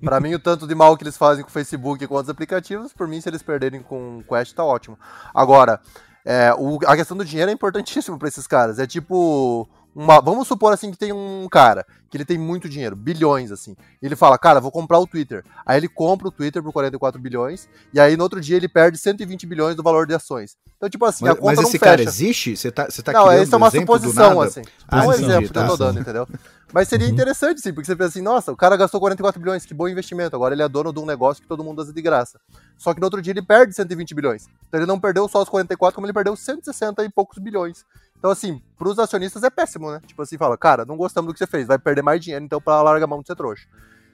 para 0.03 0.19
mim, 0.19 0.33
o 0.33 0.39
tanto 0.39 0.67
de 0.67 0.75
mal 0.75 0.95
que 0.95 1.03
eles 1.03 1.17
fazem 1.17 1.43
com 1.43 1.49
o 1.49 1.53
Facebook 1.53 2.03
e 2.03 2.07
com 2.07 2.13
outros 2.13 2.29
aplicativos, 2.29 2.93
por 2.93 3.07
mim, 3.07 3.19
se 3.19 3.29
eles 3.29 3.41
perderem 3.41 3.81
com 3.81 4.19
o 4.19 4.23
Quest, 4.23 4.53
tá 4.53 4.63
ótimo. 4.63 4.97
Agora, 5.33 5.79
é, 6.23 6.53
o, 6.57 6.79
a 6.85 6.95
questão 6.95 7.15
do 7.15 7.23
dinheiro 7.23 7.51
é 7.51 7.53
importantíssimo 7.53 8.17
para 8.17 8.27
esses 8.27 8.47
caras. 8.47 8.79
É 8.79 8.87
tipo 8.87 9.69
uma, 9.95 10.19
vamos 10.19 10.45
supor 10.47 10.73
assim 10.73 10.91
que 10.91 10.97
tem 10.97 11.13
um 11.13 11.47
cara 11.49 11.85
que 12.09 12.17
ele 12.17 12.25
tem 12.25 12.37
muito 12.37 12.67
dinheiro, 12.67 12.95
bilhões 12.95 13.51
assim. 13.51 13.75
E 14.01 14.05
ele 14.05 14.15
fala, 14.15 14.37
cara, 14.37 14.59
vou 14.59 14.71
comprar 14.71 14.99
o 14.99 15.07
Twitter. 15.07 15.43
Aí 15.65 15.77
ele 15.77 15.87
compra 15.87 16.27
o 16.27 16.31
Twitter 16.31 16.61
por 16.61 16.73
44 16.73 17.19
bilhões 17.19 17.69
e 17.93 17.99
aí 17.99 18.17
no 18.17 18.23
outro 18.23 18.41
dia 18.41 18.57
ele 18.57 18.67
perde 18.67 18.97
120 18.97 19.47
bilhões 19.47 19.75
do 19.75 19.81
valor 19.81 20.05
de 20.05 20.13
ações. 20.13 20.57
Então 20.75 20.89
tipo 20.89 21.05
assim, 21.05 21.23
mas, 21.23 21.33
a 21.33 21.37
conta 21.37 21.55
mas 21.55 21.67
esse 21.69 21.79
cara 21.79 22.01
existe? 22.01 22.57
Você 22.57 22.71
tá, 22.71 22.85
você 22.89 23.01
tá 23.01 23.13
não, 23.13 23.31
essa 23.31 23.55
é 23.55 23.57
uma 23.57 23.71
suposição 23.71 24.41
assim. 24.41 24.63
Ah, 24.87 25.03
é 25.03 25.07
um 25.07 25.13
exemplo 25.13 25.49
que 25.49 25.57
eu 25.57 25.67
tô 25.67 25.77
dando, 25.77 25.99
entendeu? 25.99 26.27
Mas 26.73 26.89
seria 26.89 27.07
uhum. 27.07 27.13
interessante, 27.13 27.61
sim, 27.61 27.71
porque 27.71 27.85
você 27.85 27.95
pensa 27.95 28.09
assim, 28.09 28.21
nossa, 28.21 28.51
o 28.51 28.57
cara 28.57 28.75
gastou 28.75 28.99
44 28.99 29.39
bilhões, 29.39 29.65
que 29.65 29.73
bom 29.73 29.87
investimento. 29.87 30.35
Agora 30.35 30.53
ele 30.53 30.61
é 30.61 30.67
dono 30.67 30.91
de 30.91 30.99
um 30.99 31.05
negócio 31.05 31.41
que 31.41 31.47
todo 31.47 31.63
mundo 31.63 31.81
usa 31.81 31.93
de 31.93 32.01
graça. 32.01 32.37
Só 32.77 32.93
que 32.93 32.99
no 32.99 33.05
outro 33.05 33.21
dia 33.21 33.31
ele 33.31 33.41
perde 33.41 33.73
120 33.73 34.13
bilhões. 34.13 34.47
Então 34.67 34.79
ele 34.81 34.87
não 34.87 34.99
perdeu 34.99 35.25
só 35.29 35.41
os 35.41 35.47
44, 35.47 35.95
como 35.95 36.05
ele 36.05 36.13
perdeu 36.13 36.35
160 36.35 37.03
e 37.05 37.09
poucos 37.09 37.37
bilhões. 37.37 37.85
Então, 38.17 38.31
assim, 38.31 38.61
pros 38.77 38.97
acionistas 38.97 39.43
é 39.43 39.49
péssimo, 39.49 39.91
né? 39.91 40.01
Tipo 40.05 40.21
assim, 40.21 40.37
fala, 40.37 40.57
cara, 40.57 40.85
não 40.85 40.97
gostamos 40.97 41.27
do 41.27 41.33
que 41.33 41.39
você 41.39 41.47
fez, 41.47 41.67
vai 41.67 41.77
perder 41.77 42.01
mais 42.01 42.21
dinheiro, 42.21 42.43
então 42.43 42.61
para 42.61 42.81
larga 42.81 43.05
a 43.05 43.07
mão 43.07 43.21
de 43.21 43.27
ser 43.27 43.35
trouxa. 43.35 43.67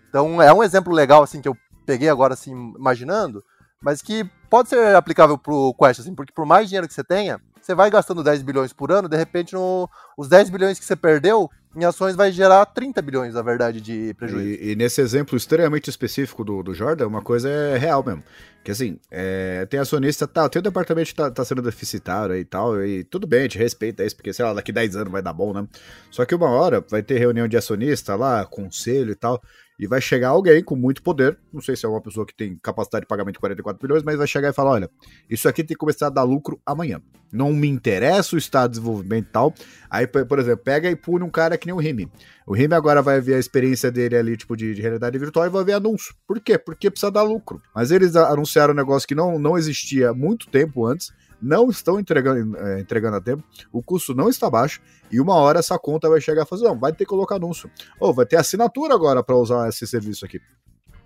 Então 0.10 0.42
é 0.42 0.54
um 0.54 0.64
exemplo 0.64 0.94
legal, 0.94 1.24
assim, 1.24 1.42
que 1.42 1.48
eu 1.48 1.58
peguei 1.86 2.10
agora, 2.10 2.34
assim, 2.34 2.52
imaginando, 2.78 3.44
mas 3.82 4.02
que 4.02 4.30
pode 4.50 4.70
ser 4.70 4.96
aplicável 4.96 5.38
pro 5.38 5.74
Quest, 5.80 6.02
assim, 6.02 6.14
porque 6.14 6.34
por 6.34 6.46
mais 6.46 6.68
dinheiro 6.68 6.88
que 6.88 6.94
você 6.94 7.04
tenha, 7.04 7.40
você 7.62 7.74
vai 7.74 7.90
gastando 7.90 8.24
10 8.24 8.42
bilhões 8.42 8.74
por 8.74 8.92
ano, 8.92 9.08
de 9.08 9.18
repente 9.18 9.54
no, 9.54 9.90
os 10.18 10.28
10 10.28 10.50
bilhões 10.50 10.78
que 10.78 10.86
você 10.86 10.96
perdeu 10.96 11.50
em 11.76 11.86
ações 11.86 12.16
vai 12.16 12.32
gerar 12.32 12.66
30 12.66 13.02
bilhões, 13.02 13.34
na 13.34 13.42
verdade, 13.42 13.80
de 13.80 14.14
prejuízo. 14.16 14.62
E, 14.62 14.72
e 14.72 14.76
nesse 14.76 15.02
exemplo 15.02 15.38
extremamente 15.38 15.90
específico 15.90 16.44
do, 16.44 16.62
do 16.62 16.74
Jordan, 16.74 17.08
uma 17.08 17.22
coisa 17.22 17.50
é 17.50 17.78
real 17.78 18.04
mesmo. 18.04 18.24
Que 18.64 18.72
assim, 18.72 19.00
é, 19.10 19.66
tem 19.66 19.80
acionista, 19.80 20.28
tá, 20.28 20.48
tem 20.48 20.60
o 20.60 20.64
departamento 20.64 21.08
que 21.08 21.16
tá, 21.16 21.32
tá 21.32 21.44
sendo 21.44 21.62
deficitário 21.62 22.36
e 22.36 22.46
tal, 22.46 22.84
e 22.86 23.04
tudo 23.04 23.26
bem, 23.26 23.40
a 23.40 23.44
gente 23.44 23.58
respeita 23.58 24.04
isso, 24.04 24.16
porque 24.16 24.32
sei 24.32 24.46
lá, 24.46 24.54
daqui 24.54 24.72
10 24.72 24.98
anos 24.98 25.12
vai 25.12 25.22
dar 25.22 25.34
bom, 25.34 25.52
né? 25.52 25.68
Só 26.12 26.26
que 26.26 26.36
uma 26.36 26.50
hora 26.50 26.86
vai 26.88 27.02
ter 27.02 27.18
reunião 27.18 27.48
de 27.48 27.58
acionista 27.58 28.16
lá, 28.16 28.46
conselho 28.46 29.12
e 29.12 29.16
tal, 29.16 29.42
e 29.82 29.88
vai 29.88 30.00
chegar 30.00 30.30
alguém 30.30 30.64
com 30.64 30.76
muito 30.76 31.02
poder, 31.02 31.36
não 31.52 31.60
sei 31.60 31.76
se 31.76 31.88
é 31.88 31.90
uma 31.90 32.00
pessoa 32.00 32.24
que 32.24 32.36
tem 32.36 32.56
capacidade 32.62 33.04
de 33.04 33.08
pagamento 33.08 33.34
de 33.34 33.40
44 33.40 33.82
bilhões, 33.82 34.04
mas 34.04 34.16
vai 34.16 34.28
chegar 34.28 34.50
e 34.50 34.54
falar: 34.54 34.74
olha, 34.74 34.90
isso 35.28 35.50
aqui 35.50 35.64
tem 35.64 35.74
que 35.74 35.80
começar 35.80 36.06
a 36.06 36.10
dar 36.12 36.22
lucro 36.22 36.62
amanhã. 36.64 37.02
Não 37.34 37.52
me 37.52 37.68
interessa 37.68 38.36
o 38.36 38.38
estado 38.38 38.70
de 38.72 38.78
desenvolvimento 38.78 39.26
e 39.28 39.32
tal. 39.32 39.56
Aí, 39.90 40.06
por 40.06 40.38
exemplo, 40.38 40.64
pega 40.64 40.88
e 40.92 40.96
pune 40.96 41.24
um 41.24 41.32
cara 41.32 41.58
que 41.58 41.66
nem 41.66 41.74
o 41.74 41.80
Rime. 41.80 42.12
O 42.46 42.54
Rime 42.54 42.76
agora 42.76 43.02
vai 43.02 43.20
ver 43.20 43.34
a 43.34 43.40
experiência 43.40 43.92
dele 43.92 44.16
ali, 44.16 44.38
tipo, 44.38 44.56
de, 44.56 44.76
de, 44.76 44.82
realidade 44.82 45.18
virtual 45.18 45.48
e 45.48 45.50
vai 45.50 45.64
ver 45.64 45.74
anúncio. 45.74 46.14
Por 46.28 46.40
quê? 46.40 46.60
Porque 46.60 46.92
precisa 46.92 47.12
dar 47.12 47.24
lucro. 47.24 47.60
Mas 47.74 47.90
eles 47.90 48.16
anunciaram 48.16 48.74
um 48.74 48.78
negócio 48.78 49.08
que 49.08 49.16
não, 49.16 49.40
não 49.40 49.58
existia 49.58 50.14
muito 50.14 50.48
tempo 50.48 50.86
antes 50.86 51.12
não 51.42 51.70
estão 51.70 52.00
entregando, 52.00 52.58
é, 52.58 52.80
entregando 52.80 53.18
a 53.18 53.22
tempo, 53.22 53.44
o 53.72 53.82
custo 53.82 54.14
não 54.14 54.30
está 54.30 54.50
baixo, 54.50 54.82
e 55.12 55.20
uma 55.20 55.36
hora 55.36 55.60
essa 55.60 55.78
conta 55.78 56.10
vai 56.10 56.22
chegar 56.22 56.44
e 56.44 56.46
falar, 56.46 56.70
não, 56.70 56.80
vai 56.80 56.92
ter 56.92 57.00
que 57.00 57.06
colocar 57.06 57.36
anúncio. 57.36 57.70
Ou 58.00 58.14
vai 58.14 58.26
ter 58.26 58.38
assinatura 58.38 58.94
agora 58.94 59.24
para 59.24 59.36
usar 59.36 59.68
esse 59.68 59.86
serviço 59.88 60.26
aqui. 60.26 60.40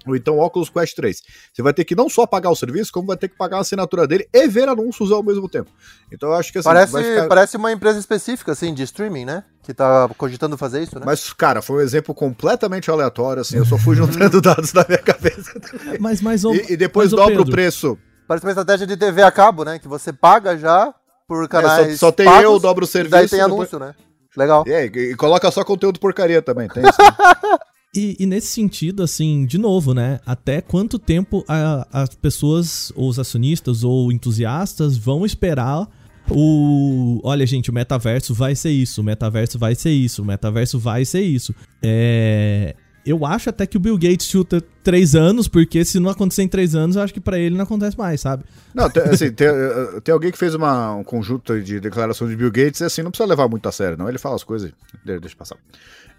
Ou 0.08 0.16
então 0.16 0.38
Oculus 0.38 0.70
Quest 0.70 0.96
3. 0.96 1.22
Você 1.52 1.62
vai 1.62 1.74
ter 1.74 1.84
que 1.84 1.96
não 1.96 2.08
só 2.08 2.28
pagar 2.28 2.52
o 2.52 2.56
serviço, 2.56 2.92
como 2.92 3.08
vai 3.08 3.18
ter 3.18 3.28
que 3.28 3.36
pagar 3.36 3.58
a 3.58 3.62
assinatura 3.62 4.08
dele 4.08 4.28
e 4.32 4.48
ver 4.48 4.70
anúncios 4.70 5.12
ao 5.12 5.24
mesmo 5.24 5.50
tempo. 5.50 5.72
Então 6.12 6.30
eu 6.30 6.36
acho 6.36 6.52
que 6.52 6.60
assim, 6.60 6.70
parece, 6.70 7.04
ficar... 7.04 7.28
parece 7.28 7.58
uma 7.58 7.72
empresa 7.72 8.00
específica, 8.00 8.52
assim, 8.52 8.74
de 8.74 8.84
streaming, 8.84 9.26
né? 9.26 9.44
Que 9.64 9.74
tá 9.74 10.08
cogitando 10.18 10.58
fazer 10.58 10.84
isso, 10.84 11.00
né? 11.00 11.06
Mas, 11.06 11.34
cara, 11.34 11.62
foi 11.62 11.78
um 11.78 11.82
exemplo 11.82 12.14
completamente 12.14 12.92
aleatório, 12.92 13.42
assim. 13.42 13.58
Eu 13.58 13.66
só 13.66 13.78
fui 13.78 13.96
juntando 13.96 14.40
dados 14.42 14.74
na 14.74 14.86
minha 14.88 15.02
cabeça. 15.02 15.60
Mas, 16.00 16.22
mas, 16.22 16.44
e, 16.44 16.74
e 16.74 16.78
depois 16.78 17.12
mas, 17.12 17.20
dobra 17.20 17.42
o 17.42 17.50
preço 17.50 17.98
Parece 18.28 18.46
uma 18.46 18.52
estratégia 18.52 18.88
de 18.88 18.98
TV 18.98 19.22
a 19.22 19.32
cabo, 19.32 19.64
né? 19.64 19.80
Que 19.80 19.88
você 19.88 20.12
paga 20.12 20.58
já 20.58 20.94
por 21.28 21.48
canais. 21.48 21.88
É, 21.88 21.92
só, 21.92 22.08
só, 22.08 22.12
tem 22.12 22.26
pagos, 22.26 22.44
eu, 22.44 22.60
dobro 22.60 22.84
o 22.84 22.88
serviço. 22.88 23.12
Daí 23.12 23.28
tem 23.28 23.42
anúncio, 23.42 23.80
depois... 23.80 23.96
né? 23.96 24.06
Legal. 24.36 24.64
E, 24.68 24.74
aí, 24.74 24.86
e, 24.88 25.16
coloca 25.16 25.50
só 25.52 25.64
conteúdo 25.64 26.00
porcaria 26.00 26.42
também, 26.42 26.68
tem 26.68 26.84
isso. 26.84 27.02
Né? 27.02 27.58
e, 27.96 28.18
e, 28.20 28.26
nesse 28.26 28.48
sentido, 28.48 29.04
assim, 29.04 29.46
de 29.46 29.58
novo, 29.58 29.94
né? 29.94 30.20
Até 30.26 30.62
quanto 30.62 31.00
tempo 31.00 31.44
a, 31.48 31.88
as 31.92 32.10
pessoas, 32.16 32.92
ou 32.96 33.08
os 33.08 33.18
acionistas, 33.18 33.84
ou 33.84 34.12
entusiastas 34.12 34.98
vão 34.98 35.26
esperar 35.26 35.88
o. 36.30 37.22
Olha, 37.24 37.46
gente, 37.46 37.70
o 37.70 37.74
metaverso 37.74 38.34
vai 38.34 38.56
ser 38.56 38.72
isso, 38.72 39.02
o 39.02 39.04
metaverso 39.04 39.58
vai 39.58 39.76
ser 39.76 39.92
isso, 39.92 40.22
o 40.22 40.26
metaverso 40.26 40.80
vai 40.80 41.06
ser 41.06 41.22
isso. 41.22 41.54
É. 41.82 42.76
Eu 43.06 43.24
acho 43.24 43.50
até 43.50 43.68
que 43.68 43.78
o 43.78 43.80
Bill 43.80 43.98
Gates 43.98 44.26
chuta 44.26 44.60
três 44.84 45.14
anos, 45.16 45.48
porque 45.48 45.86
se 45.86 46.00
não 46.00 46.10
acontecer 46.10 46.42
em 46.42 46.48
três 46.48 46.74
anos, 46.74 46.96
eu 46.96 47.04
acho 47.04 47.14
que 47.14 47.20
para 47.20 47.38
ele 47.38 47.56
não 47.56 47.64
acontece 47.64 47.96
mais, 47.96 48.20
sabe? 48.20 48.44
Não, 48.74 48.90
tem, 48.90 49.04
assim, 49.04 49.32
tem, 49.32 49.48
eh, 49.48 50.02
tem, 50.04 50.12
alguém 50.12 50.32
que 50.32 50.38
fez 50.38 50.56
uma, 50.56 50.96
um 50.96 51.04
conjunto 51.04 51.62
de 51.62 51.80
declarações 51.80 52.32
de 52.32 52.36
Bill 52.36 52.52
Gates 52.52 52.82
e 52.82 52.84
assim, 52.84 53.04
não 53.04 53.12
precisa 53.12 53.30
levar 53.30 53.48
muito 53.48 53.70
a 53.70 53.72
sério, 53.72 53.96
não. 53.96 54.10
Ele 54.10 54.18
fala 54.18 54.36
as 54.36 54.44
coisas, 54.44 54.72
deixa 55.04 55.36
passar. 55.36 55.58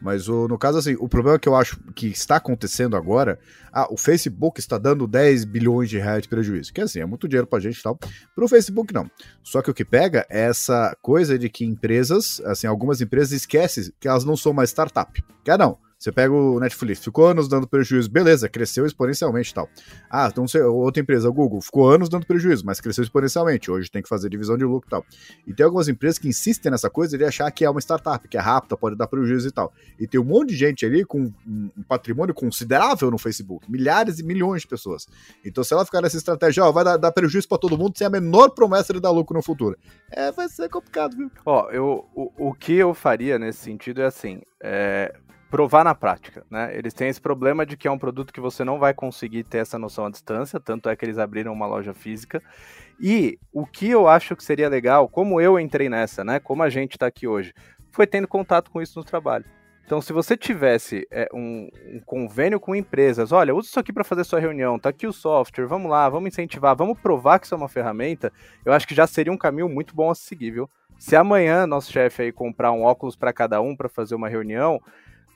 Mas 0.01 0.29
o, 0.29 0.47
no 0.47 0.59
caso, 0.59 0.79
assim, 0.79 0.95
o 1.01 1.09
problema 1.09 1.39
que 1.39 1.49
eu 1.49 1.57
acho 1.57 1.79
que 1.95 2.07
está 2.07 2.37
acontecendo 2.37 2.97
agora, 2.97 3.39
ah, 3.73 3.89
o 3.91 3.97
Facebook 3.97 4.61
está 4.61 4.79
dando 4.79 5.07
10 5.07 5.45
bilhões 5.45 5.89
de 5.89 5.99
reais 5.99 6.23
de 6.23 6.29
prejuízo, 6.29 6.73
que 6.73 6.81
assim, 6.81 7.01
é 7.01 7.07
muito 7.07 7.27
dinheiro 7.27 7.47
pra 7.47 7.59
gente 7.59 7.79
e 7.79 7.83
tal. 7.83 7.99
Pro 8.35 8.47
Facebook, 8.47 8.93
não. 8.93 9.11
Só 9.43 9.63
que 9.63 9.71
o 9.71 9.75
que 9.75 9.85
pega 9.85 10.27
é 10.31 10.45
essa 10.45 10.97
coisa 11.03 11.39
de 11.39 11.49
que 11.49 11.65
empresas, 11.65 12.41
assim, 12.45 12.67
algumas 12.67 13.01
empresas 13.01 13.33
esquecem 13.33 13.91
que 13.99 14.07
elas 14.07 14.25
não 14.25 14.37
são 14.37 14.53
mais 14.53 14.71
startup. 14.71 15.23
Que 15.43 15.51
é 15.51 15.59
não. 15.59 15.79
Você 15.99 16.13
pega 16.13 16.33
o 16.33 16.61
Netflix, 16.61 17.03
ficou 17.03 17.27
anos 17.27 17.49
dando 17.49 17.67
prejuízo, 17.67 18.11
beleza, 18.11 18.49
cresceu 18.51 18.85
exponencialmente 18.85 19.51
e 19.51 19.55
tal. 19.55 19.69
Ah, 20.11 20.29
então 20.31 20.45
outra 20.71 21.03
empresa, 21.03 21.29
o 21.29 21.33
Google, 21.33 21.61
ficou 21.63 21.91
anos 21.91 22.11
dando 22.11 22.27
prejuízo, 22.27 22.67
mas 22.67 22.81
cresceu 22.81 23.03
exponencialmente. 23.03 23.71
Hoje 23.71 23.91
tem 23.91 24.03
que 24.03 24.09
fazer 24.09 24.29
divisão 24.29 24.59
de 24.59 24.65
lucro 24.65 24.87
e 24.89 24.91
tal. 24.91 25.05
E 25.47 25.55
tem 25.55 25.65
algumas 25.65 25.89
empresas 25.89 26.19
que 26.19 26.29
insistem 26.29 26.71
nessa 26.71 26.91
coisa 26.91 27.17
de 27.17 27.25
achar 27.25 27.51
que 27.51 27.65
é 27.65 27.71
uma 27.71 27.81
startup, 27.81 28.29
que 28.29 28.37
é 28.37 28.41
rápida, 28.41 28.77
pode 28.77 28.95
dar 28.95 29.07
prejuízo 29.07 29.49
e 29.49 29.51
tal. 29.51 29.73
E 29.99 30.07
tem 30.07 30.21
um 30.21 30.25
monte 30.25 30.51
de 30.51 30.57
gente 30.57 30.85
ali 30.85 31.03
com 31.03 31.33
um 31.47 31.83
patrimônio 31.89 32.35
considerável 32.35 33.11
no 33.11 33.17
Facebook, 33.17 33.71
milhares 33.71 34.19
e 34.19 34.23
milhões 34.23 34.63
de 34.63 34.69
pessoas. 34.69 35.07
Então, 35.43 35.65
se 35.65 35.73
ela 35.73 35.85
ficar 35.85 36.03
nessa 36.03 36.19
estratégia, 36.19 36.63
ó, 36.63 36.73
vai 36.73 36.85
dar, 36.85 36.99
dar 36.99 37.13
prejuízo 37.13 37.49
para 37.49 37.59
todo 37.59 37.79
mundo 37.79 37.97
sem 37.97 38.07
a 38.07 38.11
menor 38.11 38.51
promessa 38.51 38.93
de 38.93 39.01
dar 39.01 39.11
lucro 39.11 39.35
no 39.35 39.43
futuro. 39.43 39.79
É, 40.11 40.31
vai 40.31 40.49
ser 40.49 40.69
complicado, 40.69 41.17
viu? 41.17 41.31
Ó, 41.45 41.71
eu, 41.71 42.07
o, 42.15 42.51
o 42.51 42.55
que 42.55 42.75
eu 42.75 42.93
faria 42.93 43.39
nesse 43.39 43.61
sentido 43.61 44.03
é 44.03 44.07
assim, 44.07 44.43
é, 44.63 45.15
provar 45.51 45.85
na 45.85 45.95
prática, 45.95 46.45
né? 46.51 46.77
Eles 46.77 46.93
têm 46.93 47.09
esse 47.09 47.21
problema 47.21 47.65
de 47.65 47.77
que 47.77 47.87
é 47.87 47.91
um 47.91 47.99
produto 47.99 48.33
que 48.33 48.41
você 48.41 48.65
não 48.65 48.79
vai 48.79 48.93
conseguir 48.93 49.45
ter 49.45 49.59
essa 49.59 49.79
noção 49.79 50.07
à 50.07 50.11
distância, 50.11 50.59
tanto 50.59 50.89
é 50.89 50.97
que 50.97 51.05
eles 51.05 51.19
abriram 51.19 51.53
uma 51.53 51.67
loja 51.67 51.95
física. 51.95 52.43
E 53.01 53.39
o 53.53 53.65
que 53.67 53.89
eu 53.89 54.09
acho 54.09 54.35
que 54.35 54.43
seria 54.43 54.69
legal, 54.69 55.09
como 55.09 55.41
eu 55.41 55.59
entrei 55.61 55.89
nessa, 55.89 56.25
né? 56.25 56.41
Como 56.41 56.63
a 56.63 56.69
gente 56.69 56.93
está 56.93 57.07
aqui 57.07 57.27
hoje, 57.27 57.55
foi 57.93 58.07
tendo 58.07 58.27
contato 58.27 58.71
com 58.71 58.83
isso 58.83 58.99
no 58.99 59.05
trabalho. 59.05 59.45
Então, 59.87 60.01
se 60.01 60.13
você 60.13 60.37
tivesse 60.37 61.07
é, 61.13 61.29
um, 61.33 61.69
um, 61.93 62.01
convênio 62.05 62.59
com 62.59 62.75
empresas, 62.75 63.31
olha, 63.31 63.55
usa 63.55 63.69
isso 63.69 63.79
aqui 63.79 63.93
para 63.93 64.03
fazer 64.03 64.25
sua 64.25 64.41
reunião, 64.41 64.81
tá 64.81 64.89
aqui 64.89 65.07
o 65.07 65.13
software, 65.13 65.67
vamos 65.67 65.89
lá, 65.89 66.09
vamos 66.09 66.27
incentivar, 66.27 66.75
vamos 66.75 66.99
provar 66.99 67.39
que 67.39 67.47
isso 67.47 67.55
é 67.55 67.59
uma 67.59 67.69
ferramenta, 67.69 68.33
eu 68.65 68.73
acho 68.73 68.87
que 68.87 68.97
já 68.97 69.07
seria 69.07 69.33
um 69.33 69.39
caminho 69.39 69.69
muito 69.69 69.95
bom 69.95 70.11
a 70.11 70.15
seguir, 70.17 70.51
viu? 70.51 70.69
Se 70.99 71.15
amanhã 71.15 71.69
nosso 71.69 71.93
chefe 71.93 72.23
aí 72.23 72.33
comprar 72.33 72.73
um 72.73 72.83
óculos 72.83 73.15
para 73.15 73.33
cada 73.33 73.61
um 73.61 73.77
para 73.77 73.89
fazer 73.89 74.17
uma 74.17 74.29
reunião, 74.29 74.81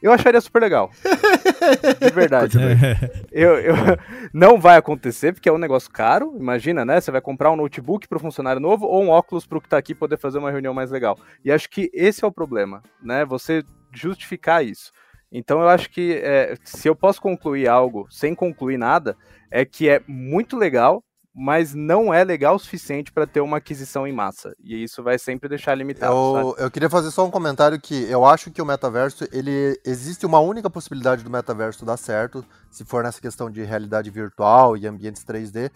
eu 0.03 0.13
acharia 0.13 0.41
super 0.41 0.63
legal. 0.63 0.91
De 2.01 2.11
verdade. 2.15 2.59
eu, 3.31 3.59
eu, 3.59 3.75
não 4.33 4.59
vai 4.59 4.77
acontecer, 4.77 5.33
porque 5.33 5.49
é 5.49 5.53
um 5.53 5.59
negócio 5.59 5.91
caro. 5.91 6.35
Imagina, 6.39 6.85
né? 6.85 7.01
Você 7.01 7.11
vai 7.11 7.21
comprar 7.21 7.51
um 7.51 7.57
notebook 7.57 8.09
para 8.09 8.17
o 8.17 8.21
funcionário 8.21 8.61
novo 8.61 8.87
ou 8.87 9.03
um 9.03 9.11
óculos 9.11 9.47
para 9.47 9.59
o 9.59 9.61
que 9.61 9.67
está 9.67 9.79
aqui 9.79 9.95
poder 9.95 10.17
fazer 10.17 10.39
uma 10.39 10.51
reunião 10.51 10.75
mais 10.75 10.91
legal. 10.91 11.19
E 11.45 11.53
acho 11.53 11.69
que 11.69 11.91
esse 11.93 12.25
é 12.25 12.27
o 12.27 12.33
problema, 12.33 12.83
né? 13.03 13.25
Você 13.25 13.63
justificar 13.93 14.65
isso. 14.65 14.93
Então 15.33 15.61
eu 15.61 15.69
acho 15.69 15.91
que 15.91 16.15
é, 16.23 16.57
se 16.65 16.89
eu 16.89 16.97
posso 16.97 17.21
concluir 17.21 17.69
algo 17.69 18.07
sem 18.11 18.35
concluir 18.35 18.79
nada, 18.79 19.17
é 19.51 19.65
que 19.65 19.89
é 19.89 20.03
muito 20.07 20.57
legal 20.57 21.05
mas 21.35 21.75
não 21.75 22.13
é 22.13 22.25
legal 22.25 22.57
o 22.57 22.59
suficiente 22.59 23.13
para 23.13 23.27
ter 23.27 23.41
uma 23.41 23.59
aquisição 23.59 24.07
em 24.07 24.13
massa. 24.13 24.53
E 24.63 24.83
isso 24.83 25.03
vai 25.03 25.19
sempre 25.19 25.49
deixar 25.49 25.75
limitado. 25.75 26.13
Eu, 26.13 26.57
eu, 26.59 26.71
queria 26.71 26.91
fazer 26.91 27.11
só 27.11 27.25
um 27.25 27.31
comentário 27.31 27.81
que 27.81 27.95
eu 28.11 28.25
acho 28.25 28.51
que 28.51 28.61
o 28.61 28.67
metaverso, 28.67 29.27
ele 29.33 29.81
existe 29.85 30.27
uma 30.27 30.41
única 30.41 30.69
possibilidade 30.69 31.23
do 31.23 31.31
metaverso 31.31 31.85
dar 31.85 31.97
certo, 31.97 32.45
se 32.71 32.85
for 32.85 33.05
nessa 33.05 33.21
questão 33.21 33.51
de 33.51 33.63
realidade 33.63 34.11
virtual 34.11 34.77
e 34.77 34.87
ambientes 34.87 35.25
3D, 35.25 35.71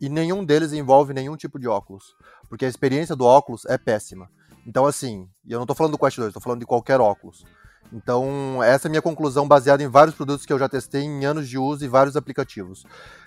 e 0.00 0.08
nenhum 0.08 0.44
deles 0.44 0.72
envolve 0.72 1.14
nenhum 1.14 1.36
tipo 1.36 1.58
de 1.58 1.68
óculos, 1.68 2.14
porque 2.48 2.64
a 2.64 2.68
experiência 2.68 3.14
do 3.16 3.24
óculos 3.24 3.64
é 3.66 3.78
péssima. 3.78 4.28
Então 4.66 4.84
assim, 4.84 5.28
e 5.44 5.52
eu 5.52 5.58
não 5.58 5.64
estou 5.64 5.76
falando 5.76 5.92
do 5.92 5.98
Quest 5.98 6.16
2, 6.16 6.28
estou 6.28 6.42
falando 6.42 6.60
de 6.60 6.66
qualquer 6.66 7.00
óculos. 7.00 7.44
Então, 7.92 8.60
essa 8.62 8.86
é 8.86 8.88
a 8.88 8.90
minha 8.90 9.02
conclusão 9.02 9.46
baseada 9.46 9.82
em 9.82 9.88
vários 9.88 10.16
produtos 10.16 10.44
que 10.44 10.52
eu 10.52 10.58
já 10.58 10.68
testei 10.68 11.02
em 11.02 11.24
anos 11.24 11.48
de 11.48 11.56
uso 11.56 11.84
e 11.84 11.88
vários 11.88 12.16
aplicativos. 12.16 12.84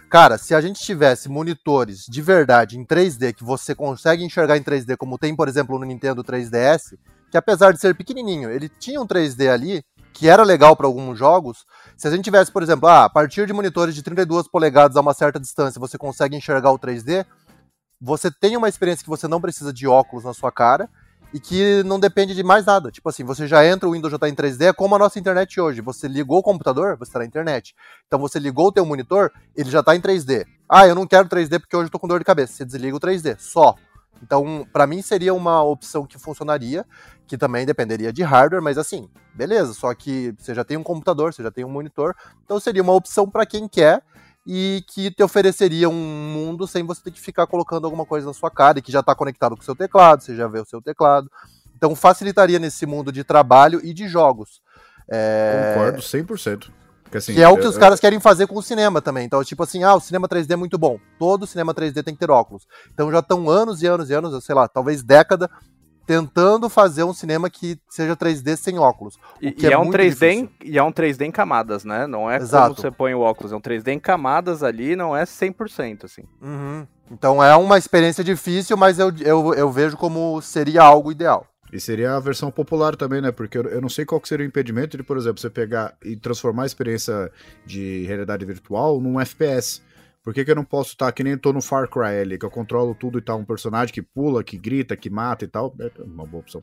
Cara, 0.09 0.39
se 0.39 0.55
a 0.55 0.61
gente 0.61 0.79
tivesse 0.79 1.29
monitores 1.29 2.05
de 2.09 2.19
verdade 2.19 2.79
em 2.79 2.83
3D, 2.83 3.31
que 3.31 3.43
você 3.43 3.75
consegue 3.75 4.23
enxergar 4.23 4.57
em 4.57 4.63
3D, 4.63 4.97
como 4.97 5.19
tem, 5.19 5.35
por 5.35 5.47
exemplo, 5.47 5.77
no 5.77 5.85
Nintendo 5.85 6.23
3DS, 6.23 6.97
que 7.29 7.37
apesar 7.37 7.71
de 7.73 7.79
ser 7.79 7.95
pequenininho, 7.95 8.49
ele 8.49 8.67
tinha 8.67 8.99
um 8.99 9.05
3D 9.05 9.47
ali, 9.47 9.83
que 10.11 10.27
era 10.27 10.41
legal 10.41 10.75
para 10.75 10.87
alguns 10.87 11.15
jogos. 11.15 11.63
Se 11.95 12.07
a 12.07 12.11
gente 12.11 12.23
tivesse, 12.23 12.51
por 12.51 12.63
exemplo, 12.63 12.89
ah, 12.89 13.05
a 13.05 13.09
partir 13.09 13.45
de 13.45 13.53
monitores 13.53 13.93
de 13.93 14.01
32 14.01 14.47
polegadas 14.47 14.97
a 14.97 15.01
uma 15.01 15.13
certa 15.13 15.39
distância, 15.39 15.79
você 15.79 15.95
consegue 15.95 16.35
enxergar 16.35 16.71
o 16.71 16.79
3D, 16.79 17.23
você 18.01 18.31
tem 18.31 18.57
uma 18.57 18.67
experiência 18.67 19.03
que 19.03 19.09
você 19.09 19.27
não 19.27 19.39
precisa 19.39 19.71
de 19.71 19.87
óculos 19.87 20.25
na 20.25 20.33
sua 20.33 20.51
cara 20.51 20.89
e 21.33 21.39
que 21.39 21.83
não 21.83 21.99
depende 21.99 22.33
de 22.33 22.43
mais 22.43 22.65
nada. 22.65 22.91
Tipo 22.91 23.09
assim, 23.09 23.23
você 23.23 23.47
já 23.47 23.65
entra, 23.65 23.87
o 23.87 23.93
Windows 23.93 24.11
já 24.11 24.15
está 24.15 24.29
em 24.29 24.33
3D, 24.33 24.69
é 24.69 24.73
como 24.73 24.95
a 24.95 24.99
nossa 24.99 25.19
internet 25.19 25.59
hoje. 25.59 25.81
Você 25.81 26.07
ligou 26.07 26.39
o 26.39 26.43
computador, 26.43 26.97
você 26.97 27.09
está 27.09 27.19
na 27.19 27.25
internet. 27.25 27.75
Então 28.07 28.19
você 28.19 28.39
ligou 28.39 28.67
o 28.67 28.71
teu 28.71 28.85
monitor, 28.85 29.31
ele 29.55 29.69
já 29.69 29.81
está 29.81 29.95
em 29.95 30.01
3D. 30.01 30.45
Ah, 30.67 30.87
eu 30.87 30.95
não 30.95 31.05
quero 31.07 31.29
3D 31.29 31.59
porque 31.59 31.75
hoje 31.75 31.85
eu 31.85 31.87
estou 31.87 31.99
com 31.99 32.07
dor 32.07 32.19
de 32.19 32.25
cabeça. 32.25 32.53
Você 32.53 32.65
desliga 32.65 32.95
o 32.95 32.99
3D, 32.99 33.37
só. 33.39 33.75
Então, 34.21 34.67
para 34.73 34.85
mim 34.85 35.01
seria 35.01 35.33
uma 35.33 35.63
opção 35.63 36.05
que 36.05 36.19
funcionaria, 36.19 36.85
que 37.25 37.37
também 37.37 37.65
dependeria 37.65 38.11
de 38.11 38.21
hardware, 38.21 38.61
mas 38.61 38.77
assim, 38.77 39.09
beleza, 39.33 39.73
só 39.73 39.93
que 39.93 40.35
você 40.37 40.53
já 40.53 40.63
tem 40.63 40.77
um 40.77 40.83
computador, 40.83 41.33
você 41.33 41.41
já 41.41 41.51
tem 41.51 41.63
um 41.63 41.69
monitor, 41.69 42.13
então 42.43 42.59
seria 42.59 42.81
uma 42.81 42.93
opção 42.93 43.29
para 43.29 43.45
quem 43.45 43.67
quer 43.67 44.03
e 44.51 44.83
que 44.87 45.11
te 45.11 45.21
ofereceria 45.21 45.87
um 45.87 45.93
mundo 45.93 46.65
sem 46.65 46.83
você 46.83 47.03
ter 47.03 47.11
que 47.11 47.21
ficar 47.21 47.45
colocando 47.45 47.85
alguma 47.85 48.03
coisa 48.03 48.25
na 48.25 48.33
sua 48.33 48.49
cara 48.49 48.79
e 48.79 48.81
que 48.81 48.91
já 48.91 49.01
está 49.01 49.13
conectado 49.13 49.55
com 49.55 49.61
o 49.61 49.65
seu 49.65 49.75
teclado, 49.75 50.23
você 50.23 50.35
já 50.35 50.47
vê 50.47 50.59
o 50.59 50.65
seu 50.65 50.81
teclado. 50.81 51.29
Então 51.77 51.95
facilitaria 51.95 52.57
nesse 52.57 52.87
mundo 52.87 53.11
de 53.11 53.23
trabalho 53.23 53.79
e 53.83 53.93
de 53.93 54.07
jogos. 54.07 54.59
É... 55.07 55.75
Concordo 55.75 56.01
100%. 56.01 56.71
Que, 57.11 57.17
assim, 57.17 57.33
que 57.35 57.43
é 57.43 57.47
o 57.47 57.57
que 57.57 57.67
os 57.67 57.77
caras 57.77 57.99
querem 57.99 58.19
fazer 58.19 58.47
com 58.47 58.55
o 58.57 58.63
cinema 58.63 59.03
também. 59.03 59.23
Então, 59.23 59.43
tipo 59.43 59.61
assim, 59.61 59.83
ah, 59.83 59.93
o 59.93 59.99
cinema 59.99 60.27
3D 60.27 60.51
é 60.51 60.55
muito 60.55 60.79
bom. 60.79 60.99
Todo 61.19 61.45
cinema 61.45 61.71
3D 61.71 62.03
tem 62.03 62.15
que 62.15 62.19
ter 62.19 62.31
óculos. 62.31 62.67
Então 62.91 63.11
já 63.11 63.19
estão 63.19 63.47
anos 63.51 63.83
e 63.83 63.87
anos 63.87 64.09
e 64.09 64.15
anos, 64.15 64.43
sei 64.43 64.55
lá, 64.55 64.67
talvez 64.67 65.03
década, 65.03 65.47
tentando 66.09 66.67
fazer 66.69 67.03
um 67.03 67.13
cinema 67.13 67.51
que 67.51 67.79
seja 67.87 68.17
3D 68.17 68.55
sem 68.55 68.79
óculos. 68.79 69.19
E, 69.39 69.53
e, 69.55 69.67
é, 69.67 69.73
é 69.73 69.77
um 69.77 69.91
3D 69.91 70.27
em, 70.31 70.49
e 70.65 70.75
é 70.75 70.81
um 70.81 70.91
3D 70.91 71.21
em 71.21 71.29
camadas, 71.29 71.85
né? 71.85 72.07
Não 72.07 72.27
é 72.27 72.37
Exato. 72.37 72.69
como 72.69 72.81
você 72.81 72.89
põe 72.89 73.13
o 73.13 73.19
óculos, 73.19 73.51
é 73.51 73.55
um 73.55 73.61
3D 73.61 73.89
em 73.89 73.99
camadas 73.99 74.63
ali, 74.63 74.95
não 74.95 75.15
é 75.15 75.23
100%, 75.23 76.05
assim. 76.05 76.23
Uhum. 76.41 76.87
Então 77.11 77.43
é 77.43 77.55
uma 77.55 77.77
experiência 77.77 78.23
difícil, 78.23 78.75
mas 78.75 78.97
eu, 78.97 79.13
eu, 79.19 79.53
eu 79.53 79.71
vejo 79.71 79.97
como 79.97 80.41
seria 80.41 80.81
algo 80.81 81.11
ideal. 81.11 81.45
E 81.71 81.79
seria 81.79 82.15
a 82.15 82.19
versão 82.19 82.49
popular 82.49 82.95
também, 82.95 83.21
né? 83.21 83.31
Porque 83.31 83.59
eu, 83.59 83.65
eu 83.65 83.79
não 83.79 83.89
sei 83.89 84.03
qual 84.03 84.19
seria 84.25 84.43
o 84.43 84.49
impedimento 84.49 84.97
de, 84.97 85.03
por 85.03 85.15
exemplo, 85.15 85.39
você 85.39 85.51
pegar 85.51 85.95
e 86.03 86.15
transformar 86.15 86.63
a 86.63 86.65
experiência 86.65 87.31
de 87.67 88.03
realidade 88.07 88.43
virtual 88.45 88.99
num 88.99 89.21
FPS. 89.21 89.83
Por 90.29 90.33
que, 90.35 90.45
que 90.45 90.51
eu 90.51 90.55
não 90.55 90.63
posso 90.63 90.91
estar 90.91 91.07
tá, 91.07 91.11
que 91.11 91.23
nem 91.23 91.33
eu 91.33 91.39
tô 91.39 91.51
no 91.51 91.59
Far 91.59 91.89
Cry 91.89 92.21
ali, 92.21 92.37
que 92.37 92.45
eu 92.45 92.51
controlo 92.51 92.93
tudo 92.93 93.17
e 93.17 93.21
tal, 93.21 93.39
um 93.39 93.43
personagem 93.43 93.91
que 93.91 93.99
pula, 93.99 94.43
que 94.43 94.59
grita, 94.59 94.95
que 94.95 95.09
mata 95.09 95.43
e 95.43 95.47
tal? 95.47 95.75
É 95.79 96.03
uma 96.03 96.23
boa 96.23 96.41
opção. 96.41 96.61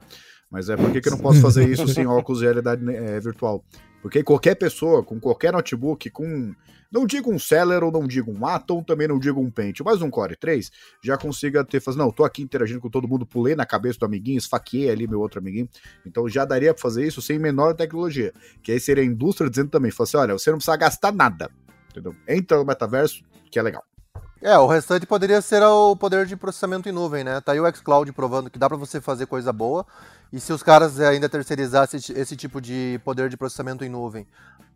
Mas 0.48 0.68
é 0.68 0.76
por 0.76 0.92
que, 0.92 1.00
que 1.00 1.08
eu 1.08 1.10
não 1.10 1.18
posso 1.18 1.40
fazer 1.40 1.68
isso 1.68 1.88
sem 1.88 2.06
óculos 2.06 2.38
de 2.38 2.44
realidade 2.44 2.88
é, 2.94 3.18
virtual? 3.18 3.64
Porque 4.00 4.22
qualquer 4.22 4.54
pessoa, 4.54 5.02
com 5.02 5.18
qualquer 5.18 5.52
notebook, 5.52 6.08
com. 6.10 6.54
Não 6.92 7.04
digo 7.04 7.28
um 7.28 7.40
Celeron, 7.40 7.90
não 7.90 8.06
digo 8.06 8.30
um 8.30 8.46
Atom, 8.46 8.84
também 8.84 9.08
não 9.08 9.18
digo 9.18 9.40
um 9.40 9.50
Paint, 9.50 9.80
mas 9.80 10.00
um 10.00 10.10
Core 10.10 10.36
3, 10.36 10.70
já 11.02 11.18
consiga 11.18 11.64
ter. 11.64 11.80
Fazer, 11.80 11.98
não, 11.98 12.12
tô 12.12 12.22
aqui 12.22 12.42
interagindo 12.42 12.80
com 12.80 12.88
todo 12.88 13.08
mundo, 13.08 13.26
pulei 13.26 13.56
na 13.56 13.66
cabeça 13.66 13.98
do 13.98 14.06
amiguinho, 14.06 14.38
esfaqueei 14.38 14.90
ali 14.90 15.08
meu 15.08 15.18
outro 15.18 15.40
amiguinho. 15.40 15.68
Então 16.06 16.28
já 16.28 16.44
daria 16.44 16.72
pra 16.72 16.80
fazer 16.80 17.04
isso 17.04 17.20
sem 17.20 17.36
menor 17.36 17.74
tecnologia. 17.74 18.32
Que 18.62 18.70
aí 18.70 18.78
seria 18.78 19.02
a 19.02 19.06
indústria 19.06 19.50
dizendo 19.50 19.70
também: 19.70 19.90
assim, 19.90 20.16
olha, 20.16 20.34
você 20.34 20.50
não 20.50 20.58
precisa 20.58 20.76
gastar 20.76 21.12
nada. 21.12 21.50
Entendeu? 21.96 22.14
Entra 22.28 22.58
no 22.58 22.64
metaverso, 22.64 23.24
que 23.50 23.58
é 23.58 23.62
legal. 23.62 23.82
É, 24.42 24.56
o 24.58 24.66
restante 24.66 25.06
poderia 25.06 25.40
ser 25.40 25.62
o 25.62 25.96
poder 25.96 26.26
de 26.26 26.36
processamento 26.36 26.88
em 26.88 26.92
nuvem, 26.92 27.24
né? 27.24 27.40
Tá 27.40 27.52
aí 27.52 27.60
o 27.60 27.74
xCloud 27.74 28.12
provando 28.12 28.50
que 28.50 28.58
dá 28.58 28.68
para 28.68 28.76
você 28.76 29.00
fazer 29.00 29.24
coisa 29.24 29.50
boa 29.50 29.86
e 30.30 30.38
se 30.38 30.52
os 30.52 30.62
caras 30.62 31.00
ainda 31.00 31.26
terceirizassem 31.26 31.98
esse 32.14 32.36
tipo 32.36 32.60
de 32.60 33.00
poder 33.02 33.30
de 33.30 33.36
processamento 33.36 33.82
em 33.82 33.88
nuvem 33.88 34.26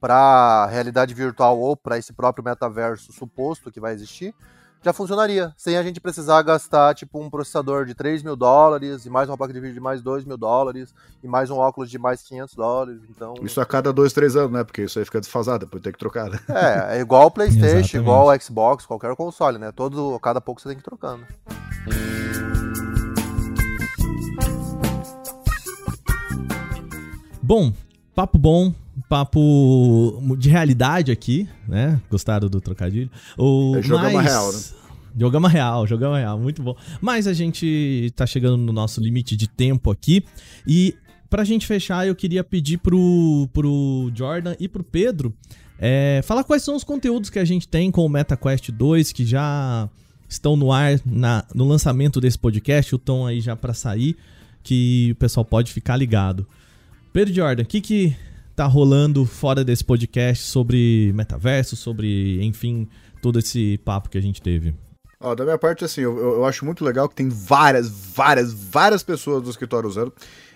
para 0.01 0.66
realidade 0.66 1.12
virtual 1.12 1.59
ou 1.59 1.76
para 1.76 1.98
esse 1.98 2.10
próprio 2.10 2.42
metaverso 2.42 3.12
suposto 3.12 3.70
que 3.70 3.78
vai 3.78 3.92
existir, 3.92 4.34
já 4.82 4.93
funcionaria, 4.93 5.52
sem 5.57 5.77
a 5.77 5.82
gente 5.82 6.01
precisar 6.01 6.40
gastar 6.43 6.94
tipo 6.94 7.20
um 7.20 7.28
processador 7.28 7.85
de 7.85 7.94
3 7.94 8.23
mil 8.23 8.35
dólares, 8.35 9.05
e 9.05 9.11
mais 9.11 9.28
uma 9.28 9.36
placa 9.36 9.52
de 9.52 9.61
vídeo 9.61 9.74
de 9.74 9.81
mais 9.81 10.01
2 10.01 10.24
mil 10.24 10.39
dólares, 10.39 10.94
e 11.23 11.28
mais 11.28 11.51
um 11.51 11.57
óculos 11.57 11.90
de 11.90 11.98
mais 11.98 12.23
500 12.23 12.55
dólares. 12.55 13.01
Então... 13.11 13.35
Isso 13.43 13.61
a 13.61 13.66
cada 13.66 13.93
2, 13.93 14.12
3 14.12 14.36
anos, 14.36 14.52
né? 14.52 14.65
Porque 14.65 14.82
isso 14.82 14.98
aí 14.98 15.05
fica 15.05 15.20
desfasado, 15.20 15.66
depois 15.66 15.82
tem 15.82 15.93
que 15.93 15.98
trocar. 15.98 16.31
Né? 16.31 16.39
É, 16.48 16.98
é 16.98 17.01
igual 17.01 17.27
o 17.27 17.31
PlayStation, 17.31 17.98
igual 17.98 18.28
o 18.28 18.40
Xbox, 18.40 18.86
qualquer 18.86 19.15
console, 19.15 19.59
né? 19.59 19.70
Todo, 19.73 20.19
cada 20.20 20.40
pouco 20.40 20.61
você 20.61 20.69
tem 20.69 20.77
que 20.77 20.82
ir 20.82 20.85
trocando. 20.85 21.27
Bom, 27.43 27.73
papo 28.15 28.39
bom, 28.39 28.73
papo 29.11 30.23
de 30.39 30.49
realidade 30.49 31.11
aqui, 31.11 31.49
né? 31.66 32.01
Gostaram 32.09 32.49
do 32.49 32.61
trocadilho? 32.61 33.11
O, 33.37 33.74
é 33.77 33.82
jogama 33.82 34.12
mas... 34.12 34.27
real, 34.27 34.53
né? 34.53 34.59
Jogama 35.19 35.49
real, 35.49 35.87
jogama 35.89 36.19
real, 36.19 36.39
muito 36.39 36.62
bom. 36.62 36.77
Mas 37.01 37.27
a 37.27 37.32
gente 37.32 38.12
tá 38.15 38.24
chegando 38.24 38.57
no 38.57 38.73
nosso 38.73 39.01
limite 39.01 39.37
de 39.37 39.49
tempo 39.49 39.91
aqui 39.91 40.24
e 40.65 40.95
pra 41.28 41.43
gente 41.43 41.66
fechar, 41.66 42.07
eu 42.07 42.15
queria 42.15 42.45
pedir 42.45 42.78
pro, 42.78 43.49
pro 43.53 44.12
Jordan 44.15 44.55
e 44.61 44.69
pro 44.69 44.85
Pedro 44.85 45.35
é, 45.77 46.20
falar 46.23 46.45
quais 46.45 46.62
são 46.62 46.77
os 46.77 46.85
conteúdos 46.85 47.31
que 47.31 47.41
a 47.41 47.45
gente 47.45 47.66
tem 47.66 47.91
com 47.91 48.07
o 48.07 48.09
MetaQuest 48.09 48.70
2 48.70 49.11
que 49.11 49.27
já 49.27 49.89
estão 50.28 50.55
no 50.55 50.70
ar 50.70 51.01
na, 51.05 51.45
no 51.53 51.66
lançamento 51.66 52.20
desse 52.20 52.39
podcast, 52.39 52.95
o 52.95 52.99
tom 52.99 53.27
aí 53.27 53.41
já 53.41 53.57
para 53.57 53.74
sair, 53.74 54.16
que 54.62 55.09
o 55.11 55.16
pessoal 55.16 55.45
pode 55.45 55.73
ficar 55.73 55.97
ligado. 55.97 56.47
Pedro 57.12 57.35
Jordan, 57.35 57.65
o 57.65 57.66
que 57.66 57.81
que 57.81 58.16
tá 58.61 58.66
rolando 58.66 59.24
fora 59.24 59.65
desse 59.65 59.82
podcast 59.82 60.45
sobre 60.45 61.12
metaverso, 61.15 61.74
sobre, 61.77 62.45
enfim, 62.45 62.87
todo 63.23 63.39
esse 63.39 63.78
papo 63.78 64.11
que 64.11 64.19
a 64.19 64.20
gente 64.20 64.43
teve? 64.43 64.74
Ó, 65.19 65.35
da 65.35 65.45
minha 65.45 65.57
parte, 65.57 65.82
assim, 65.82 66.03
eu, 66.03 66.19
eu 66.19 66.45
acho 66.45 66.66
muito 66.66 66.85
legal 66.85 67.09
que 67.09 67.15
tem 67.15 67.31
várias, 67.31 67.89
várias, 67.89 68.53
várias 68.53 69.03
pessoas 69.03 69.43
do 69.43 69.49
escritório 69.49 69.89
usando. 69.89 70.12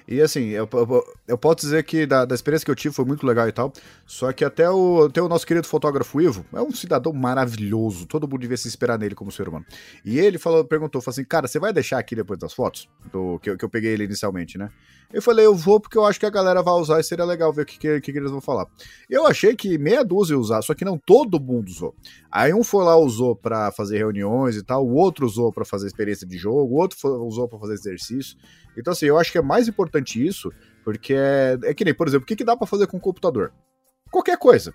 E 0.06 0.20
assim, 0.20 0.48
eu, 0.50 0.68
eu, 0.70 1.04
eu 1.28 1.38
posso 1.38 1.56
dizer 1.60 1.82
que 1.82 2.04
da, 2.04 2.26
da, 2.26 2.34
experiência 2.34 2.66
que 2.66 2.70
eu 2.70 2.74
tive 2.74 2.94
foi 2.94 3.06
muito 3.06 3.26
legal 3.26 3.48
e 3.48 3.52
tal. 3.52 3.72
Só 4.04 4.30
que 4.34 4.44
até 4.44 4.68
o, 4.68 5.06
até 5.06 5.22
o 5.22 5.28
nosso 5.28 5.46
querido 5.46 5.66
fotógrafo 5.66 6.20
Ivo 6.20 6.44
é 6.52 6.60
um 6.60 6.72
cidadão 6.72 7.10
maravilhoso. 7.10 8.04
Todo 8.04 8.28
mundo 8.28 8.42
devia 8.42 8.56
se 8.58 8.68
esperar 8.68 8.98
nele 8.98 9.14
como 9.14 9.32
ser 9.32 9.48
humano. 9.48 9.64
E 10.04 10.18
ele 10.18 10.36
falou, 10.36 10.62
perguntou, 10.62 11.00
falou 11.00 11.14
assim, 11.14 11.24
cara, 11.24 11.48
você 11.48 11.58
vai 11.58 11.72
deixar 11.72 11.98
aqui 11.98 12.14
depois 12.14 12.38
das 12.38 12.52
fotos? 12.52 12.86
Do, 13.10 13.38
que, 13.38 13.56
que 13.56 13.64
eu 13.64 13.68
peguei 13.70 13.92
ele 13.92 14.04
inicialmente, 14.04 14.58
né? 14.58 14.70
Eu 15.14 15.22
falei, 15.22 15.46
eu 15.46 15.54
vou 15.54 15.78
porque 15.78 15.96
eu 15.96 16.04
acho 16.04 16.18
que 16.18 16.26
a 16.26 16.30
galera 16.30 16.60
vai 16.60 16.74
usar 16.74 16.98
e 16.98 17.04
seria 17.04 17.24
legal 17.24 17.52
ver 17.52 17.62
o 17.62 17.66
que, 17.66 17.78
que, 17.78 18.00
que 18.00 18.18
eles 18.18 18.32
vão 18.32 18.40
falar. 18.40 18.66
Eu 19.08 19.24
achei 19.28 19.54
que 19.54 19.78
meia 19.78 20.04
dúzia 20.04 20.34
ia 20.34 20.38
usar, 20.38 20.60
só 20.60 20.74
que 20.74 20.84
não 20.84 20.98
todo 20.98 21.38
mundo 21.38 21.68
usou. 21.68 21.94
Aí 22.28 22.52
um 22.52 22.64
foi 22.64 22.84
lá, 22.84 22.96
usou 22.96 23.36
para 23.36 23.70
fazer 23.70 23.96
reuniões 23.96 24.56
e 24.56 24.64
tal, 24.64 24.84
o 24.84 24.92
outro 24.94 25.24
usou 25.24 25.52
para 25.52 25.64
fazer 25.64 25.86
experiência 25.86 26.26
de 26.26 26.36
jogo, 26.36 26.74
o 26.74 26.80
outro 26.80 26.98
foi, 26.98 27.12
usou 27.12 27.46
para 27.46 27.60
fazer 27.60 27.74
exercício. 27.74 28.36
Então, 28.76 28.92
assim, 28.92 29.06
eu 29.06 29.16
acho 29.16 29.30
que 29.30 29.38
é 29.38 29.42
mais 29.42 29.68
importante 29.68 30.24
isso, 30.24 30.52
porque 30.82 31.14
é, 31.14 31.56
é 31.62 31.72
que 31.72 31.84
nem, 31.84 31.94
por 31.94 32.08
exemplo, 32.08 32.24
o 32.24 32.26
que, 32.26 32.34
que 32.34 32.44
dá 32.44 32.56
para 32.56 32.66
fazer 32.66 32.88
com 32.88 32.96
o 32.96 33.00
computador? 33.00 33.52
Qualquer 34.10 34.36
coisa. 34.36 34.74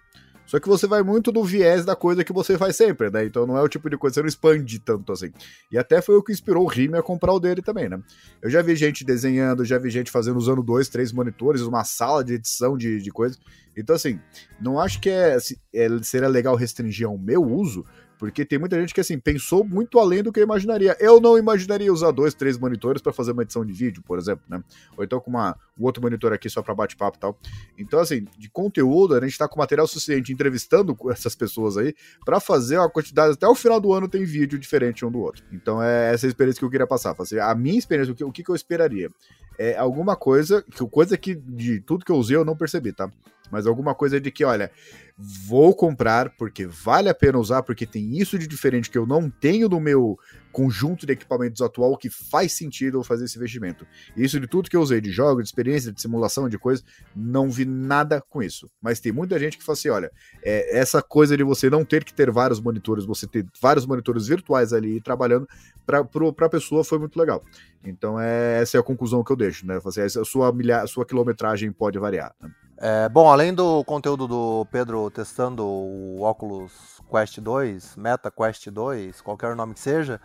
Só 0.49 0.59
que 0.59 0.67
você 0.67 0.87
vai 0.87 1.03
muito 1.03 1.31
no 1.31 1.43
viés 1.43 1.85
da 1.85 1.95
coisa 1.95 2.23
que 2.23 2.33
você 2.33 2.57
faz 2.57 2.75
sempre, 2.75 3.11
né? 3.11 3.23
Então 3.23 3.45
não 3.45 3.55
é 3.55 3.61
o 3.61 3.67
tipo 3.67 3.87
de 3.87 3.95
coisa, 3.95 4.15
você 4.15 4.21
não 4.21 4.27
expande 4.27 4.79
tanto 4.79 5.11
assim. 5.11 5.31
E 5.71 5.77
até 5.77 6.01
foi 6.01 6.15
o 6.15 6.23
que 6.23 6.31
inspirou 6.31 6.63
o 6.63 6.67
Rime 6.67 6.97
a 6.97 7.03
comprar 7.03 7.33
o 7.33 7.39
dele 7.39 7.61
também, 7.61 7.87
né? 7.87 8.01
Eu 8.41 8.49
já 8.49 8.59
vi 8.59 8.75
gente 8.75 9.05
desenhando, 9.05 9.63
já 9.63 9.77
vi 9.77 9.91
gente 9.91 10.09
fazendo, 10.09 10.37
usando 10.37 10.63
dois, 10.63 10.89
três 10.89 11.11
monitores, 11.11 11.61
uma 11.61 11.83
sala 11.83 12.23
de 12.23 12.33
edição 12.33 12.75
de, 12.75 12.99
de 12.99 13.11
coisas. 13.11 13.39
Então, 13.77 13.95
assim, 13.95 14.19
não 14.59 14.79
acho 14.79 14.99
que 14.99 15.11
é, 15.11 15.37
é, 15.71 15.87
seria 16.01 16.27
legal 16.27 16.55
restringir 16.55 17.05
ao 17.05 17.15
meu 17.15 17.43
uso, 17.43 17.85
porque 18.17 18.43
tem 18.43 18.57
muita 18.57 18.79
gente 18.81 18.91
que, 18.91 19.01
assim, 19.01 19.19
pensou 19.19 19.63
muito 19.63 19.99
além 19.99 20.23
do 20.23 20.33
que 20.33 20.39
eu 20.39 20.43
imaginaria. 20.43 20.97
Eu 20.99 21.21
não 21.21 21.37
imaginaria 21.37 21.93
usar 21.93 22.09
dois, 22.09 22.33
três 22.33 22.57
monitores 22.57 23.03
para 23.03 23.13
fazer 23.13 23.33
uma 23.33 23.43
edição 23.43 23.63
de 23.63 23.71
vídeo, 23.71 24.01
por 24.01 24.17
exemplo, 24.17 24.43
né? 24.49 24.63
Ou 24.97 25.03
então 25.03 25.19
com 25.19 25.29
uma, 25.29 25.55
um 25.79 25.85
outro 25.85 26.01
monitor 26.01 26.33
aqui 26.33 26.49
só 26.49 26.61
para 26.61 26.75
bate-papo 26.75 27.17
e 27.17 27.19
tal. 27.19 27.39
Então, 27.77 27.99
assim, 27.99 28.25
de 28.37 28.49
conteúdo, 28.49 29.15
a 29.15 29.21
gente 29.21 29.37
tá 29.37 29.47
com 29.47 29.59
material 29.59 29.87
suficiente 29.87 30.33
entrevistando 30.33 30.95
essas 31.09 31.35
pessoas 31.35 31.77
aí 31.77 31.95
para 32.25 32.39
fazer 32.39 32.77
uma 32.77 32.89
quantidade. 32.89 33.33
Até 33.33 33.47
o 33.47 33.55
final 33.55 33.79
do 33.79 33.93
ano 33.93 34.07
tem 34.07 34.23
vídeo 34.23 34.59
diferente 34.59 35.05
um 35.05 35.11
do 35.11 35.19
outro. 35.19 35.43
Então, 35.51 35.81
é 35.81 36.13
essa 36.13 36.27
experiência 36.27 36.59
que 36.59 36.65
eu 36.65 36.69
queria 36.69 36.87
passar. 36.87 37.15
Fazer 37.15 37.39
a 37.39 37.55
minha 37.55 37.79
experiência, 37.79 38.11
o 38.11 38.15
que, 38.15 38.23
o 38.23 38.31
que 38.31 38.49
eu 38.49 38.55
esperaria? 38.55 39.09
É 39.57 39.77
alguma 39.77 40.15
coisa, 40.15 40.63
coisa 40.89 41.17
que 41.17 41.35
de 41.35 41.81
tudo 41.81 42.05
que 42.05 42.11
eu 42.11 42.15
usei 42.15 42.35
eu 42.35 42.45
não 42.45 42.55
percebi, 42.55 42.93
tá? 42.93 43.11
mas 43.51 43.65
alguma 43.65 43.95
coisa 43.95 44.19
de 44.19 44.31
que, 44.31 44.43
olha, 44.43 44.71
vou 45.17 45.75
comprar 45.75 46.29
porque 46.37 46.65
vale 46.65 47.09
a 47.09 47.13
pena 47.13 47.37
usar, 47.37 47.63
porque 47.63 47.85
tem 47.85 48.17
isso 48.17 48.37
de 48.37 48.47
diferente 48.47 48.89
que 48.89 48.97
eu 48.97 49.05
não 49.05 49.29
tenho 49.29 49.67
no 49.67 49.79
meu 49.79 50.17
conjunto 50.51 51.05
de 51.05 51.13
equipamentos 51.13 51.61
atual 51.61 51.97
que 51.97 52.09
faz 52.09 52.53
sentido 52.53 53.03
fazer 53.03 53.25
esse 53.25 53.37
investimento. 53.37 53.85
Isso 54.15 54.39
de 54.39 54.47
tudo 54.47 54.69
que 54.69 54.75
eu 54.75 54.81
usei, 54.81 54.99
de 54.99 55.11
jogos, 55.11 55.43
de 55.43 55.49
experiência, 55.49 55.91
de 55.91 56.01
simulação, 56.01 56.49
de 56.49 56.57
coisa, 56.57 56.83
não 57.15 57.49
vi 57.49 57.65
nada 57.65 58.21
com 58.29 58.41
isso. 58.41 58.69
Mas 58.81 58.99
tem 58.99 59.11
muita 59.11 59.39
gente 59.39 59.57
que 59.57 59.63
fala 59.63 59.77
assim: 59.77 59.89
olha, 59.89 60.11
é, 60.43 60.77
essa 60.77 61.01
coisa 61.01 61.35
de 61.37 61.43
você 61.43 61.69
não 61.69 61.85
ter 61.85 62.03
que 62.03 62.13
ter 62.13 62.31
vários 62.31 62.59
monitores, 62.59 63.05
você 63.05 63.27
ter 63.27 63.45
vários 63.61 63.85
monitores 63.85 64.27
virtuais 64.27 64.73
ali 64.73 65.01
trabalhando, 65.01 65.47
para 65.85 66.45
a 66.45 66.49
pessoa 66.49 66.83
foi 66.83 66.99
muito 66.99 67.17
legal. 67.17 67.43
Então, 67.83 68.19
é, 68.19 68.61
essa 68.61 68.77
é 68.77 68.79
a 68.79 68.83
conclusão 68.83 69.23
que 69.23 69.31
eu 69.31 69.35
deixo, 69.35 69.65
né? 69.65 69.79
Assim, 69.83 70.01
a 70.01 70.09
sua, 70.25 70.53
a 70.81 70.87
sua 70.87 71.05
quilometragem 71.05 71.71
pode 71.71 71.97
variar. 71.97 72.35
Né? 72.39 72.49
É, 72.81 73.09
bom, 73.09 73.29
além 73.29 73.53
do 73.53 73.83
conteúdo 73.83 74.25
do 74.25 74.65
Pedro 74.71 75.11
testando 75.11 75.65
o 75.65 76.23
Oculus 76.23 77.01
Quest 77.11 77.37
2, 77.39 77.97
Meta 77.97 78.31
Quest 78.31 78.69
2, 78.69 79.19
qualquer 79.19 79.53
nome 79.53 79.73
que 79.73 79.81
seja, 79.81 80.21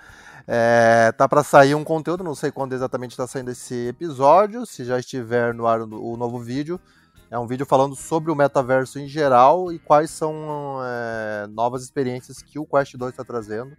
é, 0.46 1.10
tá 1.10 1.28
para 1.28 1.42
sair 1.42 1.74
um 1.74 1.82
conteúdo, 1.82 2.22
não 2.22 2.36
sei 2.36 2.52
quando 2.52 2.72
exatamente 2.72 3.10
está 3.10 3.26
saindo 3.26 3.50
esse 3.50 3.88
episódio, 3.88 4.64
se 4.64 4.84
já 4.84 5.00
estiver 5.00 5.52
no 5.52 5.66
ar 5.66 5.80
o 5.82 6.16
novo 6.16 6.38
vídeo. 6.38 6.78
É 7.28 7.36
um 7.36 7.46
vídeo 7.48 7.66
falando 7.66 7.96
sobre 7.96 8.30
o 8.30 8.36
metaverso 8.36 9.00
em 9.00 9.08
geral 9.08 9.72
e 9.72 9.78
quais 9.80 10.12
são 10.12 10.78
é, 10.84 11.48
novas 11.48 11.82
experiências 11.82 12.40
que 12.40 12.60
o 12.60 12.66
Quest 12.66 12.94
2 12.94 13.10
está 13.10 13.24
trazendo. 13.24 13.76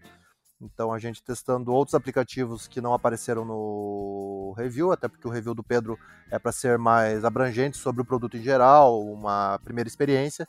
Então 0.62 0.94
a 0.94 1.00
gente 1.00 1.22
testando 1.22 1.74
outros 1.74 1.96
aplicativos 1.96 2.68
que 2.68 2.80
não 2.80 2.94
apareceram 2.94 3.44
no 3.44 4.54
review, 4.58 4.92
até 4.92 5.08
porque 5.08 5.28
o 5.28 5.32
review 5.32 5.54
do 5.54 5.64
Pedro 5.64 6.00
é 6.32 6.40
para 6.40 6.52
ser 6.52 6.78
mais 6.78 7.26
abrangente 7.26 7.78
sobre 7.78 8.02
o 8.02 8.06
produto 8.06 8.38
em 8.38 8.42
geral, 8.42 9.02
uma 9.04 9.60
primeira 9.64 9.88
experiência. 9.88 10.48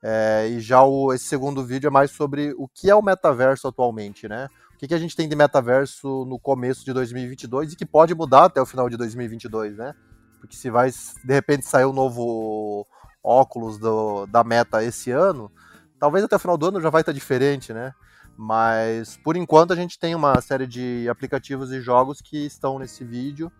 É, 0.00 0.46
e 0.48 0.60
já 0.60 0.82
o, 0.82 1.12
esse 1.12 1.24
segundo 1.24 1.64
vídeo 1.64 1.88
é 1.88 1.90
mais 1.90 2.12
sobre 2.12 2.54
o 2.56 2.68
que 2.68 2.88
é 2.88 2.94
o 2.94 3.02
metaverso 3.02 3.66
atualmente, 3.66 4.28
né? 4.28 4.48
O 4.74 4.78
que, 4.78 4.86
que 4.86 4.94
a 4.94 4.98
gente 4.98 5.16
tem 5.16 5.28
de 5.28 5.34
metaverso 5.34 6.24
no 6.24 6.38
começo 6.38 6.84
de 6.84 6.92
2022 6.92 7.72
e 7.72 7.76
que 7.76 7.84
pode 7.84 8.14
mudar 8.14 8.44
até 8.44 8.62
o 8.62 8.66
final 8.66 8.88
de 8.88 8.96
2022, 8.96 9.76
né? 9.76 9.92
Porque 10.38 10.54
se 10.54 10.70
vai, 10.70 10.88
de 10.90 11.34
repente, 11.34 11.66
sair 11.66 11.84
o 11.84 11.90
um 11.90 11.92
novo 11.92 12.86
óculos 13.20 13.76
do, 13.76 14.24
da 14.26 14.44
Meta 14.44 14.84
esse 14.84 15.10
ano, 15.10 15.50
talvez 15.98 16.24
até 16.24 16.36
o 16.36 16.38
final 16.38 16.56
do 16.56 16.66
ano 16.66 16.80
já 16.80 16.90
vai 16.90 17.02
estar 17.02 17.12
diferente, 17.12 17.72
né? 17.72 17.92
Mas 18.40 19.16
por 19.16 19.36
enquanto 19.36 19.72
a 19.72 19.76
gente 19.76 19.98
tem 19.98 20.14
uma 20.14 20.40
série 20.40 20.64
de 20.64 21.08
aplicativos 21.10 21.72
e 21.72 21.80
jogos 21.80 22.20
que 22.20 22.46
estão 22.46 22.78
nesse 22.78 23.02
vídeo 23.02 23.50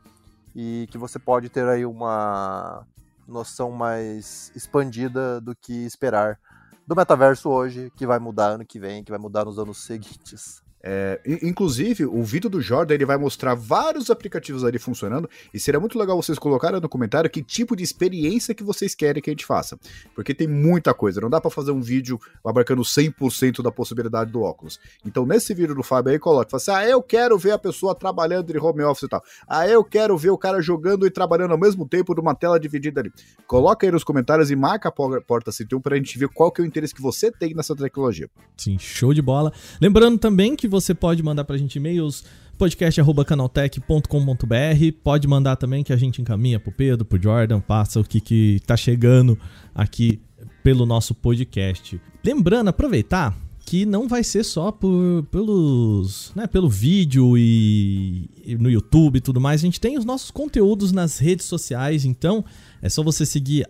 e 0.55 0.87
que 0.93 0.97
você 0.97 1.19
pode 1.19 1.49
ter 1.49 1.67
aí 1.67 1.85
uma 1.85 2.87
noção 3.27 3.73
mais 3.73 4.53
expandida 4.55 5.41
do 5.41 5.53
que 5.57 5.73
esperar 5.85 6.39
do 6.87 6.95
metaverso 6.95 7.51
hoje, 7.51 7.93
que 7.97 8.07
vai 8.07 8.21
mudar 8.21 8.51
ano 8.51 8.65
que 8.65 8.79
vem, 8.79 9.03
que 9.03 9.11
vai 9.11 9.19
mudar 9.19 9.45
nos 9.45 9.59
anos 9.59 9.79
seguintes. 9.79 10.63
É, 10.83 11.21
inclusive, 11.43 12.07
o 12.07 12.23
vídeo 12.23 12.49
do 12.49 12.61
Jordan 12.61 12.95
ele 12.95 13.05
vai 13.05 13.17
mostrar 13.17 13.55
vários 13.55 14.11
aplicativos 14.11 14.65
ali 14.65 14.79
funcionando 14.79 15.29
e 15.53 15.59
seria 15.59 15.81
muito 15.81 15.99
legal 15.99 16.21
vocês 16.21 16.39
colocarem 16.39 16.81
no 16.81 16.89
comentário 16.89 17.29
que 17.29 17.43
tipo 17.43 17.75
de 17.75 17.83
experiência 17.83 18.55
que 18.55 18.63
vocês 18.63 18.95
querem 18.95 19.23
que 19.23 19.31
a 19.31 19.33
gente 19.33 19.45
faça. 19.45 19.79
Porque 20.15 20.33
tem 20.33 20.47
muita 20.47 20.95
coisa, 20.95 21.21
não 21.21 21.31
dá 21.31 21.41
para 21.41 21.51
fazer 21.51 21.73
um 21.73 21.81
vídeo 21.81 22.19
abarcando 22.45 22.83
100% 22.83 23.63
da 23.63 23.73
possibilidade 23.73 24.31
do 24.31 24.43
óculos. 24.43 24.79
Então, 25.05 25.27
nesse 25.27 25.53
vídeo 25.53 25.75
do 25.75 25.83
Fábio 25.83 26.13
aí, 26.13 26.19
coloque, 26.19 26.51
fala 26.51 26.61
assim, 26.61 26.71
ah, 26.71 26.89
eu 26.89 27.03
quero 27.03 27.37
ver 27.37 27.53
a 27.53 27.59
pessoa 27.59 27.95
trabalhando 27.95 28.53
de 28.53 28.59
home 28.59 28.83
office 28.83 29.05
e 29.05 29.09
tal. 29.09 29.23
Ah, 29.49 29.67
eu 29.67 29.83
quero 29.83 30.17
ver 30.17 30.31
o 30.31 30.39
cara 30.39 30.61
jogando 30.61 31.07
e 31.07 31.11
trabalhando 31.11 31.53
ao 31.53 31.59
mesmo 31.59 31.89
tempo 31.89 32.15
numa 32.15 32.35
tela 32.35 32.59
dividida 32.59 33.01
ali. 33.01 33.13
Coloca 33.47 33.87
aí 33.87 33.91
nos 33.91 34.05
comentários 34.05 34.51
e 34.51 34.57
marca 34.57 34.89
a 34.89 34.93
porta 34.93 35.51
101 35.51 35.81
pra 35.81 35.97
gente 35.97 36.19
ver 36.19 36.29
qual 36.29 36.53
que 36.53 36.61
é 36.61 36.65
o 36.65 36.67
interesse 36.67 36.95
que 36.95 37.03
você 37.03 37.33
tem 37.33 37.55
nessa 37.55 37.75
tecnologia. 37.75 38.29
Sim, 38.57 38.79
show 38.79 39.13
de 39.13 39.23
bola. 39.23 39.53
Lembrando 39.81 40.19
também 40.19 40.55
que 40.55 40.68
você 40.69 40.95
pode 40.95 41.23
mandar 41.23 41.45
pra 41.45 41.57
gente 41.57 41.77
e-mails 41.77 42.25
podcast@canaltech.com.br. 42.57 44.93
Pode 45.03 45.27
mandar 45.27 45.57
também 45.57 45.83
que 45.83 45.93
a 45.93 45.97
gente 45.97 46.21
encaminha 46.21 46.61
pro 46.61 46.73
Pedro, 46.73 47.05
pro 47.05 47.21
Jordan, 47.21 47.61
passa 47.61 48.01
o 48.01 48.05
que 48.05 48.21
que 48.21 48.61
tá 48.67 48.77
chegando 48.77 49.39
aqui 49.75 50.21
pelo 50.63 50.85
nosso 50.85 51.15
podcast. 51.15 52.01
Lembrando, 52.25 52.69
aproveitar 52.69 53.35
que 53.69 53.85
não 53.85 54.09
vai 54.09 54.25
ser 54.25 54.45
só 54.45 54.73
por, 54.73 55.27
pelos, 55.31 56.33
né, 56.35 56.47
pelo 56.47 56.71
vídeo 56.71 57.37
e, 57.37 58.31
e, 58.43 58.57
no 58.57 58.71
YouTube 58.71 59.17
e 59.17 59.21
tudo 59.21 59.43
mais. 59.43 59.61
A 59.61 59.67
gente 59.67 59.79
tem 59.79 59.99
os 59.99 60.07
nossos 60.07 60.31
conteúdos 60.31 60.91
nas 60.91 61.19
redes 61.19 61.45
sociais, 61.45 62.07
então 62.07 62.43
é 62.81 62.89
só 62.89 63.03
você 63.03 63.27
seguir 63.27 63.67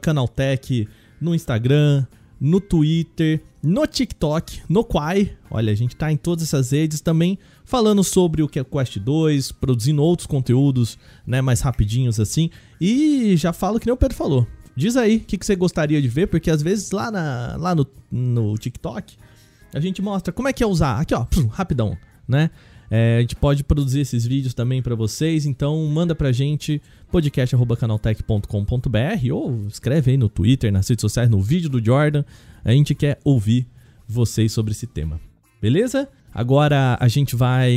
@canaltech 0.00 0.86
no 1.20 1.34
Instagram, 1.34 2.06
no 2.40 2.60
Twitter, 2.60 3.42
no 3.62 3.86
TikTok, 3.86 4.62
no 4.68 4.84
Quai. 4.84 5.32
Olha, 5.50 5.72
a 5.72 5.76
gente 5.76 5.96
tá 5.96 6.10
em 6.10 6.16
todas 6.16 6.44
essas 6.44 6.70
redes 6.70 7.00
também 7.00 7.38
falando 7.64 8.02
sobre 8.02 8.42
o 8.42 8.48
que 8.48 8.58
é 8.58 8.64
Quest 8.64 8.98
2, 8.98 9.52
produzindo 9.52 10.02
outros 10.02 10.26
conteúdos, 10.26 10.98
né, 11.26 11.40
mais 11.40 11.60
rapidinhos 11.60 12.18
assim. 12.18 12.50
E 12.80 13.36
já 13.36 13.52
falo 13.52 13.78
que 13.78 13.86
nem 13.86 13.92
o 13.92 13.96
Pedro 13.96 14.16
falou. 14.16 14.46
Diz 14.74 14.96
aí 14.96 15.16
o 15.16 15.20
que, 15.20 15.36
que 15.36 15.44
você 15.44 15.54
gostaria 15.54 16.00
de 16.00 16.08
ver, 16.08 16.28
porque 16.28 16.50
às 16.50 16.62
vezes 16.62 16.90
lá, 16.90 17.10
na, 17.10 17.56
lá 17.58 17.74
no, 17.74 17.86
no 18.10 18.56
TikTok 18.56 19.16
a 19.72 19.80
gente 19.80 20.02
mostra 20.02 20.32
como 20.32 20.48
é 20.48 20.52
que 20.52 20.62
é 20.62 20.66
usar. 20.66 21.00
Aqui, 21.00 21.14
ó, 21.14 21.26
rapidão, 21.50 21.96
né? 22.26 22.50
É, 22.90 23.18
a 23.18 23.20
gente 23.20 23.36
pode 23.36 23.62
produzir 23.62 24.00
esses 24.00 24.26
vídeos 24.26 24.52
também 24.52 24.82
para 24.82 24.96
vocês, 24.96 25.46
então 25.46 25.86
manda 25.86 26.12
pra 26.12 26.32
gente 26.32 26.82
podcast.canaltech.com.br 27.12 29.32
ou 29.32 29.64
escreve 29.68 30.10
aí 30.10 30.16
no 30.16 30.28
Twitter, 30.28 30.72
nas 30.72 30.88
redes 30.88 31.02
sociais, 31.02 31.30
no 31.30 31.40
vídeo 31.40 31.70
do 31.70 31.84
Jordan. 31.84 32.24
A 32.64 32.72
gente 32.72 32.94
quer 32.94 33.18
ouvir 33.24 33.66
vocês 34.06 34.52
sobre 34.52 34.72
esse 34.72 34.86
tema. 34.86 35.20
Beleza? 35.60 36.08
Agora 36.32 36.96
a 37.00 37.08
gente 37.08 37.34
vai 37.34 37.72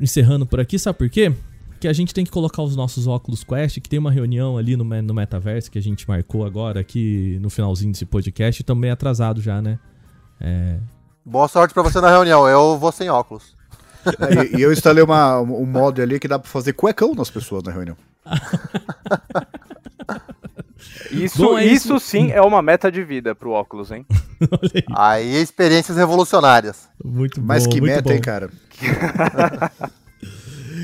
encerrando 0.00 0.46
por 0.46 0.60
aqui, 0.60 0.78
sabe 0.78 0.98
por 0.98 1.10
quê? 1.10 1.32
Que 1.80 1.88
a 1.88 1.92
gente 1.92 2.14
tem 2.14 2.24
que 2.24 2.30
colocar 2.30 2.62
os 2.62 2.74
nossos 2.74 3.06
óculos 3.06 3.44
Quest, 3.44 3.80
que 3.80 3.88
tem 3.88 3.98
uma 3.98 4.10
reunião 4.10 4.56
ali 4.56 4.76
no, 4.76 4.84
no 4.84 5.14
Metaverse 5.14 5.70
que 5.70 5.78
a 5.78 5.82
gente 5.82 6.08
marcou 6.08 6.44
agora 6.44 6.80
aqui 6.80 7.38
no 7.40 7.50
finalzinho 7.50 7.92
desse 7.92 8.06
podcast, 8.06 8.62
também 8.64 8.90
atrasado 8.90 9.40
já, 9.40 9.60
né? 9.60 9.78
É... 10.40 10.78
Boa 11.24 11.48
sorte 11.48 11.74
para 11.74 11.82
você 11.82 12.00
na 12.00 12.10
reunião, 12.10 12.48
eu 12.48 12.78
vou 12.78 12.90
sem 12.90 13.10
óculos. 13.10 13.56
É, 14.06 14.56
e, 14.56 14.60
e, 14.60 14.62
eu 14.62 14.72
instalei 14.72 15.02
uma, 15.02 15.40
um 15.40 15.66
mod 15.66 16.00
ali 16.00 16.18
que 16.18 16.28
dá 16.28 16.38
pra 16.38 16.48
fazer 16.48 16.72
cuecão 16.72 17.14
nas 17.14 17.30
pessoas 17.30 17.62
na 17.62 17.72
reunião. 17.72 17.96
Isso, 21.10 21.38
Bom, 21.38 21.58
é 21.58 21.64
isso, 21.64 21.96
isso 21.96 22.00
sim 22.00 22.30
é 22.30 22.40
uma 22.40 22.62
meta 22.62 22.90
de 22.90 23.02
vida 23.02 23.34
pro 23.34 23.50
óculos, 23.50 23.90
hein? 23.90 24.06
aí. 24.74 24.84
aí 24.94 25.42
experiências 25.42 25.96
revolucionárias. 25.96 26.88
Muito 27.04 27.40
bom. 27.40 27.46
Mas 27.46 27.66
que 27.66 27.80
meta, 27.80 28.02
bom. 28.02 28.12
hein, 28.12 28.20
cara? 28.20 28.50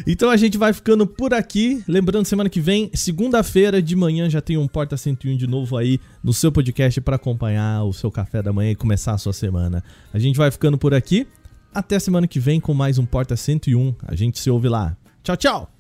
Então 0.06 0.28
a 0.28 0.36
gente 0.36 0.58
vai 0.58 0.72
ficando 0.72 1.06
por 1.06 1.32
aqui. 1.32 1.82
Lembrando, 1.88 2.26
semana 2.26 2.50
que 2.50 2.60
vem, 2.60 2.90
segunda-feira 2.94 3.80
de 3.80 3.96
manhã, 3.96 4.28
já 4.28 4.40
tem 4.40 4.56
um 4.56 4.68
Porta 4.68 4.96
101 4.96 5.36
de 5.36 5.46
novo 5.46 5.76
aí 5.76 6.00
no 6.22 6.32
seu 6.32 6.52
podcast 6.52 7.00
para 7.00 7.16
acompanhar 7.16 7.84
o 7.84 7.92
seu 7.92 8.10
café 8.10 8.42
da 8.42 8.52
manhã 8.52 8.72
e 8.72 8.76
começar 8.76 9.12
a 9.12 9.18
sua 9.18 9.32
semana. 9.32 9.82
A 10.12 10.18
gente 10.18 10.36
vai 10.36 10.50
ficando 10.50 10.76
por 10.76 10.92
aqui. 10.92 11.26
Até 11.72 11.98
semana 11.98 12.28
que 12.28 12.38
vem 12.38 12.60
com 12.60 12.74
mais 12.74 12.98
um 12.98 13.06
Porta 13.06 13.34
101. 13.34 13.94
A 14.06 14.14
gente 14.14 14.38
se 14.38 14.50
ouve 14.50 14.68
lá. 14.68 14.96
Tchau, 15.22 15.36
tchau! 15.36 15.73